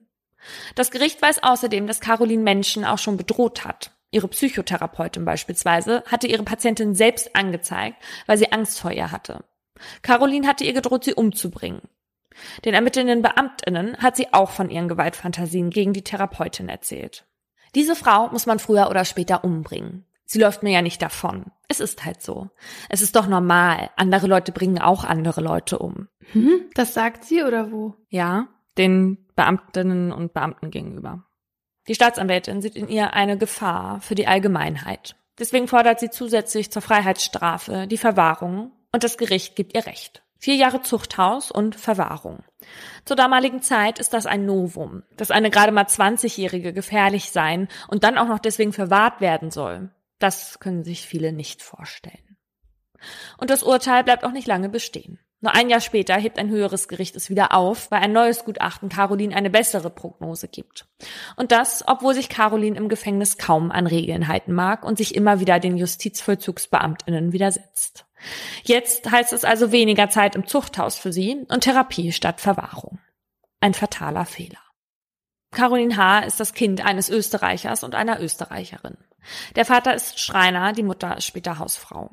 Das 0.76 0.92
Gericht 0.92 1.22
weiß 1.22 1.44
außerdem, 1.44 1.88
dass 1.88 2.00
Caroline 2.00 2.44
Menschen 2.44 2.86
auch 2.86 2.98
schon 2.98 3.18
bedroht 3.18 3.66
hat. 3.66 3.92
Ihre 4.12 4.28
Psychotherapeutin 4.30 5.26
beispielsweise 5.26 6.04
hatte 6.08 6.28
ihre 6.28 6.44
Patientin 6.44 6.96
selbst 6.96 7.36
angezeigt, 7.36 8.02
weil 8.26 8.38
sie 8.38 8.52
Angst 8.52 8.80
vor 8.80 8.92
ihr 8.92 9.12
hatte. 9.12 9.44
Caroline 10.01 10.47
hatte 10.47 10.63
ihr 10.63 10.73
gedroht, 10.73 11.03
sie 11.03 11.13
umzubringen. 11.13 11.82
Den 12.65 12.73
ermittelnden 12.73 13.21
Beamtinnen 13.21 13.97
hat 13.97 14.15
sie 14.15 14.34
auch 14.34 14.51
von 14.51 14.69
ihren 14.69 14.88
Gewaltfantasien 14.88 15.69
gegen 15.69 15.93
die 15.93 16.03
Therapeutin 16.03 16.69
erzählt. 16.69 17.25
Diese 17.75 17.95
Frau 17.95 18.30
muss 18.30 18.45
man 18.45 18.59
früher 18.59 18.89
oder 18.89 19.05
später 19.05 19.43
umbringen. 19.43 20.05
Sie 20.25 20.39
läuft 20.39 20.61
mir 20.61 20.71
ja 20.71 20.82
nicht 20.82 21.01
davon. 21.01 21.45
Es 21.67 21.80
ist 21.80 22.05
halt 22.05 22.21
so. 22.21 22.49
Es 22.89 23.01
ist 23.01 23.15
doch 23.15 23.28
normal. 23.28 23.89
Andere 23.95 24.28
Leute 24.28 24.51
bringen 24.51 24.80
auch 24.80 25.03
andere 25.03 25.41
Leute 25.41 25.80
um. 25.80 26.09
Hm? 26.34 26.65
Das 26.73 26.93
sagt 26.93 27.23
sie 27.23 27.43
oder 27.43 27.71
wo? 27.71 27.95
Ja, 28.09 28.49
den 28.78 29.25
Beamtinnen 29.36 30.11
und 30.11 30.34
Beamten 30.34 30.69
gegenüber. 30.69 31.23
Die 31.88 31.95
Staatsanwältin 31.95 32.61
sieht 32.61 32.75
in 32.75 32.89
ihr 32.89 33.13
eine 33.13 33.38
Gefahr 33.38 34.01
für 34.01 34.15
die 34.15 34.28
Allgemeinheit. 34.28 35.15
Deswegen 35.39 35.67
fordert 35.67 35.99
sie 35.99 36.09
zusätzlich 36.09 36.71
zur 36.71 36.82
Freiheitsstrafe 36.82 37.88
die 37.88 37.97
Verwahrung 37.97 38.71
und 38.98 39.04
das 39.04 39.20
Gericht 39.20 39.56
gibt 39.56 39.76
ihr 39.76 39.86
Recht. 39.86 40.24
Vier 40.39 40.56
Jahre 40.56 40.82
Zuchthaus 40.82 41.52
und 41.52 41.76
Verwahrung. 41.76 42.39
Zur 43.06 43.16
damaligen 43.16 43.62
Zeit 43.62 44.00
ist 44.00 44.12
das 44.12 44.26
ein 44.26 44.48
Novum, 44.48 45.04
dass 45.18 45.30
eine 45.30 45.52
gerade 45.52 45.72
mal 45.72 45.84
20-Jährige 45.86 46.74
gefährlich 46.74 47.30
sein 47.30 47.68
und 47.89 48.04
dann 48.04 48.18
auch 48.18 48.28
noch 48.28 48.39
deswegen 48.39 48.74
verwahrt 48.74 49.22
werden 49.22 49.52
soll. 49.52 49.91
Das 50.18 50.58
können 50.58 50.84
sich 50.84 51.06
viele 51.06 51.32
nicht 51.32 51.62
vorstellen. 51.62 52.38
Und 53.38 53.52
das 53.52 53.62
Urteil 53.62 54.04
bleibt 54.04 54.24
auch 54.24 54.32
nicht 54.32 54.48
lange 54.48 54.68
bestehen. 54.68 55.20
Nur 55.41 55.54
ein 55.54 55.70
Jahr 55.70 55.80
später 55.80 56.16
hebt 56.16 56.39
ein 56.39 56.50
höheres 56.50 56.88
Gericht 56.88 57.16
es 57.16 57.30
wieder 57.30 57.54
auf, 57.54 57.91
weil 57.91 58.02
ein 58.02 58.14
neues 58.14 58.45
Gutachten 58.45 58.89
Caroline 58.89 59.36
eine 59.36 59.52
bessere 59.52 59.91
Prognose 59.91 60.48
gibt. 60.48 60.88
Und 61.36 61.52
das, 61.52 61.84
obwohl 61.86 62.16
sich 62.16 62.30
Caroline 62.30 62.78
im 62.78 62.89
Gefängnis 62.89 63.38
kaum 63.38 63.70
an 63.70 63.86
Regeln 63.86 64.28
halten 64.28 64.54
mag 64.54 64.84
und 64.84 64.98
sich 64.98 65.14
immer 65.14 65.39
wieder 65.39 65.60
den 65.60 65.78
Justizvollzugsbeamtinnen 65.78 67.32
widersetzt. 67.32 68.07
Jetzt 68.63 69.09
heißt 69.09 69.34
es 69.34 69.45
also 69.45 69.72
weniger 69.72 70.09
Zeit 70.09 70.36
im 70.36 70.47
Zuchthaus 70.47 70.97
für 70.97 71.13
sie 71.13 71.45
und 71.49 71.61
Therapie 71.61 72.11
statt 72.11 72.41
Verwahrung. 72.41 72.99
Ein 73.59 73.74
fataler 73.74 74.26
Fehler. 74.26 74.59
Caroline 75.51 75.95
H. 75.97 76.20
ist 76.20 76.39
das 76.39 76.53
Kind 76.53 76.86
eines 76.86 77.09
Österreichers 77.09 77.84
und 77.84 77.95
einer 77.95 78.22
Österreicherin. 78.22 78.97
Der 79.55 79.65
Vater 79.65 79.93
ist 79.95 80.20
Schreiner, 80.20 80.74
die 80.74 80.84
Mutter 80.84 81.18
ist 81.18 81.26
später 81.26 81.57
Hausfrau. 81.59 82.11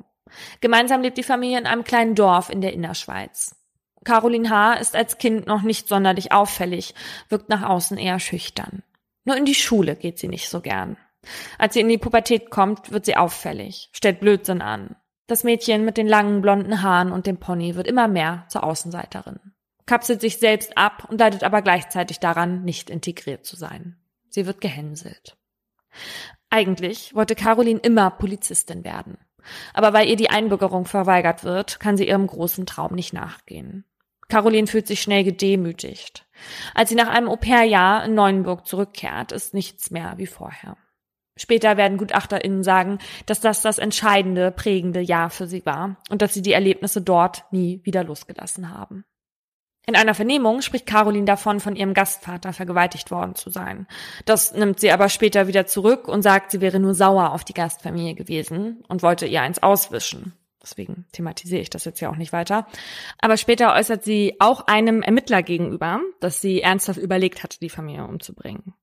Gemeinsam 0.61 1.01
lebt 1.01 1.17
die 1.17 1.23
Familie 1.23 1.59
in 1.59 1.67
einem 1.67 1.83
kleinen 1.83 2.15
Dorf 2.15 2.49
in 2.49 2.61
der 2.61 2.73
Innerschweiz. 2.73 3.55
Caroline 4.03 4.49
H. 4.49 4.73
ist 4.75 4.95
als 4.95 5.17
Kind 5.17 5.47
noch 5.47 5.63
nicht 5.63 5.87
sonderlich 5.87 6.31
auffällig, 6.31 6.93
wirkt 7.29 7.49
nach 7.49 7.63
außen 7.63 7.97
eher 7.97 8.19
schüchtern. 8.19 8.83
Nur 9.23 9.35
in 9.35 9.45
die 9.45 9.55
Schule 9.55 9.95
geht 9.95 10.19
sie 10.19 10.27
nicht 10.27 10.49
so 10.49 10.61
gern. 10.61 10.97
Als 11.57 11.73
sie 11.73 11.81
in 11.81 11.89
die 11.89 11.97
Pubertät 11.97 12.51
kommt, 12.51 12.91
wird 12.91 13.05
sie 13.05 13.17
auffällig, 13.17 13.89
stellt 13.91 14.19
Blödsinn 14.19 14.61
an. 14.61 14.95
Das 15.27 15.43
Mädchen 15.43 15.85
mit 15.85 15.97
den 15.97 16.07
langen 16.07 16.41
blonden 16.41 16.81
Haaren 16.83 17.11
und 17.11 17.25
dem 17.25 17.37
Pony 17.37 17.75
wird 17.75 17.87
immer 17.87 18.07
mehr 18.07 18.45
zur 18.49 18.63
Außenseiterin. 18.63 19.39
Kapselt 19.87 20.21
sich 20.21 20.37
selbst 20.37 20.77
ab 20.77 21.07
und 21.09 21.19
leidet 21.19 21.43
aber 21.43 21.61
gleichzeitig 21.61 22.19
daran, 22.19 22.63
nicht 22.63 22.89
integriert 22.89 23.45
zu 23.45 23.55
sein. 23.55 23.97
Sie 24.29 24.45
wird 24.45 24.61
gehänselt. 24.61 25.37
Eigentlich 26.49 27.15
wollte 27.15 27.35
Caroline 27.35 27.79
immer 27.79 28.11
Polizistin 28.11 28.83
werden. 28.83 29.17
Aber 29.73 29.93
weil 29.93 30.09
ihr 30.09 30.15
die 30.15 30.29
Einbürgerung 30.29 30.85
verweigert 30.85 31.43
wird, 31.43 31.79
kann 31.79 31.97
sie 31.97 32.07
ihrem 32.07 32.27
großen 32.27 32.65
Traum 32.65 32.93
nicht 32.95 33.13
nachgehen. 33.13 33.85
Caroline 34.27 34.67
fühlt 34.67 34.87
sich 34.87 35.01
schnell 35.01 35.23
gedemütigt. 35.23 36.25
Als 36.73 36.89
sie 36.89 36.95
nach 36.95 37.09
einem 37.09 37.29
Au-pair-Jahr 37.29 38.05
in 38.05 38.15
Neuenburg 38.15 38.65
zurückkehrt, 38.65 39.31
ist 39.31 39.53
nichts 39.53 39.91
mehr 39.91 40.15
wie 40.17 40.25
vorher. 40.25 40.77
Später 41.37 41.75
werden 41.75 41.97
GutachterInnen 41.97 42.63
sagen, 42.63 42.99
dass 43.25 43.41
das 43.41 43.61
das 43.61 43.77
entscheidende, 43.77 44.51
prägende 44.51 45.01
Jahr 45.01 45.29
für 45.29 45.47
sie 45.47 45.65
war 45.65 45.97
und 46.09 46.21
dass 46.21 46.33
sie 46.33 46.41
die 46.41 46.53
Erlebnisse 46.53 47.01
dort 47.01 47.43
nie 47.51 47.81
wieder 47.83 48.03
losgelassen 48.03 48.71
haben. 48.71 49.03
In 49.87 49.95
einer 49.95 50.15
Vernehmung 50.15 50.61
spricht 50.61 50.87
Caroline 50.87 51.25
davon, 51.25 51.59
von 51.59 51.75
ihrem 51.75 51.93
Gastvater 51.93 52.53
vergewaltigt 52.53 53.11
worden 53.11 53.35
zu 53.35 53.49
sein. 53.51 53.85
Das 54.25 54.53
nimmt 54.53 54.79
sie 54.79 54.91
aber 54.91 55.09
später 55.09 55.47
wieder 55.47 55.67
zurück 55.67 56.07
und 56.07 56.23
sagt, 56.23 56.51
sie 56.51 56.61
wäre 56.61 56.79
nur 56.79 56.95
sauer 56.95 57.33
auf 57.33 57.43
die 57.43 57.53
Gastfamilie 57.53 58.15
gewesen 58.15 58.83
und 58.87 59.03
wollte 59.03 59.27
ihr 59.27 59.41
eins 59.41 59.61
auswischen. 59.61 60.33
Deswegen 60.63 61.05
thematisiere 61.11 61.61
ich 61.61 61.69
das 61.69 61.85
jetzt 61.85 61.99
ja 61.99 62.09
auch 62.09 62.15
nicht 62.15 62.33
weiter. 62.33 62.65
Aber 63.19 63.37
später 63.37 63.75
äußert 63.75 64.03
sie 64.03 64.37
auch 64.39 64.65
einem 64.65 65.03
Ermittler 65.03 65.43
gegenüber, 65.43 65.99
dass 66.19 66.41
sie 66.41 66.61
ernsthaft 66.61 66.97
überlegt 66.97 67.43
hatte, 67.43 67.59
die 67.59 67.69
Familie 67.69 68.05
umzubringen. 68.05 68.73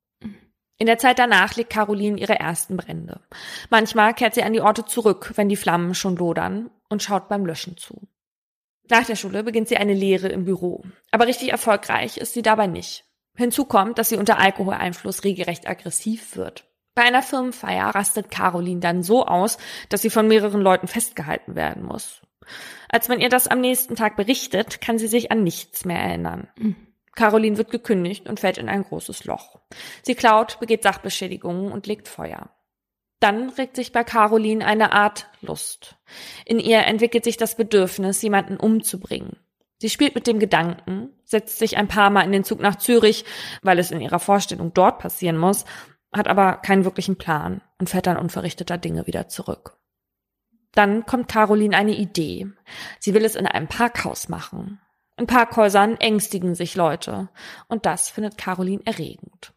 In 0.83 0.87
der 0.87 0.99
Zeit 0.99 1.21
danach 1.21 1.55
legt 1.55 1.71
Caroline 1.71 2.19
ihre 2.19 2.41
ersten 2.41 2.77
Brände. 2.77 3.21
Manchmal 3.71 4.15
kehrt 4.15 4.35
sie 4.35 4.43
an 4.43 4.53
die 4.53 4.61
Orte 4.61 4.85
zurück, 4.85 5.31
wenn 5.37 5.49
die 5.49 5.55
Flammen 5.55 5.95
schon 5.95 6.17
lodern 6.17 6.71
und 6.89 7.05
schaut 7.05 7.29
beim 7.29 7.47
Löschen 7.47 7.77
zu. 7.77 8.09
Nach 8.91 9.07
der 9.07 9.15
Schule 9.15 9.45
beginnt 9.45 9.69
sie 9.69 9.77
eine 9.77 9.95
Lehre 9.95 10.27
im 10.27 10.45
Büro. 10.45 10.83
Aber 11.13 11.29
richtig 11.29 11.53
erfolgreich 11.53 12.17
ist 12.17 12.35
sie 12.35 12.43
dabei 12.43 12.67
nicht. 12.67 13.05
Hinzu 13.37 13.65
kommt, 13.65 13.97
dass 13.97 14.09
sie 14.09 14.17
unter 14.17 14.41
Alkoholeinfluss 14.41 15.23
regelrecht 15.23 15.69
aggressiv 15.69 16.35
wird. 16.35 16.65
Bei 16.97 17.03
einer 17.03 17.23
Firmenfeier 17.23 17.95
rastet 17.95 18.33
Caroline 18.33 18.81
dann 18.81 19.05
so 19.05 19.25
aus, 19.25 19.59
dass 19.89 20.03
sie 20.03 20.11
von 20.11 20.27
mehreren 20.27 20.63
Leuten 20.63 20.89
festgehalten 20.89 21.55
werden 21.55 21.85
muss. 21.85 22.23
Als 22.89 23.07
man 23.07 23.21
ihr 23.21 23.29
das 23.29 23.47
am 23.47 23.61
nächsten 23.61 23.95
Tag 23.95 24.17
berichtet, 24.17 24.81
kann 24.81 24.99
sie 24.99 25.07
sich 25.07 25.31
an 25.31 25.45
nichts 25.45 25.85
mehr 25.85 26.01
erinnern. 26.01 26.49
Mhm. 26.57 26.89
Caroline 27.15 27.59
wird 27.59 27.71
gekündigt 27.71 28.29
und 28.29 28.41
fällt 28.41 28.59
in 28.59 28.69
ein 28.69 28.85
großes 28.85 29.25
Loch. 29.25 29.61
Sie 30.03 30.15
klaut, 30.15 30.59
begeht 30.61 30.83
Sachbeschädigungen 30.83 31.71
und 31.71 31.87
legt 31.87 32.09
Feuer. 32.09 32.51
Dann 33.21 33.51
regt 33.51 33.77
sich 33.77 33.93
bei 33.93 34.03
Caroline 34.03 34.67
eine 34.67 34.93
Art 34.93 35.29
Lust. 35.41 35.97
In 36.45 36.59
ihr 36.59 36.81
entwickelt 36.87 37.23
sich 37.23 37.37
das 37.37 37.57
Bedürfnis, 37.57 38.21
jemanden 38.23 38.57
umzubringen. 38.57 39.37
Sie 39.79 39.91
spielt 39.91 40.15
mit 40.15 40.27
dem 40.27 40.39
Gedanken, 40.39 41.11
setzt 41.25 41.59
sich 41.59 41.77
ein 41.77 41.89
paar 41.89 42.11
Mal 42.11 42.23
in 42.23 42.33
den 42.33 42.45
Zug 42.45 42.61
nach 42.61 42.77
Zürich, 42.77 43.25
weil 43.63 43.79
es 43.79 43.91
in 43.91 44.01
ihrer 44.01 44.19
Vorstellung 44.19 44.73
dort 44.75 44.99
passieren 44.99 45.37
muss, 45.37 45.65
hat 46.13 46.29
aber 46.29 46.57
keinen 46.57 46.85
wirklichen 46.85 47.17
Plan 47.17 47.63
und 47.79 47.91
fährt 47.91 48.07
dann 48.07 48.17
unverrichteter 48.17 48.79
Dinge 48.79 49.07
wieder 49.07 49.29
zurück. 49.29 49.79
Dann 50.73 51.07
kommt 51.07 51.29
Caroline 51.29 51.77
eine 51.77 51.95
Idee. 51.95 52.49
Sie 52.99 53.15
will 53.15 53.25
es 53.25 53.37
in 53.37 53.47
einem 53.47 53.69
Parkhaus 53.69 54.29
machen. 54.29 54.81
In 55.23 55.29
Parkhäusern 55.29 55.99
ängstigen 55.99 56.57
sich 56.57 56.75
Leute. 56.75 57.29
Und 57.69 57.87
das 57.87 58.11
findet 58.11 58.37
Caroline 58.37 58.83
erregend. 58.85 59.53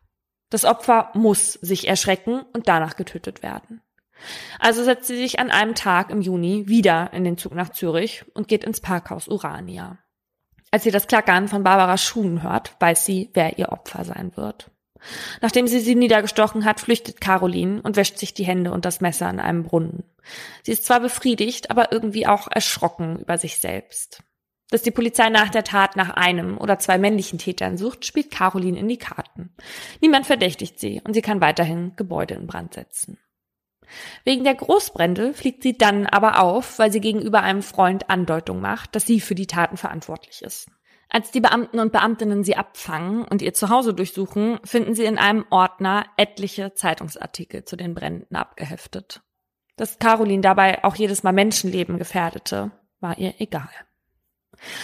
Das 0.51 0.63
Opfer 0.63 1.09
muss 1.15 1.53
sich 1.53 1.87
erschrecken 1.87 2.43
und 2.53 2.67
danach 2.67 2.95
getötet 2.95 3.41
werden. 3.41 3.81
Also 4.59 4.83
setzt 4.83 5.07
sie 5.07 5.17
sich 5.17 5.39
an 5.39 5.49
einem 5.49 5.73
Tag 5.73 6.11
im 6.11 6.21
Juni 6.21 6.67
wieder 6.67 7.11
in 7.13 7.23
den 7.23 7.39
Zug 7.39 7.55
nach 7.55 7.69
Zürich 7.69 8.25
und 8.35 8.47
geht 8.47 8.63
ins 8.63 8.79
Parkhaus 8.79 9.27
Urania. 9.27 9.97
Als 10.69 10.83
sie 10.83 10.91
das 10.91 11.07
Klackern 11.07 11.47
von 11.47 11.63
Barbaras 11.63 12.03
Schuhen 12.03 12.43
hört, 12.43 12.75
weiß 12.79 13.03
sie, 13.03 13.31
wer 13.33 13.57
ihr 13.57 13.71
Opfer 13.71 14.05
sein 14.05 14.37
wird. 14.37 14.69
Nachdem 15.41 15.65
sie 15.67 15.79
sie 15.79 15.95
niedergestochen 15.95 16.63
hat, 16.63 16.79
flüchtet 16.79 17.21
Caroline 17.21 17.81
und 17.81 17.95
wäscht 17.95 18.19
sich 18.19 18.35
die 18.35 18.45
Hände 18.45 18.71
und 18.71 18.85
das 18.85 19.01
Messer 19.01 19.31
in 19.31 19.39
einem 19.39 19.63
Brunnen. 19.63 20.03
Sie 20.61 20.73
ist 20.73 20.85
zwar 20.85 20.99
befriedigt, 20.99 21.71
aber 21.71 21.91
irgendwie 21.91 22.27
auch 22.27 22.47
erschrocken 22.51 23.17
über 23.17 23.39
sich 23.39 23.57
selbst. 23.57 24.21
Dass 24.71 24.81
die 24.81 24.91
Polizei 24.91 25.29
nach 25.29 25.49
der 25.49 25.63
Tat 25.63 25.95
nach 25.95 26.09
einem 26.09 26.57
oder 26.57 26.79
zwei 26.79 26.97
männlichen 26.97 27.37
Tätern 27.37 27.77
sucht, 27.77 28.05
spielt 28.05 28.31
Caroline 28.31 28.79
in 28.79 28.87
die 28.87 28.97
Karten. 28.97 29.53
Niemand 30.01 30.25
verdächtigt 30.25 30.79
sie 30.79 31.01
und 31.03 31.13
sie 31.13 31.21
kann 31.21 31.41
weiterhin 31.41 31.95
Gebäude 31.95 32.33
in 32.33 32.47
Brand 32.47 32.73
setzen. 32.73 33.19
Wegen 34.23 34.43
der 34.43 34.55
Großbrände 34.55 35.33
fliegt 35.33 35.61
sie 35.61 35.77
dann 35.77 36.07
aber 36.07 36.41
auf, 36.41 36.79
weil 36.79 36.91
sie 36.91 37.01
gegenüber 37.01 37.43
einem 37.43 37.61
Freund 37.61 38.09
Andeutung 38.09 38.59
macht, 38.59 38.95
dass 38.95 39.05
sie 39.05 39.19
für 39.19 39.35
die 39.35 39.47
Taten 39.47 39.77
verantwortlich 39.77 40.41
ist. 40.41 40.67
Als 41.09 41.29
die 41.29 41.39
Beamten 41.39 41.79
und 41.79 41.91
Beamtinnen 41.91 42.43
sie 42.43 42.57
abfangen 42.57 43.23
und 43.23 43.43
ihr 43.43 43.53
Zuhause 43.53 43.93
durchsuchen, 43.93 44.59
finden 44.63 44.95
sie 44.95 45.05
in 45.05 45.19
einem 45.19 45.45
Ordner 45.51 46.07
etliche 46.17 46.73
Zeitungsartikel 46.73 47.63
zu 47.63 47.75
den 47.75 47.93
Bränden 47.93 48.35
abgeheftet. 48.35 49.21
Dass 49.77 49.99
Caroline 49.99 50.41
dabei 50.41 50.83
auch 50.83 50.95
jedes 50.95 51.21
Mal 51.23 51.33
Menschenleben 51.33 51.99
gefährdete, 51.99 52.71
war 52.99 53.17
ihr 53.19 53.35
egal. 53.37 53.69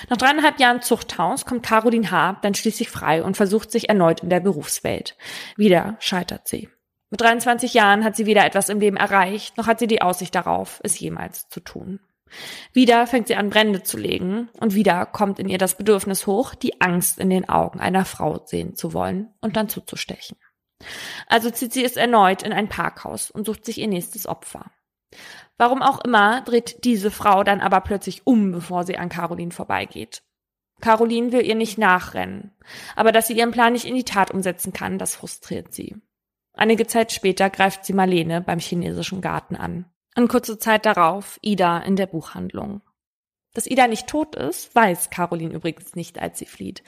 Nach 0.09 0.17
dreieinhalb 0.17 0.59
Jahren 0.59 0.81
Zuchthaus 0.81 1.45
kommt 1.45 1.65
Caroline 1.65 2.11
H. 2.11 2.39
dann 2.41 2.55
schließlich 2.55 2.89
frei 2.89 3.23
und 3.23 3.37
versucht 3.37 3.71
sich 3.71 3.89
erneut 3.89 4.21
in 4.21 4.29
der 4.29 4.39
Berufswelt. 4.39 5.17
Wieder 5.57 5.97
scheitert 5.99 6.47
sie. 6.47 6.69
Mit 7.09 7.21
23 7.21 7.73
Jahren 7.73 8.03
hat 8.03 8.15
sie 8.15 8.25
weder 8.25 8.45
etwas 8.45 8.69
im 8.69 8.79
Leben 8.79 8.97
erreicht, 8.97 9.57
noch 9.57 9.67
hat 9.67 9.79
sie 9.79 9.87
die 9.87 10.01
Aussicht 10.01 10.33
darauf, 10.33 10.79
es 10.83 10.99
jemals 10.99 11.49
zu 11.49 11.59
tun. 11.59 11.99
Wieder 12.71 13.05
fängt 13.07 13.27
sie 13.27 13.35
an, 13.35 13.49
Brände 13.49 13.83
zu 13.83 13.97
legen, 13.97 14.49
und 14.59 14.73
wieder 14.73 15.05
kommt 15.05 15.37
in 15.37 15.49
ihr 15.49 15.57
das 15.57 15.75
Bedürfnis 15.75 16.25
hoch, 16.25 16.55
die 16.55 16.79
Angst 16.79 17.19
in 17.19 17.29
den 17.29 17.49
Augen 17.49 17.81
einer 17.81 18.05
Frau 18.05 18.41
sehen 18.45 18.75
zu 18.75 18.93
wollen 18.93 19.33
und 19.41 19.57
dann 19.57 19.67
zuzustechen. 19.67 20.37
Also 21.27 21.49
zieht 21.49 21.73
sie 21.73 21.83
es 21.83 21.97
erneut 21.97 22.43
in 22.43 22.53
ein 22.53 22.69
Parkhaus 22.69 23.29
und 23.29 23.45
sucht 23.45 23.65
sich 23.65 23.79
ihr 23.79 23.87
nächstes 23.87 24.25
Opfer. 24.25 24.71
Warum 25.61 25.83
auch 25.83 26.03
immer 26.03 26.41
dreht 26.41 26.85
diese 26.85 27.11
Frau 27.11 27.43
dann 27.43 27.61
aber 27.61 27.81
plötzlich 27.81 28.25
um, 28.25 28.51
bevor 28.51 28.83
sie 28.83 28.97
an 28.97 29.09
Caroline 29.09 29.51
vorbeigeht. 29.51 30.23
Caroline 30.81 31.31
will 31.31 31.45
ihr 31.45 31.53
nicht 31.53 31.77
nachrennen, 31.77 32.51
aber 32.95 33.11
dass 33.11 33.27
sie 33.27 33.37
ihren 33.37 33.51
Plan 33.51 33.73
nicht 33.73 33.85
in 33.85 33.93
die 33.93 34.03
Tat 34.03 34.31
umsetzen 34.31 34.73
kann, 34.73 34.97
das 34.97 35.15
frustriert 35.15 35.71
sie. 35.71 35.97
Einige 36.53 36.87
Zeit 36.87 37.11
später 37.11 37.51
greift 37.51 37.85
sie 37.85 37.93
Marlene 37.93 38.41
beim 38.41 38.57
chinesischen 38.57 39.21
Garten 39.21 39.55
an. 39.55 39.85
Und 40.17 40.29
kurze 40.29 40.57
Zeit 40.57 40.87
darauf 40.87 41.37
Ida 41.43 41.77
in 41.77 41.95
der 41.95 42.07
Buchhandlung. 42.07 42.81
Dass 43.53 43.69
Ida 43.69 43.85
nicht 43.85 44.07
tot 44.07 44.35
ist, 44.35 44.73
weiß 44.73 45.11
Caroline 45.11 45.53
übrigens 45.53 45.93
nicht, 45.93 46.17
als 46.17 46.39
sie 46.39 46.47
flieht. 46.47 46.81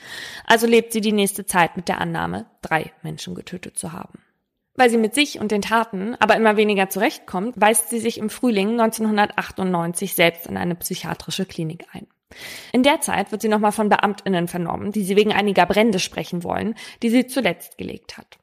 Also 0.46 0.66
lebt 0.66 0.92
sie 0.92 1.00
die 1.00 1.12
nächste 1.12 1.46
Zeit 1.46 1.76
mit 1.76 1.86
der 1.86 2.00
Annahme, 2.00 2.46
drei 2.60 2.92
Menschen 3.02 3.36
getötet 3.36 3.78
zu 3.78 3.92
haben. 3.92 4.18
Weil 4.76 4.90
sie 4.90 4.98
mit 4.98 5.14
sich 5.14 5.38
und 5.38 5.52
den 5.52 5.62
Taten 5.62 6.16
aber 6.18 6.36
immer 6.36 6.56
weniger 6.56 6.88
zurechtkommt, 6.88 7.54
weist 7.60 7.90
sie 7.90 8.00
sich 8.00 8.18
im 8.18 8.28
Frühling 8.30 8.80
1998 8.80 10.14
selbst 10.14 10.46
in 10.46 10.56
eine 10.56 10.74
psychiatrische 10.74 11.46
Klinik 11.46 11.86
ein. 11.92 12.08
In 12.72 12.82
der 12.82 13.00
Zeit 13.00 13.30
wird 13.30 13.42
sie 13.42 13.48
nochmal 13.48 13.70
von 13.70 13.88
Beamtinnen 13.88 14.48
vernommen, 14.48 14.90
die 14.90 15.04
sie 15.04 15.16
wegen 15.16 15.32
einiger 15.32 15.66
Brände 15.66 16.00
sprechen 16.00 16.42
wollen, 16.42 16.74
die 17.02 17.10
sie 17.10 17.26
zuletzt 17.26 17.78
gelegt 17.78 18.18
hat. 18.18 18.38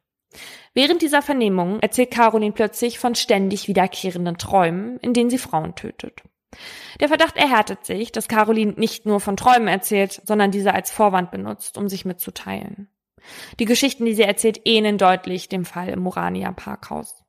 Während 0.74 1.02
dieser 1.02 1.22
Vernehmung 1.22 1.80
erzählt 1.82 2.12
Caroline 2.12 2.54
plötzlich 2.54 3.00
von 3.00 3.16
ständig 3.16 3.68
wiederkehrenden 3.68 4.38
Träumen, 4.38 4.98
in 5.00 5.14
denen 5.14 5.30
sie 5.30 5.38
Frauen 5.38 5.76
tötet. 5.76 6.22
Der 7.00 7.10
Verdacht 7.10 7.38
erhärtet 7.38 7.86
sich, 7.86 8.12
dass 8.12 8.28
Caroline 8.28 8.74
nicht 8.74 9.06
nur 9.06 9.20
von 9.20 9.38
Träumen 9.38 9.68
erzählt, 9.68 10.22
sondern 10.26 10.52
diese 10.52 10.74
als 10.74 10.92
Vorwand 10.92 11.32
benutzt, 11.32 11.78
um 11.78 11.90
sich 11.90 12.06
mitzuteilen. 12.06 12.90
Die 13.60 13.66
Geschichten, 13.66 14.06
die 14.06 14.14
sie 14.14 14.24
erzählt, 14.24 14.62
ähneln 14.66 14.98
deutlich 14.98 15.50
dem 15.50 15.66
Fall 15.66 15.90
im 15.90 16.00
Morania 16.00 16.52
Parkhaus. 16.52 17.24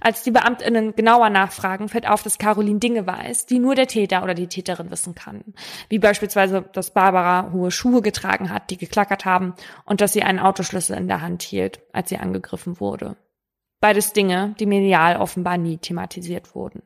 Als 0.00 0.22
die 0.22 0.30
Beamtinnen 0.30 0.94
genauer 0.94 1.30
nachfragen, 1.30 1.88
fällt 1.88 2.08
auf, 2.08 2.22
dass 2.22 2.38
Caroline 2.38 2.78
Dinge 2.78 3.06
weiß, 3.06 3.46
die 3.46 3.58
nur 3.58 3.74
der 3.74 3.86
Täter 3.86 4.22
oder 4.22 4.34
die 4.34 4.46
Täterin 4.46 4.90
wissen 4.90 5.14
kann. 5.14 5.44
Wie 5.88 5.98
beispielsweise, 5.98 6.62
dass 6.72 6.92
Barbara 6.92 7.50
hohe 7.52 7.70
Schuhe 7.70 8.02
getragen 8.02 8.50
hat, 8.50 8.70
die 8.70 8.76
geklackert 8.76 9.24
haben 9.24 9.54
und 9.84 10.00
dass 10.00 10.12
sie 10.12 10.22
einen 10.22 10.38
Autoschlüssel 10.38 10.96
in 10.96 11.08
der 11.08 11.20
Hand 11.20 11.42
hielt, 11.42 11.80
als 11.92 12.08
sie 12.08 12.18
angegriffen 12.18 12.80
wurde. 12.80 13.16
Beides 13.80 14.12
Dinge, 14.12 14.54
die 14.58 14.66
medial 14.66 15.16
offenbar 15.16 15.58
nie 15.58 15.78
thematisiert 15.78 16.54
wurden. 16.54 16.82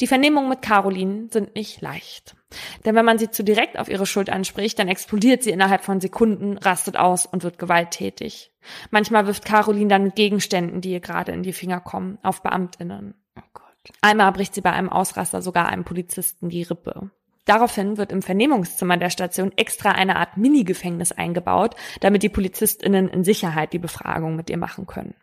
Die 0.00 0.06
Vernehmungen 0.06 0.48
mit 0.48 0.62
Caroline 0.62 1.28
sind 1.30 1.54
nicht 1.54 1.80
leicht. 1.80 2.36
Denn 2.84 2.94
wenn 2.94 3.04
man 3.04 3.18
sie 3.18 3.30
zu 3.30 3.42
direkt 3.42 3.78
auf 3.78 3.88
ihre 3.88 4.06
Schuld 4.06 4.30
anspricht, 4.30 4.78
dann 4.78 4.88
explodiert 4.88 5.42
sie 5.42 5.50
innerhalb 5.50 5.84
von 5.84 6.00
Sekunden, 6.00 6.56
rastet 6.58 6.96
aus 6.96 7.26
und 7.26 7.42
wird 7.42 7.58
gewalttätig. 7.58 8.52
Manchmal 8.90 9.26
wirft 9.26 9.44
Caroline 9.44 9.88
dann 9.88 10.04
mit 10.04 10.16
Gegenständen, 10.16 10.80
die 10.80 10.92
ihr 10.92 11.00
gerade 11.00 11.32
in 11.32 11.42
die 11.42 11.52
Finger 11.52 11.80
kommen, 11.80 12.18
auf 12.22 12.42
Beamtinnen. 12.42 13.14
Oh 13.36 13.42
Gott. 13.52 13.64
Einmal 14.00 14.32
bricht 14.32 14.54
sie 14.54 14.60
bei 14.60 14.72
einem 14.72 14.88
Ausraster 14.88 15.42
sogar 15.42 15.68
einem 15.68 15.84
Polizisten 15.84 16.48
die 16.48 16.62
Rippe. 16.62 17.10
Daraufhin 17.44 17.96
wird 17.96 18.12
im 18.12 18.20
Vernehmungszimmer 18.20 18.98
der 18.98 19.08
Station 19.08 19.52
extra 19.56 19.92
eine 19.92 20.16
Art 20.16 20.36
Mini-Gefängnis 20.36 21.12
eingebaut, 21.12 21.76
damit 22.00 22.22
die 22.22 22.28
PolizistInnen 22.28 23.08
in 23.08 23.24
Sicherheit 23.24 23.72
die 23.72 23.78
Befragung 23.78 24.36
mit 24.36 24.50
ihr 24.50 24.58
machen 24.58 24.86
können. 24.86 25.14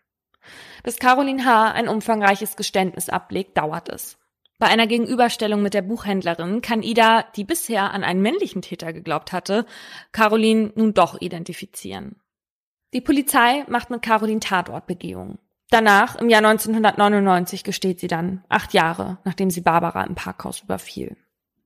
Bis 0.83 0.97
Caroline 0.97 1.45
H. 1.45 1.71
ein 1.71 1.87
umfangreiches 1.87 2.55
Geständnis 2.55 3.09
ablegt, 3.09 3.57
dauert 3.57 3.89
es. 3.89 4.17
Bei 4.57 4.67
einer 4.67 4.87
Gegenüberstellung 4.87 5.61
mit 5.61 5.73
der 5.73 5.81
Buchhändlerin 5.81 6.61
kann 6.61 6.81
Ida, 6.81 7.23
die 7.35 7.43
bisher 7.43 7.91
an 7.91 8.03
einen 8.03 8.21
männlichen 8.21 8.61
Täter 8.61 8.93
geglaubt 8.93 9.33
hatte, 9.33 9.65
Caroline 10.13 10.71
nun 10.75 10.93
doch 10.93 11.19
identifizieren. 11.19 12.21
Die 12.93 13.01
Polizei 13.01 13.65
macht 13.67 13.89
mit 13.89 14.01
Caroline 14.01 14.39
Tatortbegehung. 14.39 15.39
Danach, 15.69 16.15
im 16.15 16.29
Jahr 16.29 16.45
1999, 16.45 17.63
gesteht 17.63 17.99
sie 17.99 18.07
dann, 18.07 18.45
acht 18.47 18.73
Jahre, 18.73 19.17
nachdem 19.25 19.49
sie 19.49 19.61
Barbara 19.61 20.03
im 20.03 20.15
Parkhaus 20.15 20.61
überfiel. 20.61 21.17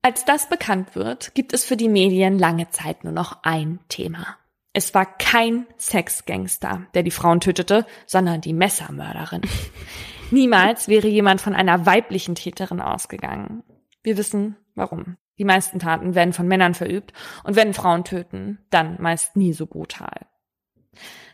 Als 0.02 0.24
das 0.24 0.48
bekannt 0.48 0.96
wird, 0.96 1.34
gibt 1.34 1.52
es 1.52 1.64
für 1.64 1.76
die 1.76 1.90
Medien 1.90 2.38
lange 2.38 2.70
Zeit 2.70 3.04
nur 3.04 3.12
noch 3.12 3.44
ein 3.44 3.78
Thema. 3.88 4.38
Es 4.72 4.94
war 4.94 5.04
kein 5.04 5.66
Sexgangster, 5.78 6.86
der 6.94 7.02
die 7.02 7.10
Frauen 7.10 7.40
tötete, 7.40 7.86
sondern 8.06 8.40
die 8.40 8.54
Messermörderin. 8.54 9.42
Niemals 10.30 10.88
wäre 10.88 11.08
jemand 11.08 11.40
von 11.40 11.54
einer 11.54 11.86
weiblichen 11.86 12.34
Täterin 12.34 12.80
ausgegangen. 12.80 13.62
Wir 14.02 14.16
wissen 14.16 14.56
warum. 14.74 15.16
Die 15.38 15.44
meisten 15.44 15.78
Taten 15.78 16.14
werden 16.14 16.32
von 16.32 16.46
Männern 16.46 16.74
verübt 16.74 17.12
und 17.44 17.56
wenn 17.56 17.74
Frauen 17.74 18.04
töten, 18.04 18.58
dann 18.70 19.00
meist 19.00 19.36
nie 19.36 19.52
so 19.52 19.66
brutal. 19.66 20.26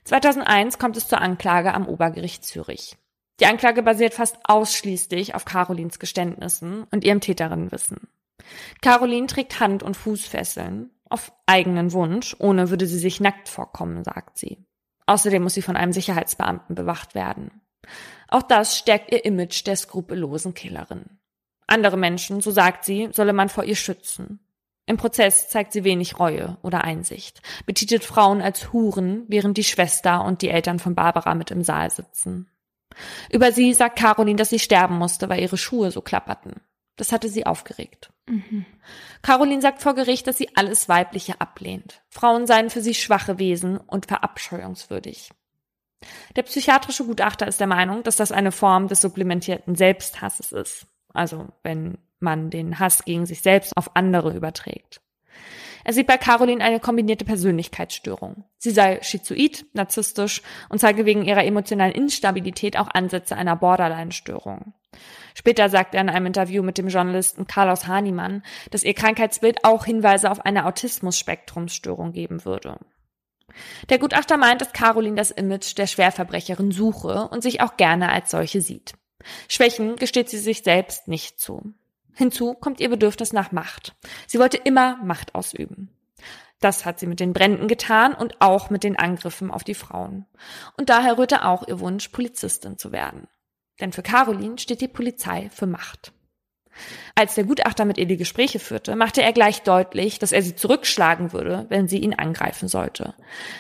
2001 0.05 0.79
kommt 0.79 0.97
es 0.97 1.09
zur 1.09 1.21
Anklage 1.21 1.75
am 1.75 1.89
Obergericht 1.89 2.45
Zürich. 2.45 2.97
Die 3.41 3.47
Anklage 3.47 3.83
basiert 3.83 4.15
fast 4.15 4.39
ausschließlich 4.45 5.35
auf 5.35 5.45
Carolins 5.45 5.99
Geständnissen 5.99 6.85
und 6.93 7.05
ihrem 7.05 7.21
Täterinnenwissen. 7.21 8.09
Caroline 8.81 9.27
trägt 9.27 9.61
Hand- 9.61 9.83
und 9.83 9.97
Fußfesseln, 9.97 10.91
auf 11.09 11.33
eigenen 11.47 11.93
Wunsch, 11.93 12.37
ohne 12.39 12.71
würde 12.71 12.87
sie 12.87 12.99
sich 12.99 13.21
nackt 13.21 13.49
vorkommen, 13.49 14.05
sagt 14.05 14.39
sie. 14.39 14.65
Außerdem 15.07 15.43
muss 15.43 15.55
sie 15.55 15.63
von 15.63 15.77
einem 15.77 15.93
Sicherheitsbeamten 15.93 16.75
bewacht 16.75 17.15
werden. 17.15 17.61
Auch 18.29 18.43
das 18.43 18.77
stärkt 18.77 19.13
ihr 19.13 19.25
Image 19.25 19.67
der 19.67 19.77
skrupellosen 19.77 20.55
Killerin. 20.55 21.19
Andere 21.67 21.97
Menschen, 21.97 22.41
so 22.41 22.51
sagt 22.51 22.85
sie, 22.85 23.09
solle 23.13 23.33
man 23.33 23.49
vor 23.49 23.65
ihr 23.65 23.77
schützen. 23.77 24.41
Im 24.87 24.97
Prozess 24.97 25.49
zeigt 25.49 25.73
sie 25.73 25.83
wenig 25.83 26.19
Reue 26.21 26.59
oder 26.63 26.85
Einsicht, 26.85 27.43
betitelt 27.67 28.05
Frauen 28.05 28.41
als 28.41 28.73
Huren, 28.73 29.25
während 29.27 29.59
die 29.59 29.65
Schwester 29.65 30.25
und 30.25 30.43
die 30.43 30.49
Eltern 30.49 30.79
von 30.79 30.95
Barbara 30.95 31.35
mit 31.35 31.51
im 31.51 31.65
Saal 31.65 31.91
sitzen. 31.91 32.49
Über 33.31 33.51
sie 33.51 33.75
sagt 33.75 33.99
Caroline, 33.99 34.37
dass 34.37 34.51
sie 34.51 34.61
sterben 34.61 34.97
musste, 34.97 35.29
weil 35.29 35.41
ihre 35.41 35.59
Schuhe 35.59 35.91
so 35.91 36.01
klapperten. 36.01 36.61
Das 36.95 37.13
hatte 37.13 37.29
sie 37.29 37.45
aufgeregt. 37.45 38.11
Mhm. 38.27 38.65
Caroline 39.23 39.61
sagt 39.61 39.83
vor 39.83 39.95
Gericht, 39.95 40.27
dass 40.27 40.39
sie 40.39 40.57
alles 40.57 40.89
Weibliche 40.89 41.41
ablehnt. 41.41 42.03
Frauen 42.09 42.47
seien 42.47 42.71
für 42.71 42.81
sie 42.81 42.95
schwache 42.95 43.39
Wesen 43.39 43.77
und 43.77 44.07
verabscheuungswürdig. 44.07 45.31
Der 46.37 46.43
psychiatrische 46.43 47.05
Gutachter 47.05 47.47
ist 47.47 47.61
der 47.61 47.67
Meinung, 47.67 48.03
dass 48.03 48.17
das 48.17 48.33
eine 48.33 48.53
Form 48.53 48.89
des 48.89 49.01
supplementierten 49.01 49.75
Selbsthasses 49.75 50.53
ist. 50.53 50.87
Also 51.13 51.49
wenn 51.63 51.99
man 52.21 52.51
den 52.51 52.79
Hass 52.79 53.05
gegen 53.05 53.27
sich 53.27 53.43
selbst 53.43 53.77
auf 53.77 53.95
andere 53.95 54.35
überträgt. 54.35 55.01
Er 55.85 55.93
sieht 55.93 56.09
bei 56.09 56.17
Caroline 56.17 56.65
eine 56.65 56.81
kombinierte 56.81 57.25
Persönlichkeitsstörung. 57.25 58.43
Sie 58.59 58.73
sei 58.73 59.01
schizoid, 59.03 59.67
narzisstisch 59.73 60.43
und 60.69 60.81
zeige 60.81 61.07
wegen 61.07 61.25
ihrer 61.25 61.45
emotionalen 61.45 61.95
Instabilität 61.95 62.77
auch 62.77 62.89
Ansätze 62.89 63.37
einer 63.37 63.55
Borderline-Störung. 63.55 64.73
Später 65.35 65.69
sagt 65.69 65.95
er 65.95 66.01
in 66.01 66.09
einem 66.09 66.27
Interview 66.27 66.65
mit 66.65 66.77
dem 66.79 66.89
Journalisten 66.89 67.47
Carlos 67.47 67.87
Hahnemann, 67.87 68.43
dass 68.73 68.83
ihr 68.83 68.95
Krankheitsbild 68.95 69.65
auch 69.65 69.85
Hinweise 69.85 70.31
auf 70.31 70.45
eine 70.45 70.67
Autismus-Spektrumsstörung 70.67 72.13
geben 72.13 72.45
würde. 72.45 72.79
Der 73.89 73.99
Gutachter 73.99 74.37
meint, 74.37 74.61
dass 74.61 74.73
Caroline 74.73 75.17
das 75.17 75.31
Image 75.31 75.77
der 75.79 75.87
Schwerverbrecherin 75.87 76.73
suche 76.73 77.29
und 77.29 77.43
sich 77.43 77.61
auch 77.61 77.77
gerne 77.77 78.11
als 78.11 78.31
solche 78.31 78.61
sieht. 78.61 78.95
Schwächen 79.49 79.97
gesteht 79.97 80.29
sie 80.29 80.39
sich 80.39 80.63
selbst 80.63 81.09
nicht 81.09 81.41
zu. 81.41 81.75
Hinzu 82.15 82.55
kommt 82.55 82.81
ihr 82.81 82.89
Bedürfnis 82.89 83.33
nach 83.33 83.53
Macht. 83.53 83.95
Sie 84.27 84.39
wollte 84.39 84.57
immer 84.57 84.97
Macht 85.03 85.35
ausüben. 85.35 85.91
Das 86.61 86.87
hat 86.87 86.99
sie 86.99 87.07
mit 87.07 87.21
den 87.21 87.35
Bränden 87.35 87.69
getan 87.69 88.15
und 88.15 88.41
auch 88.41 88.71
mit 88.71 88.83
den 88.83 88.99
Angriffen 88.99 89.51
auf 89.51 89.65
die 89.65 89.75
Frauen. 89.75 90.25
Und 90.79 90.89
daher 90.89 91.19
rührte 91.19 91.45
auch 91.45 91.69
ihr 91.69 91.81
Wunsch, 91.81 92.09
Polizistin 92.09 92.79
zu 92.79 92.93
werden. 92.93 93.29
Denn 93.81 93.93
für 93.93 94.03
Caroline 94.03 94.59
steht 94.59 94.81
die 94.81 94.89
Polizei 94.89 95.51
für 95.53 95.67
Macht. 95.67 96.13
Als 97.15 97.35
der 97.35 97.45
Gutachter 97.45 97.85
mit 97.85 97.99
ihr 97.99 98.07
die 98.07 98.17
Gespräche 98.17 98.59
führte, 98.59 98.97
machte 98.97 99.23
er 99.23 99.33
gleich 99.33 99.63
deutlich, 99.63 100.19
dass 100.19 100.33
er 100.33 100.43
sie 100.43 100.55
zurückschlagen 100.55 101.33
würde, 101.33 101.67
wenn 101.69 101.89
sie 101.89 101.99
ihn 101.99 102.15
angreifen 102.15 102.69
sollte. 102.69 103.15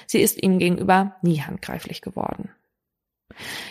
Sie 0.06 0.20
ist 0.20 0.42
ihm 0.42 0.58
gegenüber 0.58 1.16
nie 1.22 1.40
handgreiflich 1.40 2.02
geworden. 2.02 2.50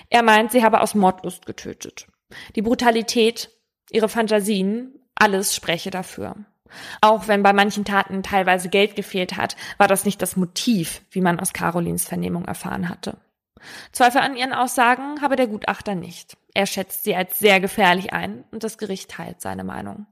Er 0.10 0.24
meint, 0.24 0.52
sie 0.52 0.64
habe 0.64 0.82
aus 0.82 0.96
Mordlust 0.96 1.46
getötet. 1.46 2.08
Die 2.56 2.62
Brutalität 2.62 3.50
ihre 3.92 4.10
Fantasien, 4.10 5.00
alles 5.16 5.56
spreche 5.56 5.92
dafür. 5.92 6.36
Auch 7.02 7.28
wenn 7.28 7.44
bei 7.44 7.54
manchen 7.54 7.86
Taten 7.86 8.24
teilweise 8.24 8.70
Geld 8.70 8.96
gefehlt 8.96 9.38
hat, 9.38 9.56
war 9.78 9.88
das 9.88 10.06
nicht 10.06 10.22
das 10.22 10.36
Motiv, 10.36 11.02
wie 11.12 11.22
man 11.22 11.40
aus 11.40 11.54
Carolins 11.54 12.06
Vernehmung 12.06 12.46
erfahren 12.46 12.90
hatte. 12.90 13.18
Zweifel 13.92 14.22
an 14.22 14.36
ihren 14.36 14.54
Aussagen 14.54 15.22
habe 15.22 15.36
der 15.36 15.48
Gutachter 15.48 15.96
nicht. 15.96 16.38
Er 16.56 16.66
schätzt 16.66 17.04
sie 17.04 17.16
als 17.16 17.38
sehr 17.38 17.60
gefährlich 17.60 18.14
ein 18.14 18.46
und 18.52 18.64
das 18.64 18.78
Gericht 18.78 19.12
teilt 19.12 19.42
seine 19.42 19.66
Meinung. 19.66 20.08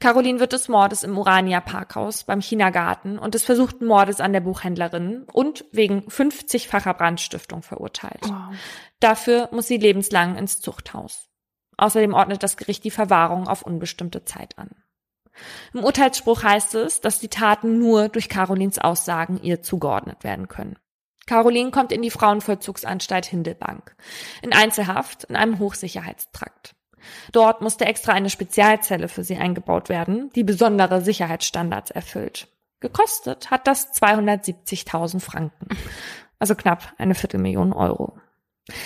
Caroline 0.00 0.40
wird 0.40 0.52
des 0.52 0.68
Mordes 0.68 1.02
im 1.02 1.16
Urania 1.16 1.60
Parkhaus, 1.60 2.24
beim 2.24 2.40
Chinagarten 2.40 3.18
und 3.18 3.34
des 3.34 3.44
versuchten 3.44 3.86
Mordes 3.86 4.20
an 4.20 4.32
der 4.32 4.40
Buchhändlerin 4.40 5.24
und 5.32 5.64
wegen 5.72 6.00
50-facher 6.08 6.94
Brandstiftung 6.94 7.62
verurteilt. 7.62 8.22
Wow. 8.22 8.54
Dafür 8.98 9.50
muss 9.52 9.68
sie 9.68 9.76
lebenslang 9.76 10.36
ins 10.36 10.60
Zuchthaus. 10.60 11.28
Außerdem 11.76 12.14
ordnet 12.14 12.42
das 12.42 12.56
Gericht 12.56 12.84
die 12.84 12.90
Verwahrung 12.90 13.46
auf 13.46 13.62
unbestimmte 13.62 14.24
Zeit 14.24 14.58
an. 14.58 14.70
Im 15.74 15.84
Urteilsspruch 15.84 16.44
heißt 16.44 16.76
es, 16.76 17.00
dass 17.00 17.18
die 17.18 17.28
Taten 17.28 17.78
nur 17.78 18.08
durch 18.08 18.28
Carolins 18.28 18.78
Aussagen 18.78 19.40
ihr 19.42 19.62
zugeordnet 19.62 20.24
werden 20.24 20.48
können. 20.48 20.76
Caroline 21.26 21.70
kommt 21.70 21.92
in 21.92 22.02
die 22.02 22.10
Frauenvollzugsanstalt 22.10 23.26
Hindelbank, 23.26 23.96
in 24.42 24.52
Einzelhaft 24.52 25.24
in 25.24 25.36
einem 25.36 25.58
Hochsicherheitstrakt. 25.58 26.74
Dort 27.32 27.60
musste 27.60 27.84
extra 27.84 28.12
eine 28.12 28.30
Spezialzelle 28.30 29.08
für 29.08 29.24
sie 29.24 29.36
eingebaut 29.36 29.88
werden, 29.88 30.30
die 30.34 30.44
besondere 30.44 31.02
Sicherheitsstandards 31.02 31.90
erfüllt. 31.90 32.48
Gekostet 32.80 33.50
hat 33.50 33.66
das 33.66 33.94
270.000 33.94 35.20
Franken, 35.20 35.68
also 36.38 36.54
knapp 36.54 36.92
eine 36.98 37.14
Viertelmillion 37.14 37.72
Euro. 37.72 38.18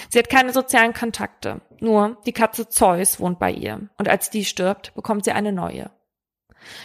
Sie 0.08 0.18
hat 0.18 0.28
keine 0.28 0.52
sozialen 0.52 0.92
Kontakte, 0.92 1.60
nur 1.80 2.20
die 2.26 2.32
Katze 2.32 2.68
Zeus 2.68 3.20
wohnt 3.20 3.38
bei 3.38 3.52
ihr 3.52 3.88
und 3.96 4.08
als 4.08 4.30
die 4.30 4.44
stirbt, 4.44 4.94
bekommt 4.94 5.24
sie 5.24 5.32
eine 5.32 5.52
neue. 5.52 5.90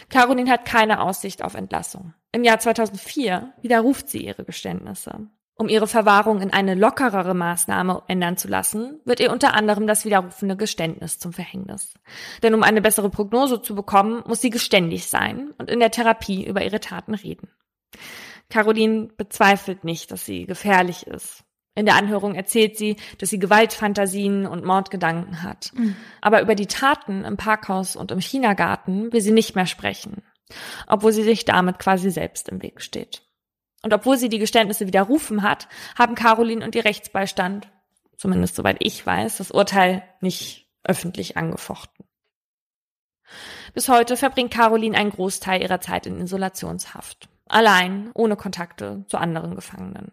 Caroline 0.08 0.50
hat 0.50 0.64
keine 0.64 1.00
Aussicht 1.00 1.42
auf 1.42 1.54
Entlassung. 1.54 2.14
Im 2.32 2.44
Jahr 2.44 2.58
2004 2.58 3.52
widerruft 3.62 4.08
sie 4.08 4.24
ihre 4.24 4.44
Geständnisse. 4.44 5.28
Um 5.56 5.68
ihre 5.68 5.86
Verwahrung 5.86 6.40
in 6.40 6.52
eine 6.52 6.74
lockerere 6.74 7.32
Maßnahme 7.32 8.02
ändern 8.08 8.36
zu 8.36 8.48
lassen, 8.48 9.00
wird 9.04 9.20
ihr 9.20 9.30
unter 9.30 9.54
anderem 9.54 9.86
das 9.86 10.04
widerrufene 10.04 10.56
Geständnis 10.56 11.20
zum 11.20 11.32
Verhängnis. 11.32 11.94
Denn 12.42 12.54
um 12.54 12.64
eine 12.64 12.82
bessere 12.82 13.08
Prognose 13.08 13.62
zu 13.62 13.76
bekommen, 13.76 14.24
muss 14.26 14.40
sie 14.40 14.50
geständig 14.50 15.06
sein 15.06 15.54
und 15.58 15.70
in 15.70 15.78
der 15.78 15.92
Therapie 15.92 16.44
über 16.44 16.64
ihre 16.64 16.80
Taten 16.80 17.14
reden. 17.14 17.48
Caroline 18.50 19.08
bezweifelt 19.16 19.84
nicht, 19.84 20.10
dass 20.10 20.26
sie 20.26 20.46
gefährlich 20.46 21.06
ist. 21.06 21.44
In 21.76 21.86
der 21.86 21.96
Anhörung 21.96 22.34
erzählt 22.34 22.76
sie, 22.76 22.96
dass 23.18 23.30
sie 23.30 23.38
Gewaltfantasien 23.38 24.46
und 24.46 24.64
Mordgedanken 24.64 25.42
hat. 25.42 25.72
Mhm. 25.74 25.96
Aber 26.20 26.40
über 26.40 26.54
die 26.54 26.66
Taten 26.66 27.24
im 27.24 27.36
Parkhaus 27.36 27.96
und 27.96 28.12
im 28.12 28.20
Chinagarten 28.20 29.12
will 29.12 29.20
sie 29.20 29.32
nicht 29.32 29.56
mehr 29.56 29.66
sprechen, 29.66 30.22
obwohl 30.86 31.12
sie 31.12 31.24
sich 31.24 31.44
damit 31.44 31.78
quasi 31.78 32.10
selbst 32.10 32.48
im 32.48 32.62
Weg 32.62 32.80
steht. 32.80 33.23
Und 33.84 33.92
obwohl 33.92 34.16
sie 34.16 34.30
die 34.30 34.38
Geständnisse 34.38 34.86
widerrufen 34.86 35.42
hat, 35.42 35.68
haben 35.94 36.14
Caroline 36.14 36.64
und 36.64 36.74
ihr 36.74 36.86
Rechtsbeistand, 36.86 37.68
zumindest 38.16 38.56
soweit 38.56 38.78
ich 38.80 39.04
weiß, 39.04 39.36
das 39.36 39.50
Urteil 39.50 40.02
nicht 40.22 40.70
öffentlich 40.84 41.36
angefochten. 41.36 42.06
Bis 43.74 43.90
heute 43.90 44.16
verbringt 44.16 44.50
Caroline 44.50 44.96
einen 44.96 45.10
Großteil 45.10 45.60
ihrer 45.60 45.82
Zeit 45.82 46.06
in 46.06 46.18
Isolationshaft. 46.18 47.28
Allein, 47.46 48.10
ohne 48.14 48.36
Kontakte 48.36 49.04
zu 49.08 49.18
anderen 49.18 49.54
Gefangenen. 49.54 50.12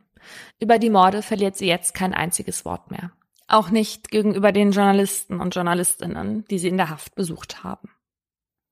Über 0.59 0.77
die 0.77 0.89
Morde 0.89 1.21
verliert 1.21 1.55
sie 1.55 1.67
jetzt 1.67 1.93
kein 1.93 2.13
einziges 2.13 2.65
Wort 2.65 2.91
mehr. 2.91 3.11
Auch 3.47 3.69
nicht 3.69 4.11
gegenüber 4.11 4.51
den 4.51 4.71
Journalisten 4.71 5.39
und 5.39 5.55
Journalistinnen, 5.55 6.43
die 6.49 6.59
sie 6.59 6.67
in 6.67 6.77
der 6.77 6.89
Haft 6.89 7.15
besucht 7.15 7.63
haben. 7.63 7.89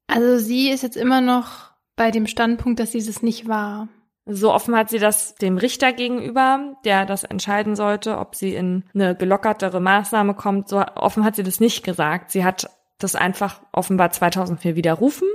Also 0.07 0.39
sie 0.39 0.69
ist 0.69 0.83
jetzt 0.83 0.97
immer 0.97 1.21
noch 1.21 1.71
bei 1.95 2.11
dem 2.11 2.27
Standpunkt, 2.27 2.81
dass 2.81 2.91
sie 2.91 2.97
es 2.97 3.21
nicht 3.21 3.47
war. 3.47 3.87
So 4.31 4.53
offen 4.53 4.75
hat 4.75 4.89
sie 4.89 4.99
das 4.99 5.33
dem 5.35 5.57
Richter 5.57 5.91
gegenüber, 5.91 6.75
der 6.85 7.07
das 7.07 7.23
entscheiden 7.23 7.75
sollte, 7.75 8.19
ob 8.19 8.35
sie 8.35 8.53
in 8.53 8.83
eine 8.93 9.15
gelockertere 9.15 9.79
Maßnahme 9.79 10.35
kommt. 10.35 10.69
So 10.69 10.85
offen 10.95 11.23
hat 11.23 11.35
sie 11.35 11.41
das 11.41 11.59
nicht 11.59 11.83
gesagt. 11.83 12.29
Sie 12.29 12.45
hat 12.45 12.69
das 12.99 13.15
einfach 13.15 13.61
offenbar 13.71 14.11
2004 14.11 14.75
widerrufen 14.75 15.27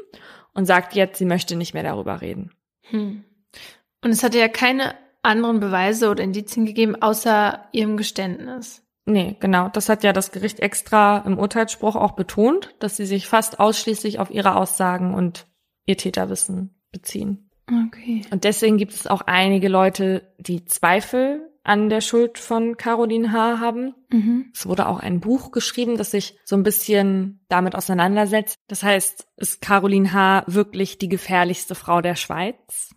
und 0.53 0.67
sagt 0.67 0.95
jetzt, 0.95 1.19
sie 1.19 1.25
möchte 1.25 1.57
nicht 1.57 1.75
mehr 1.75 1.83
darüber 1.83 2.21
reden. 2.21 2.53
Hm. 2.91 3.25
Und 4.03 4.11
es 4.11 4.23
hatte 4.23 4.39
ja 4.39 4.47
keine 4.49 4.95
anderen 5.23 5.59
Beweise 5.59 6.09
oder 6.09 6.23
Indizien 6.23 6.65
gegeben, 6.65 7.01
außer 7.01 7.67
ihrem 7.73 7.97
Geständnis. 7.97 8.83
Nee, 9.07 9.37
genau. 9.41 9.71
Das 9.71 9.89
hat 9.89 10.05
ja 10.05 10.13
das 10.13 10.31
Gericht 10.31 10.61
extra 10.61 11.19
im 11.27 11.39
Urteilsspruch 11.39 11.97
auch 11.97 12.13
betont, 12.13 12.75
dass 12.79 12.97
sie 12.97 13.07
sich 13.07 13.27
fast 13.27 13.59
ausschließlich 13.59 14.21
auf 14.21 14.31
ihre 14.31 14.55
Aussagen 14.55 15.15
und 15.15 15.47
ihr 15.85 15.97
Täterwissen 15.97 16.81
beziehen. 16.93 17.44
Okay. 17.67 18.23
Und 18.31 18.45
deswegen 18.45 18.77
gibt 18.77 18.93
es 18.93 19.07
auch 19.07 19.23
einige 19.23 19.69
Leute, 19.69 20.29
die 20.39 20.65
Zweifel 20.65 21.51
an 21.63 21.89
der 21.89 22.03
Schuld 22.03 22.39
von 22.39 22.77
Caroline 22.77 23.33
H. 23.33 23.59
haben. 23.59 23.95
Mhm. 24.11 24.51
Es 24.55 24.67
wurde 24.67 24.87
auch 24.87 25.01
ein 25.01 25.21
Buch 25.21 25.51
geschrieben, 25.51 25.97
das 25.97 26.11
sich 26.11 26.39
so 26.45 26.57
ein 26.57 26.63
bisschen 26.63 27.41
damit 27.49 27.75
auseinandersetzt. 27.75 28.59
Das 28.69 28.83
heißt, 28.83 29.27
ist 29.39 29.63
Caroline 29.63 30.13
H. 30.13 30.45
wirklich 30.47 30.99
die 30.99 31.09
gefährlichste 31.09 31.75
Frau 31.75 32.03
der 32.03 32.17
Schweiz? 32.17 32.95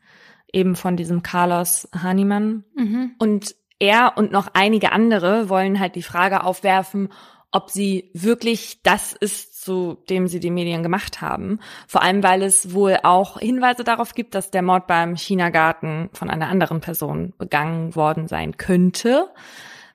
Eben 0.51 0.75
von 0.75 0.97
diesem 0.97 1.23
Carlos 1.23 1.87
Hahnemann. 1.93 2.65
Mhm. 2.75 3.15
Und 3.19 3.55
er 3.79 4.13
und 4.17 4.31
noch 4.31 4.49
einige 4.53 4.91
andere 4.91 5.49
wollen 5.49 5.79
halt 5.79 5.95
die 5.95 6.03
Frage 6.03 6.43
aufwerfen, 6.43 7.09
ob 7.51 7.69
sie 7.69 8.11
wirklich 8.13 8.81
das 8.83 9.13
ist, 9.13 9.56
zu 9.67 9.97
dem 10.09 10.29
sie 10.29 10.39
die 10.39 10.49
Medien 10.49 10.81
gemacht 10.81 11.19
haben. 11.19 11.59
Vor 11.87 12.01
allem, 12.01 12.23
weil 12.23 12.41
es 12.41 12.73
wohl 12.73 12.99
auch 13.03 13.37
Hinweise 13.37 13.83
darauf 13.83 14.13
gibt, 14.13 14.33
dass 14.33 14.49
der 14.49 14.61
Mord 14.61 14.87
beim 14.87 15.17
China-Garten 15.17 16.09
von 16.13 16.29
einer 16.29 16.47
anderen 16.47 16.79
Person 16.79 17.33
begangen 17.37 17.93
worden 17.93 18.29
sein 18.29 18.55
könnte. 18.55 19.27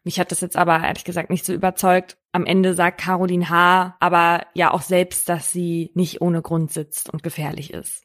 Mich 0.04 0.20
hat 0.20 0.30
das 0.30 0.42
jetzt 0.42 0.58
aber 0.58 0.82
ehrlich 0.84 1.04
gesagt 1.04 1.30
nicht 1.30 1.46
so 1.46 1.54
überzeugt. 1.54 2.18
Am 2.32 2.44
Ende 2.44 2.74
sagt 2.74 3.00
Caroline 3.00 3.48
H. 3.48 3.96
aber 3.98 4.42
ja 4.52 4.72
auch 4.72 4.82
selbst, 4.82 5.30
dass 5.30 5.52
sie 5.52 5.90
nicht 5.94 6.20
ohne 6.20 6.42
Grund 6.42 6.70
sitzt 6.70 7.08
und 7.10 7.22
gefährlich 7.22 7.72
ist. 7.72 8.04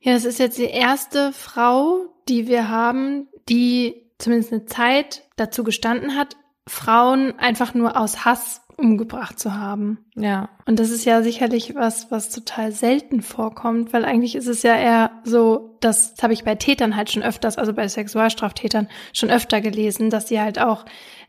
Ja, 0.00 0.14
das 0.14 0.24
ist 0.24 0.40
jetzt 0.40 0.58
die 0.58 0.64
erste 0.64 1.32
Frau, 1.32 2.06
die 2.28 2.48
wir 2.48 2.68
haben, 2.68 3.28
die 3.48 4.10
zumindest 4.18 4.52
eine 4.52 4.64
Zeit 4.66 5.22
dazu 5.36 5.62
gestanden 5.62 6.16
hat, 6.16 6.36
Frauen 6.66 7.38
einfach 7.38 7.74
nur 7.74 7.96
aus 7.96 8.24
Hass 8.24 8.62
umgebracht 8.80 9.38
zu 9.38 9.54
haben. 9.54 9.98
Ja. 10.16 10.48
Und 10.66 10.80
das 10.80 10.90
ist 10.90 11.04
ja 11.04 11.22
sicherlich 11.22 11.74
was, 11.74 12.10
was 12.10 12.30
total 12.30 12.72
selten 12.72 13.22
vorkommt, 13.22 13.92
weil 13.92 14.04
eigentlich 14.04 14.34
ist 14.34 14.46
es 14.46 14.62
ja 14.62 14.76
eher 14.76 15.10
so, 15.24 15.76
das, 15.80 16.14
das 16.14 16.22
habe 16.22 16.32
ich 16.32 16.44
bei 16.44 16.54
Tätern 16.54 16.96
halt 16.96 17.10
schon 17.10 17.22
öfters, 17.22 17.58
also 17.58 17.72
bei 17.72 17.86
Sexualstraftätern 17.86 18.88
schon 19.12 19.30
öfter 19.30 19.60
gelesen, 19.60 20.10
dass 20.10 20.28
sie 20.28 20.40
halt 20.40 20.58
auch 20.58 20.84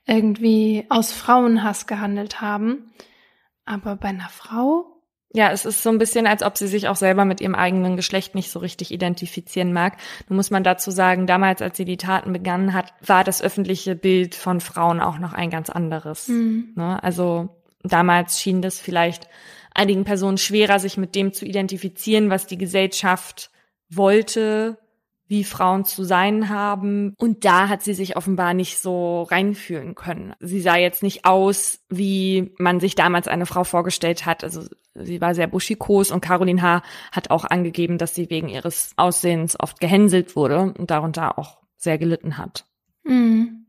irgendwie 0.07 0.85
aus 0.89 1.11
Frauenhass 1.11 1.87
gehandelt 1.87 2.41
haben. 2.41 2.91
Aber 3.65 3.95
bei 3.95 4.09
einer 4.09 4.29
Frau? 4.29 4.90
Ja, 5.33 5.51
es 5.51 5.63
ist 5.65 5.81
so 5.81 5.89
ein 5.89 5.97
bisschen, 5.97 6.27
als 6.27 6.43
ob 6.43 6.57
sie 6.57 6.67
sich 6.67 6.89
auch 6.89 6.97
selber 6.97 7.23
mit 7.23 7.39
ihrem 7.39 7.55
eigenen 7.55 7.95
Geschlecht 7.95 8.35
nicht 8.35 8.51
so 8.51 8.59
richtig 8.59 8.91
identifizieren 8.91 9.71
mag. 9.71 9.97
Nun 10.27 10.35
muss 10.35 10.51
man 10.51 10.63
dazu 10.63 10.91
sagen, 10.91 11.25
damals, 11.25 11.61
als 11.61 11.77
sie 11.77 11.85
die 11.85 11.97
Taten 11.97 12.33
begangen 12.33 12.73
hat, 12.73 12.93
war 13.05 13.23
das 13.23 13.41
öffentliche 13.41 13.95
Bild 13.95 14.35
von 14.35 14.59
Frauen 14.59 14.99
auch 14.99 15.19
noch 15.19 15.31
ein 15.33 15.49
ganz 15.49 15.69
anderes. 15.69 16.27
Mhm. 16.27 16.73
Ne? 16.75 17.01
Also 17.01 17.49
damals 17.83 18.41
schien 18.41 18.61
das 18.61 18.79
vielleicht 18.79 19.29
einigen 19.73 20.03
Personen 20.03 20.37
schwerer, 20.37 20.79
sich 20.79 20.97
mit 20.97 21.15
dem 21.15 21.31
zu 21.31 21.45
identifizieren, 21.45 22.29
was 22.29 22.45
die 22.45 22.57
Gesellschaft 22.57 23.51
wollte, 23.89 24.77
wie 25.31 25.45
Frauen 25.45 25.85
zu 25.85 26.03
sein 26.03 26.49
haben. 26.49 27.15
Und 27.17 27.45
da 27.45 27.69
hat 27.69 27.81
sie 27.81 27.93
sich 27.93 28.17
offenbar 28.17 28.53
nicht 28.53 28.79
so 28.79 29.23
reinfühlen 29.23 29.95
können. 29.95 30.33
Sie 30.41 30.59
sah 30.59 30.75
jetzt 30.75 31.01
nicht 31.03 31.23
aus, 31.23 31.79
wie 31.89 32.53
man 32.57 32.81
sich 32.81 32.95
damals 32.95 33.29
eine 33.29 33.45
Frau 33.45 33.63
vorgestellt 33.63 34.25
hat. 34.25 34.43
Also 34.43 34.63
sie 34.93 35.21
war 35.21 35.33
sehr 35.33 35.47
buschikos 35.47 36.11
und 36.11 36.19
Caroline 36.19 36.61
H. 36.61 36.83
hat 37.13 37.31
auch 37.31 37.45
angegeben, 37.45 37.97
dass 37.97 38.13
sie 38.13 38.29
wegen 38.29 38.49
ihres 38.49 38.91
Aussehens 38.97 39.57
oft 39.57 39.79
gehänselt 39.79 40.35
wurde 40.35 40.59
und 40.59 40.91
darunter 40.91 41.39
auch 41.39 41.61
sehr 41.77 41.97
gelitten 41.97 42.37
hat. 42.37 42.65
Mhm. 43.05 43.67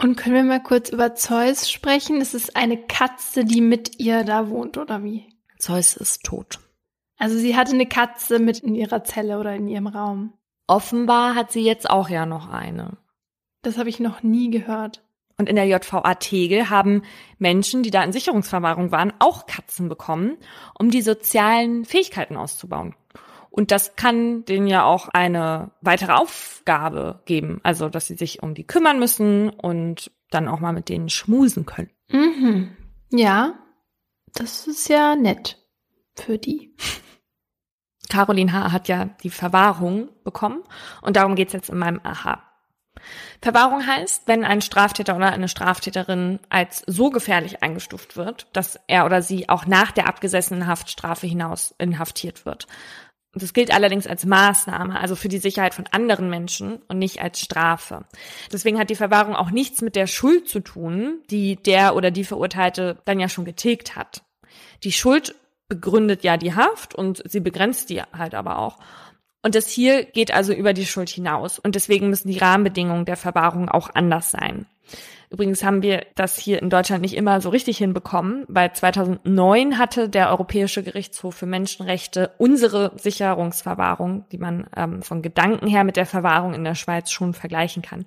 Und 0.00 0.16
können 0.16 0.36
wir 0.36 0.44
mal 0.44 0.62
kurz 0.62 0.90
über 0.90 1.16
Zeus 1.16 1.68
sprechen? 1.68 2.20
Es 2.20 2.34
ist 2.34 2.56
eine 2.56 2.76
Katze, 2.76 3.44
die 3.44 3.60
mit 3.60 3.98
ihr 3.98 4.22
da 4.22 4.48
wohnt, 4.48 4.78
oder 4.78 5.02
wie? 5.02 5.26
Zeus 5.58 5.96
ist 5.96 6.22
tot. 6.22 6.60
Also 7.16 7.36
sie 7.36 7.56
hatte 7.56 7.72
eine 7.72 7.86
Katze 7.86 8.38
mit 8.38 8.60
in 8.60 8.76
ihrer 8.76 9.02
Zelle 9.02 9.40
oder 9.40 9.56
in 9.56 9.66
ihrem 9.66 9.88
Raum. 9.88 10.34
Offenbar 10.68 11.34
hat 11.34 11.50
sie 11.50 11.64
jetzt 11.64 11.90
auch 11.90 12.08
ja 12.08 12.26
noch 12.26 12.48
eine. 12.48 12.98
Das 13.62 13.78
habe 13.78 13.88
ich 13.88 13.98
noch 13.98 14.22
nie 14.22 14.50
gehört. 14.50 15.02
Und 15.38 15.48
in 15.48 15.56
der 15.56 15.66
JVA 15.66 16.14
Tegel 16.16 16.68
haben 16.68 17.02
Menschen, 17.38 17.82
die 17.82 17.90
da 17.90 18.02
in 18.04 18.12
Sicherungsverwahrung 18.12 18.92
waren, 18.92 19.12
auch 19.18 19.46
Katzen 19.46 19.88
bekommen, 19.88 20.36
um 20.78 20.90
die 20.90 21.00
sozialen 21.00 21.84
Fähigkeiten 21.84 22.36
auszubauen. 22.36 22.94
Und 23.50 23.70
das 23.70 23.96
kann 23.96 24.44
denen 24.44 24.66
ja 24.66 24.84
auch 24.84 25.08
eine 25.08 25.70
weitere 25.80 26.12
Aufgabe 26.12 27.22
geben, 27.24 27.60
also 27.62 27.88
dass 27.88 28.06
sie 28.06 28.16
sich 28.16 28.42
um 28.42 28.54
die 28.54 28.66
kümmern 28.66 28.98
müssen 28.98 29.48
und 29.48 30.10
dann 30.30 30.48
auch 30.48 30.60
mal 30.60 30.72
mit 30.72 30.88
denen 30.88 31.08
schmusen 31.08 31.64
können. 31.66 31.90
Mhm. 32.10 32.76
Ja, 33.10 33.54
das 34.34 34.66
ist 34.66 34.88
ja 34.88 35.16
nett 35.16 35.56
für 36.14 36.36
die. 36.36 36.76
Caroline 38.08 38.52
H. 38.52 38.72
hat 38.72 38.88
ja 38.88 39.06
die 39.22 39.30
Verwahrung 39.30 40.08
bekommen 40.24 40.62
und 41.02 41.16
darum 41.16 41.34
geht's 41.34 41.52
jetzt 41.52 41.70
in 41.70 41.78
meinem 41.78 42.00
Aha. 42.02 42.42
Verwahrung 43.40 43.86
heißt, 43.86 44.22
wenn 44.26 44.44
ein 44.44 44.60
Straftäter 44.60 45.16
oder 45.16 45.32
eine 45.32 45.48
Straftäterin 45.48 46.40
als 46.48 46.82
so 46.86 47.10
gefährlich 47.10 47.62
eingestuft 47.62 48.16
wird, 48.16 48.48
dass 48.52 48.78
er 48.88 49.06
oder 49.06 49.22
sie 49.22 49.48
auch 49.48 49.66
nach 49.66 49.92
der 49.92 50.08
abgesessenen 50.08 50.66
Haftstrafe 50.66 51.26
hinaus 51.26 51.74
inhaftiert 51.78 52.44
wird. 52.44 52.66
Das 53.34 53.52
gilt 53.52 53.72
allerdings 53.72 54.06
als 54.06 54.24
Maßnahme, 54.24 54.98
also 54.98 55.14
für 55.14 55.28
die 55.28 55.38
Sicherheit 55.38 55.74
von 55.74 55.86
anderen 55.90 56.30
Menschen 56.30 56.76
und 56.88 56.98
nicht 56.98 57.20
als 57.20 57.40
Strafe. 57.40 58.04
Deswegen 58.52 58.78
hat 58.78 58.90
die 58.90 58.96
Verwahrung 58.96 59.36
auch 59.36 59.50
nichts 59.50 59.82
mit 59.82 59.96
der 59.96 60.06
Schuld 60.06 60.48
zu 60.48 60.60
tun, 60.60 61.20
die 61.30 61.56
der 61.56 61.94
oder 61.94 62.10
die 62.10 62.24
Verurteilte 62.24 62.98
dann 63.04 63.20
ja 63.20 63.28
schon 63.28 63.44
getilgt 63.44 63.96
hat. 63.96 64.22
Die 64.82 64.92
Schuld 64.92 65.34
begründet 65.68 66.24
ja 66.24 66.36
die 66.36 66.54
Haft 66.54 66.94
und 66.94 67.22
sie 67.30 67.40
begrenzt 67.40 67.90
die 67.90 68.02
halt 68.02 68.34
aber 68.34 68.58
auch. 68.58 68.78
Und 69.42 69.54
das 69.54 69.68
hier 69.68 70.04
geht 70.04 70.32
also 70.32 70.52
über 70.52 70.72
die 70.72 70.86
Schuld 70.86 71.08
hinaus. 71.08 71.58
Und 71.58 71.74
deswegen 71.74 72.10
müssen 72.10 72.28
die 72.28 72.38
Rahmenbedingungen 72.38 73.04
der 73.04 73.16
Verwahrung 73.16 73.68
auch 73.68 73.90
anders 73.94 74.30
sein. 74.30 74.66
Übrigens 75.30 75.62
haben 75.62 75.82
wir 75.82 76.06
das 76.14 76.38
hier 76.38 76.62
in 76.62 76.70
Deutschland 76.70 77.02
nicht 77.02 77.14
immer 77.14 77.40
so 77.40 77.50
richtig 77.50 77.78
hinbekommen, 77.78 78.44
weil 78.48 78.72
2009 78.72 79.78
hatte 79.78 80.08
der 80.08 80.30
Europäische 80.30 80.82
Gerichtshof 80.82 81.34
für 81.34 81.46
Menschenrechte 81.46 82.32
unsere 82.38 82.92
Sicherungsverwahrung, 82.96 84.24
die 84.32 84.38
man 84.38 84.68
ähm, 84.74 85.02
von 85.02 85.20
Gedanken 85.20 85.66
her 85.66 85.84
mit 85.84 85.96
der 85.96 86.06
Verwahrung 86.06 86.54
in 86.54 86.64
der 86.64 86.74
Schweiz 86.74 87.10
schon 87.10 87.34
vergleichen 87.34 87.82
kann, 87.82 88.06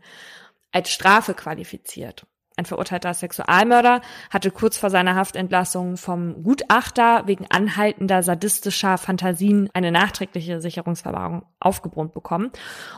als 0.71 0.89
Strafe 0.89 1.35
qualifiziert. 1.35 2.25
Ein 2.57 2.65
verurteilter 2.65 3.13
Sexualmörder 3.13 4.01
hatte 4.29 4.51
kurz 4.51 4.77
vor 4.77 4.89
seiner 4.89 5.15
Haftentlassung 5.15 5.97
vom 5.97 6.43
Gutachter 6.43 7.23
wegen 7.25 7.45
anhaltender 7.49 8.23
sadistischer 8.23 8.97
Fantasien 8.97 9.69
eine 9.73 9.91
nachträgliche 9.91 10.59
Sicherungsverwahrung 10.59 11.43
aufgebrummt 11.59 12.13
bekommen 12.13 12.51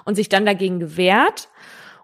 und 0.05 0.15
sich 0.15 0.27
dann 0.27 0.45
dagegen 0.45 0.79
gewehrt. 0.79 1.49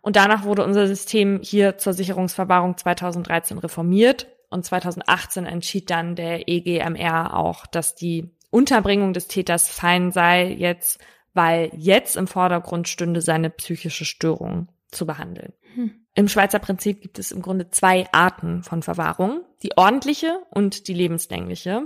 Und 0.02 0.16
danach 0.16 0.44
wurde 0.44 0.64
unser 0.64 0.88
System 0.88 1.40
hier 1.42 1.78
zur 1.78 1.94
Sicherungsverwahrung 1.94 2.78
2013 2.78 3.58
reformiert 3.58 4.28
und 4.50 4.64
2018 4.64 5.46
entschied 5.46 5.90
dann 5.90 6.16
der 6.16 6.48
EGMR 6.48 7.36
auch, 7.36 7.66
dass 7.66 7.96
die 7.96 8.30
Unterbringung 8.52 9.14
des 9.14 9.28
Täters 9.28 9.70
fein 9.70 10.12
sei 10.12 10.48
jetzt, 10.48 11.00
weil 11.34 11.72
jetzt 11.76 12.16
im 12.16 12.28
Vordergrund 12.28 12.88
stünde 12.88 13.22
seine 13.22 13.50
psychische 13.50 14.06
Störung 14.06 14.70
zu 14.92 15.06
behandeln. 15.06 15.54
Hm. 15.76 16.06
Im 16.20 16.28
Schweizer 16.28 16.60
Prinzip 16.60 17.00
gibt 17.00 17.18
es 17.18 17.32
im 17.32 17.42
Grunde 17.42 17.70
zwei 17.70 18.06
Arten 18.12 18.62
von 18.62 18.84
Verwahrung, 18.84 19.46
die 19.64 19.78
ordentliche 19.78 20.42
und 20.52 20.90
die 20.90 20.94
lebenslängliche. 20.94 21.84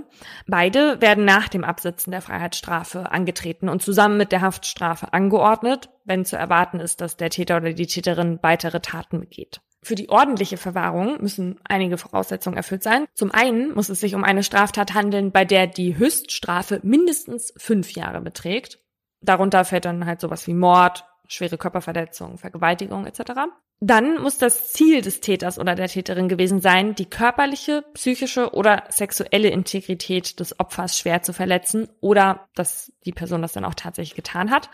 Beide 0.48 1.00
werden 1.00 1.24
nach 1.24 1.46
dem 1.46 1.62
Absitzen 1.62 2.10
der 2.10 2.20
Freiheitsstrafe 2.20 3.12
angetreten 3.12 3.68
und 3.68 3.80
zusammen 3.80 4.16
mit 4.16 4.32
der 4.32 4.40
Haftstrafe 4.40 5.12
angeordnet, 5.12 5.88
wenn 6.04 6.24
zu 6.24 6.36
erwarten 6.36 6.80
ist, 6.80 7.00
dass 7.00 7.16
der 7.16 7.30
Täter 7.30 7.58
oder 7.58 7.74
die 7.74 7.86
Täterin 7.86 8.40
weitere 8.42 8.80
Taten 8.80 9.20
begeht. 9.20 9.60
Für 9.84 9.94
die 9.94 10.08
ordentliche 10.08 10.56
Verwahrung 10.56 11.22
müssen 11.22 11.60
einige 11.62 11.96
Voraussetzungen 11.96 12.56
erfüllt 12.56 12.82
sein. 12.82 13.06
Zum 13.14 13.30
einen 13.30 13.72
muss 13.72 13.88
es 13.88 14.00
sich 14.00 14.16
um 14.16 14.24
eine 14.24 14.42
Straftat 14.42 14.94
handeln, 14.94 15.30
bei 15.30 15.44
der 15.44 15.68
die 15.68 15.96
Höchststrafe 15.96 16.80
mindestens 16.82 17.54
fünf 17.56 17.92
Jahre 17.92 18.20
beträgt. 18.20 18.80
Darunter 19.20 19.64
fällt 19.64 19.84
dann 19.84 20.06
halt 20.06 20.20
sowas 20.20 20.48
wie 20.48 20.54
Mord, 20.54 21.04
schwere 21.28 21.58
Körperverletzung, 21.58 22.38
Vergewaltigung 22.38 23.06
etc. 23.06 23.32
Dann 23.80 24.20
muss 24.22 24.38
das 24.38 24.72
Ziel 24.72 25.02
des 25.02 25.20
Täters 25.20 25.58
oder 25.58 25.74
der 25.74 25.88
Täterin 25.88 26.28
gewesen 26.28 26.60
sein, 26.60 26.94
die 26.94 27.06
körperliche, 27.06 27.84
psychische 27.94 28.54
oder 28.54 28.84
sexuelle 28.88 29.48
Integrität 29.48 30.40
des 30.40 30.58
Opfers 30.58 30.98
schwer 30.98 31.22
zu 31.22 31.32
verletzen 31.32 31.88
oder 32.00 32.48
dass 32.54 32.92
die 33.04 33.12
Person 33.12 33.42
das 33.42 33.52
dann 33.52 33.64
auch 33.64 33.74
tatsächlich 33.74 34.14
getan 34.14 34.50
hat. 34.50 34.70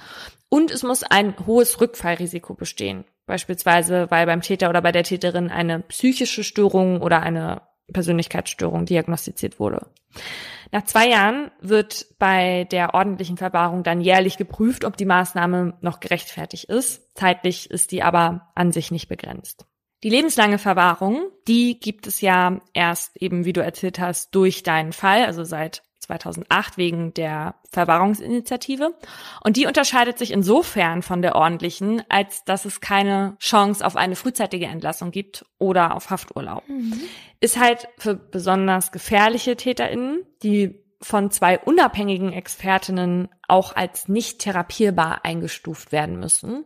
Und 0.48 0.70
es 0.70 0.82
muss 0.82 1.02
ein 1.02 1.34
hohes 1.46 1.80
Rückfallrisiko 1.80 2.54
bestehen. 2.54 3.04
Beispielsweise, 3.26 4.10
weil 4.10 4.26
beim 4.26 4.42
Täter 4.42 4.68
oder 4.68 4.82
bei 4.82 4.92
der 4.92 5.04
Täterin 5.04 5.50
eine 5.50 5.80
psychische 5.80 6.42
Störung 6.42 7.00
oder 7.00 7.22
eine 7.22 7.62
Persönlichkeitsstörung 7.92 8.86
diagnostiziert 8.86 9.60
wurde. 9.60 9.86
Nach 10.72 10.84
zwei 10.84 11.08
Jahren 11.08 11.50
wird 11.60 12.06
bei 12.18 12.64
der 12.70 12.94
ordentlichen 12.94 13.36
Verwahrung 13.36 13.82
dann 13.82 14.00
jährlich 14.00 14.36
geprüft, 14.36 14.84
ob 14.84 14.96
die 14.96 15.04
Maßnahme 15.04 15.74
noch 15.80 16.00
gerechtfertigt 16.00 16.64
ist. 16.64 17.16
Zeitlich 17.16 17.70
ist 17.70 17.92
die 17.92 18.02
aber 18.02 18.50
an 18.54 18.70
sich 18.70 18.90
nicht 18.90 19.08
begrenzt. 19.08 19.66
Die 20.02 20.10
lebenslange 20.10 20.58
Verwahrung, 20.58 21.28
die 21.46 21.78
gibt 21.78 22.06
es 22.06 22.20
ja 22.20 22.60
erst 22.72 23.16
eben, 23.20 23.44
wie 23.44 23.52
du 23.52 23.62
erzählt 23.62 23.98
hast, 23.98 24.34
durch 24.34 24.62
deinen 24.62 24.92
Fall, 24.92 25.26
also 25.26 25.44
seit 25.44 25.82
2008 26.00 26.76
wegen 26.76 27.14
der 27.14 27.54
Verwahrungsinitiative. 27.70 28.94
Und 29.42 29.56
die 29.56 29.66
unterscheidet 29.66 30.18
sich 30.18 30.32
insofern 30.32 31.02
von 31.02 31.22
der 31.22 31.36
ordentlichen, 31.36 32.02
als 32.08 32.44
dass 32.44 32.64
es 32.64 32.80
keine 32.80 33.36
Chance 33.38 33.84
auf 33.84 33.96
eine 33.96 34.16
frühzeitige 34.16 34.66
Entlassung 34.66 35.10
gibt 35.10 35.44
oder 35.58 35.94
auf 35.94 36.10
Hafturlaub. 36.10 36.68
Mhm. 36.68 37.00
Ist 37.40 37.60
halt 37.60 37.88
für 37.98 38.14
besonders 38.14 38.92
gefährliche 38.92 39.56
TäterInnen, 39.56 40.26
die 40.42 40.80
von 41.02 41.30
zwei 41.30 41.58
unabhängigen 41.58 42.32
Expertinnen 42.32 43.28
auch 43.48 43.74
als 43.74 44.08
nicht 44.08 44.40
therapierbar 44.40 45.24
eingestuft 45.24 45.92
werden 45.92 46.18
müssen. 46.18 46.64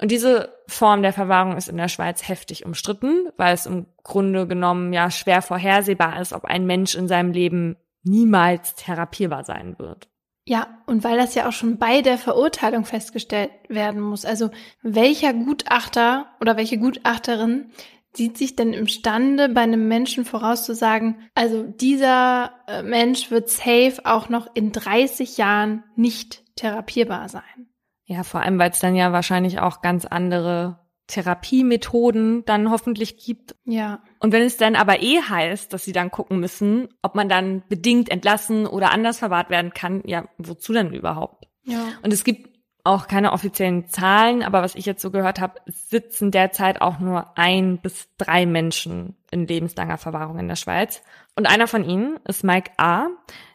Und 0.00 0.10
diese 0.10 0.56
Form 0.66 1.02
der 1.02 1.12
Verwahrung 1.12 1.58
ist 1.58 1.68
in 1.68 1.76
der 1.76 1.88
Schweiz 1.88 2.26
heftig 2.26 2.64
umstritten, 2.64 3.28
weil 3.36 3.52
es 3.52 3.66
im 3.66 3.86
Grunde 4.02 4.46
genommen 4.46 4.94
ja 4.94 5.10
schwer 5.10 5.42
vorhersehbar 5.42 6.20
ist, 6.20 6.32
ob 6.32 6.46
ein 6.46 6.64
Mensch 6.64 6.94
in 6.94 7.06
seinem 7.06 7.32
Leben 7.32 7.76
niemals 8.02 8.74
therapierbar 8.74 9.44
sein 9.44 9.78
wird. 9.78 10.08
Ja, 10.46 10.82
und 10.86 11.04
weil 11.04 11.16
das 11.16 11.34
ja 11.34 11.48
auch 11.48 11.52
schon 11.52 11.78
bei 11.78 12.02
der 12.02 12.18
Verurteilung 12.18 12.84
festgestellt 12.84 13.50
werden 13.68 14.00
muss. 14.00 14.24
Also 14.24 14.50
welcher 14.82 15.32
Gutachter 15.32 16.26
oder 16.40 16.56
welche 16.56 16.78
Gutachterin 16.78 17.70
sieht 18.12 18.36
sich 18.36 18.56
denn 18.56 18.72
imstande, 18.72 19.48
bei 19.48 19.60
einem 19.60 19.86
Menschen 19.86 20.24
vorauszusagen, 20.24 21.28
also 21.34 21.62
dieser 21.62 22.52
äh, 22.66 22.82
Mensch 22.82 23.30
wird 23.30 23.48
safe 23.48 24.00
auch 24.04 24.28
noch 24.28 24.48
in 24.54 24.72
30 24.72 25.36
Jahren 25.36 25.84
nicht 25.94 26.42
therapierbar 26.56 27.28
sein? 27.28 27.68
Ja, 28.04 28.24
vor 28.24 28.40
allem, 28.40 28.58
weil 28.58 28.72
es 28.72 28.80
dann 28.80 28.96
ja 28.96 29.12
wahrscheinlich 29.12 29.60
auch 29.60 29.82
ganz 29.82 30.04
andere 30.04 30.80
Therapiemethoden 31.06 32.44
dann 32.44 32.70
hoffentlich 32.70 33.18
gibt. 33.24 33.54
Ja. 33.64 34.02
Und 34.20 34.32
wenn 34.32 34.42
es 34.42 34.58
dann 34.58 34.76
aber 34.76 35.02
eh 35.02 35.20
heißt, 35.20 35.72
dass 35.72 35.84
sie 35.84 35.92
dann 35.92 36.10
gucken 36.10 36.40
müssen, 36.40 36.88
ob 37.02 37.14
man 37.14 37.28
dann 37.28 37.62
bedingt 37.68 38.10
entlassen 38.10 38.66
oder 38.66 38.90
anders 38.90 39.18
verwahrt 39.18 39.48
werden 39.48 39.72
kann, 39.72 40.02
ja, 40.04 40.28
wozu 40.36 40.74
denn 40.74 40.92
überhaupt? 40.92 41.48
Ja. 41.64 41.88
Und 42.02 42.12
es 42.12 42.22
gibt 42.22 42.50
auch 42.84 43.08
keine 43.08 43.32
offiziellen 43.32 43.88
Zahlen, 43.88 44.42
aber 44.42 44.62
was 44.62 44.74
ich 44.74 44.86
jetzt 44.86 45.02
so 45.02 45.10
gehört 45.10 45.40
habe, 45.40 45.60
sitzen 45.66 46.30
derzeit 46.30 46.80
auch 46.80 46.98
nur 46.98 47.36
ein 47.36 47.78
bis 47.78 48.08
drei 48.16 48.46
Menschen 48.46 49.16
in 49.30 49.46
lebenslanger 49.46 49.98
Verwahrung 49.98 50.38
in 50.38 50.48
der 50.48 50.56
Schweiz. 50.56 51.02
Und 51.34 51.46
einer 51.46 51.66
von 51.66 51.84
ihnen 51.84 52.18
ist 52.26 52.44
Mike 52.44 52.72
A. 52.76 53.08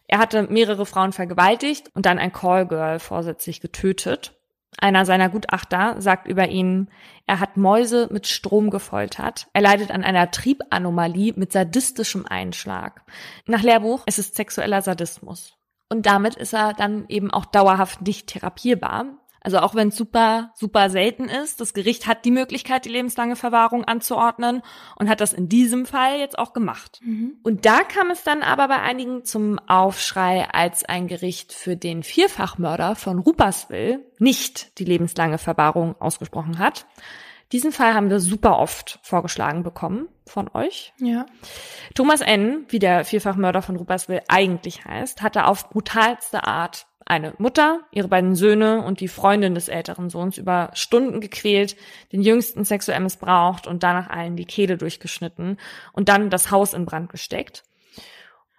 Er 0.08 0.20
hatte 0.20 0.44
mehrere 0.44 0.86
Frauen 0.86 1.14
vergewaltigt 1.14 1.90
und 1.94 2.06
dann 2.06 2.20
ein 2.20 2.32
Callgirl 2.32 3.00
vorsätzlich 3.00 3.62
getötet. 3.62 4.35
Einer 4.78 5.06
seiner 5.06 5.30
Gutachter 5.30 6.02
sagt 6.02 6.28
über 6.28 6.48
ihn, 6.50 6.90
er 7.28 7.40
hat 7.40 7.58
Mäuse 7.58 8.08
mit 8.12 8.28
Strom 8.28 8.70
gefoltert. 8.70 9.48
Er 9.54 9.62
leidet 9.62 9.92
an 9.92 10.04
einer 10.04 10.32
Triebanomalie 10.32 11.34
mit 11.36 11.52
sadistischem 11.52 12.26
Einschlag. 12.26 13.02
Nach 13.46 13.62
Lehrbuch 13.62 14.04
ist 14.06 14.20
es 14.20 14.36
sexueller 14.36 14.82
Sadismus. 14.82 15.58
Und 15.90 16.06
damit 16.06 16.36
ist 16.36 16.54
er 16.54 16.74
dann 16.74 17.06
eben 17.08 17.32
auch 17.32 17.46
dauerhaft 17.46 18.02
nicht 18.02 18.28
therapierbar. 18.28 19.06
Also 19.46 19.60
auch 19.60 19.76
wenn 19.76 19.90
es 19.90 19.96
super, 19.96 20.50
super 20.56 20.90
selten 20.90 21.26
ist, 21.26 21.62
das 21.62 21.76
Gericht 21.76 22.08
hat 22.08 22.26
die 22.26 22.32
Möglichkeit, 22.32 22.84
die 22.84 22.90
lebenslange 22.90 23.36
Verwahrung 23.36 23.84
anzuordnen 23.84 24.64
und 24.96 25.08
hat 25.08 25.22
das 25.22 25.34
in 25.34 25.48
diesem 25.50 25.86
Fall 25.86 26.18
jetzt 26.18 26.40
auch 26.40 26.52
gemacht. 26.52 27.00
Mhm. 27.04 27.38
Und 27.44 27.64
da 27.64 27.82
kam 27.84 28.10
es 28.10 28.24
dann 28.24 28.42
aber 28.42 28.68
bei 28.68 28.82
einigen 28.82 29.24
zum 29.24 29.60
Aufschrei, 29.60 30.48
als 30.52 30.84
ein 30.84 31.08
Gericht 31.08 31.54
für 31.54 31.78
den 31.78 32.02
Vierfachmörder 32.02 32.96
von 32.96 33.20
Ruperswil 33.20 34.04
nicht 34.18 34.80
die 34.80 34.86
lebenslange 34.86 35.38
Verwahrung 35.38 35.94
ausgesprochen 36.02 36.58
hat. 36.58 36.88
Diesen 37.52 37.72
Fall 37.72 37.94
haben 37.94 38.10
wir 38.10 38.20
super 38.20 38.58
oft 38.58 39.00
vorgeschlagen 39.04 39.64
bekommen 39.64 40.08
von 40.26 40.50
euch. 40.54 40.94
Ja. 40.98 41.26
Thomas 41.94 42.22
N., 42.22 42.66
wie 42.70 42.80
der 42.80 43.06
Vierfachmörder 43.06 43.62
von 43.62 43.76
Ruperswil 43.76 44.22
eigentlich 44.28 44.86
heißt, 44.86 45.22
hatte 45.22 45.46
auf 45.46 45.70
brutalste 45.70 46.46
Art 46.46 46.88
eine 47.06 47.36
Mutter, 47.38 47.82
ihre 47.92 48.08
beiden 48.08 48.34
Söhne 48.34 48.84
und 48.84 49.00
die 49.00 49.08
Freundin 49.08 49.54
des 49.54 49.68
älteren 49.68 50.10
Sohns 50.10 50.40
über 50.40 50.72
Stunden 50.74 51.22
gequält, 51.22 51.76
den 52.12 52.22
jüngsten 52.22 52.66
sexuell 52.66 53.00
missbraucht 53.00 53.68
und 53.68 53.84
danach 53.84 54.10
allen 54.10 54.36
die 54.36 54.46
Kehle 54.46 54.78
durchgeschnitten 54.78 55.60
und 55.94 56.10
dann 56.10 56.32
das 56.32 56.50
Haus 56.50 56.74
in 56.74 56.86
Brand 56.86 57.10
gesteckt. 57.10 57.64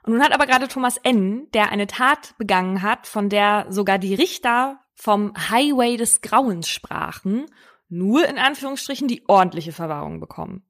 Und 0.05 0.12
nun 0.12 0.22
hat 0.22 0.32
aber 0.32 0.47
gerade 0.47 0.68
Thomas 0.68 0.97
N., 0.99 1.49
der 1.53 1.72
eine 1.72 1.89
Tat 1.89 2.34
begangen 2.39 2.82
hat, 2.82 3.09
von 3.09 3.28
der 3.28 3.66
sogar 3.68 3.99
die 3.99 4.14
Richter 4.14 4.78
vom 4.95 5.34
Highway 5.51 5.97
des 5.97 6.20
Grauens 6.20 6.68
sprachen, 6.68 7.47
nur 7.89 8.28
in 8.28 8.39
Anführungsstrichen 8.39 9.09
die 9.09 9.24
ordentliche 9.28 9.72
Verwahrung 9.72 10.20
bekommen. 10.20 10.62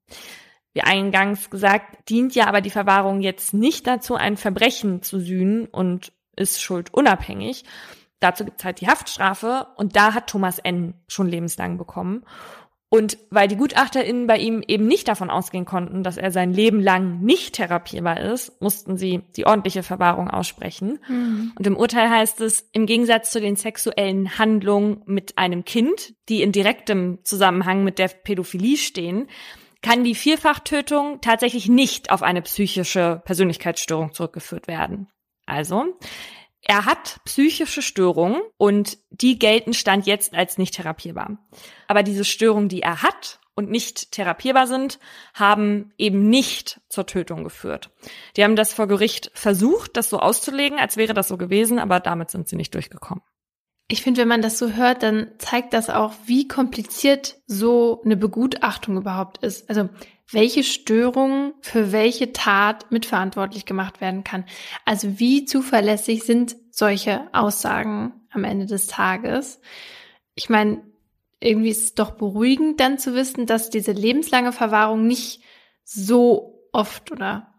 Wie 0.72 0.82
eingangs 0.82 1.48
gesagt, 1.48 2.08
dient 2.10 2.34
ja 2.34 2.46
aber 2.46 2.60
die 2.60 2.70
Verwahrung 2.70 3.20
jetzt 3.20 3.54
nicht 3.54 3.86
dazu, 3.86 4.14
ein 4.14 4.36
Verbrechen 4.36 5.02
zu 5.02 5.20
sühnen 5.20 5.66
und 5.66 6.12
ist 6.36 6.60
schuldunabhängig. 6.60 7.64
Dazu 8.20 8.44
gibt's 8.44 8.64
halt 8.64 8.80
die 8.80 8.88
Haftstrafe 8.88 9.68
und 9.76 9.96
da 9.96 10.14
hat 10.14 10.28
Thomas 10.28 10.58
N. 10.58 10.94
schon 11.08 11.28
lebenslang 11.28 11.78
bekommen. 11.78 12.24
Und 12.88 13.18
weil 13.30 13.48
die 13.48 13.56
GutachterInnen 13.56 14.28
bei 14.28 14.38
ihm 14.38 14.62
eben 14.66 14.86
nicht 14.86 15.08
davon 15.08 15.28
ausgehen 15.28 15.64
konnten, 15.64 16.04
dass 16.04 16.16
er 16.16 16.30
sein 16.30 16.52
Leben 16.52 16.80
lang 16.80 17.20
nicht 17.20 17.56
therapierbar 17.56 18.20
ist, 18.20 18.60
mussten 18.62 18.96
sie 18.96 19.22
die 19.36 19.44
ordentliche 19.44 19.82
Verwahrung 19.82 20.30
aussprechen. 20.30 21.00
Mhm. 21.08 21.52
Und 21.58 21.66
im 21.66 21.76
Urteil 21.76 22.08
heißt 22.08 22.40
es, 22.42 22.68
im 22.72 22.86
Gegensatz 22.86 23.32
zu 23.32 23.40
den 23.40 23.56
sexuellen 23.56 24.38
Handlungen 24.38 25.02
mit 25.06 25.36
einem 25.36 25.64
Kind, 25.64 26.14
die 26.28 26.42
in 26.42 26.52
direktem 26.52 27.18
Zusammenhang 27.24 27.82
mit 27.82 27.98
der 27.98 28.08
Pädophilie 28.08 28.76
stehen, 28.76 29.26
kann 29.82 30.04
die 30.04 30.14
Vierfachtötung 30.14 31.20
tatsächlich 31.20 31.68
nicht 31.68 32.10
auf 32.10 32.22
eine 32.22 32.42
psychische 32.42 33.20
Persönlichkeitsstörung 33.24 34.12
zurückgeführt 34.12 34.68
werden. 34.68 35.08
Also, 35.44 35.84
er 36.66 36.84
hat 36.84 37.20
psychische 37.24 37.80
Störungen 37.80 38.42
und 38.56 38.98
die 39.10 39.38
gelten 39.38 39.72
Stand 39.72 40.06
jetzt 40.06 40.34
als 40.34 40.58
nicht 40.58 40.74
therapierbar. 40.74 41.38
Aber 41.86 42.02
diese 42.02 42.24
Störungen, 42.24 42.68
die 42.68 42.82
er 42.82 43.02
hat 43.02 43.38
und 43.54 43.70
nicht 43.70 44.10
therapierbar 44.10 44.66
sind, 44.66 44.98
haben 45.32 45.92
eben 45.96 46.28
nicht 46.28 46.80
zur 46.88 47.06
Tötung 47.06 47.44
geführt. 47.44 47.90
Die 48.36 48.42
haben 48.42 48.56
das 48.56 48.72
vor 48.72 48.88
Gericht 48.88 49.30
versucht, 49.32 49.96
das 49.96 50.10
so 50.10 50.18
auszulegen, 50.18 50.78
als 50.78 50.96
wäre 50.96 51.14
das 51.14 51.28
so 51.28 51.36
gewesen, 51.36 51.78
aber 51.78 52.00
damit 52.00 52.30
sind 52.30 52.48
sie 52.48 52.56
nicht 52.56 52.74
durchgekommen. 52.74 53.22
Ich 53.88 54.02
finde, 54.02 54.20
wenn 54.20 54.28
man 54.28 54.42
das 54.42 54.58
so 54.58 54.70
hört, 54.72 55.02
dann 55.02 55.28
zeigt 55.38 55.72
das 55.72 55.90
auch, 55.90 56.12
wie 56.26 56.48
kompliziert 56.48 57.40
so 57.46 58.02
eine 58.04 58.16
Begutachtung 58.16 58.96
überhaupt 58.96 59.38
ist. 59.44 59.68
Also 59.70 59.88
welche 60.30 60.64
Störung 60.64 61.54
für 61.60 61.92
welche 61.92 62.32
Tat 62.32 62.90
mitverantwortlich 62.90 63.64
gemacht 63.64 64.00
werden 64.00 64.24
kann. 64.24 64.44
Also 64.84 65.20
wie 65.20 65.44
zuverlässig 65.44 66.24
sind 66.24 66.56
solche 66.70 67.28
Aussagen 67.32 68.12
am 68.30 68.42
Ende 68.42 68.66
des 68.66 68.88
Tages? 68.88 69.60
Ich 70.34 70.48
meine, 70.48 70.82
irgendwie 71.38 71.70
ist 71.70 71.84
es 71.84 71.94
doch 71.94 72.12
beruhigend 72.12 72.80
dann 72.80 72.98
zu 72.98 73.14
wissen, 73.14 73.46
dass 73.46 73.70
diese 73.70 73.92
lebenslange 73.92 74.52
Verwahrung 74.52 75.06
nicht 75.06 75.42
so 75.84 76.68
oft 76.72 77.12
oder 77.12 77.54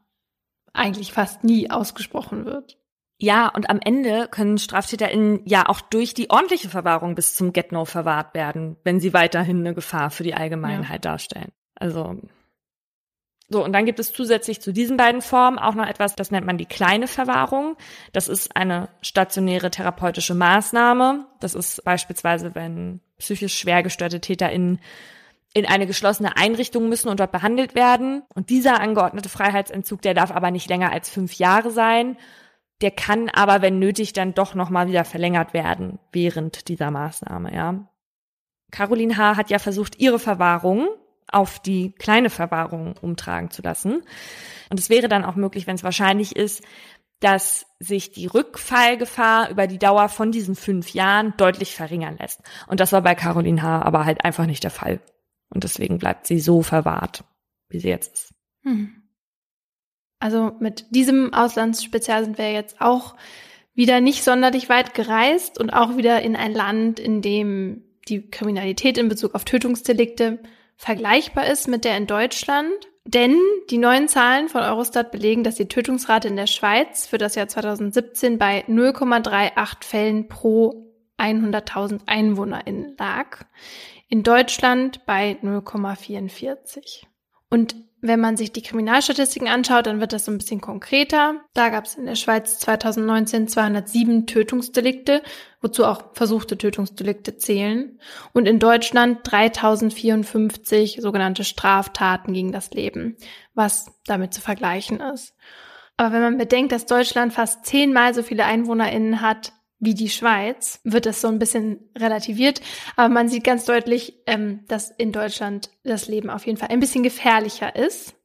eigentlich 0.74 1.14
fast 1.14 1.46
nie 1.46 1.72
ausgesprochen 1.72 2.44
wird. 2.44 2.78
Ja, 3.20 3.48
und 3.48 3.70
am 3.70 3.80
Ende 3.84 4.28
können 4.30 4.60
StraftäterInnen 4.60 5.42
ja 5.46 5.68
auch 5.68 5.82
durch 5.82 6.14
die 6.14 6.30
ordentliche 6.30 6.70
Verwahrung 6.70 7.16
bis 7.16 7.36
zum 7.36 7.52
Get-No 7.52 7.86
verwahrt 7.86 8.36
werden, 8.36 8.78
wenn 8.84 9.00
sie 9.00 9.14
weiterhin 9.14 9.60
eine 9.60 9.74
Gefahr 9.74 10.12
für 10.12 10.24
die 10.24 10.36
Allgemeinheit 10.36 11.04
ja. 11.04 11.12
darstellen. 11.12 11.52
Also 11.76 12.18
so, 13.50 13.64
und 13.64 13.72
dann 13.72 13.86
gibt 13.86 14.00
es 14.00 14.12
zusätzlich 14.12 14.62
zu 14.62 14.74
diesen 14.74 14.98
beiden 14.98 15.22
Formen 15.22 15.58
auch 15.58 15.74
noch 15.74 15.88
etwas, 15.88 16.16
das 16.16 16.32
nennt 16.32 16.46
man 16.46 16.58
die 16.58 16.66
kleine 16.66 17.08
Verwahrung. 17.08 17.78
Das 18.12 18.28
ist 18.28 18.58
eine 18.58 18.90
stationäre 19.02 19.72
therapeutische 19.72 20.34
Maßnahme. 20.36 21.26
Das 21.40 21.56
ist 21.56 21.84
beispielsweise, 21.86 22.56
wenn 22.56 23.00
psychisch 23.18 23.58
schwer 23.58 23.84
gestörte 23.84 24.20
TäterInnen 24.20 24.80
in 25.54 25.66
eine 25.66 25.88
geschlossene 25.88 26.36
Einrichtung 26.36 26.90
müssen 26.90 27.08
und 27.08 27.22
dort 27.22 27.32
behandelt 27.32 27.74
werden. 27.74 28.24
Und 28.36 28.50
dieser 28.50 28.82
angeordnete 28.82 29.30
Freiheitsentzug, 29.30 30.02
der 30.02 30.14
darf 30.14 30.32
aber 30.32 30.52
nicht 30.52 30.70
länger 30.70 30.92
als 30.92 31.10
fünf 31.10 31.36
Jahre 31.36 31.72
sein. 31.72 32.18
Der 32.82 32.92
kann 32.92 33.30
aber, 33.30 33.62
wenn 33.62 33.80
nötig, 33.80 34.14
dann 34.14 34.34
doch 34.34 34.54
nochmal 34.54 34.88
wieder 34.88 35.04
verlängert 35.04 35.54
werden 35.54 36.00
während 36.12 36.68
dieser 36.68 36.92
Maßnahme, 36.92 37.54
ja. 37.54 37.88
Caroline 38.72 39.18
H. 39.18 39.38
hat 39.38 39.50
ja 39.50 39.60
versucht, 39.60 40.00
ihre 40.00 40.20
Verwahrung 40.20 40.88
auf 41.30 41.60
die 41.60 41.92
kleine 41.94 42.30
Verwahrung 42.30 42.96
umtragen 43.02 43.50
zu 43.50 43.62
lassen. 43.62 44.04
Und 44.70 44.80
es 44.80 44.90
wäre 44.90 45.08
dann 45.08 45.26
auch 45.26 45.36
möglich, 45.36 45.68
wenn 45.68 45.76
es 45.76 45.84
wahrscheinlich 45.84 46.36
ist, 46.36 46.64
dass 47.20 47.66
sich 47.80 48.12
die 48.12 48.28
Rückfallgefahr 48.28 49.50
über 49.50 49.68
die 49.68 49.80
Dauer 49.80 50.10
von 50.10 50.32
diesen 50.32 50.56
fünf 50.56 50.94
Jahren 50.94 51.34
deutlich 51.38 51.76
verringern 51.76 52.18
lässt. 52.18 52.42
Und 52.68 52.80
das 52.80 52.92
war 52.92 53.02
bei 53.02 53.16
Caroline 53.16 53.62
H. 53.64 53.82
aber 53.82 54.06
halt 54.06 54.24
einfach 54.24 54.46
nicht 54.46 54.64
der 54.64 54.72
Fall. 54.72 55.00
Und 55.50 55.64
deswegen 55.64 55.98
bleibt 55.98 56.28
sie 56.28 56.40
so 56.40 56.62
verwahrt, 56.62 57.24
wie 57.70 57.80
sie 57.80 57.90
jetzt 57.90 58.14
ist. 58.14 58.34
Hm. 58.64 58.97
Also 60.20 60.52
mit 60.60 60.86
diesem 60.90 61.34
Auslandsspezial 61.34 62.24
sind 62.24 62.38
wir 62.38 62.52
jetzt 62.52 62.82
auch 62.82 63.16
wieder 63.74 64.02
nicht 64.02 64.24
sonderlich 64.24 64.70
weit 64.70 64.96
gereist 64.96 65.60
und 65.60 65.70
auch 65.72 65.98
wieder 65.98 66.22
in 66.22 66.36
ein 66.36 66.54
Land, 66.54 67.00
in 67.00 67.22
dem 67.22 67.84
die 68.08 68.28
Kriminalität 68.30 68.98
in 68.98 69.10
Bezug 69.10 69.36
auf 69.36 69.46
Tötungsdelikte 69.46 70.40
vergleichbar 70.76 71.46
ist 71.48 71.68
mit 71.68 71.86
der 71.86 71.98
in 71.98 72.08
Deutschland. 72.08 72.72
Denn 73.06 73.40
die 73.70 73.78
neuen 73.78 74.08
Zahlen 74.08 74.50
von 74.50 74.64
Eurostat 74.64 75.12
belegen, 75.12 75.44
dass 75.44 75.56
die 75.56 75.70
Tötungsrate 75.70 76.28
in 76.28 76.36
der 76.36 76.48
Schweiz 76.48 77.08
für 77.08 77.18
das 77.18 77.36
Jahr 77.36 77.48
2017 77.48 78.38
bei 78.38 78.66
0,38 78.68 79.84
Fällen 79.84 80.28
pro 80.28 80.94
100.000 81.18 82.02
EinwohnerInnen 82.06 82.96
lag. 82.98 83.46
In 84.10 84.24
Deutschland 84.24 85.06
bei 85.06 85.38
0,44. 85.42 87.06
Und 87.50 87.76
wenn 88.02 88.20
man 88.20 88.38
sich 88.38 88.52
die 88.52 88.62
Kriminalstatistiken 88.62 89.48
anschaut, 89.48 89.88
dann 89.88 90.00
wird 90.00 90.14
das 90.14 90.26
so 90.26 90.32
ein 90.32 90.38
bisschen 90.38 90.62
konkreter. 90.62 91.36
Da 91.54 91.70
gab 91.70 91.86
es 91.86 91.96
in 91.96 92.06
der 92.06 92.16
Schweiz 92.16 92.60
2019 92.60 93.48
207 93.48 94.28
Tötungsdelikte, 94.28 95.24
wozu 95.62 95.84
auch 95.84 96.14
versuchte 96.14 96.58
Tötungsdelikte 96.58 97.38
zählen. 97.38 98.00
Und 98.34 98.48
in 98.48 98.60
Deutschland 98.60 99.20
3054 99.24 101.00
sogenannte 101.02 101.44
Straftaten 101.44 102.34
gegen 102.34 102.52
das 102.52 102.72
Leben, 102.72 103.18
was 103.56 103.92
damit 104.06 104.34
zu 104.34 104.42
vergleichen 104.42 105.00
ist. 105.00 105.34
Aber 105.98 106.14
wenn 106.14 106.22
man 106.22 106.38
bedenkt, 106.38 106.72
dass 106.72 106.86
Deutschland 106.86 107.34
fast 107.34 107.66
zehnmal 107.66 108.14
so 108.14 108.22
viele 108.22 108.46
EinwohnerInnen 108.46 109.22
hat 109.22 109.54
wie 109.80 109.94
die 109.94 110.10
Schweiz, 110.10 110.80
wird 110.84 111.06
das 111.06 111.22
so 111.22 111.28
ein 111.28 111.40
bisschen 111.40 111.80
relativiert. 111.98 112.62
Aber 112.96 113.14
man 113.14 113.30
sieht 113.30 113.44
ganz 113.44 113.66
deutlich, 113.66 114.16
ähm, 114.26 114.62
dass 114.68 114.90
in 114.92 115.12
Deutschland 115.12 115.70
das 115.84 116.08
Leben 116.08 116.30
auf 116.30 116.46
jeden 116.46 116.58
Fall 116.58 116.70
ein 116.70 116.80
bisschen 116.80 117.04
gefährlicher 117.04 117.76
ist. 117.76 118.16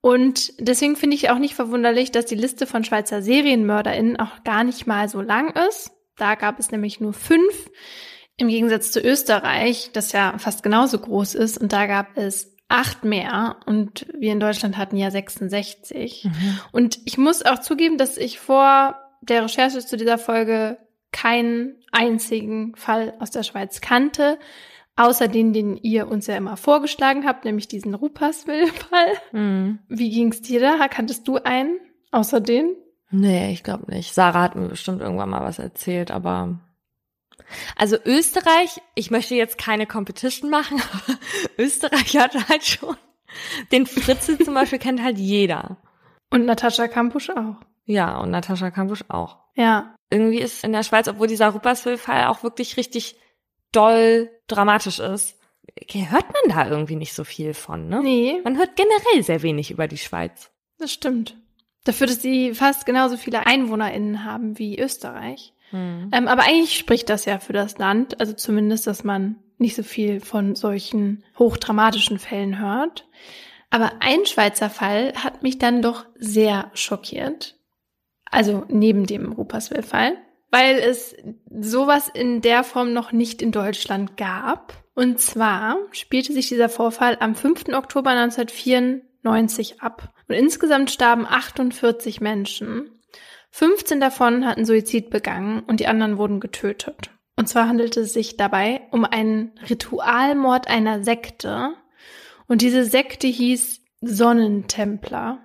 Und 0.00 0.52
deswegen 0.58 0.94
finde 0.94 1.16
ich 1.16 1.30
auch 1.30 1.38
nicht 1.38 1.54
verwunderlich, 1.54 2.12
dass 2.12 2.26
die 2.26 2.36
Liste 2.36 2.66
von 2.66 2.84
Schweizer 2.84 3.20
SerienmörderInnen 3.20 4.18
auch 4.18 4.44
gar 4.44 4.62
nicht 4.62 4.86
mal 4.86 5.08
so 5.08 5.20
lang 5.20 5.54
ist. 5.68 5.90
Da 6.16 6.36
gab 6.36 6.58
es 6.60 6.70
nämlich 6.70 7.00
nur 7.00 7.12
fünf, 7.12 7.70
im 8.36 8.48
Gegensatz 8.48 8.92
zu 8.92 9.00
Österreich, 9.00 9.90
das 9.92 10.12
ja 10.12 10.38
fast 10.38 10.62
genauso 10.62 11.00
groß 11.00 11.34
ist. 11.34 11.58
Und 11.58 11.72
da 11.72 11.86
gab 11.86 12.16
es 12.16 12.56
acht 12.68 13.04
mehr 13.04 13.56
und 13.66 14.06
wir 14.16 14.32
in 14.32 14.40
Deutschland 14.40 14.76
hatten 14.76 14.96
ja 14.96 15.10
66. 15.10 16.24
Mhm. 16.24 16.60
Und 16.70 17.00
ich 17.04 17.18
muss 17.18 17.44
auch 17.44 17.58
zugeben, 17.58 17.98
dass 17.98 18.16
ich 18.16 18.38
vor 18.38 18.96
der 19.20 19.44
Recherche 19.44 19.80
zu 19.80 19.96
dieser 19.96 20.18
Folge 20.18 20.78
keinen 21.12 21.76
einzigen 21.90 22.74
Fall 22.76 23.14
aus 23.18 23.30
der 23.30 23.42
Schweiz 23.42 23.80
kannte, 23.80 24.38
außer 24.96 25.28
den, 25.28 25.52
den 25.52 25.76
ihr 25.76 26.08
uns 26.08 26.26
ja 26.26 26.36
immer 26.36 26.56
vorgeschlagen 26.56 27.26
habt, 27.26 27.44
nämlich 27.44 27.68
diesen 27.68 27.94
Rupaswil-Fall. 27.94 29.12
Mhm. 29.32 29.78
Wie 29.88 30.10
ging's 30.10 30.42
dir 30.42 30.60
da? 30.60 30.88
Kanntest 30.88 31.26
du 31.28 31.36
einen 31.36 31.78
außer 32.10 32.40
den? 32.40 32.74
Nee, 33.10 33.52
ich 33.52 33.62
glaube 33.62 33.90
nicht. 33.90 34.12
Sarah 34.12 34.42
hat 34.42 34.54
mir 34.54 34.68
bestimmt 34.68 35.00
irgendwann 35.00 35.30
mal 35.30 35.42
was 35.42 35.58
erzählt, 35.58 36.10
aber 36.10 36.60
also 37.76 37.96
Österreich, 38.04 38.82
ich 38.94 39.10
möchte 39.10 39.34
jetzt 39.34 39.56
keine 39.56 39.86
Competition 39.86 40.50
machen, 40.50 40.82
aber 40.92 41.18
Österreich 41.56 42.16
hat 42.18 42.48
halt 42.48 42.64
schon 42.64 42.96
den 43.72 43.86
Fritze 43.86 44.38
zum 44.38 44.54
Beispiel 44.54 44.78
kennt 44.78 45.02
halt 45.02 45.18
jeder. 45.18 45.78
Und 46.30 46.44
Natascha 46.44 46.88
Kampusch 46.88 47.30
auch. 47.30 47.56
Ja, 47.88 48.18
und 48.18 48.30
Natascha 48.30 48.70
Kampusch 48.70 49.02
auch. 49.08 49.38
Ja. 49.54 49.94
Irgendwie 50.10 50.40
ist 50.40 50.62
in 50.62 50.72
der 50.72 50.82
Schweiz, 50.82 51.08
obwohl 51.08 51.26
dieser 51.26 51.48
Rupperswil-Fall 51.48 52.26
auch 52.26 52.42
wirklich 52.42 52.76
richtig 52.76 53.16
doll 53.72 54.30
dramatisch 54.46 54.98
ist, 54.98 55.38
hört 55.90 56.26
man 56.32 56.56
da 56.56 56.68
irgendwie 56.68 56.96
nicht 56.96 57.14
so 57.14 57.24
viel 57.24 57.54
von, 57.54 57.88
ne? 57.88 58.02
Nee. 58.02 58.40
Man 58.44 58.58
hört 58.58 58.76
generell 58.76 59.22
sehr 59.22 59.42
wenig 59.42 59.70
über 59.70 59.88
die 59.88 59.98
Schweiz. 59.98 60.50
Das 60.78 60.92
stimmt. 60.92 61.36
Dafür, 61.84 62.06
dass 62.06 62.20
sie 62.20 62.54
fast 62.54 62.84
genauso 62.84 63.16
viele 63.16 63.46
EinwohnerInnen 63.46 64.24
haben 64.24 64.58
wie 64.58 64.78
Österreich. 64.78 65.54
Hm. 65.70 66.10
Ähm, 66.12 66.28
aber 66.28 66.42
eigentlich 66.42 66.76
spricht 66.76 67.08
das 67.08 67.24
ja 67.24 67.38
für 67.38 67.54
das 67.54 67.78
Land, 67.78 68.20
also 68.20 68.34
zumindest, 68.34 68.86
dass 68.86 69.02
man 69.02 69.36
nicht 69.56 69.76
so 69.76 69.82
viel 69.82 70.20
von 70.20 70.54
solchen 70.56 71.24
hochdramatischen 71.38 72.18
Fällen 72.18 72.58
hört. 72.58 73.06
Aber 73.70 73.92
ein 74.00 74.26
Schweizer 74.26 74.70
Fall 74.70 75.14
hat 75.14 75.42
mich 75.42 75.58
dann 75.58 75.80
doch 75.82 76.06
sehr 76.16 76.70
schockiert. 76.74 77.57
Also 78.30 78.64
neben 78.68 79.06
dem 79.06 79.32
Rupperswil-Fall, 79.32 80.16
weil 80.50 80.76
es 80.78 81.16
sowas 81.50 82.08
in 82.12 82.40
der 82.40 82.64
Form 82.64 82.92
noch 82.92 83.12
nicht 83.12 83.42
in 83.42 83.52
Deutschland 83.52 84.16
gab. 84.16 84.74
Und 84.94 85.20
zwar 85.20 85.76
spielte 85.92 86.32
sich 86.32 86.48
dieser 86.48 86.68
Vorfall 86.68 87.16
am 87.20 87.34
5. 87.34 87.68
Oktober 87.72 88.10
1994 88.10 89.80
ab. 89.80 90.12
Und 90.28 90.34
insgesamt 90.34 90.90
starben 90.90 91.26
48 91.26 92.20
Menschen. 92.20 92.90
15 93.50 94.00
davon 94.00 94.46
hatten 94.46 94.64
Suizid 94.64 95.10
begangen 95.10 95.60
und 95.60 95.80
die 95.80 95.86
anderen 95.86 96.18
wurden 96.18 96.40
getötet. 96.40 97.10
Und 97.36 97.48
zwar 97.48 97.68
handelte 97.68 98.00
es 98.00 98.12
sich 98.12 98.36
dabei 98.36 98.82
um 98.90 99.04
einen 99.04 99.52
Ritualmord 99.70 100.68
einer 100.68 101.04
Sekte. 101.04 101.74
Und 102.48 102.62
diese 102.62 102.84
Sekte 102.84 103.26
hieß 103.28 103.80
Sonnentempler. 104.00 105.40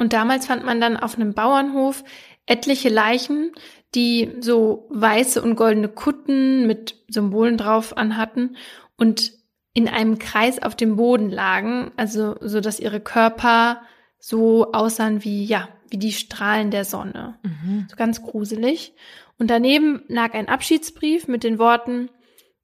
Und 0.00 0.14
damals 0.14 0.46
fand 0.46 0.64
man 0.64 0.80
dann 0.80 0.96
auf 0.96 1.16
einem 1.16 1.34
Bauernhof 1.34 2.04
etliche 2.46 2.88
Leichen, 2.88 3.52
die 3.94 4.32
so 4.40 4.88
weiße 4.88 5.42
und 5.42 5.56
goldene 5.56 5.88
Kutten 5.88 6.66
mit 6.66 6.96
Symbolen 7.08 7.58
drauf 7.58 7.98
anhatten 7.98 8.56
und 8.96 9.32
in 9.74 9.88
einem 9.88 10.18
Kreis 10.18 10.60
auf 10.60 10.74
dem 10.74 10.96
Boden 10.96 11.30
lagen, 11.30 11.92
also 11.98 12.34
so 12.40 12.60
dass 12.60 12.80
ihre 12.80 13.00
Körper 13.00 13.82
so 14.18 14.72
aussahen 14.72 15.22
wie 15.22 15.44
ja 15.44 15.68
wie 15.90 15.98
die 15.98 16.12
Strahlen 16.12 16.70
der 16.70 16.86
Sonne, 16.86 17.38
mhm. 17.42 17.86
so 17.90 17.96
ganz 17.96 18.22
gruselig. 18.22 18.94
Und 19.38 19.50
daneben 19.50 20.02
lag 20.08 20.32
ein 20.32 20.48
Abschiedsbrief 20.48 21.28
mit 21.28 21.44
den 21.44 21.58
Worten 21.58 22.08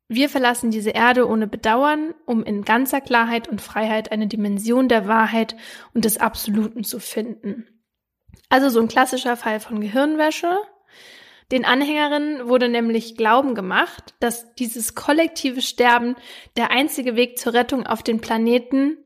wir 0.09 0.29
verlassen 0.29 0.71
diese 0.71 0.91
Erde 0.91 1.29
ohne 1.29 1.47
Bedauern, 1.47 2.15
um 2.27 2.45
in 2.45 2.65
ganzer 2.65 3.01
Klarheit 3.01 3.49
und 3.49 3.61
Freiheit 3.61 4.13
eine 4.13 4.29
Dimension 4.29 4.89
der 4.89 5.09
Wahrheit 5.09 5.57
und 5.95 6.05
des 6.05 6.19
Absoluten 6.19 6.85
zu 6.85 7.01
finden. 7.01 7.67
Also 8.49 8.69
so 8.69 8.81
ein 8.81 8.89
klassischer 8.89 9.37
Fall 9.37 9.59
von 9.59 9.81
Gehirnwäsche. 9.81 10.59
Den 11.51 11.65
Anhängerinnen 11.65 12.49
wurde 12.49 12.69
nämlich 12.69 13.17
Glauben 13.17 13.55
gemacht, 13.55 14.15
dass 14.21 14.55
dieses 14.55 14.95
kollektive 14.95 15.63
Sterben 15.63 16.17
der 16.57 16.71
einzige 16.71 17.17
Weg 17.17 17.39
zur 17.39 17.55
Rettung 17.55 17.87
auf 17.87 18.03
den 18.03 18.21
Planeten 18.21 18.99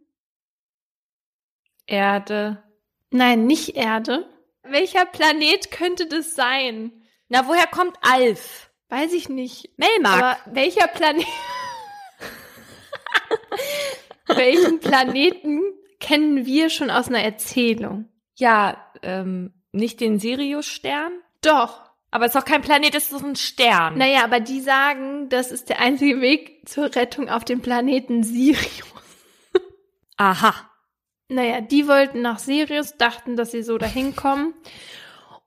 Erde. 1.87 2.63
Nein, 3.11 3.47
nicht 3.47 3.77
Erde. 3.77 4.29
Welcher 4.63 5.05
Planet 5.07 5.71
könnte 5.71 6.07
das 6.07 6.35
sein? 6.35 6.93
Na, 7.29 7.49
woher 7.49 7.67
kommt 7.67 7.97
Alf? 8.03 8.70
Weiß 8.91 9.13
ich 9.13 9.29
nicht. 9.29 9.71
Melmark. 9.79 10.23
Aber 10.23 10.55
welcher 10.55 10.89
Planet? 10.89 11.27
Welchen 14.27 14.81
Planeten 14.81 15.61
kennen 16.01 16.45
wir 16.45 16.71
schon 16.71 16.91
aus 16.91 17.09
einer 17.09 17.23
Erzählung? 17.23 18.09
Ja, 18.37 18.85
ähm, 19.03 19.55
nicht 19.73 20.01
den 20.01 20.19
Sirius-Stern? 20.19 21.13
Doch. 21.43 21.91
Aber 22.11 22.25
es 22.25 22.35
ist 22.35 22.41
doch 22.41 22.45
kein 22.45 22.63
Planet, 22.63 22.95
es 22.95 23.13
ist 23.13 23.23
ein 23.23 23.37
Stern. 23.37 23.97
Naja, 23.97 24.25
aber 24.25 24.41
die 24.41 24.61
sagen, 24.61 25.29
das 25.29 25.53
ist 25.53 25.69
der 25.69 25.79
einzige 25.79 26.21
Weg 26.21 26.69
zur 26.69 26.95
Rettung 26.97 27.29
auf 27.29 27.45
dem 27.45 27.61
Planeten 27.61 28.25
Sirius. 28.25 28.89
Aha. 30.17 30.55
Naja, 31.29 31.61
die 31.61 31.87
wollten 31.87 32.23
nach 32.23 32.41
Sirius, 32.41 32.97
dachten, 32.97 33.37
dass 33.37 33.53
sie 33.53 33.63
so 33.63 33.79
dahin 33.79 34.17
kommen. 34.17 34.55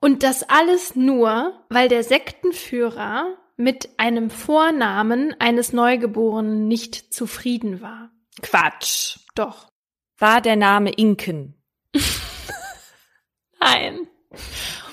Und 0.03 0.21
das 0.21 0.43
alles 0.43 0.97
nur, 0.97 1.65
weil 1.69 1.87
der 1.87 2.03
Sektenführer 2.03 3.37
mit 3.55 3.87
einem 3.95 4.29
Vornamen 4.29 5.33
eines 5.39 5.71
Neugeborenen 5.71 6.67
nicht 6.67 7.13
zufrieden 7.13 7.79
war. 7.79 8.11
Quatsch. 8.41 9.19
Doch. 9.33 9.69
War 10.17 10.41
der 10.41 10.57
Name 10.57 10.91
Inken? 10.91 11.55
Nein. 13.61 14.09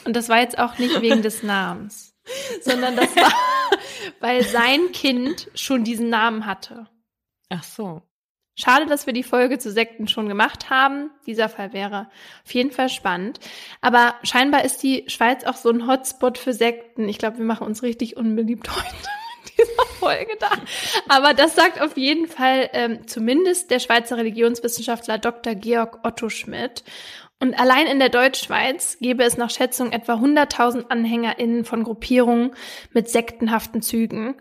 Und 0.05 0.15
das 0.15 0.29
war 0.29 0.39
jetzt 0.39 0.61
auch 0.61 0.79
nicht 0.79 1.01
wegen 1.01 1.23
des 1.23 1.43
Namens, 1.43 2.15
sondern 2.63 2.95
das 2.95 3.17
war, 3.17 3.33
weil 4.21 4.45
sein 4.45 4.93
Kind 4.93 5.51
schon 5.57 5.83
diesen 5.83 6.09
Namen 6.09 6.47
hatte. 6.47 6.87
Ach 7.49 7.65
so. 7.65 8.03
Schade, 8.61 8.85
dass 8.85 9.07
wir 9.07 9.15
die 9.15 9.23
Folge 9.23 9.59
zu 9.59 9.71
Sekten 9.73 10.07
schon 10.07 10.29
gemacht 10.29 10.69
haben. 10.69 11.11
Dieser 11.27 11.49
Fall 11.49 11.73
wäre 11.73 12.09
auf 12.45 12.53
jeden 12.53 12.71
Fall 12.71 12.91
spannend. 12.91 13.41
Aber 13.81 14.15
scheinbar 14.23 14.65
ist 14.65 14.83
die 14.83 15.05
Schweiz 15.07 15.45
auch 15.45 15.57
so 15.57 15.71
ein 15.71 15.87
Hotspot 15.87 16.37
für 16.37 16.53
Sekten. 16.53 17.09
Ich 17.09 17.17
glaube, 17.17 17.39
wir 17.39 17.45
machen 17.47 17.67
uns 17.67 17.83
richtig 17.83 18.19
unbeliebt 18.19 18.69
heute 18.77 19.09
mit 19.45 19.59
dieser 19.59 19.87
Folge 19.99 20.37
da. 20.39 20.51
Aber 21.09 21.33
das 21.33 21.55
sagt 21.55 21.81
auf 21.81 21.97
jeden 21.97 22.29
Fall 22.29 22.69
ähm, 22.75 23.07
zumindest 23.07 23.71
der 23.71 23.79
Schweizer 23.79 24.19
Religionswissenschaftler 24.19 25.17
Dr. 25.17 25.55
Georg 25.55 26.01
Otto 26.03 26.29
Schmidt. 26.29 26.85
Und 27.43 27.59
allein 27.59 27.87
in 27.87 27.99
der 27.99 28.11
Deutschschweiz 28.11 28.99
gäbe 29.01 29.25
es 29.25 29.39
nach 29.39 29.49
Schätzung 29.49 29.93
etwa 29.93 30.15
100.000 30.15 30.91
AnhängerInnen 30.91 31.65
von 31.65 31.85
Gruppierungen 31.85 32.53
mit 32.93 33.09
sektenhaften 33.09 33.81
Zügen. 33.81 34.37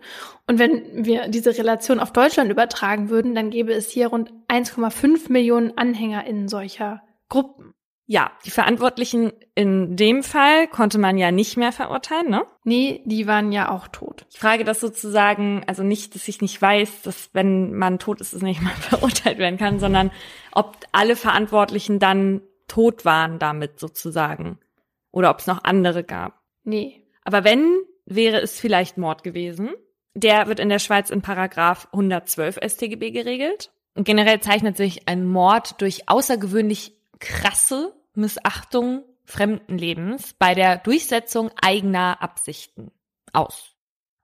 Und 0.46 0.58
wenn 0.58 1.06
wir 1.06 1.28
diese 1.28 1.56
Relation 1.56 1.98
auf 1.98 2.12
Deutschland 2.12 2.50
übertragen 2.50 3.08
würden, 3.08 3.34
dann 3.34 3.48
gäbe 3.48 3.72
es 3.72 3.88
hier 3.88 4.08
rund 4.08 4.30
1,5 4.48 5.32
Millionen 5.32 5.78
AnhängerInnen 5.78 6.48
solcher 6.48 7.02
Gruppen. 7.30 7.72
Ja, 8.12 8.32
die 8.44 8.50
Verantwortlichen 8.50 9.32
in 9.54 9.96
dem 9.96 10.24
Fall 10.24 10.66
konnte 10.66 10.98
man 10.98 11.16
ja 11.16 11.30
nicht 11.30 11.56
mehr 11.56 11.70
verurteilen, 11.70 12.28
ne? 12.28 12.42
Nee, 12.64 13.02
die 13.06 13.28
waren 13.28 13.52
ja 13.52 13.70
auch 13.70 13.86
tot. 13.86 14.26
Ich 14.30 14.38
frage 14.40 14.64
das 14.64 14.80
sozusagen, 14.80 15.62
also 15.68 15.84
nicht, 15.84 16.16
dass 16.16 16.26
ich 16.26 16.42
nicht 16.42 16.60
weiß, 16.60 17.02
dass 17.02 17.30
wenn 17.34 17.72
man 17.72 18.00
tot 18.00 18.20
ist, 18.20 18.32
es 18.32 18.42
nicht 18.42 18.60
mal 18.62 18.74
verurteilt 18.74 19.38
werden 19.38 19.58
kann, 19.58 19.78
sondern 19.78 20.10
ob 20.50 20.76
alle 20.90 21.14
Verantwortlichen 21.14 22.00
dann 22.00 22.42
tot 22.70 23.04
waren 23.04 23.38
damit 23.38 23.80
sozusagen. 23.80 24.58
Oder 25.10 25.30
ob 25.30 25.40
es 25.40 25.46
noch 25.46 25.64
andere 25.64 26.04
gab. 26.04 26.40
Nee. 26.62 27.04
Aber 27.24 27.44
wenn, 27.44 27.82
wäre 28.06 28.40
es 28.40 28.60
vielleicht 28.60 28.96
Mord 28.96 29.22
gewesen. 29.24 29.70
Der 30.14 30.46
wird 30.46 30.60
in 30.60 30.68
der 30.68 30.78
Schweiz 30.78 31.10
in 31.10 31.20
Paragraph 31.20 31.88
112 31.92 32.60
StGB 32.64 33.10
geregelt. 33.10 33.72
Und 33.94 34.04
generell 34.04 34.40
zeichnet 34.40 34.76
sich 34.76 35.08
ein 35.08 35.26
Mord 35.26 35.80
durch 35.80 36.08
außergewöhnlich 36.08 36.94
krasse 37.18 37.92
Missachtung 38.14 39.04
fremden 39.24 39.76
Lebens 39.76 40.34
bei 40.38 40.54
der 40.54 40.78
Durchsetzung 40.78 41.50
eigener 41.60 42.22
Absichten 42.22 42.92
aus. 43.32 43.69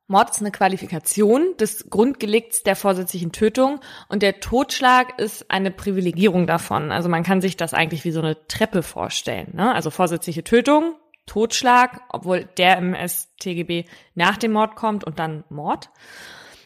Mord 0.08 0.30
ist 0.30 0.40
eine 0.40 0.52
Qualifikation 0.52 1.56
des 1.58 1.90
Grundgelikts 1.90 2.62
der 2.62 2.76
vorsätzlichen 2.76 3.32
Tötung 3.32 3.80
und 4.08 4.22
der 4.22 4.38
Totschlag 4.38 5.18
ist 5.18 5.50
eine 5.50 5.72
Privilegierung 5.72 6.46
davon. 6.46 6.92
Also 6.92 7.08
man 7.08 7.24
kann 7.24 7.40
sich 7.40 7.56
das 7.56 7.74
eigentlich 7.74 8.04
wie 8.04 8.12
so 8.12 8.20
eine 8.20 8.46
Treppe 8.46 8.84
vorstellen. 8.84 9.52
Ne? 9.54 9.74
Also 9.74 9.90
vorsätzliche 9.90 10.44
Tötung, 10.44 10.94
Totschlag, 11.26 12.02
obwohl 12.08 12.44
der 12.56 12.78
im 12.78 12.94
StGB 12.94 13.86
nach 14.14 14.36
dem 14.36 14.52
Mord 14.52 14.76
kommt 14.76 15.02
und 15.02 15.18
dann 15.18 15.42
Mord. 15.48 15.90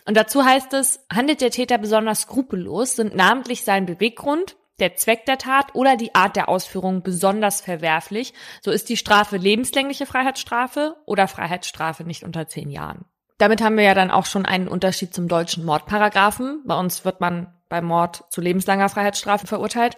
Und 0.04 0.18
dazu 0.18 0.44
heißt 0.44 0.74
es, 0.74 1.06
handelt 1.10 1.40
der 1.40 1.50
Täter 1.50 1.78
besonders 1.78 2.22
skrupellos, 2.22 2.96
sind 2.96 3.14
namentlich 3.14 3.64
sein 3.64 3.86
Beweggrund, 3.86 4.56
der 4.80 4.96
Zweck 4.96 5.24
der 5.24 5.38
Tat 5.38 5.74
oder 5.74 5.96
die 5.96 6.14
Art 6.14 6.36
der 6.36 6.48
Ausführung 6.48 7.02
besonders 7.02 7.60
verwerflich, 7.60 8.34
so 8.60 8.70
ist 8.70 8.88
die 8.88 8.96
Strafe 8.96 9.36
lebenslängliche 9.36 10.06
Freiheitsstrafe 10.06 10.96
oder 11.06 11.28
Freiheitsstrafe 11.28 12.04
nicht 12.04 12.24
unter 12.24 12.48
zehn 12.48 12.70
Jahren. 12.70 13.04
Damit 13.40 13.62
haben 13.62 13.78
wir 13.78 13.84
ja 13.84 13.94
dann 13.94 14.10
auch 14.10 14.26
schon 14.26 14.44
einen 14.44 14.68
Unterschied 14.68 15.14
zum 15.14 15.26
deutschen 15.26 15.64
Mordparagraphen. 15.64 16.62
Bei 16.66 16.78
uns 16.78 17.06
wird 17.06 17.22
man 17.22 17.46
bei 17.70 17.80
Mord 17.80 18.24
zu 18.28 18.42
lebenslanger 18.42 18.90
Freiheitsstrafe 18.90 19.46
verurteilt. 19.46 19.96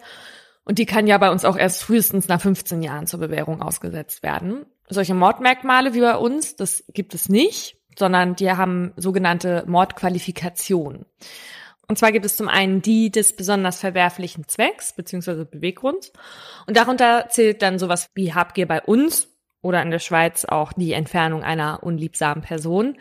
Und 0.64 0.78
die 0.78 0.86
kann 0.86 1.08
ja 1.08 1.18
bei 1.18 1.28
uns 1.28 1.44
auch 1.44 1.56
erst 1.56 1.82
frühestens 1.82 2.28
nach 2.28 2.40
15 2.40 2.82
Jahren 2.82 3.08
zur 3.08 3.18
Bewährung 3.18 3.60
ausgesetzt 3.60 4.22
werden. 4.22 4.64
Solche 4.88 5.14
Mordmerkmale 5.14 5.92
wie 5.92 6.02
bei 6.02 6.14
uns, 6.14 6.54
das 6.54 6.84
gibt 6.92 7.14
es 7.14 7.28
nicht, 7.28 7.78
sondern 7.98 8.36
die 8.36 8.48
haben 8.48 8.92
sogenannte 8.96 9.64
Mordqualifikation. 9.66 11.04
Und 11.88 11.98
zwar 11.98 12.12
gibt 12.12 12.24
es 12.24 12.36
zum 12.36 12.48
einen 12.48 12.80
die 12.80 13.10
des 13.10 13.34
besonders 13.34 13.80
verwerflichen 13.80 14.46
Zwecks 14.46 14.92
bzw. 14.92 15.46
Beweggrunds. 15.46 16.12
Und 16.68 16.76
darunter 16.76 17.26
zählt 17.28 17.60
dann 17.60 17.80
sowas 17.80 18.08
wie 18.14 18.32
Habgier 18.32 18.68
bei 18.68 18.80
uns 18.80 19.31
oder 19.62 19.80
in 19.82 19.90
der 19.90 20.00
Schweiz 20.00 20.44
auch 20.44 20.72
die 20.72 20.92
Entfernung 20.92 21.42
einer 21.42 21.82
unliebsamen 21.82 22.42
Person. 22.42 22.96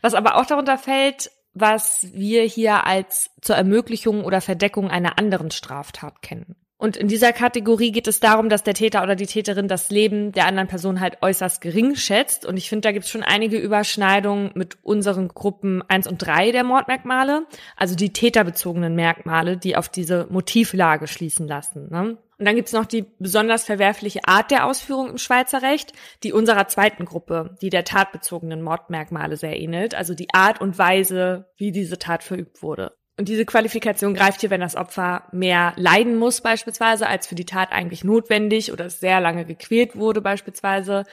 Was 0.00 0.14
aber 0.14 0.36
auch 0.36 0.46
darunter 0.46 0.78
fällt, 0.78 1.30
was 1.52 2.08
wir 2.12 2.42
hier 2.42 2.86
als 2.86 3.30
zur 3.40 3.56
Ermöglichung 3.56 4.24
oder 4.24 4.40
Verdeckung 4.40 4.90
einer 4.90 5.18
anderen 5.18 5.50
Straftat 5.50 6.22
kennen. 6.22 6.56
Und 6.78 6.98
in 6.98 7.08
dieser 7.08 7.32
Kategorie 7.32 7.90
geht 7.90 8.06
es 8.06 8.20
darum, 8.20 8.50
dass 8.50 8.62
der 8.62 8.74
Täter 8.74 9.02
oder 9.02 9.16
die 9.16 9.24
Täterin 9.24 9.66
das 9.66 9.88
Leben 9.88 10.32
der 10.32 10.46
anderen 10.46 10.68
Person 10.68 11.00
halt 11.00 11.22
äußerst 11.22 11.62
gering 11.62 11.96
schätzt. 11.96 12.44
Und 12.44 12.58
ich 12.58 12.68
finde, 12.68 12.82
da 12.82 12.92
gibt 12.92 13.06
es 13.06 13.10
schon 13.10 13.22
einige 13.22 13.56
Überschneidungen 13.56 14.50
mit 14.54 14.76
unseren 14.82 15.28
Gruppen 15.28 15.82
eins 15.88 16.06
und 16.06 16.18
drei 16.18 16.52
der 16.52 16.64
Mordmerkmale, 16.64 17.46
also 17.76 17.94
die 17.94 18.12
täterbezogenen 18.12 18.94
Merkmale, 18.94 19.56
die 19.56 19.74
auf 19.74 19.88
diese 19.88 20.26
Motivlage 20.28 21.06
schließen 21.06 21.48
lassen. 21.48 21.88
Ne? 21.90 22.18
Und 22.38 22.44
dann 22.44 22.56
gibt 22.56 22.68
es 22.68 22.74
noch 22.74 22.84
die 22.84 23.06
besonders 23.18 23.64
verwerfliche 23.64 24.20
Art 24.26 24.50
der 24.50 24.66
Ausführung 24.66 25.08
im 25.08 25.18
Schweizer 25.18 25.62
Recht, 25.62 25.92
die 26.22 26.32
unserer 26.32 26.68
zweiten 26.68 27.06
Gruppe, 27.06 27.56
die 27.62 27.70
der 27.70 27.84
tatbezogenen 27.84 28.60
Mordmerkmale 28.60 29.36
sehr 29.36 29.58
ähnelt, 29.58 29.94
also 29.94 30.14
die 30.14 30.32
Art 30.34 30.60
und 30.60 30.78
Weise, 30.78 31.50
wie 31.56 31.72
diese 31.72 31.98
Tat 31.98 32.22
verübt 32.22 32.62
wurde. 32.62 32.92
Und 33.18 33.28
diese 33.28 33.46
Qualifikation 33.46 34.12
greift 34.12 34.42
hier, 34.42 34.50
wenn 34.50 34.60
das 34.60 34.76
Opfer 34.76 35.24
mehr 35.32 35.72
leiden 35.76 36.16
muss 36.16 36.42
beispielsweise, 36.42 37.06
als 37.06 37.26
für 37.26 37.34
die 37.34 37.46
Tat 37.46 37.72
eigentlich 37.72 38.04
notwendig 38.04 38.72
oder 38.72 38.84
es 38.86 39.00
sehr 39.00 39.20
lange 39.20 39.46
gequält 39.46 39.96
wurde 39.96 40.20
beispielsweise. 40.20 41.04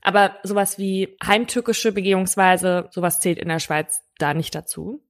Aber 0.00 0.36
sowas 0.44 0.78
wie 0.78 1.16
heimtückische 1.26 1.90
Begehungsweise, 1.90 2.88
sowas 2.92 3.20
zählt 3.20 3.38
in 3.38 3.48
der 3.48 3.58
Schweiz 3.58 4.04
da 4.18 4.34
nicht 4.34 4.54
dazu. 4.54 5.02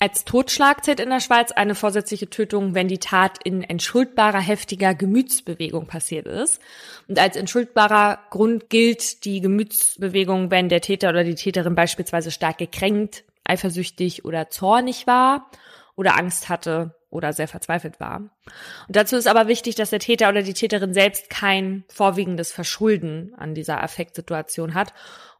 Als 0.00 0.24
Totschlag 0.24 0.84
zählt 0.84 1.00
in 1.00 1.08
der 1.08 1.20
Schweiz 1.20 1.52
eine 1.52 1.74
vorsätzliche 1.74 2.28
Tötung, 2.28 2.74
wenn 2.74 2.88
die 2.88 2.98
Tat 2.98 3.38
in 3.42 3.62
entschuldbarer 3.62 4.40
heftiger 4.40 4.94
Gemütsbewegung 4.94 5.86
passiert 5.86 6.26
ist. 6.26 6.60
Und 7.08 7.18
als 7.18 7.36
entschuldbarer 7.36 8.18
Grund 8.30 8.68
gilt 8.68 9.24
die 9.24 9.40
Gemütsbewegung, 9.40 10.50
wenn 10.50 10.68
der 10.68 10.80
Täter 10.80 11.08
oder 11.08 11.24
die 11.24 11.36
Täterin 11.36 11.74
beispielsweise 11.74 12.30
stark 12.30 12.58
gekränkt, 12.58 13.24
eifersüchtig 13.44 14.24
oder 14.24 14.50
zornig 14.50 15.06
war 15.06 15.50
oder 15.96 16.18
Angst 16.18 16.48
hatte 16.48 16.94
oder 17.10 17.32
sehr 17.32 17.48
verzweifelt 17.48 18.00
war. 18.00 18.16
Und 18.16 18.96
dazu 18.96 19.16
ist 19.16 19.28
aber 19.28 19.46
wichtig, 19.46 19.76
dass 19.76 19.90
der 19.90 20.00
Täter 20.00 20.28
oder 20.28 20.42
die 20.42 20.54
Täterin 20.54 20.92
selbst 20.92 21.30
kein 21.30 21.84
vorwiegendes 21.88 22.50
Verschulden 22.50 23.32
an 23.36 23.54
dieser 23.54 23.82
Affektsituation 23.82 24.74
hat 24.74 24.92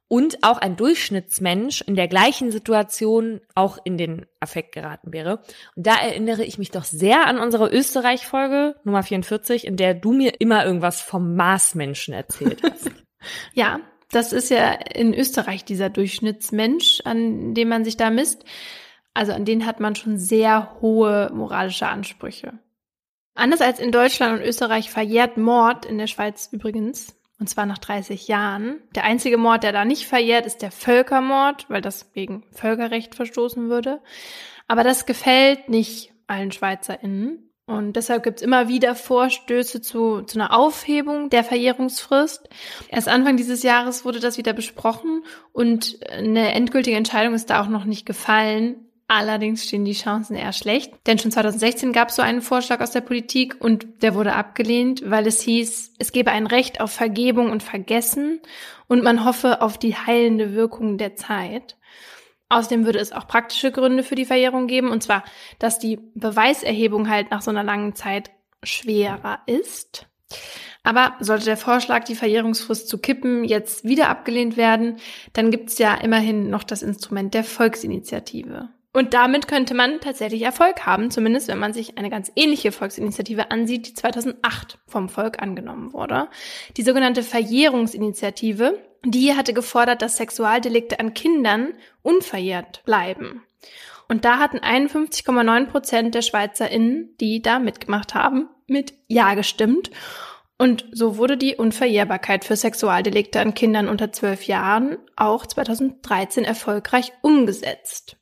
und 0.08 0.42
auch 0.42 0.58
ein 0.58 0.76
Durchschnittsmensch 0.76 1.80
in 1.82 1.94
der 1.94 2.08
gleichen 2.08 2.50
Situation 2.50 3.40
auch 3.54 3.78
in 3.84 3.96
den 3.96 4.26
Affekt 4.40 4.72
geraten 4.72 5.12
wäre. 5.12 5.40
Und 5.76 5.86
da 5.86 5.96
erinnere 5.96 6.44
ich 6.44 6.58
mich 6.58 6.70
doch 6.70 6.84
sehr 6.84 7.26
an 7.26 7.38
unsere 7.38 7.68
Österreich-Folge 7.68 8.76
Nummer 8.84 9.02
44, 9.02 9.66
in 9.66 9.76
der 9.76 9.94
du 9.94 10.12
mir 10.12 10.40
immer 10.40 10.64
irgendwas 10.64 11.00
vom 11.00 11.34
Marsmenschen 11.36 12.14
erzählt 12.14 12.62
hast. 12.62 12.90
ja, 13.54 13.80
das 14.10 14.32
ist 14.32 14.50
ja 14.50 14.72
in 14.72 15.14
Österreich 15.14 15.64
dieser 15.64 15.90
Durchschnittsmensch, 15.90 17.00
an 17.04 17.54
dem 17.54 17.68
man 17.68 17.84
sich 17.84 17.96
da 17.96 18.10
misst. 18.10 18.44
Also 19.14 19.32
an 19.32 19.44
den 19.44 19.66
hat 19.66 19.80
man 19.80 19.94
schon 19.94 20.18
sehr 20.18 20.76
hohe 20.80 21.30
moralische 21.32 21.86
Ansprüche. 21.86 22.52
Anders 23.34 23.60
als 23.60 23.80
in 23.80 23.90
Deutschland 23.90 24.38
und 24.38 24.46
Österreich 24.46 24.90
verjährt 24.90 25.36
Mord 25.36 25.86
in 25.86 25.98
der 25.98 26.06
Schweiz 26.06 26.48
übrigens, 26.52 27.16
und 27.38 27.48
zwar 27.48 27.66
nach 27.66 27.78
30 27.78 28.28
Jahren. 28.28 28.80
Der 28.94 29.04
einzige 29.04 29.38
Mord, 29.38 29.62
der 29.64 29.72
da 29.72 29.84
nicht 29.84 30.06
verjährt, 30.06 30.46
ist 30.46 30.62
der 30.62 30.70
Völkermord, 30.70 31.66
weil 31.68 31.80
das 31.80 32.10
wegen 32.14 32.44
Völkerrecht 32.52 33.14
verstoßen 33.14 33.68
würde. 33.68 34.00
Aber 34.68 34.84
das 34.84 35.06
gefällt 35.06 35.68
nicht 35.68 36.12
allen 36.26 36.52
SchweizerInnen. 36.52 37.50
Und 37.66 37.96
deshalb 37.96 38.22
gibt's 38.22 38.42
immer 38.42 38.68
wieder 38.68 38.94
Vorstöße 38.94 39.80
zu, 39.80 40.20
zu 40.22 40.38
einer 40.38 40.54
Aufhebung 40.54 41.30
der 41.30 41.44
Verjährungsfrist. 41.44 42.48
Erst 42.88 43.08
Anfang 43.08 43.38
dieses 43.38 43.62
Jahres 43.62 44.04
wurde 44.04 44.20
das 44.20 44.36
wieder 44.36 44.52
besprochen 44.52 45.24
und 45.52 45.98
eine 46.10 46.52
endgültige 46.52 46.96
Entscheidung 46.96 47.32
ist 47.32 47.48
da 47.48 47.62
auch 47.62 47.68
noch 47.68 47.86
nicht 47.86 48.04
gefallen. 48.04 48.90
Allerdings 49.06 49.64
stehen 49.64 49.84
die 49.84 49.92
Chancen 49.92 50.34
eher 50.34 50.54
schlecht, 50.54 50.94
denn 51.06 51.18
schon 51.18 51.30
2016 51.30 51.92
gab 51.92 52.08
es 52.08 52.16
so 52.16 52.22
einen 52.22 52.40
Vorschlag 52.40 52.80
aus 52.80 52.90
der 52.90 53.02
Politik 53.02 53.56
und 53.60 54.02
der 54.02 54.14
wurde 54.14 54.34
abgelehnt, 54.34 55.02
weil 55.04 55.26
es 55.26 55.42
hieß, 55.42 55.94
es 55.98 56.10
gebe 56.10 56.30
ein 56.30 56.46
Recht 56.46 56.80
auf 56.80 56.90
Vergebung 56.90 57.50
und 57.50 57.62
Vergessen 57.62 58.40
und 58.88 59.02
man 59.02 59.26
hoffe 59.26 59.60
auf 59.60 59.76
die 59.76 59.94
heilende 59.94 60.54
Wirkung 60.54 60.96
der 60.96 61.16
Zeit. 61.16 61.76
Außerdem 62.48 62.86
würde 62.86 62.98
es 62.98 63.12
auch 63.12 63.26
praktische 63.26 63.72
Gründe 63.72 64.04
für 64.04 64.14
die 64.14 64.24
Verjährung 64.24 64.68
geben, 64.68 64.90
und 64.90 65.02
zwar, 65.02 65.24
dass 65.58 65.78
die 65.78 65.98
Beweiserhebung 66.14 67.10
halt 67.10 67.30
nach 67.30 67.42
so 67.42 67.50
einer 67.50 67.64
langen 67.64 67.94
Zeit 67.94 68.30
schwerer 68.62 69.40
ist. 69.46 70.06
Aber 70.82 71.14
sollte 71.20 71.46
der 71.46 71.56
Vorschlag, 71.56 72.04
die 72.04 72.14
Verjährungsfrist 72.14 72.88
zu 72.88 72.98
kippen, 72.98 73.44
jetzt 73.44 73.84
wieder 73.84 74.08
abgelehnt 74.08 74.56
werden, 74.56 74.96
dann 75.32 75.50
gibt 75.50 75.70
es 75.70 75.78
ja 75.78 75.94
immerhin 75.94 76.48
noch 76.48 76.62
das 76.62 76.82
Instrument 76.82 77.34
der 77.34 77.44
Volksinitiative. 77.44 78.68
Und 78.94 79.12
damit 79.12 79.48
könnte 79.48 79.74
man 79.74 80.00
tatsächlich 80.00 80.42
Erfolg 80.42 80.86
haben, 80.86 81.10
zumindest 81.10 81.48
wenn 81.48 81.58
man 81.58 81.72
sich 81.72 81.98
eine 81.98 82.10
ganz 82.10 82.30
ähnliche 82.36 82.70
Volksinitiative 82.70 83.50
ansieht, 83.50 83.88
die 83.88 83.94
2008 83.94 84.78
vom 84.86 85.08
Volk 85.08 85.42
angenommen 85.42 85.92
wurde. 85.92 86.28
Die 86.76 86.84
sogenannte 86.84 87.24
Verjährungsinitiative, 87.24 88.78
die 89.04 89.34
hatte 89.34 89.52
gefordert, 89.52 90.00
dass 90.00 90.16
Sexualdelikte 90.16 91.00
an 91.00 91.12
Kindern 91.12 91.74
unverjährt 92.02 92.84
bleiben. 92.84 93.42
Und 94.08 94.24
da 94.24 94.38
hatten 94.38 94.58
51,9 94.58 95.66
Prozent 95.66 96.14
der 96.14 96.22
SchweizerInnen, 96.22 97.16
die 97.20 97.42
da 97.42 97.58
mitgemacht 97.58 98.14
haben, 98.14 98.48
mit 98.68 98.94
Ja 99.08 99.34
gestimmt. 99.34 99.90
Und 100.56 100.86
so 100.92 101.16
wurde 101.16 101.36
die 101.36 101.56
Unverjährbarkeit 101.56 102.44
für 102.44 102.54
Sexualdelikte 102.54 103.40
an 103.40 103.54
Kindern 103.54 103.88
unter 103.88 104.12
12 104.12 104.44
Jahren 104.44 104.98
auch 105.16 105.46
2013 105.46 106.44
erfolgreich 106.44 107.12
umgesetzt. 107.22 108.18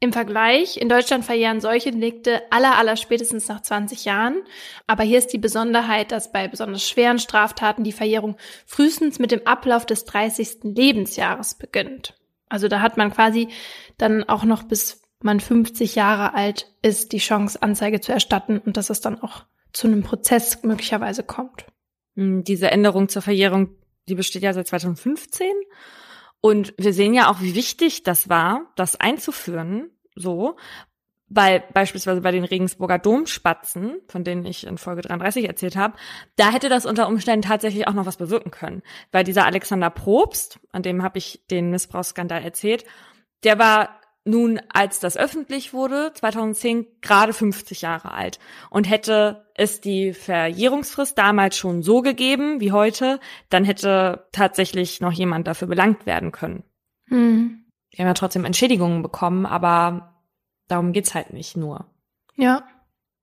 Im 0.00 0.12
Vergleich, 0.12 0.76
in 0.76 0.88
Deutschland 0.88 1.24
verjähren 1.24 1.60
solche 1.60 1.90
Delikte 1.90 2.42
aller, 2.50 2.78
aller 2.78 2.96
spätestens 2.96 3.48
nach 3.48 3.62
20 3.62 4.04
Jahren. 4.04 4.42
Aber 4.86 5.02
hier 5.02 5.18
ist 5.18 5.32
die 5.32 5.38
Besonderheit, 5.38 6.12
dass 6.12 6.30
bei 6.30 6.46
besonders 6.46 6.88
schweren 6.88 7.18
Straftaten 7.18 7.82
die 7.82 7.92
Verjährung 7.92 8.36
frühestens 8.64 9.18
mit 9.18 9.32
dem 9.32 9.44
Ablauf 9.44 9.86
des 9.86 10.04
30. 10.04 10.58
Lebensjahres 10.62 11.56
beginnt. 11.56 12.14
Also 12.48 12.68
da 12.68 12.80
hat 12.80 12.96
man 12.96 13.12
quasi 13.12 13.48
dann 13.96 14.22
auch 14.22 14.44
noch 14.44 14.62
bis 14.62 15.02
man 15.20 15.40
50 15.40 15.96
Jahre 15.96 16.32
alt 16.32 16.72
ist, 16.80 17.10
die 17.10 17.18
Chance, 17.18 17.60
Anzeige 17.60 18.00
zu 18.00 18.12
erstatten 18.12 18.58
und 18.58 18.76
dass 18.76 18.90
es 18.90 19.00
dann 19.00 19.20
auch 19.20 19.46
zu 19.72 19.88
einem 19.88 20.04
Prozess 20.04 20.62
möglicherweise 20.62 21.24
kommt. 21.24 21.66
Hm, 22.14 22.44
diese 22.44 22.70
Änderung 22.70 23.08
zur 23.08 23.22
Verjährung, 23.22 23.70
die 24.08 24.14
besteht 24.14 24.42
ja 24.42 24.52
seit 24.52 24.68
2015. 24.68 25.48
Und 26.40 26.74
wir 26.78 26.92
sehen 26.92 27.14
ja 27.14 27.30
auch, 27.30 27.40
wie 27.40 27.54
wichtig 27.54 28.02
das 28.04 28.28
war, 28.28 28.72
das 28.76 28.96
einzuführen, 28.96 29.90
so, 30.14 30.56
weil 31.28 31.62
beispielsweise 31.74 32.20
bei 32.20 32.30
den 32.30 32.44
Regensburger 32.44 32.98
Domspatzen, 32.98 34.00
von 34.08 34.24
denen 34.24 34.46
ich 34.46 34.66
in 34.66 34.78
Folge 34.78 35.02
33 35.02 35.46
erzählt 35.46 35.76
habe, 35.76 35.96
da 36.36 36.50
hätte 36.50 36.68
das 36.68 36.86
unter 36.86 37.06
Umständen 37.08 37.46
tatsächlich 37.46 37.86
auch 37.86 37.92
noch 37.92 38.06
was 38.06 38.16
bewirken 38.16 38.50
können. 38.50 38.82
Weil 39.12 39.24
dieser 39.24 39.44
Alexander 39.44 39.90
Probst, 39.90 40.58
an 40.72 40.82
dem 40.82 41.02
habe 41.02 41.18
ich 41.18 41.42
den 41.50 41.70
Missbrauchsskandal 41.70 42.42
erzählt, 42.42 42.84
der 43.44 43.58
war 43.58 44.00
nun, 44.28 44.60
als 44.72 45.00
das 45.00 45.16
öffentlich 45.16 45.72
wurde, 45.72 46.12
2010 46.14 46.86
gerade 47.00 47.32
50 47.32 47.82
Jahre 47.82 48.12
alt. 48.12 48.38
Und 48.70 48.88
hätte 48.88 49.46
es 49.54 49.80
die 49.80 50.12
Verjährungsfrist 50.12 51.16
damals 51.16 51.56
schon 51.56 51.82
so 51.82 52.02
gegeben 52.02 52.60
wie 52.60 52.72
heute, 52.72 53.20
dann 53.48 53.64
hätte 53.64 54.26
tatsächlich 54.32 55.00
noch 55.00 55.12
jemand 55.12 55.46
dafür 55.46 55.66
belangt 55.66 56.06
werden 56.06 56.30
können. 56.30 56.62
Hm. 57.08 57.64
Die 57.92 57.98
haben 57.98 58.06
ja 58.06 58.14
trotzdem 58.14 58.44
Entschädigungen 58.44 59.02
bekommen, 59.02 59.46
aber 59.46 60.14
darum 60.68 60.92
geht's 60.92 61.14
halt 61.14 61.32
nicht 61.32 61.56
nur. 61.56 61.86
Ja. 62.36 62.64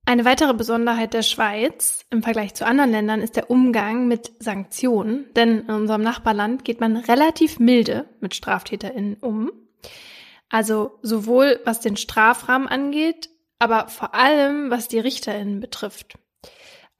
Eine 0.08 0.26
weitere 0.26 0.54
Besonderheit 0.54 1.16
der 1.16 1.24
Schweiz 1.24 2.06
im 2.12 2.22
Vergleich 2.22 2.54
zu 2.54 2.66
anderen 2.66 2.92
Ländern 2.92 3.22
ist 3.22 3.36
der 3.36 3.50
Umgang 3.50 4.08
mit 4.08 4.34
Sanktionen, 4.40 5.26
denn 5.36 5.62
in 5.62 5.72
unserem 5.72 6.04
Nachbarland 6.04 6.64
geht 6.64 6.80
man 6.80 6.98
relativ 6.98 7.58
milde 7.60 8.06
mit 8.20 8.36
StraftäterInnen 8.36 9.16
um. 9.16 9.52
Also 10.50 11.00
sowohl 11.02 11.60
was 11.66 11.80
den 11.80 11.98
Strafrahmen 11.98 12.68
angeht, 12.68 13.30
aber 13.60 13.88
vor 13.88 14.14
allem 14.14 14.70
was 14.70 14.88
die 14.88 15.00
RichterInnen 15.00 15.60
betrifft. 15.60 16.18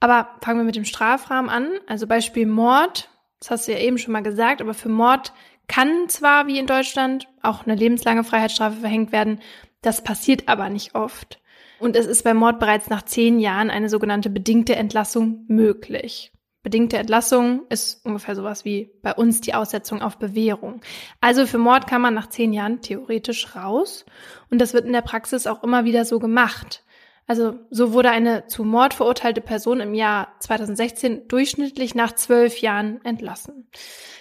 Aber 0.00 0.28
fangen 0.42 0.60
wir 0.60 0.64
mit 0.64 0.76
dem 0.76 0.84
Strafrahmen 0.84 1.50
an. 1.50 1.70
Also 1.86 2.06
Beispiel 2.06 2.46
Mord, 2.46 3.08
das 3.40 3.50
hast 3.50 3.68
du 3.68 3.72
ja 3.72 3.78
eben 3.78 3.98
schon 3.98 4.12
mal 4.12 4.22
gesagt, 4.22 4.60
aber 4.60 4.74
für 4.74 4.88
Mord 4.88 5.32
kann 5.68 6.08
zwar 6.08 6.46
wie 6.46 6.58
in 6.58 6.66
Deutschland 6.66 7.28
auch 7.42 7.66
eine 7.66 7.74
lebenslange 7.74 8.24
Freiheitsstrafe 8.24 8.76
verhängt 8.76 9.12
werden, 9.12 9.40
das 9.82 10.02
passiert 10.02 10.48
aber 10.48 10.68
nicht 10.68 10.94
oft. 10.94 11.40
Und 11.78 11.96
es 11.96 12.06
ist 12.06 12.22
bei 12.22 12.34
Mord 12.34 12.58
bereits 12.58 12.88
nach 12.88 13.02
zehn 13.02 13.38
Jahren 13.38 13.70
eine 13.70 13.88
sogenannte 13.88 14.30
bedingte 14.30 14.76
Entlassung 14.76 15.44
möglich. 15.48 16.32
Bedingte 16.66 16.98
Entlassung 16.98 17.62
ist 17.68 18.04
ungefähr 18.04 18.34
sowas 18.34 18.64
wie 18.64 18.90
bei 19.00 19.14
uns 19.14 19.40
die 19.40 19.54
Aussetzung 19.54 20.02
auf 20.02 20.18
Bewährung. 20.18 20.80
Also 21.20 21.46
für 21.46 21.58
Mord 21.58 21.86
kann 21.86 22.00
man 22.00 22.12
nach 22.12 22.28
zehn 22.28 22.52
Jahren 22.52 22.80
theoretisch 22.80 23.54
raus. 23.54 24.04
Und 24.50 24.60
das 24.60 24.74
wird 24.74 24.84
in 24.84 24.92
der 24.92 25.02
Praxis 25.02 25.46
auch 25.46 25.62
immer 25.62 25.84
wieder 25.84 26.04
so 26.04 26.18
gemacht. 26.18 26.82
Also 27.28 27.54
so 27.70 27.92
wurde 27.92 28.10
eine 28.10 28.48
zu 28.48 28.64
Mord 28.64 28.94
verurteilte 28.94 29.40
Person 29.40 29.78
im 29.78 29.94
Jahr 29.94 30.34
2016 30.40 31.28
durchschnittlich 31.28 31.94
nach 31.94 32.16
zwölf 32.16 32.58
Jahren 32.58 33.00
entlassen. 33.04 33.68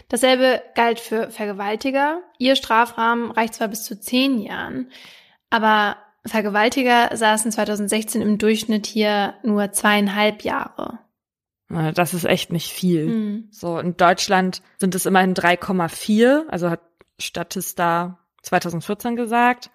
Dasselbe 0.09 0.61
galt 0.75 0.99
für 0.99 1.31
Vergewaltiger. 1.31 2.21
Ihr 2.37 2.55
Strafrahmen 2.55 3.31
reicht 3.31 3.55
zwar 3.55 3.69
bis 3.69 3.85
zu 3.85 3.99
zehn 3.99 4.39
Jahren, 4.39 4.91
aber 5.49 5.97
Vergewaltiger 6.27 7.09
saßen 7.11 7.51
2016 7.51 8.21
im 8.21 8.37
Durchschnitt 8.37 8.85
hier 8.85 9.33
nur 9.41 9.71
zweieinhalb 9.71 10.43
Jahre. 10.43 10.99
Das 11.69 12.13
ist 12.13 12.25
echt 12.25 12.51
nicht 12.51 12.71
viel. 12.71 13.07
Mhm. 13.07 13.47
So, 13.51 13.79
in 13.79 13.97
Deutschland 13.97 14.61
sind 14.77 14.93
es 14.93 15.05
immerhin 15.05 15.33
3,4, 15.33 16.47
also 16.47 16.69
hat 16.69 16.81
Statista 17.17 18.19
2014 18.43 19.15
gesagt. 19.15 19.71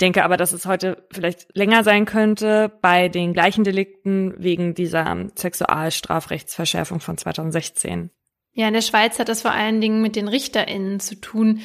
Denke 0.00 0.24
aber, 0.24 0.36
dass 0.36 0.52
es 0.52 0.66
heute 0.66 1.06
vielleicht 1.12 1.56
länger 1.56 1.84
sein 1.84 2.04
könnte 2.04 2.72
bei 2.82 3.08
den 3.08 3.32
gleichen 3.32 3.62
Delikten 3.62 4.34
wegen 4.38 4.74
dieser 4.74 5.28
Sexualstrafrechtsverschärfung 5.36 6.98
von 6.98 7.16
2016. 7.16 8.10
Ja, 8.54 8.66
in 8.66 8.74
der 8.74 8.82
Schweiz 8.82 9.18
hat 9.18 9.28
das 9.28 9.42
vor 9.42 9.52
allen 9.52 9.80
Dingen 9.80 10.02
mit 10.02 10.16
den 10.16 10.26
RichterInnen 10.26 10.98
zu 10.98 11.20
tun, 11.20 11.60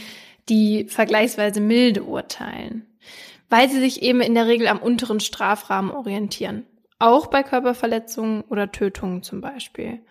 die 0.47 0.85
vergleichsweise 0.85 1.59
milde 1.59 2.03
urteilen, 2.03 2.85
weil 3.49 3.67
sie 3.69 3.79
sich 3.79 4.03
eben 4.03 4.21
in 4.21 4.35
der 4.35 4.47
Regel 4.47 4.67
am 4.67 4.79
unteren 4.79 5.19
Strafrahmen 5.19 5.91
orientieren. 5.91 6.65
Auch 6.99 7.27
bei 7.27 7.43
Körperverletzungen 7.43 8.41
oder 8.41 8.71
Tötungen 8.71 9.23
zum 9.23 9.41
Beispiel. 9.41 10.01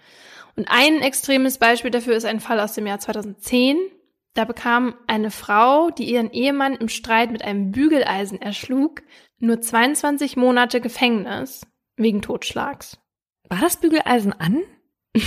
Und 0.57 0.69
ein 0.71 1.03
extremes 1.03 1.59
Beispiel 1.59 1.91
dafür 1.91 2.17
ist 2.17 2.25
ein 2.25 2.41
Fall 2.41 2.59
aus 2.59 2.73
dem 2.73 2.87
Jahr 2.87 2.99
2010. 2.99 3.77
Da 4.35 4.45
bekam 4.45 4.95
eine 5.07 5.31
Frau, 5.31 5.91
die 5.91 6.11
ihren 6.11 6.31
Ehemann 6.31 6.75
im 6.75 6.89
Streit 6.89 7.31
mit 7.31 7.45
einem 7.45 7.71
Bügeleisen 7.71 8.41
erschlug, 8.41 9.03
nur 9.39 9.61
22 9.61 10.37
Monate 10.37 10.81
Gefängnis 10.81 11.67
wegen 11.97 12.23
Totschlags. 12.23 12.99
War 13.49 13.61
das 13.61 13.77
Bügeleisen 13.79 14.33
an? 14.33 14.63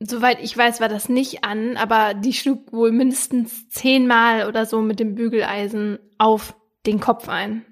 Soweit 0.00 0.42
ich 0.42 0.56
weiß, 0.56 0.80
war 0.80 0.88
das 0.88 1.08
nicht 1.08 1.44
an, 1.44 1.76
aber 1.76 2.14
die 2.14 2.32
schlug 2.32 2.72
wohl 2.72 2.92
mindestens 2.92 3.68
zehnmal 3.70 4.46
oder 4.46 4.66
so 4.66 4.82
mit 4.82 5.00
dem 5.00 5.14
Bügeleisen 5.14 5.98
auf 6.18 6.54
den 6.84 7.00
Kopf 7.00 7.28
ein. 7.28 7.64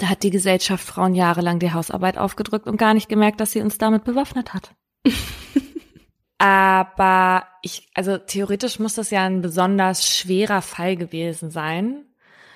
Da 0.00 0.08
hat 0.08 0.22
die 0.22 0.30
Gesellschaft 0.30 0.82
Frauen 0.82 1.14
jahrelang 1.14 1.58
die 1.58 1.74
Hausarbeit 1.74 2.16
aufgedrückt 2.16 2.66
und 2.66 2.78
gar 2.78 2.94
nicht 2.94 3.10
gemerkt, 3.10 3.38
dass 3.38 3.52
sie 3.52 3.60
uns 3.60 3.76
damit 3.76 4.02
bewaffnet 4.02 4.54
hat. 4.54 4.74
Aber 6.38 7.46
ich, 7.60 7.90
also 7.94 8.16
theoretisch 8.16 8.78
muss 8.78 8.94
das 8.94 9.10
ja 9.10 9.24
ein 9.26 9.42
besonders 9.42 10.08
schwerer 10.08 10.62
Fall 10.62 10.96
gewesen 10.96 11.50
sein. 11.50 12.06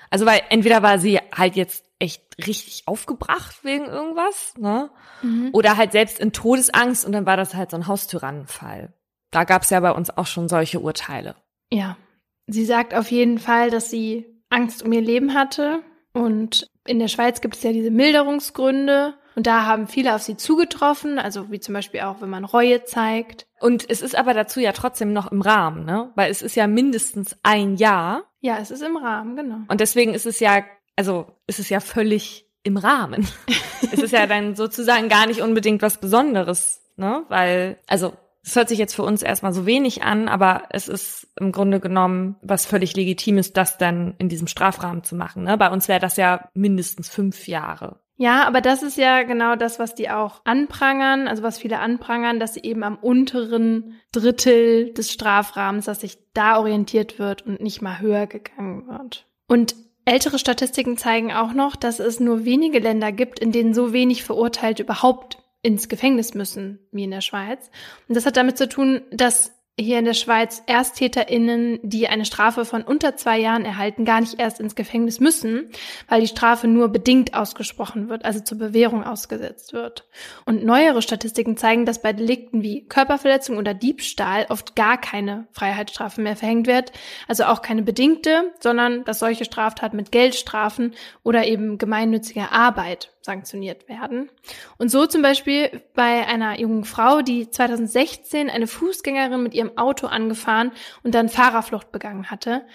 Also 0.08 0.24
weil 0.24 0.40
entweder 0.48 0.82
war 0.82 0.98
sie 0.98 1.20
halt 1.36 1.54
jetzt 1.54 1.84
echt 1.98 2.22
richtig 2.46 2.84
aufgebracht 2.86 3.62
wegen 3.62 3.84
irgendwas, 3.84 4.54
ne? 4.56 4.90
Mhm. 5.20 5.50
Oder 5.52 5.76
halt 5.76 5.92
selbst 5.92 6.18
in 6.18 6.32
Todesangst 6.32 7.04
und 7.04 7.12
dann 7.12 7.26
war 7.26 7.36
das 7.36 7.54
halt 7.54 7.72
so 7.72 7.76
ein 7.76 7.86
Haustyrannenfall. 7.86 8.94
Da 9.30 9.44
gab's 9.44 9.68
ja 9.68 9.80
bei 9.80 9.92
uns 9.92 10.08
auch 10.08 10.26
schon 10.26 10.48
solche 10.48 10.80
Urteile. 10.80 11.36
Ja. 11.70 11.98
Sie 12.46 12.64
sagt 12.64 12.94
auf 12.94 13.10
jeden 13.10 13.38
Fall, 13.38 13.70
dass 13.70 13.90
sie 13.90 14.24
Angst 14.48 14.82
um 14.82 14.92
ihr 14.92 15.02
Leben 15.02 15.34
hatte 15.34 15.82
und 16.14 16.66
in 16.86 16.98
der 16.98 17.08
Schweiz 17.08 17.40
gibt 17.40 17.56
es 17.56 17.62
ja 17.62 17.72
diese 17.72 17.90
Milderungsgründe 17.90 19.14
und 19.36 19.46
da 19.46 19.66
haben 19.66 19.88
viele 19.88 20.14
auf 20.14 20.22
sie 20.22 20.36
zugetroffen, 20.36 21.18
also 21.18 21.50
wie 21.50 21.60
zum 21.60 21.74
Beispiel 21.74 22.00
auch, 22.00 22.20
wenn 22.20 22.30
man 22.30 22.44
Reue 22.44 22.84
zeigt. 22.84 23.46
Und 23.60 23.88
es 23.88 24.00
ist 24.00 24.16
aber 24.16 24.34
dazu 24.34 24.60
ja 24.60 24.72
trotzdem 24.72 25.12
noch 25.12 25.32
im 25.32 25.40
Rahmen, 25.40 25.84
ne? 25.84 26.12
Weil 26.14 26.30
es 26.30 26.42
ist 26.42 26.54
ja 26.54 26.66
mindestens 26.66 27.36
ein 27.42 27.76
Jahr. 27.76 28.24
Ja, 28.40 28.58
es 28.58 28.70
ist 28.70 28.82
im 28.82 28.96
Rahmen, 28.96 29.36
genau. 29.36 29.58
Und 29.68 29.80
deswegen 29.80 30.14
ist 30.14 30.26
es 30.26 30.38
ja, 30.38 30.64
also 30.96 31.26
ist 31.46 31.58
es 31.58 31.68
ja 31.68 31.80
völlig 31.80 32.46
im 32.62 32.76
Rahmen. 32.76 33.26
es 33.92 34.00
ist 34.00 34.12
ja 34.12 34.26
dann 34.26 34.54
sozusagen 34.54 35.08
gar 35.08 35.26
nicht 35.26 35.42
unbedingt 35.42 35.82
was 35.82 35.98
Besonderes, 35.98 36.82
ne? 36.96 37.24
Weil, 37.28 37.78
also 37.88 38.12
es 38.44 38.56
hört 38.56 38.68
sich 38.68 38.78
jetzt 38.78 38.94
für 38.94 39.02
uns 39.02 39.22
erstmal 39.22 39.52
so 39.52 39.64
wenig 39.64 40.02
an, 40.02 40.28
aber 40.28 40.64
es 40.70 40.88
ist 40.88 41.28
im 41.40 41.50
Grunde 41.50 41.80
genommen 41.80 42.36
was 42.42 42.66
völlig 42.66 42.94
Legitimes, 42.94 43.52
das 43.52 43.78
dann 43.78 44.14
in 44.18 44.28
diesem 44.28 44.48
Strafrahmen 44.48 45.02
zu 45.02 45.16
machen. 45.16 45.44
Ne? 45.44 45.56
Bei 45.56 45.70
uns 45.70 45.88
wäre 45.88 46.00
das 46.00 46.16
ja 46.16 46.48
mindestens 46.52 47.08
fünf 47.08 47.48
Jahre. 47.48 48.00
Ja, 48.16 48.46
aber 48.46 48.60
das 48.60 48.82
ist 48.82 48.96
ja 48.96 49.22
genau 49.22 49.56
das, 49.56 49.78
was 49.78 49.94
die 49.94 50.08
auch 50.08 50.42
anprangern, 50.44 51.26
also 51.26 51.42
was 51.42 51.58
viele 51.58 51.80
anprangern, 51.80 52.38
dass 52.38 52.54
sie 52.54 52.62
eben 52.62 52.84
am 52.84 52.96
unteren 52.96 53.94
Drittel 54.12 54.92
des 54.92 55.10
Strafrahmens, 55.10 55.86
dass 55.86 56.00
sich 56.00 56.18
da 56.32 56.58
orientiert 56.58 57.18
wird 57.18 57.42
und 57.42 57.60
nicht 57.60 57.82
mal 57.82 57.98
höher 57.98 58.26
gegangen 58.26 58.86
wird. 58.86 59.26
Und 59.48 59.74
ältere 60.04 60.38
Statistiken 60.38 60.96
zeigen 60.96 61.32
auch 61.32 61.54
noch, 61.54 61.74
dass 61.76 61.98
es 61.98 62.20
nur 62.20 62.44
wenige 62.44 62.78
Länder 62.78 63.10
gibt, 63.10 63.40
in 63.40 63.52
denen 63.52 63.74
so 63.74 63.92
wenig 63.92 64.22
Verurteilte 64.22 64.84
überhaupt 64.84 65.38
ins 65.64 65.88
Gefängnis 65.88 66.34
müssen, 66.34 66.78
wie 66.92 67.04
in 67.04 67.10
der 67.10 67.22
Schweiz. 67.22 67.70
Und 68.06 68.16
das 68.16 68.26
hat 68.26 68.36
damit 68.36 68.58
zu 68.58 68.68
tun, 68.68 69.00
dass 69.10 69.52
hier 69.76 69.98
in 69.98 70.04
der 70.04 70.14
Schweiz 70.14 70.62
ErsttäterInnen, 70.66 71.80
die 71.82 72.06
eine 72.06 72.24
Strafe 72.24 72.64
von 72.64 72.82
unter 72.82 73.16
zwei 73.16 73.40
Jahren 73.40 73.64
erhalten, 73.64 74.04
gar 74.04 74.20
nicht 74.20 74.38
erst 74.38 74.60
ins 74.60 74.76
Gefängnis 74.76 75.18
müssen, 75.18 75.70
weil 76.08 76.20
die 76.20 76.28
Strafe 76.28 76.68
nur 76.68 76.90
bedingt 76.90 77.34
ausgesprochen 77.34 78.08
wird, 78.08 78.24
also 78.24 78.38
zur 78.38 78.58
Bewährung 78.58 79.02
ausgesetzt 79.02 79.72
wird. 79.72 80.06
Und 80.44 80.64
neuere 80.64 81.02
Statistiken 81.02 81.56
zeigen, 81.56 81.86
dass 81.86 82.00
bei 82.00 82.12
Delikten 82.12 82.62
wie 82.62 82.86
Körperverletzung 82.86 83.56
oder 83.56 83.74
Diebstahl 83.74 84.46
oft 84.48 84.76
gar 84.76 85.00
keine 85.00 85.48
Freiheitsstrafe 85.50 86.20
mehr 86.20 86.36
verhängt 86.36 86.68
wird, 86.68 86.92
also 87.26 87.44
auch 87.44 87.60
keine 87.60 87.82
bedingte, 87.82 88.52
sondern 88.60 89.02
dass 89.04 89.18
solche 89.18 89.44
Straftaten 89.44 89.96
mit 89.96 90.12
Geldstrafen 90.12 90.94
oder 91.24 91.46
eben 91.46 91.78
gemeinnütziger 91.78 92.52
Arbeit 92.52 93.13
sanktioniert 93.24 93.88
werden. 93.88 94.30
Und 94.76 94.90
so 94.90 95.06
zum 95.06 95.22
Beispiel 95.22 95.82
bei 95.94 96.26
einer 96.26 96.60
jungen 96.60 96.84
Frau, 96.84 97.22
die 97.22 97.48
2016 97.48 98.50
eine 98.50 98.66
Fußgängerin 98.66 99.42
mit 99.42 99.54
ihrem 99.54 99.76
Auto 99.78 100.06
angefahren 100.06 100.72
und 101.02 101.14
dann 101.14 101.28
Fahrerflucht 101.28 101.90
begangen 101.90 102.30
hatte. 102.30 102.66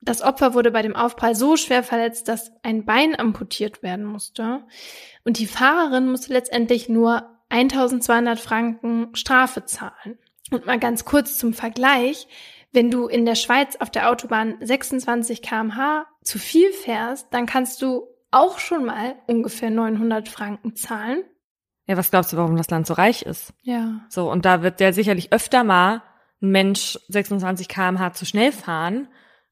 Das 0.00 0.20
Opfer 0.20 0.54
wurde 0.54 0.72
bei 0.72 0.82
dem 0.82 0.96
Aufprall 0.96 1.36
so 1.36 1.56
schwer 1.56 1.84
verletzt, 1.84 2.26
dass 2.26 2.52
ein 2.64 2.84
Bein 2.84 3.18
amputiert 3.18 3.84
werden 3.84 4.04
musste. 4.04 4.64
Und 5.24 5.38
die 5.38 5.46
Fahrerin 5.46 6.10
musste 6.10 6.32
letztendlich 6.32 6.88
nur 6.88 7.38
1200 7.50 8.40
Franken 8.40 9.14
Strafe 9.14 9.64
zahlen. 9.64 10.18
Und 10.50 10.66
mal 10.66 10.80
ganz 10.80 11.04
kurz 11.04 11.38
zum 11.38 11.54
Vergleich. 11.54 12.26
Wenn 12.72 12.90
du 12.90 13.06
in 13.06 13.26
der 13.26 13.34
Schweiz 13.36 13.76
auf 13.76 13.90
der 13.90 14.10
Autobahn 14.10 14.56
26 14.60 15.42
kmh 15.42 16.06
zu 16.22 16.38
viel 16.38 16.72
fährst, 16.72 17.28
dann 17.30 17.46
kannst 17.46 17.82
du 17.82 18.08
auch 18.32 18.58
schon 18.58 18.84
mal 18.84 19.16
ungefähr 19.26 19.70
900 19.70 20.28
Franken 20.28 20.74
zahlen. 20.74 21.22
Ja, 21.86 21.96
was 21.96 22.10
glaubst 22.10 22.32
du, 22.32 22.36
warum 22.36 22.56
das 22.56 22.70
Land 22.70 22.86
so 22.86 22.94
reich 22.94 23.22
ist? 23.22 23.52
Ja. 23.62 24.00
So, 24.08 24.30
und 24.30 24.44
da 24.44 24.62
wird 24.62 24.80
der 24.80 24.92
sicherlich 24.92 25.32
öfter 25.32 25.64
mal 25.64 26.02
ein 26.40 26.50
Mensch 26.50 26.98
26 27.08 27.68
kmh 27.68 28.12
zu 28.14 28.24
schnell 28.24 28.52
fahren, 28.52 29.08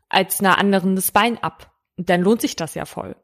als 0.08 0.40
einer 0.40 0.58
anderen 0.58 0.96
das 0.96 1.12
Bein 1.12 1.38
ab. 1.42 1.72
Und 1.96 2.08
dann 2.08 2.22
lohnt 2.22 2.40
sich 2.40 2.56
das 2.56 2.74
ja 2.74 2.84
voll. 2.84 3.16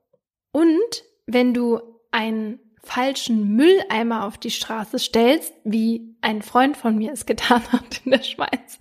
Und 0.53 1.05
wenn 1.27 1.55
du 1.55 1.81
einen 2.11 2.61
falschen 2.83 3.57
Mülleimer 3.57 4.25
auf 4.25 4.39
die 4.39 4.51
Straße 4.51 4.99
stellst, 4.99 5.53
wie 5.65 6.17
ein 6.21 6.41
Freund 6.41 6.77
von 6.77 6.97
mir 6.97 7.13
es 7.13 7.27
getan 7.27 7.63
hat 7.73 8.01
in 8.05 8.13
der 8.13 8.23
Schweiz. 8.23 8.79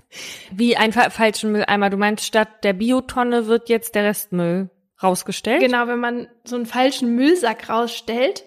Wie 0.52 0.78
ein 0.78 0.94
fa 0.94 1.10
falschen 1.10 1.52
Mülleimer. 1.52 1.90
Du 1.90 1.98
meinst, 1.98 2.26
statt 2.26 2.64
der 2.64 2.74
Biotonne 2.74 3.48
wird 3.48 3.70
jetzt 3.70 3.96
der 3.96 4.04
Restmüll 4.04 4.70
rausgestellt? 5.02 5.62
Genau, 5.62 5.88
wenn 5.88 6.00
man 6.00 6.28
so 6.44 6.56
einen 6.56 6.66
falschen 6.66 7.16
Müllsack 7.16 7.70
rausstellt, 7.70 8.44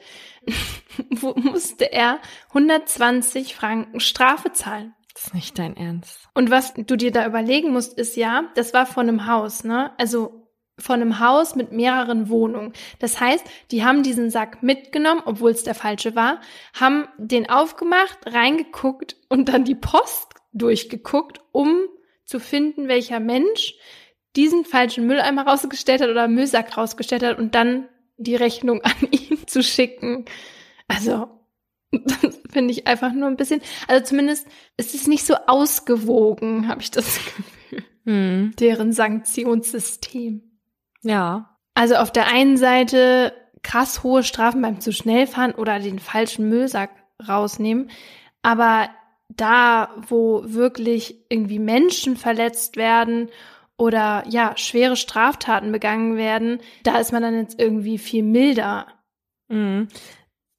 musste 1.11 1.93
er 1.93 2.21
120 2.49 3.55
Franken 3.55 4.01
Strafe 4.01 4.53
zahlen. 4.53 4.95
Das 5.15 5.27
ist 5.27 5.35
nicht 5.35 5.59
dein 5.59 5.77
Ernst. 5.77 6.29
Und 6.35 6.51
was 6.51 6.75
du 6.75 6.97
dir 6.97 7.11
da 7.11 7.27
überlegen 7.27 7.73
musst, 7.73 7.99
ist 7.99 8.17
ja, 8.17 8.45
das 8.55 8.73
war 8.73 8.87
von 8.87 9.09
einem 9.09 9.27
Haus, 9.27 9.65
ne? 9.65 9.93
Also 9.99 10.49
von 10.79 11.01
einem 11.01 11.19
Haus 11.19 11.57
mit 11.57 11.73
mehreren 11.73 12.29
Wohnungen. 12.29 12.73
Das 13.01 13.21
heißt, 13.21 13.45
die 13.73 13.85
haben 13.85 14.05
diesen 14.05 14.31
Sack 14.31 14.63
mitgenommen, 14.63 15.23
obwohl 15.25 15.51
es 15.51 15.65
der 15.65 15.75
falsche 15.75 16.15
war, 16.15 16.41
haben 16.73 17.09
den 17.19 17.51
aufgemacht, 17.51 18.19
reingeguckt 18.27 19.17
und 19.29 19.49
dann 19.49 19.65
die 19.65 19.75
Post 19.75 20.35
durchgeguckt, 20.53 21.41
um 21.51 21.81
zu 22.25 22.39
finden, 22.39 22.89
welcher 22.89 23.19
Mensch 23.21 23.75
diesen 24.39 24.65
falschen 24.65 25.09
Mülleimer 25.09 25.47
rausgestellt 25.47 26.01
hat 26.01 26.11
oder 26.11 26.29
Müllsack 26.29 26.77
rausgestellt 26.77 27.25
hat 27.25 27.39
und 27.39 27.57
dann 27.57 27.89
die 28.19 28.37
Rechnung 28.37 28.81
an 28.83 29.09
ihn 29.11 29.47
zu 29.49 29.65
schicken. 29.65 30.25
Also, 30.87 31.29
das 31.91 32.39
finde 32.51 32.73
ich 32.73 32.87
einfach 32.87 33.13
nur 33.13 33.27
ein 33.27 33.37
bisschen, 33.37 33.61
also 33.89 34.05
zumindest 34.05 34.47
ist 34.77 34.95
es 34.95 35.09
nicht 35.09 35.27
so 35.27 35.35
ausgewogen, 35.47 36.69
habe 36.69 36.81
ich 36.81 36.93
das 36.93 37.17
Gefühl. 37.17 37.85
Hm. 38.05 38.53
Deren 38.61 38.93
Sanktionssystem. 38.93 40.43
Ja. 41.03 41.59
Also 41.75 41.97
auf 41.97 42.13
der 42.13 42.29
einen 42.29 42.57
Seite 42.57 43.33
krass 43.63 44.05
hohe 44.05 44.23
Strafen 44.23 44.63
beim 44.63 44.81
zu 44.81 44.93
schnell 44.93 45.27
fahren 45.27 45.53
oder 45.53 45.81
den 45.81 45.99
falschen 45.99 46.49
Müllsack 46.49 46.91
rausnehmen, 47.27 47.91
aber 48.43 48.89
da, 49.29 49.95
wo 50.09 50.43
wirklich 50.45 51.27
irgendwie 51.29 51.59
Menschen 51.59 52.17
verletzt 52.17 52.77
werden 52.77 53.31
oder 53.79 54.25
ja, 54.29 54.57
schwere 54.57 54.97
Straftaten 54.97 55.73
begangen 55.73 56.17
werden, 56.17 56.61
da 56.83 56.99
ist 56.99 57.13
man 57.13 57.23
dann 57.23 57.35
jetzt 57.35 57.59
irgendwie 57.59 57.99
viel 57.99 58.25
milder. 58.25 58.89
Mhm. 59.49 59.89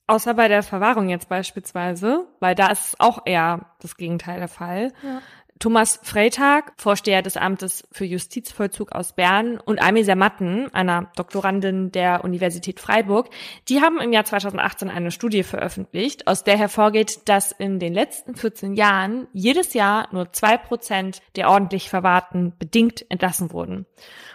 Außer 0.07 0.33
bei 0.33 0.47
der 0.47 0.63
Verwahrung 0.63 1.09
jetzt 1.09 1.29
beispielsweise, 1.29 2.27
weil 2.39 2.55
da 2.55 2.71
ist 2.71 2.85
es 2.87 2.99
auch 2.99 3.21
eher 3.25 3.75
das 3.79 3.95
Gegenteil 3.95 4.39
der 4.39 4.47
Fall. 4.47 4.91
Ja. 5.03 5.21
Thomas 5.59 5.99
Freitag, 6.03 6.71
Vorsteher 6.77 7.21
des 7.21 7.35
Amtes 7.35 7.83
für 7.91 8.05
Justizvollzug 8.05 8.93
aus 8.93 9.11
Bern 9.11 9.59
und 9.59 9.81
Amisa 9.81 10.15
Matten, 10.15 10.73
einer 10.73 11.11
Doktorandin 11.17 11.91
der 11.91 12.23
Universität 12.23 12.79
Freiburg, 12.79 13.29
die 13.67 13.81
haben 13.81 13.99
im 13.99 14.13
Jahr 14.13 14.23
2018 14.23 14.89
eine 14.89 15.11
Studie 15.11 15.43
veröffentlicht, 15.43 16.27
aus 16.27 16.45
der 16.45 16.57
hervorgeht, 16.57 17.27
dass 17.27 17.51
in 17.51 17.77
den 17.77 17.93
letzten 17.93 18.35
14 18.35 18.73
Jahren 18.73 19.27
jedes 19.33 19.73
Jahr 19.73 20.07
nur 20.13 20.31
zwei 20.31 20.55
Prozent 20.55 21.21
der 21.35 21.49
ordentlich 21.49 21.89
Verwahrten 21.89 22.53
bedingt 22.57 23.05
entlassen 23.11 23.51
wurden. 23.51 23.85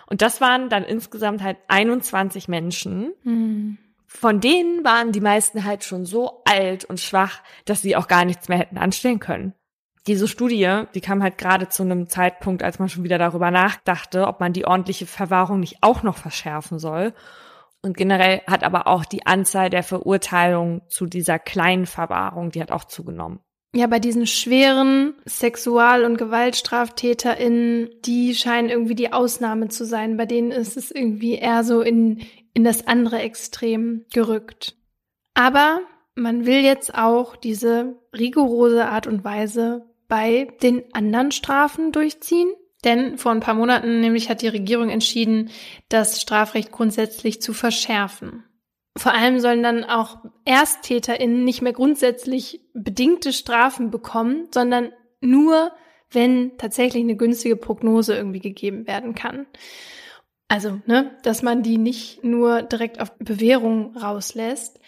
Und 0.06 0.20
das 0.20 0.42
waren 0.42 0.68
dann 0.68 0.84
insgesamt 0.84 1.42
halt 1.42 1.56
21 1.68 2.48
Menschen. 2.48 3.14
Hm. 3.22 3.78
Von 4.06 4.40
denen 4.40 4.84
waren 4.84 5.10
die 5.10 5.22
meisten 5.22 5.64
halt 5.64 5.84
schon 5.84 6.04
so 6.04 6.42
alt 6.44 6.84
und 6.84 7.00
schwach, 7.00 7.40
dass 7.64 7.80
sie 7.80 7.96
auch 7.96 8.08
gar 8.08 8.26
nichts 8.26 8.48
mehr 8.48 8.58
hätten 8.58 8.76
anstellen 8.76 9.20
können 9.20 9.54
diese 10.06 10.28
Studie, 10.28 10.82
die 10.94 11.00
kam 11.00 11.22
halt 11.22 11.38
gerade 11.38 11.68
zu 11.68 11.82
einem 11.82 12.08
Zeitpunkt, 12.08 12.62
als 12.62 12.78
man 12.78 12.88
schon 12.88 13.04
wieder 13.04 13.18
darüber 13.18 13.50
nachdachte, 13.50 14.26
ob 14.26 14.40
man 14.40 14.52
die 14.52 14.66
ordentliche 14.66 15.06
Verwahrung 15.06 15.60
nicht 15.60 15.78
auch 15.80 16.02
noch 16.02 16.16
verschärfen 16.16 16.78
soll. 16.78 17.14
Und 17.82 17.96
generell 17.96 18.42
hat 18.46 18.64
aber 18.64 18.86
auch 18.86 19.04
die 19.04 19.26
Anzahl 19.26 19.70
der 19.70 19.82
Verurteilungen 19.82 20.82
zu 20.88 21.06
dieser 21.06 21.38
kleinen 21.38 21.86
Verwahrung, 21.86 22.50
die 22.50 22.60
hat 22.60 22.72
auch 22.72 22.84
zugenommen. 22.84 23.40
Ja, 23.74 23.88
bei 23.88 23.98
diesen 23.98 24.26
schweren 24.26 25.14
Sexual- 25.26 26.04
und 26.04 26.16
GewaltstraftäterInnen, 26.16 27.90
die 28.04 28.34
scheinen 28.34 28.70
irgendwie 28.70 28.94
die 28.94 29.12
Ausnahme 29.12 29.68
zu 29.68 29.84
sein. 29.84 30.16
Bei 30.16 30.26
denen 30.26 30.52
ist 30.52 30.76
es 30.76 30.92
irgendwie 30.92 31.34
eher 31.34 31.64
so 31.64 31.80
in, 31.80 32.20
in 32.52 32.62
das 32.62 32.86
andere 32.86 33.18
Extrem 33.18 34.04
gerückt. 34.12 34.76
Aber 35.34 35.80
man 36.14 36.46
will 36.46 36.60
jetzt 36.60 36.94
auch 36.94 37.34
diese 37.36 37.96
rigorose 38.16 38.86
Art 38.86 39.08
und 39.08 39.24
Weise 39.24 39.84
bei 40.14 40.46
den 40.62 40.84
anderen 40.94 41.32
Strafen 41.32 41.90
durchziehen. 41.90 42.52
Denn 42.84 43.18
vor 43.18 43.32
ein 43.32 43.40
paar 43.40 43.54
Monaten 43.54 43.98
nämlich 43.98 44.30
hat 44.30 44.42
die 44.42 44.48
Regierung 44.48 44.88
entschieden, 44.88 45.50
das 45.88 46.20
Strafrecht 46.20 46.70
grundsätzlich 46.70 47.42
zu 47.42 47.52
verschärfen. 47.52 48.44
Vor 48.96 49.12
allem 49.12 49.40
sollen 49.40 49.64
dann 49.64 49.82
auch 49.82 50.18
ErsttäterInnen 50.44 51.42
nicht 51.42 51.62
mehr 51.62 51.72
grundsätzlich 51.72 52.60
bedingte 52.74 53.32
Strafen 53.32 53.90
bekommen, 53.90 54.46
sondern 54.54 54.92
nur, 55.20 55.72
wenn 56.12 56.58
tatsächlich 56.58 57.02
eine 57.02 57.16
günstige 57.16 57.56
Prognose 57.56 58.14
irgendwie 58.14 58.38
gegeben 58.38 58.86
werden 58.86 59.16
kann. 59.16 59.46
Also, 60.46 60.80
ne, 60.86 61.18
dass 61.24 61.42
man 61.42 61.64
die 61.64 61.78
nicht 61.78 62.22
nur 62.22 62.62
direkt 62.62 63.00
auf 63.00 63.18
Bewährung 63.18 63.96
rauslässt. 63.96 64.78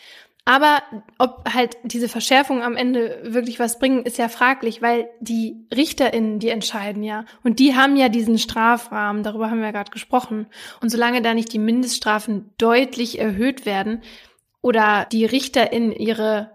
Aber 0.49 0.81
ob 1.19 1.53
halt 1.53 1.77
diese 1.83 2.09
Verschärfungen 2.09 2.63
am 2.63 2.77
Ende 2.77 3.19
wirklich 3.25 3.59
was 3.59 3.81
bringen, 3.81 4.05
ist 4.05 4.17
ja 4.17 4.29
fraglich, 4.29 4.81
weil 4.81 5.09
die 5.21 5.67
RichterInnen, 5.75 6.39
die 6.39 6.51
entscheiden 6.51 7.03
ja. 7.03 7.25
Und 7.43 7.59
die 7.59 7.75
haben 7.75 7.97
ja 7.97 8.09
diesen 8.09 8.39
Strafrahmen, 8.39 9.25
darüber 9.25 9.51
haben 9.51 9.59
wir 9.59 9.67
ja 9.67 9.73
gerade 9.73 9.91
gesprochen. 9.91 10.47
Und 10.81 10.91
solange 10.91 11.21
da 11.21 11.35
nicht 11.35 11.53
die 11.53 11.59
Mindeststrafen 11.59 12.53
deutlich 12.59 13.19
erhöht 13.19 13.67
werden 13.67 14.03
oder 14.63 15.09
die 15.11 15.25
RichterInnen 15.25 15.91
ihre 15.91 16.53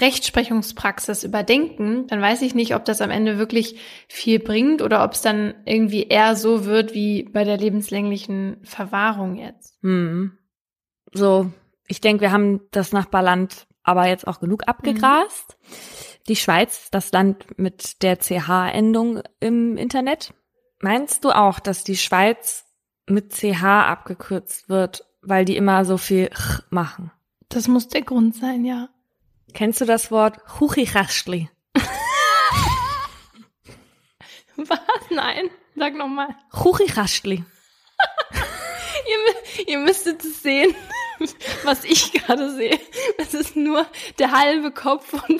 Rechtsprechungspraxis 0.00 1.22
überdenken, 1.22 2.06
dann 2.06 2.22
weiß 2.22 2.40
ich 2.40 2.54
nicht, 2.54 2.74
ob 2.74 2.86
das 2.86 3.02
am 3.02 3.10
Ende 3.10 3.36
wirklich 3.36 3.78
viel 4.08 4.38
bringt 4.38 4.80
oder 4.80 5.04
ob 5.04 5.12
es 5.12 5.20
dann 5.20 5.52
irgendwie 5.66 6.04
eher 6.04 6.34
so 6.34 6.64
wird 6.64 6.94
wie 6.94 7.24
bei 7.24 7.44
der 7.44 7.58
lebenslänglichen 7.58 8.56
Verwahrung 8.62 9.36
jetzt. 9.36 9.78
Hm. 9.82 10.38
So, 11.12 11.52
ich 11.86 12.00
denke, 12.00 12.22
wir 12.22 12.32
haben 12.32 12.60
das 12.70 12.92
Nachbarland 12.92 13.66
aber 13.84 14.08
jetzt 14.08 14.26
auch 14.26 14.40
genug 14.40 14.66
abgegrast. 14.66 15.56
Mhm. 15.60 15.64
Die 16.28 16.36
Schweiz, 16.36 16.90
das 16.90 17.12
Land 17.12 17.58
mit 17.58 18.02
der 18.02 18.18
CH-Endung 18.18 19.22
im 19.40 19.76
Internet. 19.76 20.32
Meinst 20.80 21.24
du 21.24 21.30
auch, 21.30 21.60
dass 21.60 21.84
die 21.84 21.98
Schweiz 21.98 22.64
mit 23.06 23.32
CH 23.34 23.62
abgekürzt 23.62 24.70
wird, 24.70 25.04
weil 25.20 25.44
die 25.44 25.56
immer 25.56 25.84
so 25.84 25.98
viel 25.98 26.30
ch 26.30 26.62
machen? 26.70 27.12
Das 27.50 27.68
muss 27.68 27.88
der 27.88 28.02
Grund 28.02 28.34
sein, 28.34 28.64
ja. 28.64 28.88
Kennst 29.52 29.82
du 29.82 29.84
das 29.84 30.10
Wort 30.10 30.38
Huchichastli? 30.58 31.50
Was? 34.56 34.78
Nein. 35.10 35.50
Sag 35.76 35.94
nochmal. 35.94 36.28
Huchichastli. 36.52 37.44
ihr, 39.06 39.18
ihr 39.66 39.78
müsstet 39.78 40.24
es 40.24 40.42
sehen. 40.42 40.74
was 41.64 41.84
ich 41.84 42.12
gerade 42.12 42.50
sehe. 42.54 42.78
Es 43.18 43.34
ist 43.34 43.56
nur 43.56 43.86
der 44.18 44.32
halbe 44.32 44.70
Kopf 44.70 45.06
von 45.06 45.20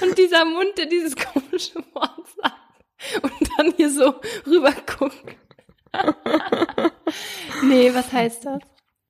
und 0.00 0.18
dieser 0.18 0.44
Mund, 0.44 0.76
der 0.76 0.86
dieses 0.86 1.16
komische 1.16 1.76
Wort 1.92 2.26
sagt 2.42 3.22
und 3.22 3.50
dann 3.56 3.72
hier 3.76 3.90
so 3.90 4.14
rüber 4.46 4.72
guckt. 4.98 5.36
nee, 7.64 7.92
was 7.94 8.12
heißt 8.12 8.46
das? 8.46 8.62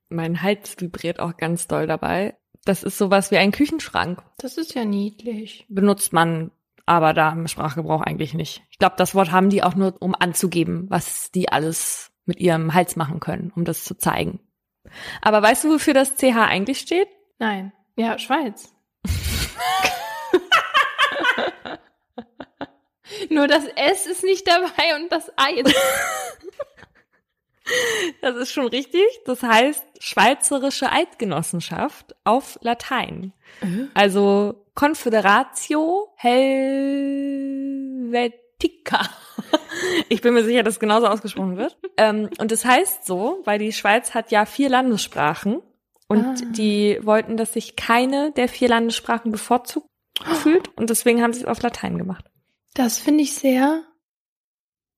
Mein 0.09 0.41
Hals 0.41 0.75
vibriert 0.79 1.19
auch 1.19 1.37
ganz 1.37 1.67
doll 1.67 1.87
dabei. 1.87 2.37
Das 2.65 2.83
ist 2.83 2.97
sowas 2.97 3.31
wie 3.31 3.37
ein 3.37 3.51
Küchenschrank. 3.51 4.21
Das 4.37 4.57
ist 4.57 4.73
ja 4.73 4.85
niedlich. 4.85 5.65
Benutzt 5.69 6.13
man 6.13 6.51
aber 6.85 7.13
da 7.13 7.31
im 7.31 7.47
Sprachgebrauch 7.47 8.01
eigentlich 8.01 8.33
nicht. 8.33 8.63
Ich 8.69 8.77
glaube, 8.77 8.95
das 8.97 9.15
Wort 9.15 9.31
haben 9.31 9.49
die 9.49 9.63
auch 9.63 9.75
nur, 9.75 9.95
um 10.01 10.15
anzugeben, 10.17 10.85
was 10.89 11.31
die 11.31 11.49
alles 11.49 12.11
mit 12.25 12.39
ihrem 12.39 12.73
Hals 12.73 12.95
machen 12.95 13.19
können, 13.19 13.51
um 13.55 13.65
das 13.65 13.83
zu 13.83 13.97
zeigen. 13.97 14.39
Aber 15.21 15.41
weißt 15.41 15.65
du, 15.65 15.73
wofür 15.73 15.93
das 15.93 16.15
CH 16.15 16.37
eigentlich 16.37 16.79
steht? 16.79 17.09
Nein. 17.39 17.73
Ja, 17.95 18.17
Schweiz. 18.17 18.73
Nur 23.29 23.47
das 23.47 23.65
S 23.75 24.07
ist 24.07 24.23
nicht 24.23 24.47
dabei 24.47 24.95
und 24.95 25.11
das 25.11 25.29
Eins. 25.37 25.71
Das 28.21 28.35
ist 28.35 28.51
schon 28.51 28.67
richtig. 28.67 29.05
Das 29.25 29.41
heißt 29.41 29.83
Schweizerische 29.99 30.91
Eidgenossenschaft 30.91 32.13
auf 32.25 32.59
Latein. 32.61 33.31
Mhm. 33.61 33.89
Also 33.93 34.65
Confederatio 34.75 36.13
Helvetica. 36.17 36.59
Ich 40.09 40.21
bin 40.21 40.33
mir 40.33 40.43
sicher, 40.43 40.63
dass 40.63 40.75
es 40.75 40.79
genauso 40.79 41.07
ausgesprochen 41.07 41.57
wird. 41.57 41.77
ähm, 41.97 42.29
und 42.39 42.51
das 42.51 42.65
heißt 42.65 43.05
so, 43.05 43.41
weil 43.45 43.59
die 43.59 43.73
Schweiz 43.73 44.13
hat 44.13 44.31
ja 44.31 44.45
vier 44.45 44.69
Landessprachen 44.69 45.61
Und 46.07 46.25
Ah. 46.25 46.35
die 46.51 46.99
wollten, 47.01 47.37
dass 47.37 47.53
sich 47.53 47.75
keine 47.75 48.31
der 48.31 48.47
vier 48.49 48.69
Landessprachen 48.69 49.31
bevorzugt 49.31 49.87
fühlt. 50.41 50.69
Und 50.77 50.89
deswegen 50.89 51.21
haben 51.21 51.33
sie 51.33 51.41
es 51.41 51.45
auf 51.45 51.61
Latein 51.61 51.97
gemacht. 51.97 52.25
Das 52.73 52.97
finde 52.99 53.23
ich 53.23 53.33
sehr 53.33 53.83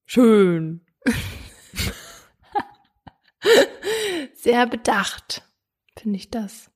Schön. 0.05 0.85
Sehr 4.33 4.65
bedacht, 4.67 5.43
finde 5.97 6.17
ich 6.17 6.29
das. 6.29 6.69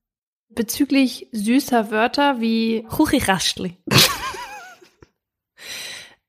Bezüglich 0.50 1.28
süßer 1.32 1.92
Wörter 1.92 2.42
wie 2.42 2.86
Chuchirastli. 2.96 3.78